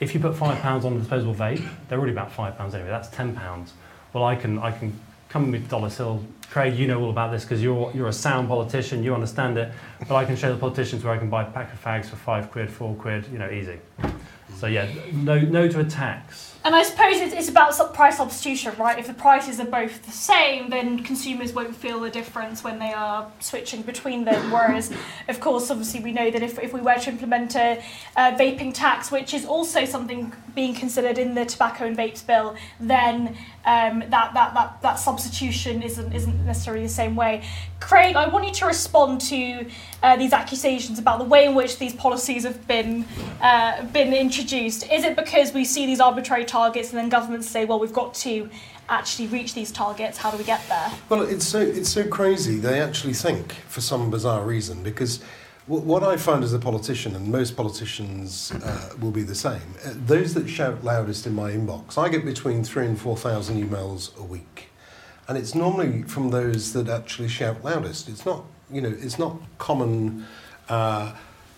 if 0.00 0.14
you 0.14 0.20
put 0.20 0.34
five 0.34 0.58
pounds 0.60 0.86
on 0.86 0.94
a 0.94 0.98
disposable 0.98 1.34
vape, 1.34 1.68
they're 1.88 1.98
already 1.98 2.12
about 2.12 2.32
five 2.32 2.56
pounds 2.56 2.74
anyway. 2.74 2.88
That's 2.88 3.08
ten 3.08 3.36
pounds. 3.36 3.74
Well, 4.14 4.24
I 4.24 4.36
can 4.36 4.58
I 4.58 4.72
can 4.72 4.98
come 5.28 5.50
with 5.50 5.68
Dollar 5.68 5.90
Hill. 5.90 6.24
Craig, 6.50 6.78
you 6.78 6.86
know 6.86 6.98
all 7.02 7.10
about 7.10 7.30
this 7.30 7.44
because 7.44 7.62
you're 7.62 7.92
you're 7.94 8.08
a 8.08 8.12
sound 8.12 8.48
politician. 8.48 9.02
You 9.02 9.12
understand 9.12 9.58
it. 9.58 9.70
But 10.08 10.14
I 10.14 10.24
can 10.24 10.34
show 10.34 10.50
the 10.50 10.58
politicians 10.58 11.04
where 11.04 11.12
I 11.12 11.18
can 11.18 11.28
buy 11.28 11.42
a 11.42 11.50
pack 11.50 11.70
of 11.72 11.84
fags 11.84 12.06
for 12.06 12.16
five 12.16 12.50
quid, 12.50 12.70
four 12.70 12.94
quid. 12.94 13.26
You 13.30 13.38
know, 13.38 13.50
easy. 13.50 13.78
So 14.56 14.66
yeah, 14.66 14.88
no 15.12 15.38
no 15.38 15.68
to 15.68 15.80
a 15.80 15.84
tax. 15.84 16.54
And 16.64 16.74
I 16.74 16.82
suppose 16.82 17.20
it's, 17.20 17.32
it's 17.32 17.48
about 17.48 17.94
price 17.94 18.16
substitution, 18.16 18.72
right? 18.78 18.98
If 18.98 19.06
the 19.06 19.14
prices 19.14 19.60
are 19.60 19.64
both 19.64 20.04
the 20.04 20.10
same, 20.10 20.70
then 20.70 21.02
consumers 21.04 21.52
won't 21.52 21.74
feel 21.74 22.00
the 22.00 22.10
difference 22.10 22.64
when 22.64 22.78
they 22.78 22.92
are 22.92 23.30
switching 23.38 23.82
between 23.82 24.24
them. 24.24 24.50
Whereas, 24.52 24.92
of 25.28 25.40
course, 25.40 25.70
obviously, 25.70 26.00
we 26.00 26.12
know 26.12 26.30
that 26.30 26.42
if, 26.42 26.58
if 26.58 26.72
we 26.72 26.80
were 26.80 26.96
to 26.96 27.10
implement 27.10 27.54
a, 27.54 27.82
a 28.16 28.32
vaping 28.32 28.74
tax, 28.74 29.10
which 29.10 29.34
is 29.34 29.46
also 29.46 29.84
something 29.84 30.32
being 30.54 30.74
considered 30.74 31.16
in 31.16 31.34
the 31.34 31.44
tobacco 31.44 31.86
and 31.86 31.96
vapes 31.96 32.26
bill, 32.26 32.56
then 32.80 33.36
um, 33.64 34.00
that, 34.08 34.34
that, 34.34 34.54
that, 34.54 34.82
that 34.82 34.94
substitution 34.96 35.82
isn't, 35.82 36.12
isn't 36.12 36.44
necessarily 36.44 36.82
the 36.82 36.88
same 36.88 37.14
way. 37.14 37.44
Craig, 37.80 38.16
I 38.16 38.28
want 38.28 38.46
you 38.46 38.52
to 38.54 38.66
respond 38.66 39.20
to 39.22 39.66
uh, 40.02 40.16
these 40.16 40.32
accusations 40.32 40.98
about 40.98 41.18
the 41.18 41.24
way 41.24 41.44
in 41.46 41.54
which 41.54 41.78
these 41.78 41.94
policies 41.94 42.44
have 42.44 42.66
been 42.66 43.04
uh, 43.40 43.84
been 43.86 44.12
introduced. 44.12 44.90
Is 44.90 45.04
it 45.04 45.16
because 45.16 45.52
we 45.52 45.64
see 45.64 45.86
these 45.86 46.00
arbitrary 46.00 46.44
targets 46.48 46.90
and 46.90 46.98
then 46.98 47.08
governments 47.08 47.48
say, 47.48 47.64
well, 47.64 47.78
we've 47.78 47.92
got 47.92 48.14
to 48.14 48.50
actually 48.88 49.28
reach 49.28 49.54
these 49.54 49.70
targets? 49.70 50.18
How 50.18 50.30
do 50.30 50.36
we 50.38 50.44
get 50.44 50.66
there? 50.68 50.90
Well, 51.08 51.22
it's 51.22 51.46
so 51.46 51.60
it's 51.60 51.90
so 51.90 52.06
crazy. 52.08 52.56
They 52.58 52.80
actually 52.80 53.12
think 53.12 53.52
for 53.68 53.80
some 53.80 54.10
bizarre 54.10 54.44
reason 54.44 54.82
because 54.82 55.22
wh- 55.66 55.84
what 55.86 56.02
I 56.02 56.16
find 56.16 56.42
as 56.42 56.52
a 56.54 56.58
politician, 56.58 57.14
and 57.14 57.28
most 57.28 57.56
politicians 57.56 58.52
uh, 58.52 58.90
will 59.00 59.10
be 59.10 59.22
the 59.22 59.34
same, 59.34 59.60
uh, 59.84 59.92
those 60.06 60.34
that 60.34 60.48
shout 60.48 60.82
loudest 60.82 61.26
in 61.26 61.34
my 61.34 61.50
inbox, 61.50 61.98
I 61.98 62.08
get 62.08 62.24
between 62.24 62.64
three 62.64 62.86
and 62.86 62.98
four 62.98 63.16
thousand 63.16 63.62
emails 63.62 64.16
a 64.18 64.22
week, 64.22 64.68
and 65.28 65.36
it's 65.36 65.54
normally 65.54 66.02
from 66.02 66.30
those 66.30 66.72
that 66.72 66.88
actually 66.88 67.28
shout 67.28 67.62
loudest. 67.62 68.08
It's 68.08 68.24
not, 68.24 68.44
you 68.72 68.80
know, 68.80 68.94
it's 68.98 69.18
not 69.18 69.36
common. 69.58 70.26
Uh, 70.68 71.14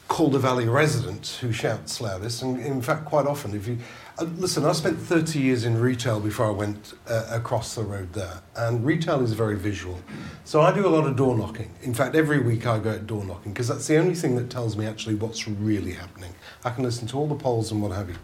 Calder 0.08 0.38
Valley 0.40 0.68
resident 0.68 1.38
who 1.40 1.52
shouts 1.52 2.00
loudest, 2.00 2.42
and 2.42 2.58
in 2.60 2.82
fact, 2.82 3.04
quite 3.04 3.26
often, 3.26 3.54
if 3.54 3.68
you 3.68 3.78
listen, 4.24 4.64
I 4.64 4.72
spent 4.72 4.98
30 4.98 5.38
years 5.38 5.64
in 5.64 5.80
retail 5.80 6.20
before 6.20 6.46
I 6.46 6.50
went 6.50 6.94
uh, 7.08 7.26
across 7.30 7.74
the 7.74 7.82
road 7.82 8.12
there, 8.12 8.42
and 8.56 8.84
retail 8.84 9.22
is 9.22 9.32
very 9.32 9.56
visual. 9.56 9.98
So 10.44 10.60
I 10.60 10.72
do 10.72 10.86
a 10.86 10.88
lot 10.90 11.06
of 11.06 11.16
door 11.16 11.36
knocking. 11.36 11.70
In 11.82 11.94
fact, 11.94 12.14
every 12.14 12.40
week 12.40 12.66
I 12.66 12.78
go 12.78 12.90
out 12.90 13.06
door 13.06 13.24
knocking 13.24 13.52
because 13.52 13.68
that's 13.68 13.86
the 13.86 13.96
only 13.96 14.14
thing 14.14 14.36
that 14.36 14.50
tells 14.50 14.76
me 14.76 14.86
actually 14.86 15.14
what's 15.14 15.48
really 15.48 15.92
happening. 15.92 16.34
I 16.64 16.70
can 16.70 16.84
listen 16.84 17.06
to 17.08 17.16
all 17.16 17.26
the 17.26 17.34
polls 17.34 17.72
and 17.72 17.82
what 17.82 17.92
have 17.92 18.08
you. 18.08 18.16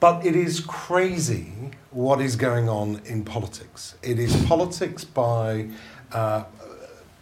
But 0.00 0.24
it 0.26 0.34
is 0.34 0.60
crazy 0.60 1.52
what 1.90 2.20
is 2.20 2.36
going 2.36 2.68
on 2.68 3.00
in 3.04 3.24
politics. 3.24 3.94
It 4.02 4.18
is 4.18 4.34
politics 4.46 5.04
by 5.04 5.68
uh, 6.12 6.44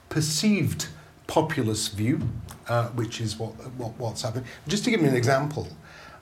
perceived 0.09 0.89
populist 1.27 1.95
view, 1.95 2.21
uh, 2.69 2.89
which 2.89 3.21
is 3.21 3.39
what, 3.39 3.51
what 3.77 3.93
what's 3.99 4.23
happening. 4.23 4.47
Just 4.67 4.85
to 4.85 4.91
give 4.91 5.01
me 5.01 5.09
an 5.09 5.15
example, 5.15 5.69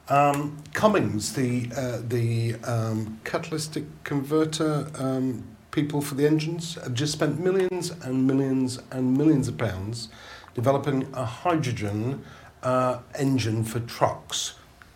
um, 0.09 0.57
Cummins, 0.73 1.33
the 1.33 1.69
uh, 1.75 2.01
the 2.07 2.55
um, 2.63 3.19
catalytic 3.23 3.85
converter 4.03 4.87
um, 4.95 5.43
people 5.71 6.01
for 6.01 6.15
the 6.15 6.25
engines, 6.25 6.75
have 6.75 6.93
just 6.93 7.13
spent 7.13 7.39
millions 7.39 7.91
and 7.91 8.25
millions 8.25 8.79
and 8.91 9.17
millions 9.17 9.47
of 9.47 9.57
pounds 9.57 10.09
developing 10.55 11.07
a 11.13 11.25
hydrogen 11.25 12.23
uh, 12.63 12.99
engine 13.17 13.63
for 13.63 13.79
trucks, 13.79 14.55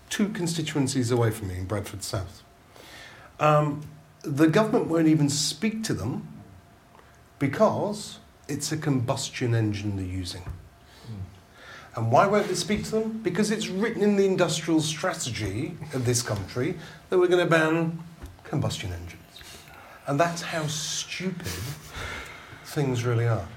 two 0.10 0.30
constituencies 0.30 1.12
away 1.12 1.30
from 1.32 1.50
me 1.50 1.58
in 1.60 1.66
Bradford 1.66 2.04
South. 2.04 2.44
Um, 3.40 3.82
the 4.24 4.48
government 4.48 4.88
won't 4.88 5.08
even 5.08 5.30
speak 5.30 5.84
to 5.84 5.94
them 5.94 6.28
because 7.40 8.20
it's 8.48 8.72
a 8.72 8.78
combustion 8.78 9.54
engine 9.54 9.96
they're 9.96 10.06
using. 10.06 10.44
And 11.96 12.12
why 12.12 12.26
won't 12.26 12.48
they 12.48 12.56
speak 12.56 12.86
to 12.86 12.92
them? 12.92 13.20
Because 13.22 13.52
it's 13.52 13.68
written 13.68 14.02
in 14.02 14.16
the 14.16 14.26
industrial 14.26 14.82
strategy 14.82 15.78
of 15.94 16.06
this 16.06 16.22
country 16.22 16.76
that 17.10 17.20
we're 17.20 17.28
going 17.28 17.44
to 17.44 17.50
ban 17.50 18.02
combustion 18.44 18.92
engines. 18.92 19.42
And 20.08 20.20
that's 20.20 20.42
how 20.42 20.66
stupid 20.68 21.48
things 22.66 23.06
really 23.06 23.28
are. 23.28 23.48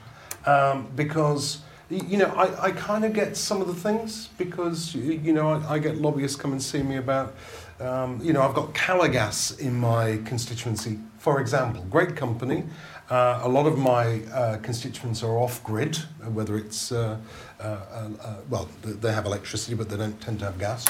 Um, 0.45 0.89
because, 0.95 1.61
you 1.89 2.18
know, 2.18 2.26
I, 2.26 2.66
I 2.66 2.70
kind 2.72 3.05
of 3.05 3.14
get 3.14 3.37
some 3.37 3.61
of 3.61 3.68
the 3.68 3.74
things 3.74 4.28
because, 4.39 4.95
you 4.95 5.32
know, 5.32 5.49
I, 5.49 5.74
I 5.74 5.78
get 5.78 5.97
lobbyists 5.97 6.37
come 6.37 6.53
and 6.53 6.62
see 6.62 6.82
me 6.82 6.97
about, 6.97 7.34
um, 7.80 8.20
you 8.22 8.32
know, 8.32 8.42
I've 8.42 8.54
got 8.54 8.74
Calor 8.74 9.08
Gas 9.08 9.52
in 9.58 9.74
my 9.74 10.18
constituency, 10.24 10.98
for 11.18 11.40
example. 11.40 11.84
Great 11.90 12.16
company. 12.16 12.64
Uh, 13.10 13.40
a 13.42 13.48
lot 13.48 13.66
of 13.66 13.78
my 13.78 14.22
uh, 14.32 14.58
constituents 14.58 15.22
are 15.22 15.38
off 15.38 15.62
grid, 15.62 15.96
whether 16.32 16.56
it's, 16.56 16.90
uh, 16.90 17.18
uh, 17.60 17.62
uh, 17.62 18.08
uh, 18.22 18.36
well, 18.48 18.68
they 18.82 19.12
have 19.12 19.26
electricity, 19.26 19.74
but 19.74 19.88
they 19.88 19.96
don't 19.96 20.20
tend 20.20 20.38
to 20.40 20.44
have 20.46 20.58
gas. 20.58 20.86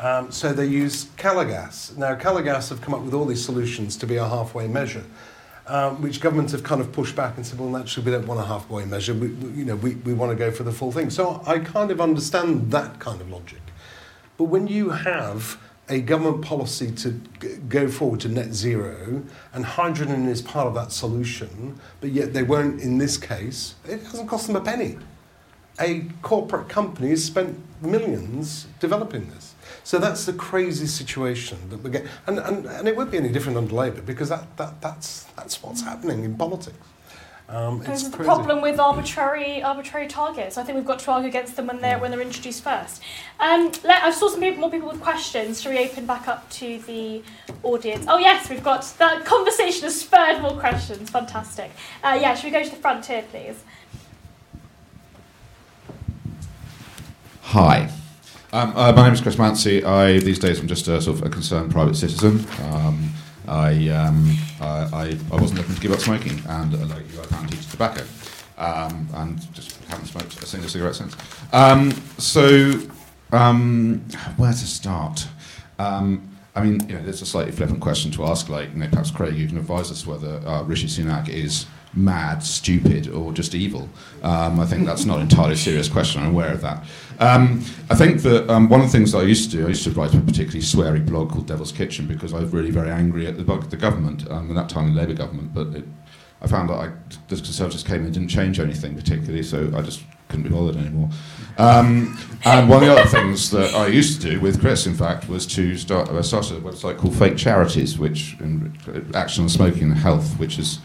Um, 0.00 0.30
so 0.30 0.52
they 0.52 0.66
use 0.66 1.08
Calor 1.16 1.44
Gas. 1.44 1.92
Now, 1.96 2.14
Calor 2.14 2.42
Gas 2.42 2.68
have 2.68 2.80
come 2.80 2.94
up 2.94 3.02
with 3.02 3.14
all 3.14 3.24
these 3.24 3.44
solutions 3.44 3.96
to 3.96 4.06
be 4.06 4.16
a 4.16 4.26
halfway 4.26 4.68
measure, 4.68 5.04
um, 5.66 6.00
which 6.00 6.20
governments 6.20 6.52
have 6.52 6.62
kind 6.62 6.80
of 6.80 6.92
pushed 6.92 7.16
back 7.16 7.36
and 7.36 7.44
said, 7.44 7.58
well, 7.58 7.76
actually, 7.76 8.06
we 8.06 8.12
don't 8.12 8.26
want 8.26 8.40
a 8.40 8.44
halfway 8.44 8.84
measure. 8.84 9.12
We, 9.12 9.28
you 9.28 9.64
know, 9.64 9.74
we, 9.76 9.96
we 9.96 10.14
want 10.14 10.30
to 10.30 10.36
go 10.36 10.52
for 10.52 10.62
the 10.62 10.72
full 10.72 10.92
thing. 10.92 11.10
So 11.10 11.42
I 11.46 11.58
kind 11.58 11.90
of 11.90 12.00
understand 12.00 12.70
that 12.70 13.00
kind 13.00 13.20
of 13.20 13.28
logic. 13.28 13.60
But 14.36 14.44
when 14.44 14.68
you 14.68 14.90
have 14.90 15.58
a 15.88 16.00
government 16.00 16.42
policy 16.42 16.90
to 16.92 17.20
g- 17.40 17.56
go 17.68 17.88
forward 17.88 18.20
to 18.20 18.28
net 18.28 18.52
zero, 18.52 19.22
and 19.52 19.64
hydrogen 19.64 20.28
is 20.28 20.42
part 20.42 20.66
of 20.66 20.74
that 20.74 20.92
solution, 20.92 21.78
but 22.00 22.10
yet 22.10 22.32
they 22.32 22.42
won't 22.42 22.80
in 22.80 22.98
this 22.98 23.16
case, 23.16 23.74
it 23.86 24.02
hasn't 24.02 24.28
cost 24.28 24.46
them 24.46 24.56
a 24.56 24.60
penny. 24.60 24.98
A 25.80 26.06
corporate 26.22 26.68
company 26.68 27.10
has 27.10 27.24
spent 27.24 27.58
millions 27.80 28.66
developing 28.80 29.28
this. 29.30 29.54
So 29.84 29.98
that's 29.98 30.26
the 30.26 30.32
crazy 30.32 30.86
situation 30.86 31.58
that 31.70 31.82
we 31.82 31.90
get. 31.90 32.06
And, 32.26 32.38
and, 32.38 32.66
and 32.66 32.88
it 32.88 32.96
won't 32.96 33.10
be 33.10 33.18
any 33.18 33.28
different 33.28 33.56
under 33.56 33.74
Labour 33.74 34.02
because 34.02 34.28
that, 34.28 34.56
that, 34.56 34.80
that's, 34.80 35.24
that's 35.36 35.62
what's 35.62 35.82
happening 35.82 36.24
in 36.24 36.36
politics. 36.36 36.76
Um, 37.48 37.78
This 37.78 37.88
it's 37.88 38.02
is 38.02 38.10
the 38.10 38.16
crazy. 38.18 38.28
problem 38.28 38.60
with 38.60 38.78
arbitrary 38.78 39.62
arbitrary 39.62 40.06
targets. 40.06 40.58
I 40.58 40.64
think 40.64 40.76
we've 40.76 40.86
got 40.86 40.98
to 41.00 41.10
argue 41.12 41.30
against 41.30 41.56
them 41.56 41.66
when 41.66 41.80
they're 41.80 41.98
when 41.98 42.10
they're 42.10 42.20
introduced 42.20 42.62
first. 42.62 43.02
Um, 43.40 43.72
let, 43.84 44.02
I 44.02 44.10
saw 44.10 44.28
some 44.28 44.40
people, 44.40 44.60
more 44.60 44.70
people 44.70 44.88
with 44.90 45.00
questions. 45.00 45.62
Shall 45.62 45.72
we 45.72 45.78
open 45.78 46.04
back 46.04 46.28
up 46.28 46.48
to 46.50 46.78
the 46.80 47.22
audience? 47.62 48.04
Oh 48.06 48.18
yes, 48.18 48.50
we've 48.50 48.62
got 48.62 48.82
the 48.98 49.22
conversation 49.24 49.84
has 49.84 49.98
spurred 49.98 50.42
more 50.42 50.58
questions. 50.60 51.08
Fantastic. 51.08 51.70
Uh, 52.04 52.18
yeah, 52.20 52.34
should 52.34 52.44
we 52.44 52.50
go 52.50 52.62
to 52.62 52.70
the 52.70 52.76
front 52.76 53.06
here, 53.06 53.24
please? 53.30 53.56
Hi. 57.42 57.90
Um, 58.52 58.74
uh, 58.76 58.92
my 58.92 59.04
name 59.04 59.12
is 59.14 59.22
Chris 59.22 59.36
Mounsey. 59.36 59.84
I 59.84 60.18
these 60.18 60.38
days 60.38 60.60
I'm 60.60 60.68
just 60.68 60.86
a 60.88 61.00
sort 61.00 61.18
of 61.18 61.26
a 61.26 61.30
concerned 61.30 61.72
private 61.72 61.96
citizen. 61.96 62.46
Um, 62.70 63.12
I, 63.48 63.88
um, 63.88 64.36
I, 64.60 64.88
I 64.92 65.18
I 65.32 65.40
wasn't 65.40 65.58
looking 65.60 65.74
to 65.74 65.80
give 65.80 65.92
up 65.92 66.00
smoking, 66.00 66.40
and 66.48 66.74
uh, 66.74 66.86
like 66.86 67.12
you, 67.12 67.20
I 67.20 67.26
can't 67.26 67.50
teach 67.50 67.68
tobacco. 67.70 68.04
um, 68.58 69.08
and 69.14 69.54
just 69.54 69.82
haven't 69.84 70.06
smoked 70.06 70.42
a 70.42 70.46
single 70.46 70.68
cigarette 70.68 70.96
since. 70.96 71.16
Um, 71.52 71.92
so, 72.18 72.72
um, 73.32 74.00
where 74.36 74.52
to 74.52 74.66
start? 74.66 75.26
Um, 75.78 76.28
I 76.54 76.62
mean, 76.64 76.80
you 76.88 76.96
know, 76.96 77.02
there's 77.02 77.22
a 77.22 77.26
slightly 77.26 77.52
flippant 77.52 77.80
question 77.80 78.10
to 78.12 78.24
ask, 78.24 78.48
like, 78.48 78.72
you 78.72 78.78
know, 78.80 78.88
perhaps 78.88 79.10
Craig, 79.12 79.34
you 79.34 79.46
can 79.46 79.58
advise 79.58 79.90
us 79.92 80.06
whether 80.06 80.40
uh, 80.44 80.62
Rishi 80.64 80.88
Sunak 80.88 81.28
is 81.28 81.66
mad, 81.94 82.42
stupid, 82.42 83.08
or 83.08 83.32
just 83.32 83.54
evil. 83.54 83.88
Um, 84.22 84.58
I 84.58 84.66
think 84.66 84.84
that's 84.84 85.04
not 85.04 85.16
an 85.16 85.22
entirely 85.22 85.56
serious 85.56 85.88
question. 85.88 86.22
I'm 86.22 86.30
aware 86.30 86.52
of 86.52 86.60
that. 86.62 86.84
Um, 87.18 87.64
I 87.90 87.96
think 87.96 88.22
that 88.22 88.48
um, 88.48 88.68
one 88.68 88.80
of 88.80 88.86
the 88.86 88.92
things 88.92 89.12
that 89.12 89.18
I 89.18 89.22
used 89.22 89.50
to 89.50 89.56
do, 89.56 89.66
I 89.66 89.68
used 89.70 89.84
to 89.84 89.90
write 89.90 90.14
a 90.14 90.20
particularly 90.20 90.60
sweary 90.60 91.04
blog 91.04 91.30
called 91.30 91.46
Devil's 91.46 91.72
Kitchen 91.72 92.06
because 92.06 92.32
I 92.32 92.40
was 92.40 92.52
really 92.52 92.70
very 92.70 92.90
angry 92.90 93.26
at 93.26 93.36
the, 93.36 93.42
the 93.42 93.76
government, 93.76 94.30
um, 94.30 94.50
at 94.50 94.54
that 94.54 94.68
time 94.68 94.94
the 94.94 95.00
Labour 95.00 95.14
government, 95.14 95.52
but 95.52 95.68
it, 95.74 95.84
I 96.40 96.46
found 96.46 96.68
that 96.68 96.74
I, 96.74 96.92
the 97.26 97.36
Conservatives 97.36 97.82
came 97.82 98.00
in 98.00 98.04
and 98.04 98.14
didn't 98.14 98.28
change 98.28 98.60
anything 98.60 98.94
particularly, 98.94 99.42
so 99.42 99.72
I 99.74 99.82
just 99.82 100.02
couldn't 100.28 100.44
be 100.44 100.50
bothered 100.50 100.76
anymore. 100.76 101.10
Um, 101.56 102.16
and 102.44 102.68
one 102.68 102.84
of 102.84 102.88
the 102.88 102.94
other 102.94 103.08
things 103.08 103.50
that 103.50 103.74
I 103.74 103.88
used 103.88 104.20
to 104.20 104.30
do 104.30 104.40
with 104.40 104.60
Chris, 104.60 104.86
in 104.86 104.94
fact, 104.94 105.28
was 105.28 105.46
to 105.48 105.76
start, 105.76 106.06
started 106.24 106.58
a 106.58 106.60
website 106.60 106.98
called 106.98 107.16
Fake 107.16 107.36
Charities, 107.36 107.98
which 107.98 108.36
in, 108.38 108.78
Action 109.14 109.42
on 109.42 109.48
Smoking 109.48 109.84
and 109.84 109.94
Health, 109.96 110.38
which 110.38 110.58
is 110.58 110.78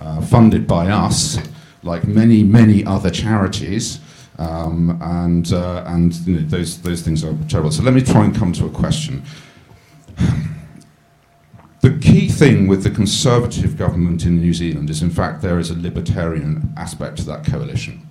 uh, 0.00 0.20
funded 0.22 0.66
by 0.66 0.88
us, 0.88 1.38
like 1.84 2.04
many, 2.04 2.42
many 2.42 2.84
other 2.84 3.10
charities. 3.10 4.00
Um, 4.38 4.98
and 5.02 5.52
uh, 5.52 5.82
and 5.86 6.14
you 6.26 6.36
know, 6.36 6.46
those, 6.46 6.80
those 6.82 7.02
things 7.02 7.24
are 7.24 7.36
terrible. 7.48 7.72
So 7.72 7.82
let 7.82 7.92
me 7.92 8.00
try 8.00 8.24
and 8.24 8.34
come 8.34 8.52
to 8.54 8.66
a 8.66 8.70
question. 8.70 9.22
The 11.80 11.96
key 12.00 12.28
thing 12.28 12.66
with 12.66 12.82
the 12.82 12.90
Conservative 12.90 13.76
government 13.76 14.24
in 14.24 14.40
New 14.40 14.52
Zealand 14.52 14.90
is, 14.90 15.00
in 15.00 15.10
fact, 15.10 15.42
there 15.42 15.60
is 15.60 15.70
a 15.70 15.78
libertarian 15.78 16.74
aspect 16.76 17.18
to 17.18 17.24
that 17.26 17.46
coalition. 17.46 18.07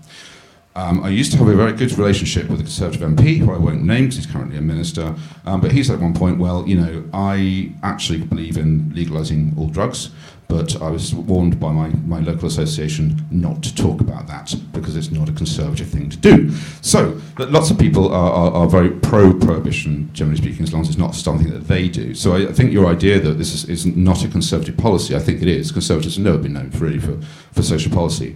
Um, 0.78 1.03
I 1.03 1.09
used 1.09 1.32
to 1.32 1.39
have 1.39 1.47
a 1.47 1.55
very 1.55 1.73
good 1.73 1.91
relationship 1.97 2.49
with 2.49 2.59
a 2.59 2.63
Conservative 2.63 3.01
MP, 3.01 3.39
who 3.39 3.51
I 3.51 3.57
won't 3.57 3.84
name 3.84 4.03
because 4.03 4.17
he's 4.17 4.28
currently 4.28 4.57
a 4.57 4.61
minister, 4.61 5.15
um, 5.47 5.59
but 5.59 5.71
he 5.71 5.84
said 5.84 5.95
at 5.95 6.01
one 6.01 6.13
point, 6.13 6.38
well, 6.38 6.67
you 6.67 6.80
know, 6.80 7.03
I 7.13 7.71
actually 7.82 8.19
believe 8.19 8.57
in 8.57 8.91
legalising 8.91 9.57
all 9.57 9.69
drugs, 9.69 10.11
but 10.47 10.80
I 10.80 10.91
was 10.91 11.15
warned 11.15 11.59
by 11.59 11.71
my, 11.71 11.89
my 12.05 12.19
local 12.19 12.47
association 12.47 13.25
not 13.32 13.63
to 13.63 13.73
talk 13.73 14.01
about 14.01 14.28
that 14.28 14.53
because 14.71 14.95
it's 14.95 15.09
not 15.09 15.28
a 15.28 15.32
Conservative 15.32 15.88
thing 15.88 16.11
to 16.11 16.17
do. 16.17 16.51
So, 16.82 17.19
lots 17.39 17.71
of 17.71 17.80
people 17.80 18.13
are, 18.13 18.32
are, 18.32 18.51
are 18.51 18.67
very 18.67 18.91
pro 18.91 19.34
prohibition, 19.34 20.11
generally 20.13 20.38
speaking, 20.38 20.61
as 20.61 20.73
long 20.73 20.84
as 20.84 20.89
it's 20.89 20.97
not 20.97 21.15
something 21.15 21.49
that 21.49 21.67
they 21.67 21.89
do. 21.89 22.13
So, 22.13 22.36
I, 22.36 22.49
I 22.49 22.53
think 22.53 22.71
your 22.71 22.86
idea 22.86 23.19
that 23.19 23.39
this 23.39 23.51
is, 23.55 23.65
is 23.65 23.88
not 23.88 24.23
a 24.23 24.28
Conservative 24.28 24.78
policy, 24.78 25.15
I 25.15 25.19
think 25.19 25.41
it 25.41 25.47
is. 25.47 25.71
Conservatives 25.71 26.17
have 26.17 26.23
never 26.23 26.38
been 26.38 26.53
known 26.53 26.69
for, 26.69 26.86
really 26.86 26.99
for, 26.99 27.19
for 27.51 27.63
social 27.63 27.91
policy. 27.91 28.36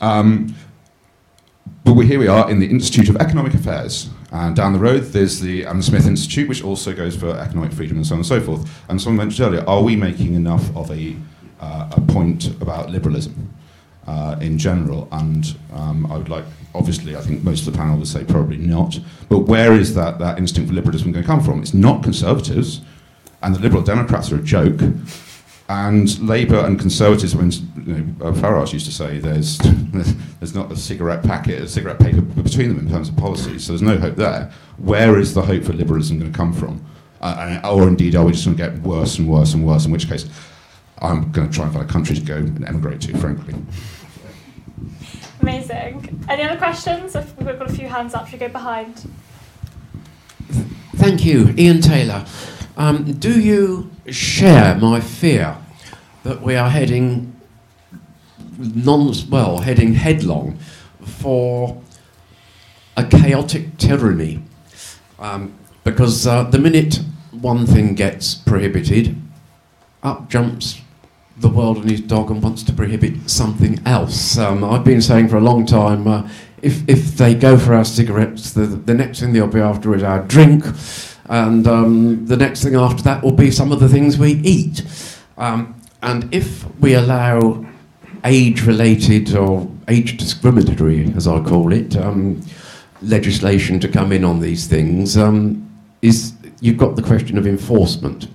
Um, 0.00 0.56
but 1.84 1.94
here 2.00 2.18
we 2.18 2.28
are 2.28 2.50
in 2.50 2.60
the 2.60 2.70
Institute 2.70 3.08
of 3.08 3.16
Economic 3.16 3.54
Affairs. 3.54 4.08
And 4.30 4.56
down 4.56 4.72
the 4.72 4.78
road, 4.78 5.02
there's 5.04 5.40
the 5.40 5.66
Adam 5.66 5.82
Smith 5.82 6.06
Institute, 6.06 6.48
which 6.48 6.64
also 6.64 6.94
goes 6.94 7.16
for 7.16 7.36
economic 7.36 7.72
freedom 7.72 7.96
and 7.96 8.06
so 8.06 8.14
on 8.14 8.20
and 8.20 8.26
so 8.26 8.40
forth. 8.40 8.70
And 8.88 9.00
someone 9.00 9.26
mentioned 9.26 9.48
earlier, 9.48 9.68
are 9.68 9.82
we 9.82 9.96
making 9.96 10.34
enough 10.34 10.74
of 10.76 10.90
a, 10.90 11.16
uh, 11.60 11.90
a 11.92 12.00
point 12.00 12.46
about 12.62 12.90
liberalism 12.90 13.52
uh, 14.06 14.36
in 14.40 14.58
general? 14.58 15.08
And 15.12 15.56
um, 15.74 16.10
I 16.10 16.16
would 16.16 16.28
like, 16.28 16.44
obviously, 16.74 17.16
I 17.16 17.20
think 17.20 17.42
most 17.42 17.66
of 17.66 17.72
the 17.72 17.78
panel 17.78 17.98
would 17.98 18.08
say 18.08 18.24
probably 18.24 18.58
not. 18.58 18.98
But 19.28 19.40
where 19.40 19.74
is 19.74 19.94
that, 19.94 20.18
that 20.18 20.38
instinct 20.38 20.68
for 20.68 20.74
liberalism 20.74 21.12
going 21.12 21.24
to 21.24 21.26
come 21.26 21.42
from? 21.42 21.60
It's 21.60 21.74
not 21.74 22.02
conservatives, 22.02 22.80
and 23.42 23.54
the 23.54 23.60
Liberal 23.60 23.82
Democrats 23.82 24.32
are 24.32 24.36
a 24.36 24.42
joke. 24.42 24.80
And 25.68 26.18
Labour 26.20 26.58
and 26.58 26.78
Conservatives, 26.78 27.34
when 27.34 27.50
you 27.50 27.94
know, 27.94 28.26
uh, 28.26 28.32
Farage 28.32 28.72
used 28.72 28.86
to 28.86 28.92
say 28.92 29.18
there's, 29.18 29.58
there's 30.38 30.54
not 30.54 30.70
a 30.70 30.76
cigarette 30.76 31.22
packet, 31.22 31.62
a 31.62 31.68
cigarette 31.68 31.98
paper 31.98 32.20
between 32.20 32.68
them 32.68 32.78
in 32.86 32.92
terms 32.92 33.08
of 33.08 33.16
policy, 33.16 33.58
so 33.58 33.72
there's 33.72 33.82
no 33.82 33.96
hope 33.96 34.16
there. 34.16 34.52
Where 34.78 35.18
is 35.18 35.34
the 35.34 35.42
hope 35.42 35.64
for 35.64 35.72
liberalism 35.72 36.18
going 36.18 36.32
to 36.32 36.36
come 36.36 36.52
from? 36.52 36.84
Uh, 37.20 37.60
or 37.64 37.86
indeed, 37.86 38.16
are 38.16 38.24
we 38.24 38.32
just 38.32 38.44
going 38.44 38.56
to 38.56 38.62
get 38.62 38.82
worse 38.82 39.18
and 39.18 39.28
worse 39.28 39.54
and 39.54 39.64
worse, 39.64 39.86
in 39.86 39.92
which 39.92 40.08
case 40.08 40.28
I'm 41.02 41.30
going 41.32 41.48
to 41.48 41.54
try 41.54 41.64
and 41.64 41.74
find 41.74 41.88
a 41.88 41.92
country 41.92 42.14
to 42.14 42.22
go 42.22 42.36
and 42.36 42.66
emigrate 42.66 43.00
to, 43.02 43.16
frankly. 43.18 43.54
Amazing. 45.40 46.24
Any 46.28 46.44
other 46.44 46.58
questions? 46.58 47.16
We've 47.38 47.58
got 47.58 47.70
a 47.70 47.72
few 47.72 47.88
hands 47.88 48.14
up. 48.14 48.28
Should 48.28 48.40
we 48.40 48.46
go 48.46 48.52
behind? 48.52 49.10
Thank 50.96 51.24
you, 51.24 51.52
Ian 51.58 51.80
Taylor. 51.80 52.24
Um, 52.76 53.12
do 53.14 53.40
you 53.40 53.90
share 54.06 54.76
my 54.76 55.00
fear 55.00 55.56
that 56.24 56.42
we 56.42 56.56
are 56.56 56.70
heading 56.70 57.34
non 58.58 59.12
well 59.30 59.58
heading 59.58 59.94
headlong 59.94 60.58
for 61.04 61.80
a 62.96 63.04
chaotic 63.04 63.76
tyranny? 63.78 64.42
Um, 65.18 65.54
because 65.84 66.26
uh, 66.26 66.44
the 66.44 66.58
minute 66.58 67.00
one 67.32 67.66
thing 67.66 67.94
gets 67.94 68.34
prohibited, 68.34 69.16
up 70.02 70.28
jumps 70.28 70.80
the 71.38 71.48
world 71.48 71.78
and 71.78 71.90
his 71.90 72.00
dog 72.00 72.30
and 72.30 72.42
wants 72.42 72.62
to 72.62 72.72
prohibit 72.72 73.28
something 73.28 73.80
else. 73.86 74.36
Um, 74.38 74.62
I've 74.62 74.84
been 74.84 75.02
saying 75.02 75.28
for 75.28 75.36
a 75.36 75.40
long 75.40 75.64
time 75.66 76.06
uh, 76.06 76.28
if, 76.60 76.88
if 76.88 77.16
they 77.16 77.34
go 77.34 77.58
for 77.58 77.74
our 77.74 77.84
cigarettes, 77.84 78.52
the, 78.52 78.66
the 78.66 78.94
next 78.94 79.20
thing 79.20 79.32
they'll 79.32 79.46
be 79.46 79.60
after 79.60 79.94
is 79.94 80.02
our 80.02 80.22
drink 80.22 80.64
and 81.32 81.66
um, 81.66 82.26
the 82.26 82.36
next 82.36 82.62
thing 82.62 82.74
after 82.74 83.02
that 83.04 83.22
will 83.22 83.32
be 83.32 83.50
some 83.50 83.72
of 83.72 83.80
the 83.80 83.88
things 83.88 84.18
we 84.18 84.32
eat. 84.42 84.84
Um, 85.38 85.80
and 86.02 86.32
if 86.34 86.66
we 86.78 86.92
allow 86.92 87.64
age 88.22 88.66
related 88.66 89.34
or 89.34 89.66
age 89.88 90.18
discriminatory, 90.18 91.10
as 91.16 91.26
I 91.26 91.42
call 91.42 91.72
it, 91.72 91.96
um, 91.96 92.42
legislation 93.00 93.80
to 93.80 93.88
come 93.88 94.12
in 94.12 94.24
on 94.24 94.40
these 94.40 94.66
things, 94.66 95.16
um, 95.16 95.70
is 96.02 96.34
you've 96.60 96.76
got 96.76 96.96
the 96.96 97.02
question 97.02 97.38
of 97.38 97.46
enforcement. 97.46 98.28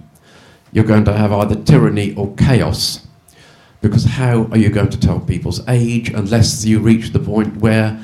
You're 0.72 0.84
going 0.84 1.06
to 1.06 1.14
have 1.14 1.32
either 1.32 1.56
tyranny 1.56 2.16
or 2.16 2.34
chaos. 2.34 3.06
Because 3.80 4.06
how 4.06 4.46
are 4.46 4.58
you 4.58 4.70
going 4.72 4.90
to 4.90 5.00
tell 5.00 5.20
people's 5.20 5.62
age 5.68 6.10
unless 6.10 6.66
you 6.66 6.80
reach 6.80 7.12
the 7.12 7.20
point 7.20 7.58
where 7.58 8.04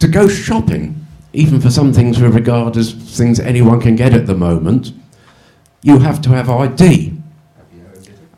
to 0.00 0.08
go 0.08 0.28
shopping 0.28 1.03
even 1.34 1.60
for 1.60 1.70
some 1.70 1.92
things 1.92 2.20
we 2.20 2.28
regard 2.28 2.76
as 2.76 2.92
things 2.92 3.40
anyone 3.40 3.80
can 3.80 3.96
get 3.96 4.14
at 4.14 4.26
the 4.26 4.34
moment, 4.34 4.92
you 5.82 5.98
have 5.98 6.22
to 6.22 6.30
have 6.30 6.48
ID 6.48 7.12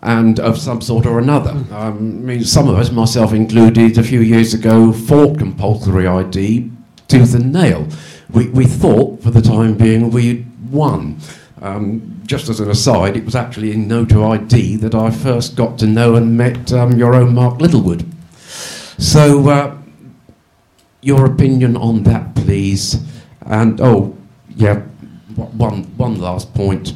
and 0.03 0.41
of 0.41 0.59
some 0.59 0.81
sort 0.81 1.05
or 1.07 1.19
another. 1.19 1.51
Um, 1.51 1.69
I 1.73 1.91
mean, 1.91 2.45
some 2.45 2.69
of 2.69 2.77
us, 2.77 2.91
myself 2.91 3.33
included, 3.33 3.99
a 3.99 4.03
few 4.03 4.21
years 4.21 4.55
ago, 4.55 4.93
fought 4.93 5.39
compulsory 5.39 6.07
ID 6.07 6.71
tooth 7.09 7.35
and 7.35 7.53
nail. 7.53 7.87
We, 8.31 8.49
we 8.49 8.67
thought, 8.67 9.23
for 9.23 9.31
the 9.31 9.43
time 9.43 9.77
being, 9.77 10.11
we'd 10.11 10.47
won. 10.71 11.19
Um, 11.63 12.23
just 12.27 12.49
as 12.49 12.61
an 12.61 12.71
aside, 12.71 13.17
it 13.17 13.25
was 13.25 13.35
actually 13.35 13.73
in 13.73 13.89
No 13.89 14.05
to 14.07 14.25
ID 14.25 14.77
that 14.77 14.95
I 14.95 15.11
first 15.11 15.57
got 15.57 15.79
to 15.79 15.87
know 15.87 16.17
and 16.17 16.37
met 16.37 16.73
um, 16.73 16.99
your 16.99 17.15
own 17.15 17.35
Mark 17.35 17.61
Littlewood. 17.61 18.05
So, 18.99 19.49
uh, 19.49 19.77
your 21.01 21.27
opinion 21.27 21.77
on 21.77 22.03
that, 22.03 22.36
please. 22.47 23.01
And 23.45 23.81
oh, 23.81 24.17
yeah, 24.55 24.81
one 25.35 25.83
one 25.97 26.21
last 26.21 26.55
point. 26.55 26.95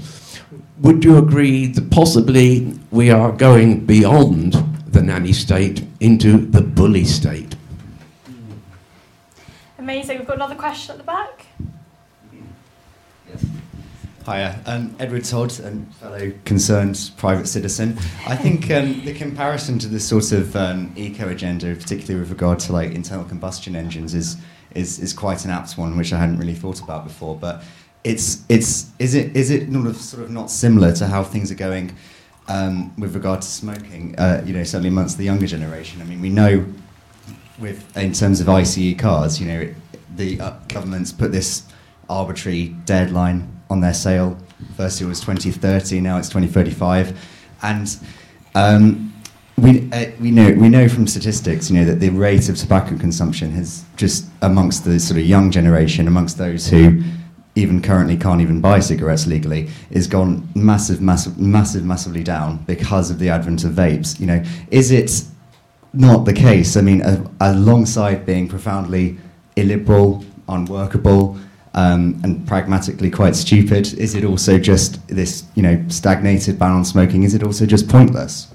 Would 0.79 1.05
you 1.05 1.19
agree 1.19 1.67
that 1.67 1.91
possibly 1.91 2.79
we 2.91 3.11
are 3.11 3.33
going 3.33 3.85
beyond 3.85 4.55
the 4.87 5.03
nanny 5.03 5.33
state 5.33 5.85
into 5.99 6.39
the 6.39 6.63
bully 6.63 7.05
state? 7.05 7.57
Amazing. 9.79 10.19
We've 10.19 10.27
got 10.27 10.37
another 10.37 10.55
question 10.55 10.93
at 10.93 10.99
the 10.99 11.05
back. 11.05 11.47
Hiya, 14.25 14.61
um, 14.67 14.95
Edward 14.99 15.25
Todd, 15.25 15.51
a 15.61 15.73
fellow 15.99 16.33
concerned 16.45 17.11
private 17.17 17.49
citizen. 17.49 17.99
I 18.27 18.37
think 18.37 18.71
um, 18.71 19.05
the 19.05 19.15
comparison 19.15 19.79
to 19.81 19.89
this 19.89 20.07
sort 20.07 20.31
of 20.33 20.55
um, 20.55 20.93
eco 20.95 21.29
agenda, 21.29 21.75
particularly 21.75 22.21
with 22.21 22.31
regard 22.31 22.59
to 22.61 22.73
like 22.73 22.93
internal 22.93 23.25
combustion 23.25 23.75
engines, 23.75 24.15
is, 24.15 24.37
is 24.75 24.99
is 24.99 25.13
quite 25.13 25.45
an 25.45 25.51
apt 25.51 25.77
one, 25.77 25.97
which 25.97 26.13
I 26.13 26.19
hadn't 26.19 26.39
really 26.39 26.55
thought 26.55 26.81
about 26.81 27.05
before. 27.05 27.37
But 27.37 27.63
it's 28.05 28.45
it's 28.49 28.91
is 28.99 29.15
it 29.15 29.37
is 29.37 29.51
it 29.51 29.69
of 29.75 29.97
sort 29.97 30.23
of 30.23 30.31
not 30.31 30.51
similar 30.51 30.93
to 30.93 31.07
how 31.07 31.23
things 31.23 31.51
are 31.51 31.57
going 31.57 31.97
um, 32.49 32.95
with 32.97 33.15
regard 33.15 33.43
to 33.43 33.49
smoking? 33.49 34.19
Uh, 34.19 34.43
you 34.47 34.53
know, 34.53 34.65
certainly 34.65 34.89
amongst 34.89 35.19
the 35.19 35.25
younger 35.25 35.47
generation. 35.47 36.01
I 36.01 36.05
mean, 36.05 36.21
we 36.21 36.31
know 36.31 36.65
with 37.59 37.97
in 37.97 38.13
terms 38.13 38.41
of 38.41 38.49
ICE 38.49 38.95
cars, 38.99 39.41
you 39.41 39.47
know, 39.47 39.61
it, 39.61 39.77
the 40.17 40.41
uh, 40.41 40.53
government's 40.69 41.13
put 41.13 41.33
this 41.33 41.65
arbitrary 42.09 42.69
deadline 42.85 43.61
on 43.69 43.81
their 43.81 43.95
sale. 43.95 44.37
First 44.77 45.01
it 45.01 45.07
was 45.07 45.21
2030, 45.21 46.01
now 46.01 46.19
it's 46.19 46.29
2035, 46.29 47.19
and 47.63 47.97
um, 48.55 49.10
we 49.61 49.91
uh, 49.93 50.11
we 50.21 50.31
know 50.31 50.53
we 50.53 50.69
know 50.69 50.89
from 50.89 51.07
statistics, 51.07 51.71
you 51.71 51.79
know, 51.79 51.85
that 51.85 52.01
the 52.01 52.11
rate 52.11 52.49
of 52.49 52.57
tobacco 52.57 52.97
consumption 52.97 53.51
has 53.53 53.85
just 53.97 54.27
amongst 54.43 54.85
the 54.85 54.99
sort 54.99 55.19
of 55.19 55.27
young 55.27 55.51
generation, 55.51 56.09
amongst 56.09 56.39
those 56.39 56.69
who 56.69 57.03
even 57.57 57.83
currently 57.83 58.17
can't 58.17 58.41
even 58.41 58.61
buy 58.61 58.79
cigarettes 58.79 59.27
legally, 59.27 59.69
is 59.91 60.07
gone 60.07 60.49
massive, 60.55 61.01
massive, 61.01 61.39
massive, 61.39 61.85
massively 61.85 62.23
down 62.23 62.59
because 62.65 63.11
of 63.11 63.19
the 63.19 63.29
advent 63.29 63.65
of 63.65 63.73
vapes. 63.73 64.19
You 64.21 64.27
know, 64.27 64.45
is 64.71 64.91
it 64.91 65.11
not 65.93 66.25
the 66.25 66.33
case. 66.33 66.77
I 66.77 66.83
mean, 66.83 67.03
a, 67.03 67.25
alongside 67.41 68.25
being 68.27 68.49
profoundly 68.49 69.19
illiberal, 69.57 70.25
unworkable, 70.49 71.39
um, 71.75 72.21
and 72.25 72.47
pragmatically 72.47 73.11
quite 73.11 73.37
stupid, 73.37 73.93
is 73.95 74.15
it 74.15 74.25
also 74.25 74.59
just 74.59 75.07
this, 75.09 75.45
you 75.55 75.63
know, 75.63 75.83
stagnated 75.89 76.59
ban 76.59 76.73
on 76.73 76.85
smoking? 76.85 77.23
Is 77.23 77.35
it 77.35 77.43
also 77.43 77.67
just 77.67 77.89
pointless? 77.89 78.49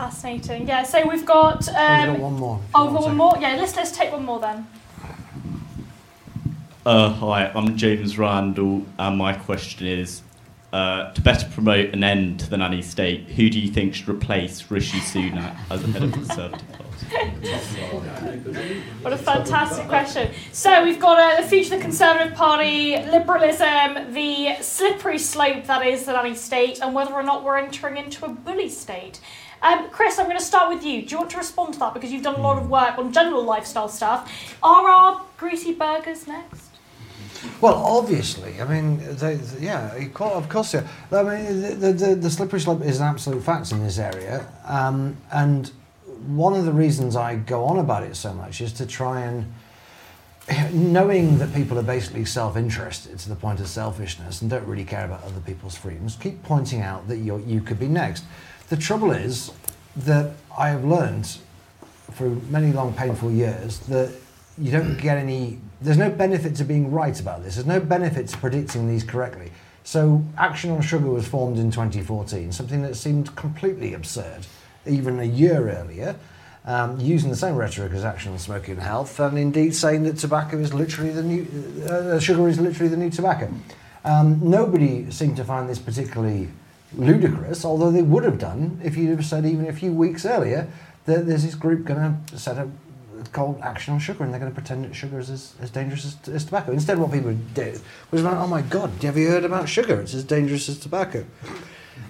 Fascinating. 0.00 0.66
Yeah. 0.66 0.82
So 0.84 1.06
we've 1.06 1.26
got. 1.26 1.68
Oh, 1.68 1.76
Um, 1.76 2.08
got 2.12 2.18
one 2.20 2.32
more. 2.34 2.60
oh, 2.74 2.84
we've 2.86 2.94
got 2.94 3.02
one 3.02 3.16
more. 3.18 3.34
Yeah. 3.38 3.56
Let's 3.56 3.76
let's 3.76 3.92
take 3.92 4.10
one 4.10 4.24
more 4.24 4.40
then. 4.40 4.66
Uh, 6.86 7.10
hi, 7.10 7.52
I'm 7.54 7.76
James 7.76 8.16
Randall, 8.16 8.86
and 8.98 9.18
my 9.18 9.34
question 9.34 9.86
is 9.86 10.22
uh, 10.72 11.12
to 11.12 11.20
better 11.20 11.46
promote 11.50 11.92
an 11.92 12.02
end 12.02 12.40
to 12.40 12.48
the 12.48 12.56
nanny 12.56 12.80
state, 12.80 13.28
who 13.28 13.50
do 13.50 13.60
you 13.60 13.70
think 13.70 13.94
should 13.94 14.08
replace 14.08 14.70
Rishi 14.70 15.00
Sunak 15.00 15.54
as 15.70 15.82
the 15.82 15.88
head 15.88 16.02
of 16.04 16.12
the 16.12 16.16
Conservative 16.16 16.72
Party? 16.72 16.86
What 19.02 19.12
a 19.12 19.18
fantastic 19.18 19.86
question. 19.86 20.30
So 20.52 20.82
we've 20.82 20.98
got 20.98 21.18
uh, 21.18 21.42
the 21.42 21.46
future 21.46 21.74
of 21.74 21.80
the 21.80 21.84
Conservative 21.84 22.34
Party, 22.34 22.96
liberalism, 22.96 24.14
the 24.14 24.56
slippery 24.62 25.18
slope 25.18 25.64
that 25.66 25.84
is 25.84 26.06
the 26.06 26.12
nanny 26.14 26.34
state, 26.34 26.80
and 26.80 26.94
whether 26.94 27.12
or 27.12 27.22
not 27.22 27.44
we're 27.44 27.58
entering 27.58 27.98
into 27.98 28.24
a 28.24 28.30
bully 28.30 28.70
state. 28.70 29.20
Um, 29.62 29.90
Chris, 29.90 30.18
I'm 30.18 30.26
going 30.26 30.38
to 30.38 30.44
start 30.44 30.72
with 30.72 30.84
you. 30.84 31.02
Do 31.02 31.08
you 31.08 31.18
want 31.18 31.30
to 31.30 31.36
respond 31.38 31.74
to 31.74 31.80
that 31.80 31.94
because 31.94 32.10
you've 32.10 32.22
done 32.22 32.36
a 32.36 32.42
lot 32.42 32.56
of 32.56 32.70
work 32.70 32.96
on 32.98 33.12
general 33.12 33.44
lifestyle 33.44 33.88
stuff? 33.88 34.56
Are 34.62 34.88
our 34.88 35.22
greasy 35.36 35.74
burgers 35.74 36.26
next? 36.26 36.70
Well, 37.60 37.74
obviously, 37.74 38.60
I 38.60 38.64
mean, 38.66 38.98
they, 39.16 39.34
they- 39.34 39.66
yeah, 39.66 39.94
of 39.94 40.48
course, 40.48 40.74
yeah. 40.74 40.86
I 41.12 41.22
mean, 41.22 41.80
the, 41.80 41.92
the, 41.92 42.14
the, 42.14 42.30
slippery 42.30 42.60
slope 42.60 42.82
is 42.82 43.00
an 43.00 43.06
absolute 43.06 43.42
fact 43.42 43.72
in 43.72 43.82
this 43.82 43.98
area, 43.98 44.46
um, 44.66 45.16
and 45.32 45.70
one 46.26 46.52
of 46.54 46.66
the 46.66 46.72
reasons 46.72 47.16
I 47.16 47.36
go 47.36 47.64
on 47.64 47.78
about 47.78 48.02
it 48.02 48.14
so 48.16 48.34
much 48.34 48.60
is 48.60 48.74
to 48.74 48.86
try 48.86 49.22
and, 49.22 49.52
knowing 50.72 51.38
that 51.38 51.54
people 51.54 51.78
are 51.78 51.82
basically 51.82 52.26
self-interested 52.26 53.18
to 53.18 53.28
the 53.28 53.36
point 53.36 53.60
of 53.60 53.68
selfishness 53.68 54.42
and 54.42 54.50
don't 54.50 54.66
really 54.66 54.84
care 54.84 55.04
about 55.04 55.22
other 55.24 55.40
people's 55.40 55.76
freedoms, 55.76 56.16
keep 56.16 56.42
pointing 56.42 56.82
out 56.82 57.08
that 57.08 57.18
you 57.18 57.42
you 57.46 57.60
could 57.60 57.78
be 57.78 57.88
next. 57.88 58.24
The 58.70 58.76
trouble 58.76 59.10
is 59.10 59.50
that 59.96 60.30
I 60.56 60.68
have 60.68 60.84
learned 60.84 61.38
through 62.12 62.40
many 62.50 62.72
long 62.72 62.94
painful 62.94 63.32
years 63.32 63.80
that 63.80 64.12
you 64.56 64.70
don't 64.70 64.96
get 64.96 65.18
any 65.18 65.58
there's 65.80 65.96
no 65.96 66.08
benefit 66.08 66.54
to 66.56 66.64
being 66.64 66.92
right 66.92 67.18
about 67.18 67.42
this. 67.42 67.56
There's 67.56 67.66
no 67.66 67.80
benefit 67.80 68.28
to 68.28 68.36
predicting 68.36 68.86
these 68.88 69.02
correctly. 69.02 69.50
So 69.82 70.22
action 70.38 70.70
on 70.70 70.82
sugar 70.82 71.08
was 71.10 71.26
formed 71.26 71.58
in 71.58 71.72
2014 71.72 72.52
something 72.52 72.82
that 72.82 72.94
seemed 72.94 73.34
completely 73.34 73.92
absurd. 73.92 74.46
Even 74.86 75.18
a 75.18 75.24
year 75.24 75.68
earlier 75.68 76.14
um, 76.64 77.00
using 77.00 77.28
the 77.28 77.36
same 77.36 77.56
rhetoric 77.56 77.92
as 77.92 78.04
action 78.04 78.32
on 78.32 78.38
smoking 78.38 78.74
and 78.74 78.82
health 78.82 79.18
and 79.18 79.36
indeed 79.36 79.74
saying 79.74 80.04
that 80.04 80.16
tobacco 80.16 80.58
is 80.58 80.72
literally 80.72 81.10
the 81.10 81.24
new 81.24 81.44
uh, 81.88 82.20
sugar 82.20 82.48
is 82.48 82.60
literally 82.60 82.88
the 82.88 82.96
new 82.96 83.10
tobacco. 83.10 83.52
Um, 84.04 84.38
nobody 84.48 85.10
seemed 85.10 85.38
to 85.38 85.44
find 85.44 85.68
this 85.68 85.80
particularly 85.80 86.50
ludicrous, 86.96 87.64
although 87.64 87.90
they 87.90 88.02
would 88.02 88.24
have 88.24 88.38
done 88.38 88.80
if 88.82 88.96
you'd 88.96 89.10
have 89.10 89.24
said 89.24 89.46
even 89.46 89.66
a 89.66 89.72
few 89.72 89.92
weeks 89.92 90.26
earlier 90.26 90.68
that 91.06 91.26
there's 91.26 91.44
this 91.44 91.54
group 91.54 91.84
going 91.84 92.22
to 92.26 92.38
set 92.38 92.58
up 92.58 92.68
called 93.32 93.60
Action 93.62 93.94
on 93.94 94.00
Sugar 94.00 94.24
and 94.24 94.32
they're 94.32 94.40
going 94.40 94.50
to 94.50 94.54
pretend 94.54 94.84
that 94.84 94.94
sugar 94.94 95.18
is 95.18 95.30
as, 95.30 95.54
as 95.60 95.70
dangerous 95.70 96.04
as, 96.04 96.28
as 96.28 96.44
tobacco. 96.44 96.72
Instead, 96.72 96.98
what 96.98 97.12
people 97.12 97.36
did 97.54 97.80
was 98.10 98.22
like, 98.22 98.36
oh 98.36 98.46
my 98.46 98.62
god, 98.62 98.90
have 99.02 99.16
you 99.16 99.28
heard 99.28 99.44
about 99.44 99.68
sugar? 99.68 100.00
It's 100.00 100.14
as 100.14 100.24
dangerous 100.24 100.68
as 100.68 100.78
tobacco. 100.78 101.24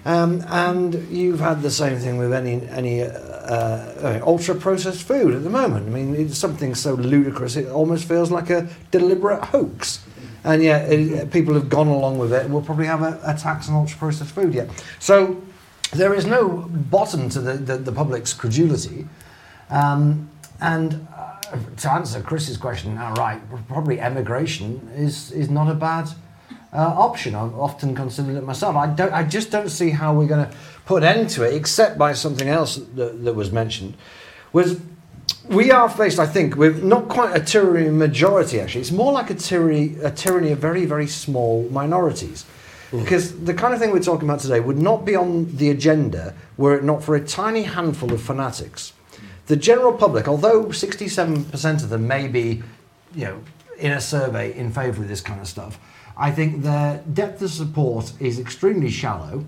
Um, 0.05 0.43
and 0.47 0.95
you've 1.11 1.41
had 1.41 1.61
the 1.61 1.69
same 1.69 1.99
thing 1.99 2.17
with 2.17 2.33
any 2.33 2.67
any 2.69 3.03
uh, 3.03 3.07
uh, 3.07 4.21
ultra 4.25 4.55
processed 4.55 5.03
food 5.03 5.35
at 5.35 5.43
the 5.43 5.49
moment. 5.49 5.87
I 5.87 5.91
mean, 5.91 6.15
it's 6.15 6.37
something 6.37 6.73
so 6.73 6.93
ludicrous 6.93 7.55
it 7.55 7.67
almost 7.67 8.07
feels 8.07 8.31
like 8.31 8.49
a 8.49 8.67
deliberate 8.89 9.43
hoax. 9.45 10.03
And 10.43 10.63
yet, 10.63 10.91
it, 10.91 11.31
people 11.31 11.53
have 11.53 11.69
gone 11.69 11.87
along 11.87 12.17
with 12.17 12.33
it. 12.33 12.45
and 12.45 12.53
We'll 12.53 12.63
probably 12.63 12.87
have 12.87 13.01
a, 13.01 13.19
a 13.23 13.35
tax 13.37 13.69
on 13.69 13.75
ultra 13.75 13.97
processed 13.97 14.31
food 14.31 14.53
yet. 14.53 14.69
So 14.99 15.41
there 15.93 16.13
is 16.13 16.25
no 16.25 16.67
bottom 16.69 17.29
to 17.29 17.39
the, 17.39 17.53
the, 17.53 17.77
the 17.77 17.91
public's 17.91 18.33
credulity. 18.33 19.07
Um, 19.69 20.29
and 20.59 21.07
uh, 21.15 21.57
to 21.77 21.91
answer 21.91 22.21
Chris's 22.21 22.57
question 22.57 22.97
outright, 22.97 23.41
probably 23.67 23.99
emigration 23.99 24.89
is, 24.95 25.31
is 25.31 25.49
not 25.49 25.69
a 25.69 25.75
bad 25.75 26.09
uh, 26.73 26.77
option. 26.77 27.35
I've 27.35 27.57
often 27.57 27.95
considered 27.95 28.37
it 28.37 28.43
myself. 28.43 28.75
I, 28.75 28.87
don't, 28.87 29.13
I 29.13 29.23
just 29.23 29.51
don't 29.51 29.69
see 29.69 29.89
how 29.89 30.13
we're 30.13 30.27
going 30.27 30.45
to 30.45 30.55
put 30.85 31.03
an 31.03 31.17
end 31.17 31.29
to 31.31 31.43
it, 31.43 31.53
except 31.53 31.97
by 31.97 32.13
something 32.13 32.47
else 32.47 32.77
that, 32.77 33.23
that 33.23 33.33
was 33.33 33.51
mentioned. 33.51 33.95
Was 34.53 34.79
we 35.51 35.69
are 35.69 35.89
faced, 35.89 36.19
I 36.19 36.25
think, 36.25 36.55
with 36.55 36.83
not 36.83 37.09
quite 37.09 37.35
a 37.35 37.43
tyranny 37.43 37.89
majority. 37.89 38.59
Actually, 38.59 38.81
it's 38.81 38.91
more 38.91 39.11
like 39.11 39.29
a 39.29 39.35
tyranny, 39.35 39.95
a 40.01 40.09
tyranny 40.09 40.51
of 40.51 40.59
very, 40.59 40.85
very 40.85 41.07
small 41.07 41.67
minorities. 41.69 42.45
Hmm. 42.91 42.99
Because 42.99 43.37
the 43.43 43.53
kind 43.53 43.73
of 43.73 43.79
thing 43.79 43.91
we're 43.91 43.99
talking 43.99 44.27
about 44.27 44.39
today 44.39 44.59
would 44.59 44.77
not 44.77 45.05
be 45.05 45.15
on 45.15 45.55
the 45.57 45.69
agenda 45.69 46.33
were 46.57 46.75
it 46.75 46.83
not 46.83 47.03
for 47.03 47.15
a 47.15 47.25
tiny 47.25 47.63
handful 47.63 48.13
of 48.13 48.21
fanatics. 48.21 48.93
The 49.47 49.57
general 49.57 49.93
public, 49.93 50.27
although 50.27 50.65
67% 50.65 51.83
of 51.83 51.89
them 51.89 52.07
may 52.07 52.27
be, 52.27 52.63
you 53.13 53.25
know, 53.25 53.43
in 53.77 53.91
a 53.91 53.99
survey 53.99 54.55
in 54.55 54.71
favour 54.71 55.01
of 55.01 55.09
this 55.09 55.21
kind 55.21 55.41
of 55.41 55.47
stuff, 55.47 55.79
I 56.15 56.31
think 56.31 56.63
their 56.63 57.03
depth 57.11 57.41
of 57.41 57.49
support 57.49 58.13
is 58.19 58.39
extremely 58.39 58.89
shallow. 58.89 59.45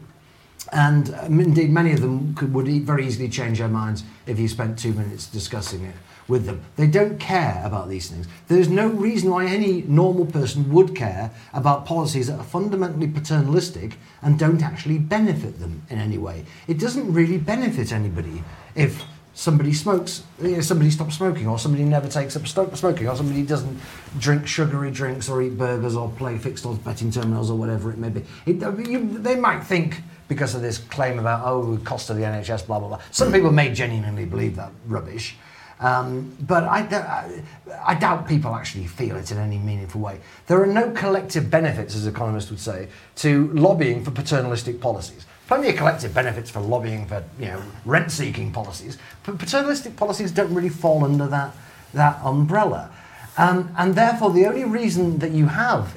And 0.71 1.13
um, 1.15 1.39
indeed, 1.39 1.71
many 1.71 1.91
of 1.91 2.01
them 2.01 2.35
could, 2.35 2.53
would 2.53 2.67
very 2.67 3.05
easily 3.05 3.29
change 3.29 3.59
their 3.59 3.67
minds 3.67 4.03
if 4.25 4.39
you 4.39 4.47
spent 4.47 4.79
two 4.79 4.93
minutes 4.93 5.27
discussing 5.27 5.83
it 5.83 5.95
with 6.27 6.45
them. 6.45 6.63
They 6.77 6.87
don't 6.87 7.19
care 7.19 7.61
about 7.65 7.89
these 7.89 8.09
things. 8.09 8.27
There's 8.47 8.69
no 8.69 8.87
reason 8.87 9.29
why 9.29 9.45
any 9.45 9.81
normal 9.83 10.25
person 10.25 10.71
would 10.71 10.95
care 10.95 11.31
about 11.53 11.85
policies 11.85 12.27
that 12.27 12.39
are 12.39 12.45
fundamentally 12.45 13.07
paternalistic 13.07 13.97
and 14.21 14.39
don't 14.39 14.63
actually 14.63 14.99
benefit 14.99 15.59
them 15.59 15.81
in 15.89 15.99
any 15.99 16.17
way. 16.17 16.45
It 16.67 16.79
doesn't 16.79 17.13
really 17.13 17.37
benefit 17.37 17.91
anybody 17.91 18.43
if 18.73 19.03
somebody 19.33 19.73
smokes, 19.73 20.23
if 20.39 20.63
somebody 20.63 20.91
stops 20.91 21.15
smoking, 21.15 21.47
or 21.47 21.57
somebody 21.57 21.83
never 21.83 22.07
takes 22.07 22.35
up 22.35 22.47
smoking, 22.47 23.07
or 23.07 23.15
somebody 23.15 23.43
doesn't 23.43 23.79
drink 24.19 24.47
sugary 24.47 24.91
drinks, 24.91 25.29
or 25.29 25.41
eat 25.41 25.57
burgers, 25.57 25.95
or 25.95 26.09
play 26.11 26.37
fixed 26.37 26.65
odds 26.65 26.79
betting 26.79 27.11
terminals, 27.11 27.49
or 27.49 27.57
whatever 27.57 27.91
it 27.91 27.97
may 27.97 28.09
be. 28.09 28.23
It, 28.45 28.61
you, 28.87 29.17
they 29.19 29.35
might 29.35 29.61
think 29.61 30.01
because 30.27 30.55
of 30.55 30.61
this 30.61 30.77
claim 30.77 31.19
about 31.19 31.41
oh 31.45 31.75
the 31.75 31.83
cost 31.83 32.09
of 32.09 32.17
the 32.17 32.23
NHS, 32.23 32.67
blah 32.67 32.79
blah 32.79 32.87
blah. 32.89 33.01
Some 33.11 33.31
people 33.31 33.51
may 33.51 33.73
genuinely 33.73 34.25
believe 34.25 34.55
that 34.55 34.71
rubbish. 34.87 35.35
Um, 35.79 36.35
but 36.39 36.63
I 36.63 37.95
doubt 37.99 38.27
people 38.27 38.55
actually 38.55 38.87
feel 38.87 39.17
it 39.17 39.31
in 39.31 39.37
any 39.37 39.57
meaningful 39.57 39.99
way. 39.99 40.19
There 40.47 40.61
are 40.61 40.67
no 40.67 40.91
collective 40.91 41.49
benefits, 41.49 41.93
as 41.93 42.07
economists 42.07 42.49
would 42.51 42.59
say, 42.59 42.87
to 43.17 43.49
lobbying 43.49 44.03
for 44.03 44.11
paternalistic 44.11 44.79
policies. 44.79 45.25
Plenty 45.47 45.69
of 45.69 45.75
collective 45.75 46.13
benefits 46.13 46.49
for 46.49 46.61
lobbying 46.61 47.05
for 47.05 47.23
you 47.39 47.47
know 47.47 47.61
rent-seeking 47.85 48.51
policies, 48.51 48.97
but 49.25 49.37
paternalistic 49.37 49.95
policies 49.95 50.31
don't 50.31 50.53
really 50.53 50.69
fall 50.69 51.03
under 51.03 51.27
that 51.27 51.53
that 51.93 52.19
umbrella. 52.23 52.89
Um, 53.37 53.73
and 53.77 53.95
therefore, 53.95 54.31
the 54.31 54.45
only 54.45 54.63
reason 54.63 55.19
that 55.19 55.31
you 55.31 55.47
have 55.47 55.95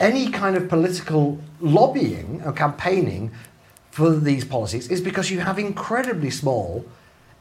any 0.00 0.30
kind 0.30 0.56
of 0.56 0.68
political 0.68 1.38
lobbying 1.60 2.42
or 2.44 2.52
campaigning 2.52 3.30
for 3.90 4.10
these 4.10 4.44
policies 4.44 4.88
is 4.88 5.00
because 5.00 5.30
you 5.30 5.40
have 5.40 5.58
incredibly 5.58 6.30
small 6.30 6.84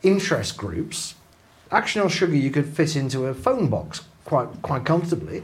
interest 0.01 0.57
groups. 0.57 1.15
Action 1.71 2.01
on 2.01 2.09
sugar 2.09 2.35
you 2.35 2.51
could 2.51 2.67
fit 2.67 2.95
into 2.95 3.25
a 3.25 3.34
phone 3.34 3.67
box 3.67 4.01
quite 4.25 4.47
quite 4.61 4.85
comfortably, 4.85 5.43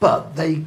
but 0.00 0.36
they 0.36 0.64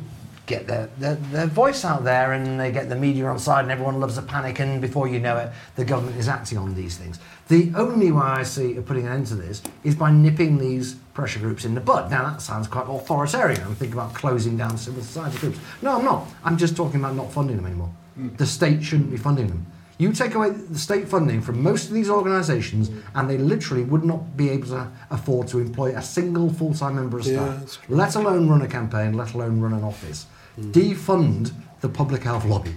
get 0.51 0.67
their, 0.67 0.87
their, 0.97 1.15
their 1.15 1.47
voice 1.47 1.83
out 1.83 2.03
there 2.03 2.33
and 2.33 2.59
they 2.59 2.71
get 2.71 2.89
the 2.89 2.95
media 2.95 3.25
on 3.25 3.39
side 3.39 3.63
and 3.63 3.71
everyone 3.71 3.99
loves 3.99 4.17
a 4.17 4.21
panic 4.21 4.59
and 4.59 4.79
before 4.81 5.07
you 5.07 5.19
know 5.19 5.37
it 5.37 5.51
the 5.75 5.85
government 5.85 6.17
is 6.17 6.27
acting 6.27 6.57
on 6.57 6.75
these 6.75 6.97
things. 6.97 7.19
The 7.47 7.71
only 7.75 8.11
way 8.11 8.21
I 8.21 8.43
see 8.43 8.77
of 8.77 8.85
putting 8.85 9.07
an 9.07 9.13
end 9.13 9.27
to 9.27 9.35
this 9.35 9.61
is 9.83 9.95
by 9.95 10.11
nipping 10.11 10.57
these 10.57 10.95
pressure 11.13 11.39
groups 11.39 11.65
in 11.65 11.73
the 11.73 11.81
bud. 11.81 12.11
Now 12.11 12.29
that 12.29 12.41
sounds 12.41 12.67
quite 12.67 12.87
authoritarian. 12.87 13.61
I'm 13.61 13.75
thinking 13.75 13.97
about 13.97 14.13
closing 14.13 14.57
down 14.57 14.77
civil 14.77 15.01
society 15.01 15.37
groups. 15.39 15.59
No, 15.81 15.97
I'm 15.97 16.05
not. 16.05 16.27
I'm 16.43 16.57
just 16.57 16.75
talking 16.75 16.99
about 16.99 17.15
not 17.15 17.31
funding 17.31 17.57
them 17.57 17.65
anymore. 17.65 17.91
Hmm. 18.15 18.35
The 18.35 18.45
state 18.45 18.83
shouldn't 18.83 19.11
be 19.11 19.17
funding 19.17 19.47
them. 19.47 19.65
You 19.97 20.11
take 20.13 20.33
away 20.33 20.49
the 20.49 20.79
state 20.79 21.07
funding 21.07 21.41
from 21.41 21.61
most 21.61 21.89
of 21.89 21.93
these 21.93 22.09
organisations, 22.09 22.89
hmm. 22.89 22.99
and 23.13 23.29
they 23.29 23.37
literally 23.37 23.83
would 23.83 24.03
not 24.03 24.35
be 24.35 24.49
able 24.49 24.67
to 24.69 24.87
afford 25.11 25.47
to 25.49 25.59
employ 25.59 25.95
a 25.95 26.01
single 26.01 26.51
full-time 26.51 26.95
member 26.95 27.19
of 27.19 27.25
staff, 27.25 27.81
true. 27.83 27.95
let 27.95 28.15
alone 28.15 28.49
run 28.49 28.61
a 28.63 28.67
campaign, 28.67 29.13
let 29.13 29.33
alone 29.33 29.61
run 29.61 29.73
an 29.73 29.83
office. 29.83 30.25
Defund 30.61 31.51
the 31.81 31.89
public 31.89 32.23
health 32.23 32.45
lobby. 32.45 32.75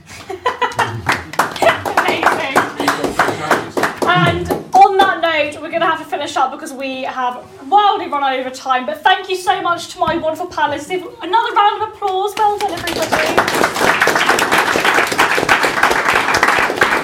And 4.06 4.50
on 4.74 4.96
that 4.96 5.20
note, 5.20 5.60
we're 5.60 5.68
going 5.68 5.80
to 5.80 5.86
have 5.86 5.98
to 5.98 6.04
finish 6.04 6.36
up 6.36 6.50
because 6.50 6.72
we 6.72 7.02
have 7.02 7.44
wildly 7.68 8.08
run 8.08 8.24
over 8.38 8.50
time. 8.50 8.86
But 8.86 9.02
thank 9.02 9.28
you 9.28 9.36
so 9.36 9.60
much 9.60 9.88
to 9.88 9.98
my 9.98 10.16
wonderful 10.16 10.48
panelists. 10.48 10.90
Another 11.22 11.54
round 11.54 11.82
of 11.82 11.88
applause, 11.90 12.34